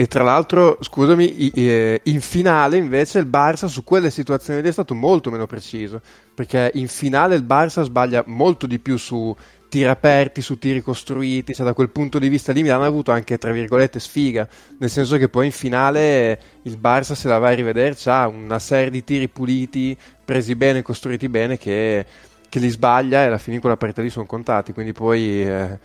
E 0.00 0.06
tra 0.06 0.22
l'altro, 0.22 0.78
scusami, 0.80 1.50
eh, 1.50 2.00
in 2.04 2.20
finale 2.20 2.76
invece 2.76 3.18
il 3.18 3.26
Barça 3.26 3.66
su 3.66 3.82
quelle 3.82 4.10
situazioni 4.10 4.62
lì 4.62 4.68
è 4.68 4.72
stato 4.72 4.94
molto 4.94 5.28
meno 5.28 5.46
preciso, 5.46 6.00
perché 6.32 6.70
in 6.74 6.86
finale 6.86 7.34
il 7.34 7.44
Barça 7.44 7.82
sbaglia 7.82 8.22
molto 8.26 8.68
di 8.68 8.78
più 8.78 8.96
su 8.96 9.34
tiri 9.68 9.88
aperti 9.88 10.40
su 10.40 10.58
tiri 10.58 10.82
costruiti, 10.82 11.54
cioè 11.54 11.66
da 11.66 11.74
quel 11.74 11.90
punto 11.90 12.18
di 12.18 12.28
vista 12.28 12.52
lì 12.52 12.62
Milano 12.62 12.84
ha 12.84 12.86
avuto 12.86 13.10
anche 13.10 13.38
tra 13.38 13.52
virgolette 13.52 14.00
sfiga, 14.00 14.48
nel 14.78 14.90
senso 14.90 15.16
che 15.16 15.28
poi 15.28 15.46
in 15.46 15.52
finale 15.52 16.40
il 16.62 16.78
Barça 16.80 17.12
se 17.12 17.28
la 17.28 17.38
vai 17.38 17.52
a 17.52 17.56
rivedere 17.56 17.96
ha 18.06 18.26
una 18.26 18.58
serie 18.58 18.90
di 18.90 19.04
tiri 19.04 19.28
puliti, 19.28 19.96
presi 20.24 20.54
bene, 20.54 20.82
costruiti 20.82 21.28
bene 21.28 21.58
che, 21.58 22.04
che 22.48 22.58
li 22.58 22.68
sbaglia 22.68 23.22
e 23.22 23.26
alla 23.26 23.38
fine 23.38 23.56
in 23.56 23.60
quella 23.60 23.76
partita 23.76 24.02
lì 24.02 24.10
sono 24.10 24.26
contati, 24.26 24.72
quindi 24.72 24.92
poi 24.92 25.46
eh, 25.46 25.78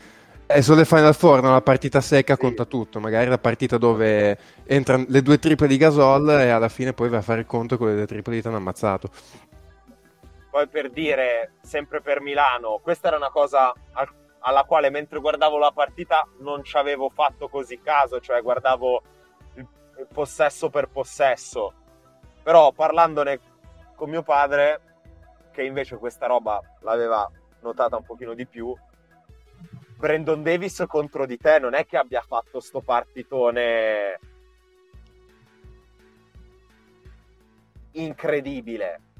è 0.45 0.61
solo 0.61 0.79
le 0.79 0.85
Final 0.85 1.15
Four, 1.15 1.41
no? 1.41 1.51
la 1.51 1.61
partita 1.61 1.99
secca 2.01 2.37
conta 2.37 2.65
tutto, 2.65 2.99
magari 2.99 3.29
la 3.29 3.37
partita 3.37 3.77
dove 3.77 4.37
entrano 4.65 5.05
le 5.07 5.21
due 5.21 5.39
triple 5.39 5.67
di 5.67 5.77
Gasol 5.77 6.29
e 6.29 6.49
alla 6.49 6.69
fine 6.69 6.93
poi 6.93 7.09
va 7.09 7.17
a 7.17 7.21
fare 7.21 7.41
il 7.41 7.45
conto 7.45 7.77
con 7.77 7.87
le 7.87 7.95
due 7.95 8.05
triple 8.05 8.39
di 8.39 8.47
hanno 8.47 8.57
ammazzato. 8.57 9.09
Poi 10.53 10.67
per 10.67 10.91
dire, 10.91 11.53
sempre 11.63 11.99
per 11.99 12.21
Milano, 12.21 12.77
questa 12.77 13.07
era 13.07 13.17
una 13.17 13.31
cosa 13.31 13.73
alla 14.41 14.63
quale 14.65 14.91
mentre 14.91 15.19
guardavo 15.19 15.57
la 15.57 15.71
partita 15.71 16.27
non 16.41 16.63
ci 16.63 16.77
avevo 16.77 17.09
fatto 17.09 17.49
così 17.49 17.81
caso, 17.81 18.19
cioè 18.19 18.39
guardavo 18.43 19.01
il, 19.55 19.67
il 19.97 20.07
possesso 20.13 20.69
per 20.69 20.89
possesso. 20.89 21.73
Però 22.43 22.71
parlandone 22.71 23.39
con 23.95 24.11
mio 24.11 24.21
padre, 24.21 24.81
che 25.51 25.63
invece 25.63 25.97
questa 25.97 26.27
roba 26.27 26.61
l'aveva 26.81 27.27
notata 27.61 27.97
un 27.97 28.03
pochino 28.03 28.35
di 28.35 28.45
più, 28.45 28.77
Brandon 29.97 30.43
Davis 30.43 30.83
contro 30.87 31.25
di 31.25 31.37
te 31.37 31.57
non 31.57 31.73
è 31.73 31.87
che 31.87 31.97
abbia 31.97 32.21
fatto 32.21 32.59
sto 32.59 32.81
partitone 32.81 34.19
incredibile 37.93 39.12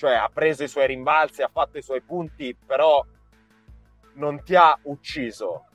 cioè 0.00 0.14
ha 0.14 0.30
preso 0.32 0.62
i 0.62 0.68
suoi 0.68 0.86
rimbalzi, 0.86 1.42
ha 1.42 1.50
fatto 1.52 1.76
i 1.76 1.82
suoi 1.82 2.00
punti, 2.00 2.56
però 2.56 3.04
non 4.14 4.42
ti 4.42 4.54
ha 4.54 4.78
ucciso. 4.84 5.66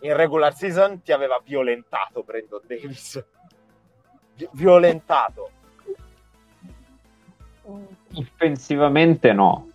In 0.00 0.14
regular 0.14 0.54
season 0.54 1.00
ti 1.00 1.10
aveva 1.10 1.40
violentato 1.42 2.22
Brandon 2.22 2.60
Davis. 2.66 3.24
violentato. 4.52 5.50
Offensivamente 8.12 9.32
no, 9.32 9.70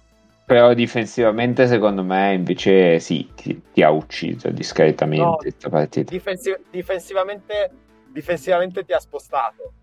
però 0.46 0.76
difensivamente 0.76 1.66
secondo 1.66 2.04
me 2.04 2.34
invece 2.34 3.00
sì, 3.00 3.32
ti, 3.34 3.64
ti 3.74 3.82
ha 3.82 3.90
ucciso 3.90 4.52
discretamente 4.52 5.56
no, 5.70 6.04
difensiv- 6.04 6.62
difensivamente, 6.70 7.72
difensivamente 8.10 8.86
ti 8.86 8.94
ha 8.94 9.00
spostato 9.00 9.74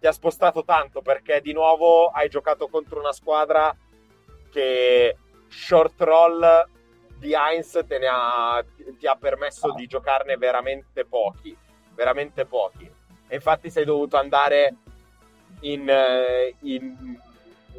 ti 0.00 0.06
ha 0.06 0.12
spostato 0.12 0.64
tanto 0.64 1.02
perché 1.02 1.40
di 1.42 1.52
nuovo 1.52 2.08
hai 2.08 2.28
giocato 2.28 2.68
contro 2.68 2.98
una 2.98 3.12
squadra 3.12 3.76
che 4.50 5.16
short 5.46 6.00
roll 6.00 6.66
di 7.18 7.34
Heinz 7.34 7.78
te 7.86 8.06
ha, 8.06 8.64
ti 8.98 9.06
ha 9.06 9.14
permesso 9.14 9.72
di 9.74 9.86
giocarne 9.86 10.38
veramente 10.38 11.04
pochi, 11.04 11.54
veramente 11.94 12.46
pochi. 12.46 12.90
E 13.28 13.34
infatti 13.34 13.70
sei 13.70 13.84
dovuto 13.84 14.16
andare 14.16 14.74
in, 15.60 15.86
eh, 15.86 16.54
in, 16.60 17.18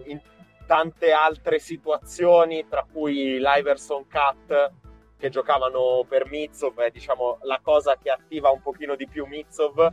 in 0.06 0.22
tante 0.68 1.12
altre 1.12 1.58
situazioni, 1.58 2.68
tra 2.70 2.86
cui 2.90 3.40
l'Iverson 3.40 4.06
Cut 4.08 4.72
che 5.18 5.30
giocavano 5.30 6.06
per 6.08 6.28
Mitsov, 6.28 6.80
è 6.80 6.92
diciamo 6.92 7.40
la 7.42 7.60
cosa 7.62 7.98
che 8.02 8.10
attiva 8.10 8.50
un 8.52 8.62
pochino 8.62 8.96
di 8.96 9.08
più 9.08 9.26
Mitsov. 9.26 9.92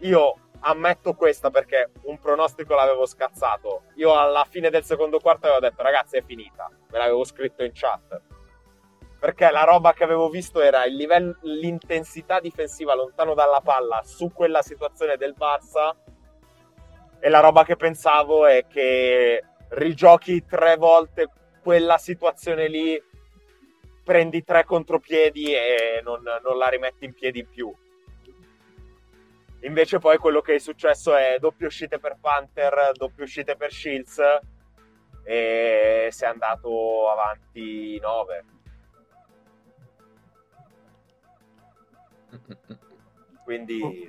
Io 0.00 0.36
ammetto 0.60 1.14
questa 1.14 1.50
perché 1.50 1.90
un 2.02 2.18
pronostico 2.18 2.74
l'avevo 2.74 3.06
scazzato. 3.06 3.84
Io 3.96 4.18
alla 4.18 4.46
fine 4.48 4.70
del 4.70 4.84
secondo 4.84 5.18
quarto 5.18 5.46
avevo 5.46 5.60
detto 5.60 5.82
ragazzi 5.82 6.16
è 6.16 6.22
finita, 6.22 6.70
me 6.90 6.98
l'avevo 6.98 7.24
scritto 7.24 7.62
in 7.62 7.70
chat. 7.72 8.20
Perché 9.18 9.50
la 9.50 9.64
roba 9.64 9.92
che 9.92 10.04
avevo 10.04 10.28
visto 10.28 10.60
era 10.60 10.84
livello, 10.84 11.36
l'intensità 11.42 12.38
difensiva 12.38 12.94
lontano 12.94 13.34
dalla 13.34 13.60
palla 13.62 14.02
su 14.04 14.30
quella 14.32 14.62
situazione 14.62 15.16
del 15.16 15.34
Barça 15.36 15.94
e 17.18 17.28
la 17.28 17.40
roba 17.40 17.64
che 17.64 17.76
pensavo 17.76 18.46
è 18.46 18.66
che 18.66 19.42
rigiochi 19.70 20.44
tre 20.44 20.76
volte 20.76 21.30
quella 21.62 21.98
situazione 21.98 22.68
lì, 22.68 23.02
prendi 24.04 24.44
tre 24.44 24.64
contropiedi 24.64 25.52
e 25.54 26.00
non, 26.04 26.22
non 26.22 26.58
la 26.58 26.68
rimetti 26.68 27.06
in 27.06 27.14
piedi 27.14 27.40
in 27.40 27.48
più 27.48 27.74
Invece 29.66 29.98
poi 29.98 30.16
quello 30.18 30.40
che 30.40 30.54
è 30.54 30.58
successo 30.58 31.16
è 31.16 31.38
doppie 31.40 31.66
uscite 31.66 31.98
per 31.98 32.18
Panther, 32.20 32.92
doppie 32.94 33.24
uscite 33.24 33.56
per 33.56 33.72
Shields 33.72 34.20
e 35.24 36.08
si 36.10 36.24
è 36.24 36.26
andato 36.28 37.10
avanti 37.10 37.98
9. 37.98 38.44
Quindi... 43.42 44.08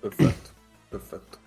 Perfetto, 0.00 0.50
perfetto. 0.88 1.38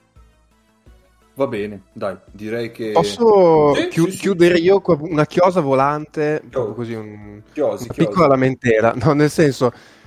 Va 1.36 1.46
bene, 1.48 1.84
dai, 1.94 2.18
direi 2.32 2.72
che... 2.72 2.92
Posso 2.92 3.76
sì, 3.76 3.88
chi- 3.88 4.12
sì, 4.12 4.18
chiudere 4.18 4.56
sì. 4.56 4.64
io 4.64 4.82
una 4.84 5.28
chiosa 5.28 5.62
volante, 5.62 6.42
oh. 6.54 6.74
così 6.74 6.94
un, 6.94 7.44
chiosi, 7.54 7.84
una 7.84 7.94
chiosi. 7.94 8.10
piccola 8.10 8.28
lamentela, 8.28 8.94
no, 8.96 9.14
nel 9.14 9.30
senso 9.30 10.00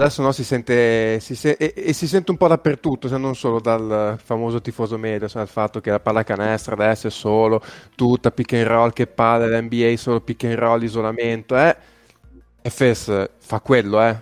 Adesso 0.00 0.22
no, 0.22 0.32
si 0.32 0.44
sente, 0.44 1.20
si 1.20 1.34
se- 1.34 1.56
e-, 1.58 1.74
e, 1.76 1.92
si 1.92 2.08
sente 2.08 2.30
un 2.30 2.38
po' 2.38 2.48
dappertutto, 2.48 3.06
se 3.06 3.18
non 3.18 3.36
solo 3.36 3.60
dal 3.60 4.18
famoso 4.24 4.62
tifoso 4.62 4.96
medio, 4.96 5.28
cioè 5.28 5.42
il 5.42 5.48
fatto 5.48 5.82
che 5.82 5.90
la 5.90 6.00
pallacanestro 6.00 6.72
adesso 6.72 7.08
è 7.08 7.10
solo 7.10 7.62
tutta 7.94 8.30
pick 8.30 8.54
and 8.54 8.64
roll, 8.64 8.92
che 8.94 9.06
palle, 9.06 9.60
l'NBA 9.60 9.94
solo 9.98 10.22
pick 10.22 10.44
and 10.44 10.54
roll, 10.54 10.82
isolamento, 10.82 11.54
eh. 11.54 11.76
FS 12.62 13.28
fa 13.36 13.60
quello, 13.60 14.02
eh. 14.02 14.16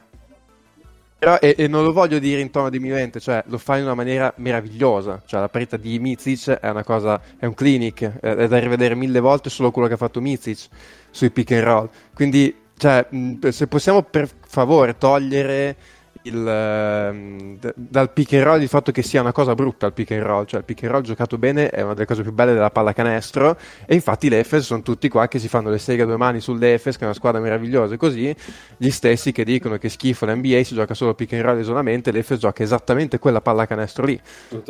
Però, 1.17 1.37
e, 1.37 1.55
e, 1.57 1.69
non 1.69 1.85
lo 1.85 1.93
voglio 1.93 2.19
dire 2.19 2.41
in 2.41 2.51
tono 2.51 2.71
diminuente, 2.71 3.21
cioè 3.21 3.45
lo 3.47 3.59
fa 3.59 3.77
in 3.77 3.85
una 3.85 3.95
maniera 3.95 4.33
meravigliosa. 4.39 5.23
Cioè, 5.25 5.39
la 5.39 5.49
partita 5.49 5.77
di 5.77 5.97
Mizic 6.01 6.51
è 6.51 6.69
una 6.71 6.83
cosa, 6.83 7.21
è 7.39 7.47
un 7.47 7.55
clinic, 7.55 8.19
è, 8.19 8.35
è 8.35 8.49
da 8.49 8.59
rivedere 8.59 8.97
mille 8.97 9.21
volte 9.21 9.49
solo 9.49 9.71
quello 9.71 9.87
che 9.87 9.95
ha 9.95 9.97
fatto 9.97 10.21
Mizic 10.21 10.67
sui 11.11 11.31
pick 11.31 11.53
and 11.53 11.63
roll. 11.63 11.89
Quindi 12.15 12.67
cioè, 12.79 13.07
se 13.51 13.67
possiamo 13.67 14.03
per 14.03 14.29
favore 14.47 14.97
togliere 14.97 15.77
il, 16.23 16.37
uh, 16.37 17.73
dal 17.75 18.13
pick 18.13 18.33
and 18.35 18.43
roll 18.43 18.61
il 18.61 18.69
fatto 18.69 18.93
che 18.93 19.03
sia 19.03 19.21
una 19.21 19.33
cosa 19.33 19.55
brutta 19.55 19.87
il 19.87 19.93
pick 19.93 20.13
and 20.13 20.23
roll, 20.23 20.45
cioè 20.45 20.61
il 20.61 20.65
pick 20.65 20.83
and 20.83 20.93
roll 20.93 21.03
giocato 21.03 21.39
bene 21.39 21.71
è 21.71 21.83
una 21.83 21.95
delle 21.95 22.07
cose 22.07 22.23
più 22.23 22.33
belle 22.33 22.53
della 22.53 22.71
pallacanestro 22.71 23.57
e 23.87 23.95
infatti 23.95 24.29
l'Efes 24.29 24.65
sono 24.65 24.83
tutti 24.83 25.09
qua 25.09 25.29
che 25.29 25.39
si 25.39 25.49
fanno 25.49 25.71
le 25.71 25.79
seghe 25.79 26.03
a 26.03 26.07
due 26.07 26.17
mani 26.17 26.41
sull'Efes 26.41 26.97
che 26.97 27.03
è 27.03 27.05
una 27.05 27.15
squadra 27.15 27.41
meravigliosa 27.41 27.95
e 27.95 27.97
così 27.97 28.35
gli 28.77 28.91
stessi 28.91 29.33
che 29.33 29.45
dicono 29.45 29.77
che 29.79 29.89
schifo 29.89 30.27
l'NBA 30.27 30.63
si 30.63 30.75
gioca 30.75 30.95
solo 30.95 31.15
pick 31.15 31.33
and 31.35 31.43
roll 31.43 31.59
isolamente 31.59 32.11
l'Efes 32.11 32.39
gioca 32.39 32.63
esattamente 32.63 33.19
quella 33.19 33.41
pallacanestro 33.41 34.05
lì. 34.05 34.21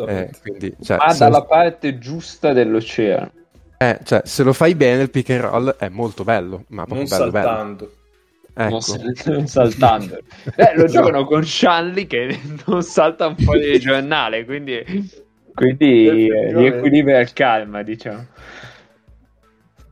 Eh, 0.06 0.30
quindi, 0.40 0.74
cioè, 0.82 0.96
ma 0.98 1.12
dalla 1.14 1.44
parte 1.44 1.98
giusta 1.98 2.52
dell'oceano 2.52 3.37
eh, 3.78 4.00
cioè, 4.02 4.22
se 4.24 4.42
lo 4.42 4.52
fai 4.52 4.74
bene 4.74 5.02
il 5.02 5.10
pick 5.10 5.30
and 5.30 5.40
roll 5.40 5.76
è 5.76 5.88
molto 5.88 6.24
bello, 6.24 6.64
ma 6.68 6.84
proprio 6.84 7.06
non 7.08 7.08
bello, 7.08 7.30
saltando. 7.30 7.84
Bello. 7.84 7.96
Ecco. 8.60 8.80
Non, 9.30 9.46
saltando. 9.46 10.18
Eh, 10.56 10.76
lo 10.76 10.86
giocano 10.86 11.24
con 11.24 11.44
Shanley 11.44 12.08
che 12.08 12.36
non 12.66 12.82
salta 12.82 13.28
un 13.28 13.36
po' 13.36 13.56
di 13.56 13.78
giornale, 13.78 14.44
quindi, 14.44 14.82
quindi 15.54 16.26
eh, 16.26 16.52
riequilibra 16.52 17.20
il 17.20 17.32
calma, 17.32 17.82
diciamo. 17.82 18.26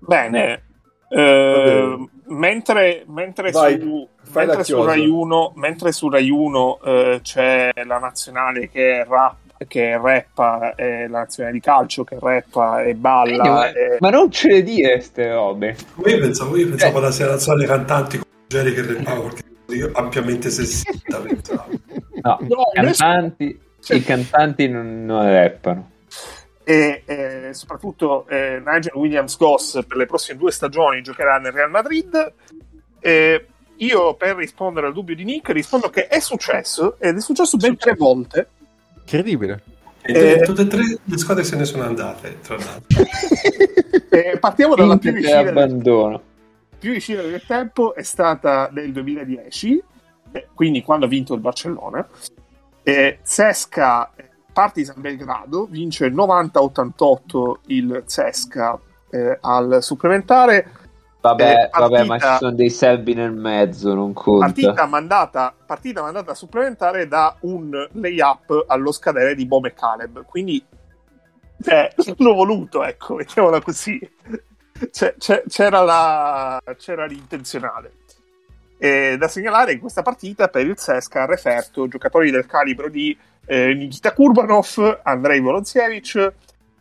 Bene, 0.00 0.62
eh, 1.08 2.08
mentre, 2.26 3.04
mentre, 3.06 3.50
Vai, 3.52 3.78
su, 3.78 4.08
mentre, 4.32 4.64
su 4.64 4.82
Rai 4.82 5.06
1, 5.06 5.52
mentre 5.54 5.92
su 5.92 6.08
Rai 6.08 6.28
1 6.28 6.80
eh, 6.82 7.20
c'è 7.22 7.70
la 7.84 7.98
nazionale 7.98 8.68
che 8.68 9.04
rap 9.04 9.36
che 9.66 9.98
rappa, 9.98 10.74
eh, 10.74 11.08
la 11.08 11.20
nazionale 11.20 11.54
di 11.54 11.60
calcio 11.60 12.04
che 12.04 12.16
rappa 12.20 12.82
e 12.82 12.94
balla. 12.94 13.44
Eh, 13.44 13.48
ma, 13.48 13.68
e... 13.68 13.96
ma, 14.00 14.10
non 14.10 14.30
ce 14.30 14.48
le 14.48 14.62
dire 14.62 14.92
queste 14.94 15.32
robe. 15.32 15.76
Io 16.04 16.18
pensavo, 16.18 16.56
io 16.56 16.68
pensavo 16.68 16.94
eh. 16.94 16.98
alla 16.98 17.30
nazionale 17.30 17.66
cantanti 17.66 18.20
Jerry 18.48 18.72
che 18.72 18.82
rappava 18.82 19.30
io 19.68 19.90
ampiamente 19.94 20.50
sessista 20.50 21.20
pensavo. 21.20 21.70
No, 22.22 22.38
no 22.48 22.70
i, 22.72 22.74
cantanti, 22.74 23.60
cioè... 23.80 23.96
i 23.96 24.02
cantanti 24.02 24.68
non, 24.68 25.04
non 25.04 25.24
rappano. 25.24 25.90
E 26.62 27.02
eh, 27.04 27.50
soprattutto 27.52 28.26
eh, 28.28 28.60
Nigel 28.64 28.94
Williams 28.94 29.36
Goss 29.36 29.84
per 29.86 29.96
le 29.96 30.06
prossime 30.06 30.38
due 30.38 30.50
stagioni 30.50 31.02
giocherà 31.02 31.38
nel 31.38 31.52
Real 31.52 31.70
Madrid. 31.70 32.32
Eh, 33.00 33.46
io 33.76 34.14
per 34.14 34.36
rispondere 34.36 34.86
al 34.86 34.92
dubbio 34.92 35.14
di 35.14 35.24
Nick 35.24 35.50
rispondo 35.50 35.90
che 35.90 36.06
è 36.06 36.18
successo 36.18 36.96
ed 36.98 37.16
è 37.16 37.20
successo 37.20 37.56
ben 37.56 37.76
tre 37.76 37.94
volte. 37.94 38.48
Incredibile. 39.06 39.62
E 40.02 40.42
tutte 40.44 40.62
e 40.62 40.66
tre 40.66 40.82
le 41.02 41.18
squadre 41.18 41.42
se 41.42 41.56
ne 41.56 41.64
sono 41.64 41.84
andate, 41.84 42.38
tra 42.42 42.56
l'altro. 42.56 43.04
Eh, 44.08 44.38
partiamo 44.38 44.74
dalla 44.76 44.96
più 44.96 45.12
vicina. 45.12 45.40
abbandono 45.40 46.22
più 46.78 46.92
vicina 46.92 47.22
del 47.22 47.42
tempo 47.44 47.94
è 47.94 48.02
stata 48.02 48.68
nel 48.72 48.92
2010, 48.92 49.82
eh, 50.32 50.48
quindi 50.54 50.82
quando 50.82 51.06
ha 51.06 51.08
vinto 51.08 51.34
il 51.34 51.40
Barcellona. 51.40 52.06
Eh, 52.82 53.18
Cesca 53.26 54.12
Partizan 54.52 55.00
Belgrado 55.00 55.66
vince 55.68 56.08
90-88 56.08 57.54
il 57.66 58.04
Cesca 58.06 58.78
eh, 59.10 59.38
al 59.40 59.78
supplementare. 59.80 60.70
Vabbè, 61.28 61.50
eh, 61.50 61.68
partita, 61.68 61.78
vabbè, 61.80 62.04
ma 62.04 62.18
ci 62.18 62.36
sono 62.38 62.52
dei 62.52 62.70
serbi 62.70 63.14
nel 63.14 63.32
mezzo, 63.32 63.94
non 63.94 64.12
conta. 64.12 64.46
Partita 64.46 64.86
mandata, 64.86 65.54
partita 65.66 66.02
mandata 66.02 66.34
supplementare 66.34 67.08
da 67.08 67.36
un 67.40 67.88
layup 67.92 68.64
allo 68.66 68.92
scadere 68.92 69.34
di 69.34 69.46
Bome 69.46 69.74
Caleb. 69.74 70.24
Quindi, 70.24 70.64
cioè, 71.62 71.90
l'ho 72.18 72.34
voluto, 72.34 72.84
ecco, 72.84 73.14
mettiamola 73.14 73.60
così 73.60 73.98
c'era, 75.48 75.80
la, 75.82 76.62
c'era 76.76 77.06
l'intenzionale. 77.06 77.92
E 78.78 79.16
da 79.18 79.28
segnalare 79.28 79.72
in 79.72 79.80
questa 79.80 80.02
partita 80.02 80.48
per 80.48 80.66
il 80.66 80.78
Sesca 80.78 81.22
ha 81.22 81.26
referto 81.26 81.88
giocatori 81.88 82.30
del 82.30 82.46
calibro 82.46 82.90
di 82.90 83.16
eh, 83.46 83.72
Nikita 83.72 84.12
Kurbanov, 84.12 85.00
Andrei 85.02 85.40
Volonzievich, 85.40 86.32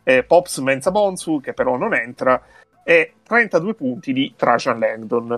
eh, 0.02 0.22
Pops 0.22 0.58
Menza 0.58 0.90
Bonsu, 0.90 1.40
che 1.40 1.54
però 1.54 1.76
non 1.76 1.94
entra, 1.94 2.40
e 2.88 3.14
32 3.24 3.74
punti 3.74 4.12
di 4.12 4.32
Trajan 4.36 4.78
Langdon. 4.78 5.36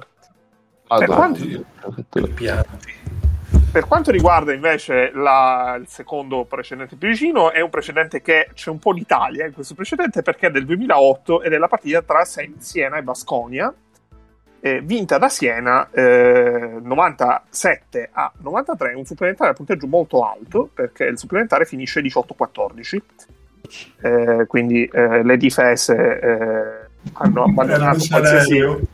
Ah, 0.89 0.99
per, 0.99 1.09
quanto, 1.09 1.45
per 3.73 3.87
quanto 3.87 4.11
riguarda 4.11 4.53
invece 4.53 5.11
la, 5.15 5.79
il 5.81 5.87
secondo 5.89 6.45
precedente 6.45 6.97
più 6.97 7.09
vicino, 7.09 7.51
è 7.51 7.61
un 7.61 7.71
precedente 7.71 8.21
che 8.21 8.51
c'è 8.53 8.69
un 8.69 8.79
po' 8.79 8.93
l'Italia 8.93 9.47
in 9.47 9.55
questo 9.55 9.75
precedente 9.75 10.21
perché 10.21 10.49
è 10.49 10.51
del 10.51 10.67
2008 10.67 11.41
ed 11.41 11.55
è 11.55 11.57
la 11.57 11.69
partita 11.69 12.03
tra 12.03 12.23
Siena 12.25 12.99
e 12.99 13.03
Basconia, 13.03 13.73
eh, 14.61 14.81
vinta 14.83 15.17
da 15.17 15.31
Siena 15.31 15.89
eh, 15.91 16.79
97 16.83 18.11
a 18.13 18.31
93, 18.41 18.93
un 18.93 19.07
supplementare 19.07 19.53
a 19.53 19.55
punteggio 19.55 19.87
molto 19.87 20.23
alto 20.23 20.69
perché 20.73 21.05
il 21.05 21.19
supplementare 21.19 21.65
finisce 21.65 22.03
18-14. 22.03 23.01
Eh, 24.01 24.45
quindi 24.47 24.85
eh, 24.85 25.23
le 25.23 25.37
difese 25.37 26.21
eh, 26.21 26.88
hanno 27.15 27.45
abbandonato 27.45 28.05
qualsiasi, 28.09 28.89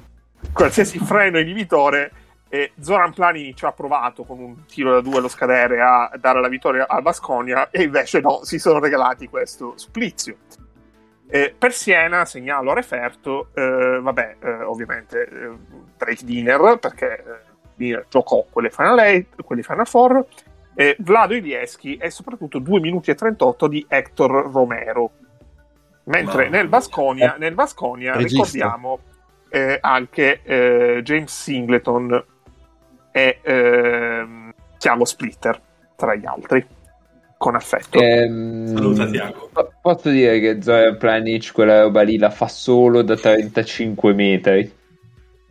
qualsiasi 0.53 0.99
freno 0.99 1.39
inibitore 1.39 2.13
e 2.49 2.73
Zoran 2.79 3.13
Plani 3.13 3.55
ci 3.57 3.65
ha 3.65 3.73
provato 3.73 4.23
con 4.23 4.39
un 4.39 4.65
tiro 4.67 4.93
da 4.93 5.01
due 5.01 5.19
allo 5.19 5.29
scadere 5.29 5.81
a 5.81 6.11
dare 6.21 6.41
la 6.41 6.49
vittoria 6.49 6.87
al 6.87 7.03
Basconia 7.03 7.69
e 7.71 7.83
invece 7.83 8.21
no, 8.21 8.45
si 8.45 8.59
sono 8.59 8.79
regalati 8.79 9.29
questo 9.29 9.73
supplizio. 9.77 10.37
Eh, 11.27 11.53
per 11.59 11.73
Siena 11.73 12.25
segnalo 12.25 12.71
a 12.71 12.75
referto, 12.75 13.49
eh, 13.55 13.99
vabbè, 14.01 14.37
eh, 14.39 14.63
ovviamente 14.63 15.27
eh, 15.27 15.51
Drake 15.97 16.25
Diner, 16.25 16.79
perché 16.79 17.19
eh, 17.19 17.25
Diner 17.75 18.07
giocò 18.09 18.47
quelle 18.49 18.71
Final 18.71 18.99
8, 18.99 19.43
quelli 19.43 19.63
Final 19.65 19.91
4, 19.91 20.29
e 20.77 20.97
Vlado 21.01 21.35
Ilieschi 21.35 21.97
e 21.97 22.11
soprattutto 22.11 22.59
2 22.59 22.79
minuti 22.79 23.11
e 23.11 23.15
38 23.15 23.67
di 23.67 23.85
Hector 23.89 24.51
Romero. 24.53 25.11
Mentre 26.05 26.49
nel 26.49 26.69
Basconia, 26.69 27.37
nel 27.39 27.55
Basconia 27.55 28.15
ricordiamo 28.17 28.99
eh, 29.49 29.79
anche 29.81 30.41
eh, 30.43 31.01
James 31.03 31.33
Singleton 31.33 32.25
e 33.11 33.39
ehm, 33.43 34.53
Tiago 34.77 35.05
Splitter 35.05 35.61
tra 35.97 36.15
gli 36.15 36.27
altri 36.27 36.67
con 37.39 37.55
affetto. 37.55 37.99
Ehm, 38.01 38.75
Saluta 38.75 39.07
Tiago. 39.07 39.51
Posso 39.81 40.11
dire 40.11 40.41
che 40.41 40.61
Zoran 40.61 40.99
Planic 40.99 41.53
quella 41.53 41.83
roba 41.83 42.03
lì 42.03 42.19
la 42.19 42.31
fa 42.31 42.49
solo 42.49 43.03
da 43.03 43.17
35 43.17 44.13
metri. 44.13 44.73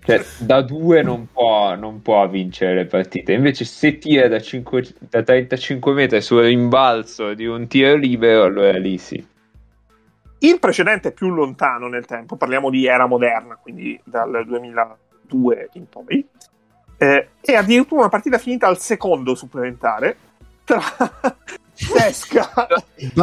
Cioè, 0.06 0.22
da 0.40 0.62
due 0.62 1.02
non 1.02 1.30
può, 1.32 1.76
non 1.76 2.02
può 2.02 2.28
vincere 2.28 2.76
le 2.76 2.86
partite. 2.86 3.32
Invece, 3.32 3.64
se 3.64 3.98
tira 4.00 4.28
da, 4.28 4.42
5, 4.42 4.84
da 5.10 5.24
35 5.24 5.94
metri 5.94 6.22
sul 6.22 6.44
rimbalzo 6.44 7.34
di 7.34 7.46
un 7.46 7.68
tiro 7.68 7.96
libero, 7.96 8.44
allora 8.44 8.78
lì 8.78 8.98
sì. 8.98 9.26
Il 10.44 10.60
precedente 10.60 11.10
è 11.10 11.12
più 11.14 11.30
lontano 11.30 11.88
nel 11.88 12.06
tempo, 12.06 12.36
parliamo 12.36 12.70
di 12.70 12.86
era 12.86 13.06
moderna, 13.06 13.56
quindi 13.56 13.98
dal 14.04 14.44
2002 14.46 15.70
in 15.74 15.88
poi. 15.88 16.28
Eh, 16.98 17.30
è 17.40 17.54
addirittura 17.54 18.02
una 18.02 18.10
partita 18.10 18.38
finita 18.38 18.68
al 18.68 18.78
secondo 18.78 19.36
supplementare 19.36 20.18
tra 20.66 20.82
Sesca, 21.74 22.50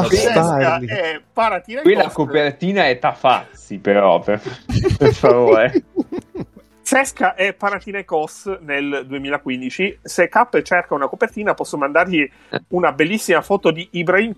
Sesca 0.08 0.78
e 0.78 1.22
Paratina. 1.30 1.82
Qui 1.82 1.94
la 1.94 2.08
copertina 2.08 2.88
è 2.88 2.98
Tafazzi, 2.98 3.78
però, 3.78 4.20
per, 4.20 4.40
per 4.96 5.14
favore. 5.14 5.84
Sesca 6.82 7.34
e 7.34 7.52
Panathinaikos 7.52 8.58
nel 8.62 9.04
2015. 9.06 10.00
Se 10.02 10.28
K 10.28 10.62
cerca 10.62 10.94
una 10.94 11.06
copertina, 11.06 11.52
posso 11.54 11.76
mandargli 11.76 12.28
una 12.68 12.92
bellissima 12.92 13.42
foto 13.42 13.70
di 13.70 13.86
Ibrahim 13.92 14.32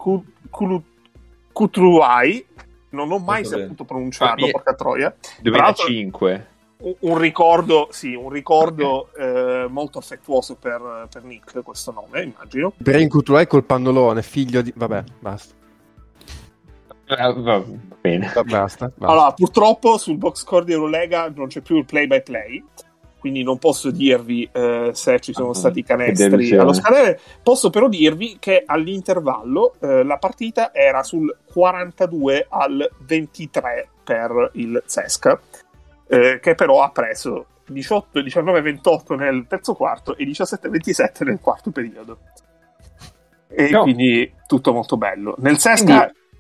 Kutruai. 1.53 2.47
Non 2.93 3.10
ho 3.10 3.19
mai 3.19 3.43
Molto 3.43 3.59
saputo 3.59 3.74
bene. 3.74 3.89
pronunciarlo, 3.89 4.51
porca 4.51 4.74
troia. 4.74 5.14
2005. 5.40 6.47
Un 7.01 7.16
ricordo, 7.16 7.89
sì, 7.90 8.14
un 8.14 8.28
ricordo 8.28 9.09
eh, 9.14 9.66
molto 9.69 9.98
affettuoso 9.98 10.56
per, 10.56 11.06
per, 11.10 11.23
Nick, 11.23 11.62
questo 11.62 11.93
nome, 11.93 12.23
immagino. 12.23 12.73
Ibrahim 12.77 13.09
Kutruai 13.09 13.47
col 13.47 13.64
pannolone, 13.64 14.20
figlio 14.23 14.62
di... 14.62 14.73
Vabbè, 14.74 15.05
basta. 15.20 15.55
Eh, 17.06 17.35
va 17.36 17.62
bene. 18.01 18.32
Basta, 18.35 18.43
basta. 18.43 18.93
Allora, 18.98 19.32
purtroppo 19.32 19.97
sul 19.97 20.16
box 20.16 20.40
score 20.40 20.64
di 20.64 20.73
Eurolega 20.73 21.31
non 21.35 21.47
c'è 21.47 21.60
più 21.60 21.77
il 21.77 21.85
play 21.85 22.09
by 22.09 22.23
play, 22.23 22.64
quindi 23.23 23.44
non 23.44 23.57
posso 23.59 23.93
dirvi 23.93 24.49
eh, 24.51 24.90
se 24.94 25.20
ci 25.20 25.32
sono 25.32 25.51
ah, 25.51 25.55
stati 25.55 25.85
canestri 25.85 26.57
allo 26.57 26.73
scalere. 26.73 27.20
Posso 27.40 27.70
però 27.70 27.89
dirvi 27.89 28.39
che 28.40 28.65
all'intervallo 28.66 29.74
eh, 29.78 30.03
la 30.03 30.16
partita 30.16 30.74
era 30.74 31.05
sul 31.05 31.32
42 31.53 32.47
al 32.49 32.90
23 33.07 33.89
per 34.03 34.51
il 34.55 34.82
Zesca, 34.86 35.40
eh, 36.09 36.40
che 36.43 36.57
però 36.57 36.82
ha 36.82 36.90
preso 36.90 37.47
18, 37.66 38.20
19, 38.20 38.61
28 38.61 39.15
nel 39.15 39.47
terzo 39.49 39.74
quarto 39.74 40.16
e 40.16 40.24
17, 40.24 40.69
27 40.69 41.24
nel 41.24 41.39
quarto 41.40 41.70
periodo. 41.70 42.19
E 43.47 43.70
no. 43.70 43.82
quindi 43.82 44.32
tutto 44.49 44.73
molto 44.73 44.97
bello. 44.97 45.36
Nel 45.39 45.61
quindi 45.61 45.93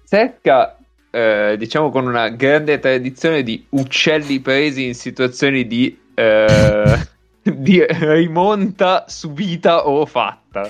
secca, 0.02 0.76
eh, 1.12 1.54
diciamo 1.56 1.90
con 1.90 2.08
una 2.08 2.28
grande 2.30 2.80
tradizione 2.80 3.44
di 3.44 3.64
uccelli 3.70 4.40
presi 4.40 4.84
in 4.84 4.94
situazioni 4.96 5.64
di, 5.64 6.01
eh, 6.14 7.08
di 7.42 7.84
rimonta 7.88 9.04
subita 9.08 9.86
o 9.86 10.06
fatta 10.06 10.68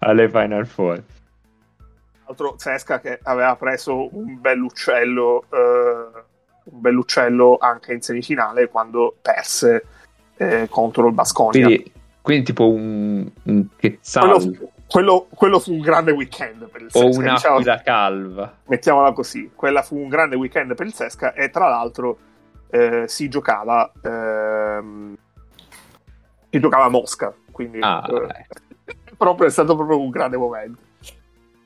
alle 0.00 0.28
Final 0.28 0.66
Four. 0.66 1.02
Altro 2.24 2.54
Zesca 2.58 3.00
che 3.00 3.18
aveva 3.22 3.56
preso 3.56 4.14
un 4.14 4.38
bell'uccello, 4.40 5.44
eh, 5.50 6.20
un 6.64 6.80
bell'uccello 6.80 7.56
anche 7.58 7.94
in 7.94 8.02
semifinale 8.02 8.68
quando 8.68 9.14
perse 9.20 9.84
eh, 10.36 10.68
contro 10.68 11.06
il 11.06 11.14
Basconia. 11.14 11.64
Quindi, 11.64 11.92
quindi 12.20 12.44
tipo 12.44 12.68
un, 12.68 13.30
un. 13.44 13.66
Quello, 13.80 14.72
quello, 14.86 15.26
quello, 15.34 15.58
fu 15.58 15.72
un 15.72 15.80
grande 15.80 16.10
weekend 16.10 16.68
per 16.68 16.82
il 16.82 16.90
Sesca. 16.90 17.06
O 17.06 17.08
un'aquila 17.08 17.56
diciamo, 17.56 17.80
calva. 17.82 18.54
Mettiamola 18.66 19.12
così, 19.12 19.50
quella 19.54 19.80
fu 19.82 19.96
un 19.96 20.08
grande 20.08 20.36
weekend 20.36 20.74
per 20.74 20.84
il 20.84 20.92
Sesca 20.92 21.32
e 21.32 21.48
tra 21.48 21.68
l'altro 21.68 22.18
eh, 22.70 23.04
si 23.06 23.28
giocava 23.28 23.90
ehm, 24.02 25.16
si 26.50 26.60
giocava 26.60 26.84
a 26.84 26.88
Mosca, 26.88 27.32
quindi 27.50 27.78
ah, 27.80 28.04
eh, 28.08 28.46
proprio, 29.16 29.48
è 29.48 29.50
stato 29.50 29.76
proprio 29.76 30.00
un 30.00 30.10
grande 30.10 30.36
momento. 30.36 30.80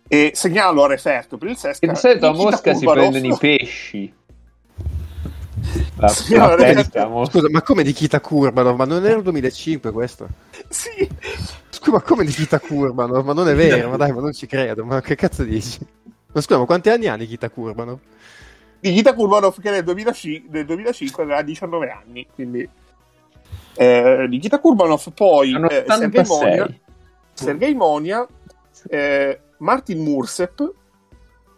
E 0.09 0.33
segnalo 0.35 0.85
a 0.85 0.89
referto 0.89 1.39
per 1.39 1.49
il 1.49 1.57
Sesca. 1.57 1.87
Di 1.87 1.97
solito 1.97 2.27
a 2.27 2.33
Mosca 2.33 2.75
si 2.75 2.85
prendono 2.85 3.27
i 3.27 3.37
pesci. 3.39 4.13
La, 5.97 6.09
sì, 6.09 6.35
la 6.35 6.57
pesca, 6.57 7.09
Scusa, 7.27 7.49
ma 7.49 7.63
come 7.63 7.85
di 7.85 7.93
Kita 7.93 8.21
Kurbanov? 8.21 8.77
Ma 8.77 8.85
non 8.85 9.05
era 9.05 9.17
il 9.17 9.23
2005 9.23 9.93
questo? 9.93 10.27
Sì. 10.69 11.09
Scusa, 11.69 11.93
ma 11.93 12.01
come 12.01 12.25
di 12.25 12.33
Kita 12.33 12.59
Kurbanov? 12.59 13.25
Ma 13.25 13.33
non 13.33 13.49
è 13.49 13.55
vero, 13.55 13.91
ma 13.91 13.97
dai, 13.97 14.11
ma 14.11 14.21
non 14.21 14.33
ci 14.33 14.47
credo. 14.47 14.85
Ma 14.85 15.01
che 15.01 15.15
cazzo 15.15 15.45
dici? 15.45 15.79
Ma 16.33 16.41
scusa, 16.41 16.59
ma 16.59 16.65
quanti 16.65 16.89
anni 16.89 17.07
ha 17.07 17.15
Nikita 17.15 17.51
Kurbanov? 17.51 17.99
Nikita 18.83 19.15
Kurbanov 19.15 19.61
che 19.61 19.71
nel 19.71 19.85
2005, 19.85 20.49
nel 20.51 20.65
2005 20.67 21.23
aveva 21.23 21.43
19 21.43 21.91
anni, 21.91 22.27
quindi... 22.35 22.69
Eh, 23.75 24.27
Nikita 24.29 24.59
Kurbanov, 24.61 25.13
poi 25.15 25.55
eh, 25.71 25.85
Sergei 25.87 26.25
Monia, 26.27 26.79
Sergei 27.33 27.75
Monia 27.75 28.27
eh, 28.89 29.41
Martin 29.59 30.03
Mursep, 30.03 30.73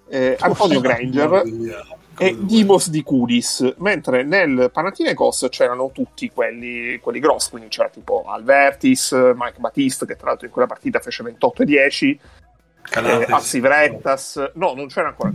eh, 0.09 0.37
Antonio 0.39 0.81
Granger 0.81 1.43
e 2.17 2.37
Dimos 2.39 2.91
di 2.91 3.03
Cudis, 3.03 3.75
mentre 3.79 4.23
nel 4.23 4.71
Panathinaikos 4.73 5.49
c'erano 5.51 5.91
tutti 5.93 6.31
quelli, 6.31 6.99
quelli 7.01 7.19
grossi, 7.19 7.51
quindi 7.51 7.69
c'era 7.69 7.89
tipo 7.89 8.23
Alvertis, 8.25 9.13
Mike 9.35 9.59
Batiste, 9.59 10.07
che 10.07 10.15
tra 10.15 10.29
l'altro 10.29 10.47
in 10.47 10.53
quella 10.53 10.69
partita 10.69 11.01
fece 11.01 11.25
28 11.25 11.63
e 11.63 11.65
10, 11.65 12.21
eh, 12.93 13.27
Assivrettas, 13.29 14.51
no, 14.55 14.75
non 14.75 14.89
c'era 14.89 15.09
ancora. 15.09 15.33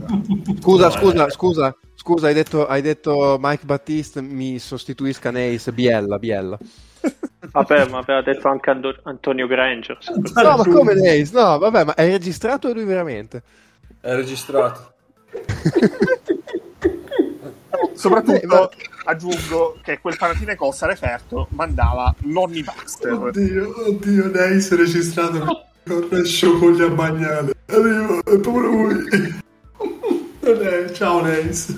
Scusa, 0.59 0.89
scusa, 0.89 1.29
scusa, 1.29 1.75
scusa, 1.95 2.27
hai 2.27 2.33
detto, 2.33 2.67
hai 2.67 2.81
detto 2.81 3.37
Mike 3.39 3.65
Batiste, 3.65 4.21
mi 4.21 4.59
sostituisca 4.59 5.31
Neis, 5.31 5.69
Biella, 5.71 6.19
Biella. 6.19 6.57
Vabbè, 7.51 7.89
ma 7.89 7.99
aveva 7.99 8.21
detto 8.21 8.47
anche 8.47 8.69
Antonio 9.03 9.47
Granger. 9.47 9.97
No, 10.35 10.57
ma 10.57 10.63
come 10.63 10.93
Neis? 10.93 11.31
No, 11.31 11.57
vabbè, 11.57 11.85
ma 11.85 11.95
è 11.95 12.07
registrato 12.07 12.71
lui 12.71 12.83
veramente? 12.83 13.41
È 13.99 14.13
registrato. 14.13 14.93
Soprattutto 17.93 18.41
eh, 18.41 18.45
ma... 18.45 18.69
aggiungo 19.05 19.79
che 19.81 19.99
quel 19.99 20.15
Panathinaikos 20.17 20.83
a 20.83 20.87
referto 20.87 21.47
mandava 21.51 22.13
Lonnie 22.23 22.61
Baxter. 22.61 23.13
Oddio, 23.13 23.87
oddio, 23.87 24.31
Nice 24.31 24.75
registrato 24.75 25.68
con 25.89 26.23
scioglie 26.23 26.85
a 26.85 26.89
bagnare. 26.89 27.53
Arrivo, 27.65 28.19
è 28.19 28.39
proprio 28.39 28.69
lui. 28.69 29.37
Ciao 30.93 31.25
Nice. 31.25 31.73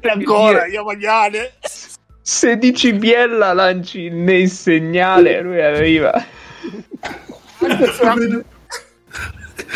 E 0.00 0.08
ancora, 0.08 0.66
io 0.66 0.84
bagnare. 0.84 1.54
Se 2.22 2.56
dici 2.56 2.92
Biella 2.92 3.52
lanci 3.52 4.08
nel 4.08 4.48
segnale, 4.48 5.42
lui 5.42 5.60
arriva. 5.60 6.12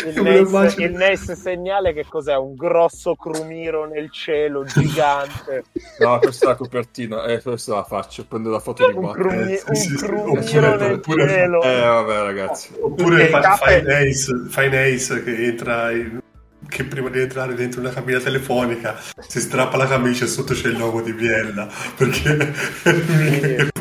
Il 0.05 0.21
NES, 0.21 0.75
il 0.77 0.91
NES, 0.91 1.31
segnale 1.33 1.93
che 1.93 2.05
cos'è? 2.07 2.35
Un 2.35 2.55
grosso 2.55 3.15
crumiro 3.15 3.85
nel 3.85 4.11
cielo 4.11 4.63
gigante. 4.63 5.63
No, 5.99 6.19
questa 6.19 6.45
è 6.45 6.47
la 6.49 6.55
copertina, 6.55 7.25
eh, 7.25 7.41
questa 7.41 7.75
la 7.75 7.83
faccio, 7.83 8.25
prendo 8.25 8.49
la 8.49 8.59
foto 8.59 8.85
di 8.87 8.97
un, 8.97 9.11
crumi- 9.11 9.53
eh, 9.53 9.75
sì, 9.75 9.91
un 9.91 9.97
crumiro 9.97 10.31
oppure, 10.31 10.77
nel 10.77 10.93
oppure, 10.93 11.27
cielo. 11.27 11.61
Eh, 11.61 11.79
vabbè, 11.79 12.21
ragazzi. 12.21 12.73
Oppure 12.79 13.27
fa, 13.27 13.55
fai, 13.55 13.79
Ace, 13.79 14.45
fai 14.49 14.93
Ace 14.93 15.23
che 15.23 15.45
entra 15.45 15.91
in 15.91 16.19
che 16.67 16.83
prima 16.83 17.09
di 17.09 17.19
entrare 17.19 17.53
dentro 17.53 17.79
una 17.79 17.91
cabina 17.91 18.19
telefonica 18.19 18.97
si 19.19 19.39
strappa 19.39 19.77
la 19.77 19.87
camicia 19.87 20.25
e 20.25 20.27
sotto 20.27 20.53
c'è 20.53 20.67
il 20.67 20.77
logo 20.77 21.01
di 21.01 21.13
Biella 21.13 21.67
perché 21.95 23.71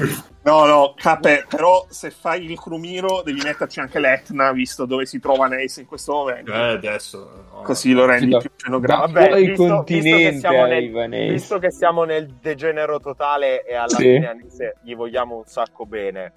no 0.43 0.65
no 0.67 0.95
Cape 0.97 1.47
però 1.49 1.87
se 1.89 2.11
fai 2.11 2.45
il 2.45 2.59
crumiro 2.59 3.23
devi 3.23 3.41
metterci 3.43 3.81
anche 3.81 3.99
l'Etna 3.99 4.53
visto 4.53 4.85
dove 4.85 5.07
si 5.07 5.19
trova 5.19 5.47
Neis 5.47 5.77
in 5.79 5.87
questo 5.87 6.13
momento 6.13 6.53
eh 6.53 6.73
adesso 6.73 7.49
no. 7.53 7.63
così 7.63 7.93
lo 7.93 8.05
rendi 8.05 8.31
no. 8.31 8.39
più 8.39 8.51
scenografico 8.55 9.13
Vabbè, 9.13 9.45
visto, 9.45 9.83
visto, 9.87 10.17
che 10.17 10.39
siamo 10.39 10.67
nel, 10.67 11.31
visto 11.31 11.59
che 11.59 11.71
siamo 11.71 12.05
nel 12.05 12.27
degenero 12.41 13.01
totale 13.01 13.65
e 13.65 13.75
alla 13.75 13.89
sì. 13.89 14.03
fine 14.03 14.37
gli 14.83 14.95
vogliamo 14.95 15.37
un 15.37 15.45
sacco 15.47 15.87
bene 15.87 16.33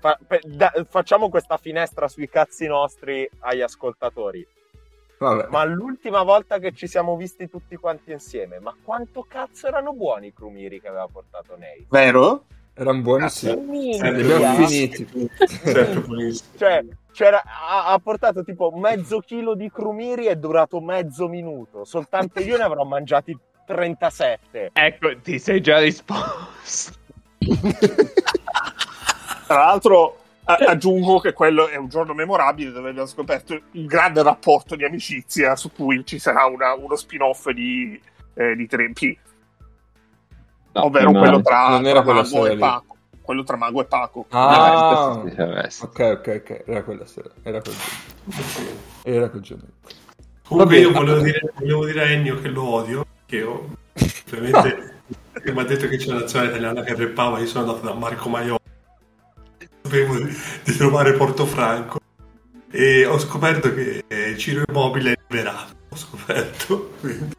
Fa, 0.00 0.18
per, 0.26 0.40
da, 0.46 0.72
facciamo 0.88 1.28
questa 1.28 1.58
finestra 1.58 2.08
sui 2.08 2.26
cazzi 2.26 2.66
nostri 2.66 3.28
agli 3.40 3.60
ascoltatori 3.60 4.46
Vabbè. 5.20 5.48
Ma 5.50 5.64
l'ultima 5.64 6.22
volta 6.22 6.58
che 6.58 6.72
ci 6.72 6.86
siamo 6.86 7.14
visti 7.14 7.46
tutti 7.46 7.76
quanti 7.76 8.10
insieme, 8.10 8.58
ma 8.58 8.74
quanto 8.82 9.26
cazzo 9.28 9.66
erano 9.66 9.92
buoni 9.92 10.28
i 10.28 10.32
crumiri 10.32 10.80
che 10.80 10.88
aveva 10.88 11.06
portato 11.12 11.58
Nate? 11.58 11.84
Vero? 11.90 12.44
Erano 12.72 13.02
buoni, 13.02 13.28
sì. 13.28 13.54
Li 13.54 13.98
abbiamo 14.00 14.64
finiti. 14.64 15.06
cioè, 16.56 16.86
c'era, 17.12 17.42
ha, 17.44 17.92
ha, 17.92 17.98
portato 17.98 18.42
tipo 18.42 18.70
mezzo 18.70 19.18
chilo 19.18 19.54
di 19.54 19.70
crumiri 19.70 20.26
e 20.26 20.30
è 20.30 20.36
durato 20.36 20.80
mezzo 20.80 21.28
minuto. 21.28 21.84
Soltanto 21.84 22.40
io 22.40 22.56
ne 22.56 22.62
avrò 22.62 22.84
mangiati 22.84 23.38
37. 23.66 24.70
Ecco, 24.72 25.20
ti 25.20 25.38
sei 25.38 25.60
già 25.60 25.80
risposto. 25.80 26.94
Tra 29.46 29.58
l'altro 29.58 30.16
aggiungo 30.44 31.20
che 31.20 31.32
quello 31.32 31.68
è 31.68 31.76
un 31.76 31.88
giorno 31.88 32.14
memorabile 32.14 32.72
dove 32.72 32.90
abbiamo 32.90 33.06
scoperto 33.06 33.58
un 33.72 33.86
grande 33.86 34.22
rapporto 34.22 34.74
di 34.74 34.84
amicizia 34.84 35.54
su 35.56 35.72
cui 35.72 36.04
ci 36.04 36.18
sarà 36.18 36.46
una, 36.46 36.74
uno 36.74 36.96
spin-off 36.96 37.50
di, 37.50 38.00
eh, 38.34 38.56
di 38.56 38.68
3P. 38.70 39.16
No, 40.72 40.84
ovvero 40.84 41.10
quello 41.12 41.40
tra, 41.42 41.68
non 41.68 41.86
era 41.86 42.02
tra 42.02 42.14
Mago 42.14 42.46
e 42.46 42.56
Paco. 42.56 42.96
Quello 43.22 43.42
tra 43.44 43.56
Mago 43.56 43.80
e 43.80 43.84
Paco. 43.84 44.26
Ah, 44.30 45.12
ok, 45.12 45.74
ok, 45.82 46.42
ok. 46.42 46.62
Era 46.66 46.82
quella 46.82 47.06
sera. 47.06 47.30
Era 47.42 47.60
quel 47.60 47.74
giorno. 47.74 48.80
Era 49.02 49.28
quel 49.28 49.42
giorno. 49.42 49.64
Comunque 50.46 50.78
io 50.78 50.90
volevo 50.90 51.20
dire, 51.20 51.52
volevo 51.58 51.84
dire, 51.86 52.02
a 52.02 52.10
Ennio 52.10 52.40
che 52.40 52.48
lo 52.48 52.64
odio, 52.64 53.06
che 53.26 53.42
ho, 53.42 53.68
ovviamente 54.32 55.02
mi 55.52 55.60
ha 55.60 55.64
detto 55.64 55.86
che 55.86 55.96
c'è 55.96 56.08
la 56.08 56.20
nazionale 56.20 56.50
italiana 56.50 56.82
che 56.82 56.94
reppava, 56.94 57.38
io 57.38 57.46
sono 57.46 57.66
andato 57.66 57.86
da 57.86 57.94
Marco 57.94 58.28
Maiolo 58.28 58.59
sapevo 59.90 60.14
di 60.18 60.76
trovare 60.76 61.14
Portofranco 61.14 61.98
e 62.70 63.04
ho 63.04 63.18
scoperto 63.18 63.74
che 63.74 64.04
Ciro 64.36 64.62
Immobile 64.68 65.12
è 65.12 65.18
liberato. 65.28 65.74
Ho 65.88 65.96
scoperto. 65.96 66.92
Quindi. 67.00 67.34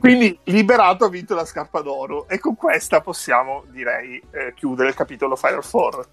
quindi 0.00 0.38
liberato 0.44 1.04
ha 1.04 1.08
vinto 1.08 1.36
la 1.36 1.44
scarpa 1.44 1.80
d'oro 1.80 2.26
e 2.28 2.40
con 2.40 2.56
questa 2.56 3.00
possiamo 3.00 3.62
direi 3.70 4.20
eh, 4.32 4.52
chiudere 4.54 4.88
il 4.88 4.94
capitolo 4.96 5.36
Final 5.36 5.62
Four. 5.62 6.08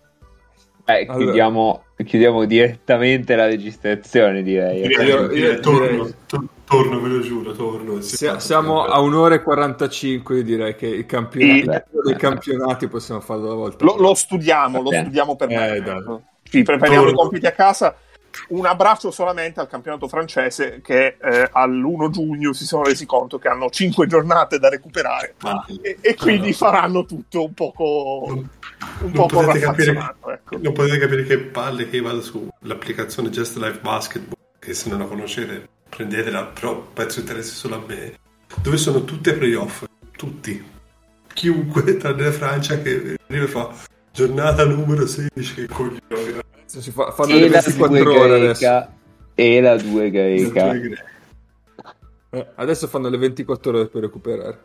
Eh, 0.85 1.05
allora. 1.07 1.23
chiudiamo, 1.23 1.83
chiudiamo, 1.95 2.45
direttamente 2.45 3.35
la 3.35 3.45
registrazione, 3.45 4.43
direi. 4.43 4.85
Io, 4.85 5.01
io, 5.01 5.31
io 5.31 5.59
torno, 5.59 5.87
direi... 5.87 6.49
torno, 6.71 7.01
ve 7.01 7.09
lo 7.09 7.19
giuro, 7.19 7.51
torno. 7.51 7.99
Si 7.99 8.31
siamo 8.37 8.85
a 8.85 8.99
un'ora 9.01 9.35
e 9.35 9.41
45, 9.41 10.37
io 10.37 10.43
direi 10.43 10.75
che 10.75 10.87
i 10.87 11.05
campionati, 11.05 11.89
dei 12.05 12.15
campionati 12.15 12.87
possiamo 12.87 13.19
farlo 13.19 13.47
una 13.47 13.55
volta. 13.55 13.83
Lo, 13.83 13.97
lo 13.97 14.13
studiamo, 14.13 14.81
lo 14.81 14.89
studiamo 14.89 15.35
per 15.35 15.51
eh, 15.51 15.81
me. 15.81 16.23
Ci 16.43 16.63
prepariamo 16.63 17.03
torno. 17.03 17.19
i 17.19 17.21
compiti 17.21 17.45
a 17.45 17.51
casa 17.51 17.95
un 18.49 18.65
abbraccio 18.65 19.11
solamente 19.11 19.59
al 19.59 19.67
campionato 19.67 20.07
francese 20.07 20.79
che 20.81 21.17
eh, 21.21 21.49
all'1 21.51 22.09
giugno 22.09 22.53
si 22.53 22.65
sono 22.65 22.83
resi 22.83 23.05
conto 23.05 23.37
che 23.37 23.49
hanno 23.49 23.69
5 23.69 24.07
giornate 24.07 24.57
da 24.57 24.69
recuperare 24.69 25.35
ah, 25.41 25.65
e, 25.81 25.97
e, 25.99 26.15
quindi 26.15 26.49
no. 26.49 26.55
faranno 26.55 27.05
tutto 27.05 27.43
un 27.43 27.53
poco 27.53 28.23
non, 28.27 28.49
un 29.01 29.11
non 29.11 29.27
potete 29.27 29.59
capire 29.59 29.93
che, 29.93 30.31
ecco. 30.31 30.57
non 30.61 30.73
potete 30.73 30.97
capire 30.97 31.23
che 31.23 31.39
palle 31.39 31.89
che 31.89 31.99
vado 31.99 32.21
sull'applicazione 32.21 33.29
Just 33.29 33.57
Life 33.57 33.79
Basketball 33.81 34.37
che 34.59 34.73
se 34.73 34.89
non 34.89 34.99
la 34.99 35.05
conoscete 35.05 35.67
prendetela 35.95 36.45
però 36.45 36.81
penso 36.81 37.19
interessi 37.19 37.53
solo 37.53 37.75
a 37.75 37.83
me 37.85 38.17
dove 38.63 38.77
sono 38.77 39.03
tutte 39.03 39.33
playoff 39.33 39.83
tutti 40.11 40.63
chiunque 41.33 41.97
tranne 41.97 42.23
la 42.23 42.31
Francia 42.31 42.81
che 42.81 43.17
arriva 43.27 43.45
e 43.45 43.47
fa 43.47 43.73
giornata 44.11 44.65
numero 44.65 45.05
16 45.05 45.53
che 45.53 45.67
coglione 45.67 46.49
si 46.79 46.91
fa, 46.91 47.11
fanno 47.11 47.33
e 47.33 47.39
le 47.39 47.49
24 47.49 48.13
ore 48.13 48.35
adesso. 48.35 48.89
E 49.35 49.59
la 49.59 49.75
2 49.75 50.09
greca. 50.09 50.73
Eh, 52.33 52.47
adesso 52.55 52.87
fanno 52.87 53.09
le 53.09 53.17
24 53.17 53.71
ore 53.71 53.87
per 53.87 54.01
recuperare. 54.03 54.59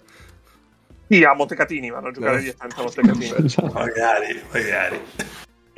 Sì, 1.09 1.25
a 1.25 1.35
Montecatini 1.35 1.91
vanno 1.91 2.09
a 2.09 2.11
giocare 2.13 2.39
eh. 2.39 2.41
direttamente 2.43 2.81
a 2.81 2.83
Montecatini. 2.83 3.73
magari, 3.73 4.43
magari. 4.53 5.01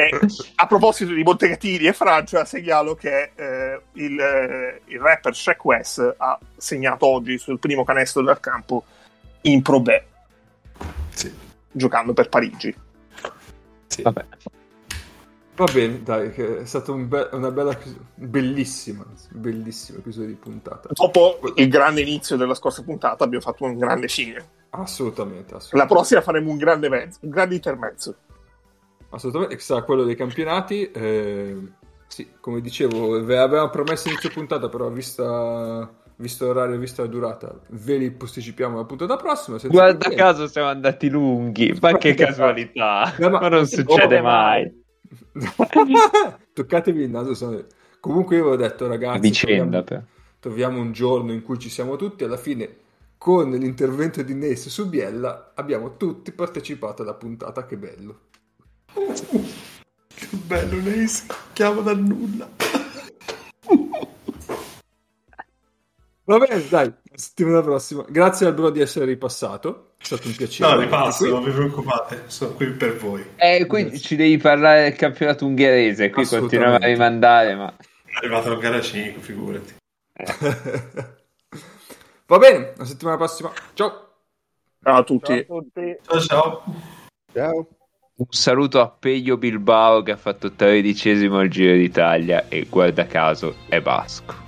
Eh, 0.01 0.17
a 0.55 0.67
proposito 0.69 1.13
di 1.13 1.25
Montecatini 1.25 1.87
e 1.87 1.93
Francia, 1.93 2.45
segnalo 2.45 2.95
che 2.95 3.33
eh, 3.35 3.81
il, 3.95 4.17
eh, 4.17 4.83
il, 4.85 5.01
rapper 5.01 5.35
Shaq 5.35 5.65
West 5.65 6.15
ha 6.17 6.39
segnato 6.57 7.05
oggi 7.05 7.37
sul 7.37 7.59
primo 7.59 7.83
canestro 7.83 8.23
del 8.23 8.39
campo 8.39 8.85
in 9.41 9.61
Pro 9.61 9.81
B, 9.81 10.01
sì. 11.09 11.35
giocando 11.73 12.13
per 12.13 12.29
Parigi. 12.29 12.73
Sì. 13.89 14.03
Vabbè. 14.03 14.25
Va 15.57 15.65
bene, 15.73 16.01
dai, 16.05 16.29
è 16.31 16.65
stato 16.65 16.93
un 16.93 17.09
be- 17.09 17.31
una 17.33 17.51
bella, 17.51 17.77
bellissima, 18.15 19.05
bellissimo 19.31 19.99
episodio 19.99 20.29
di 20.29 20.37
puntata. 20.37 20.91
Dopo 20.93 21.41
il 21.57 21.69
grande 21.69 22.03
inizio 22.03 22.37
della 22.37 22.55
scorsa 22.55 22.85
puntata 22.85 23.25
abbiamo 23.25 23.43
fatto 23.43 23.65
un 23.65 23.77
grande 23.77 24.07
fine. 24.07 24.49
Assolutamente, 24.71 25.55
assolutamente. 25.57 25.77
La 25.77 25.87
prossima 25.87 26.21
faremo 26.21 26.53
un 26.53 26.57
grande 26.57 26.89
mezzo, 26.89 27.19
un 27.23 27.31
grande 27.31 27.57
intermezzo. 27.57 28.15
Assolutamente, 29.11 29.57
che 29.57 29.63
sarà 29.63 29.83
quello 29.83 30.05
dei 30.05 30.17
campionati. 30.17 30.91
Eh, 30.91 31.57
sì, 32.07 32.29
come 32.41 32.61
dicevo, 32.61 33.23
ve 33.25 33.39
avevamo 33.39 33.71
promesso 33.71 34.09
inizio 34.09 34.31
puntata, 34.31 34.69
però 34.69 34.89
vista 34.89 35.89
visto 36.19 36.47
l'orario 36.47 36.75
e 36.75 36.79
vista 36.79 37.03
la 37.03 37.09
durata, 37.09 37.61
ve 37.69 37.97
li 37.97 38.11
posticipiamo 38.11 38.77
la 38.77 38.85
puntata 38.85 39.17
prossima. 39.17 39.59
Guarda 39.63 40.11
caso 40.11 40.47
siamo 40.47 40.69
andati 40.69 41.09
lunghi, 41.09 41.77
ma 41.81 41.97
che 41.97 42.15
casualità, 42.15 43.15
ma, 43.19 43.29
ma 43.29 43.49
non 43.49 43.67
succede 43.67 44.21
mai. 44.21 44.85
Toccatevi 46.53 47.03
il 47.03 47.11
naso. 47.11 47.35
Sono... 47.35 47.65
Comunque 48.01 48.37
io 48.37 48.43
avevo 48.43 48.57
detto 48.57 48.87
ragazzi, 48.89 49.21
Vicenda, 49.21 49.83
troviamo, 49.83 50.07
troviamo, 50.41 50.81
un 50.81 50.93
giorno 50.93 51.33
in 51.33 51.43
cui 51.43 51.59
ci 51.59 51.71
siamo 51.71 51.97
tutti, 51.97 52.25
alla 52.25 52.37
fine 52.37 52.87
con 53.17 53.51
l'intervento 53.51 54.23
di 54.23 54.35
Ness 54.35 54.69
su 54.69 54.89
Biella 54.89 55.53
abbiamo 55.55 55.97
tutti 55.97 56.33
partecipato 56.33 57.03
alla 57.03 57.15
puntata, 57.15 57.65
che 57.65 57.77
bello. 57.77 58.21
Che 58.93 60.37
bello 60.45 60.81
Ness, 60.81 61.27
chiama 61.53 61.81
dal 61.83 61.99
nulla. 62.01 62.49
Va 66.25 66.37
bene, 66.37 66.69
dai, 66.69 66.93
settimana 67.15 67.63
prossima. 67.63 68.05
Grazie 68.07 68.47
al 68.47 68.53
bro 68.55 68.69
di 68.69 68.81
essere 68.81 69.07
ripassato. 69.07 69.93
È 69.99 70.05
stato 70.05 70.29
un 70.29 70.37
piacere. 70.37 70.75
No, 70.75 70.81
ripasso, 70.81 71.27
non 71.27 71.43
vi 71.43 71.51
preoccupate, 71.51 72.25
sono 72.27 72.53
qui 72.53 72.71
per 72.73 72.97
voi. 72.99 73.25
Eh, 73.37 73.65
qui 73.67 73.83
Grazie. 73.85 73.99
ci 73.99 74.15
devi 74.15 74.37
parlare 74.37 74.83
del 74.83 74.97
campionato 74.97 75.47
ungherese. 75.47 76.11
Qui 76.11 76.27
continuiamo 76.27 76.75
a 76.75 76.87
rimandare, 76.87 77.55
ma. 77.55 77.75
È 77.75 78.17
arrivato 78.19 78.51
al 78.51 78.59
gara 78.59 78.81
5, 78.81 79.23
figurati. 79.23 79.77
Va 82.27 82.37
bene, 82.37 82.75
la 82.77 82.85
settimana 82.85 83.17
prossima. 83.17 83.51
Ciao. 83.73 84.09
Ciao 84.83 84.97
a 84.97 85.03
tutti. 85.05 85.47
Ciao, 85.47 85.57
a 85.57 85.63
tutti. 85.63 85.99
ciao. 86.03 86.21
ciao. 86.21 86.63
ciao. 87.33 87.69
Un 88.19 88.27
saluto 88.31 88.81
a 88.81 88.89
Peio 88.89 89.37
Bilbao 89.37 90.03
che 90.03 90.11
ha 90.11 90.17
fatto 90.17 90.51
tredicesimo 90.51 91.39
al 91.39 91.47
Giro 91.47 91.77
d'Italia 91.77 92.49
e 92.49 92.67
guarda 92.69 93.07
caso 93.07 93.55
è 93.69 93.81
basco. 93.81 94.48